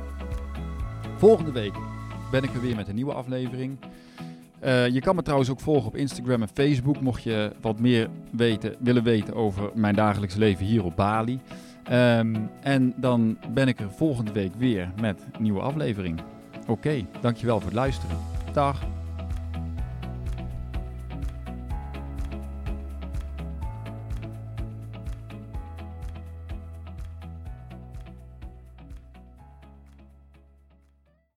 Volgende 1.17 1.51
week 1.51 1.73
ben 2.31 2.43
ik 2.43 2.53
er 2.53 2.61
weer 2.61 2.75
met 2.75 2.87
een 2.87 2.95
nieuwe 2.95 3.13
aflevering. 3.13 3.77
Uh, 4.63 4.87
je 4.87 5.01
kan 5.01 5.15
me 5.15 5.21
trouwens 5.21 5.49
ook 5.49 5.59
volgen 5.59 5.87
op 5.87 5.95
Instagram 5.95 6.41
en 6.41 6.49
Facebook, 6.53 7.01
mocht 7.01 7.23
je 7.23 7.51
wat 7.61 7.79
meer 7.79 8.09
weten, 8.31 8.75
willen 8.79 9.03
weten 9.03 9.35
over 9.35 9.69
mijn 9.73 9.95
dagelijks 9.95 10.35
leven 10.35 10.65
hier 10.65 10.83
op 10.83 10.95
Bali. 10.95 11.39
Um, 11.91 12.49
en 12.61 12.93
dan 12.95 13.37
ben 13.53 13.67
ik 13.67 13.79
er 13.79 13.91
volgende 13.91 14.31
week 14.31 14.55
weer 14.57 14.91
met 15.01 15.25
een 15.31 15.41
nieuwe 15.41 15.61
aflevering. 15.61 16.21
Oké, 16.67 17.05
dankjewel 17.21 17.57
voor 17.57 17.69
het 17.69 17.75
luisteren. 17.75 18.17
Dag. 18.53 18.94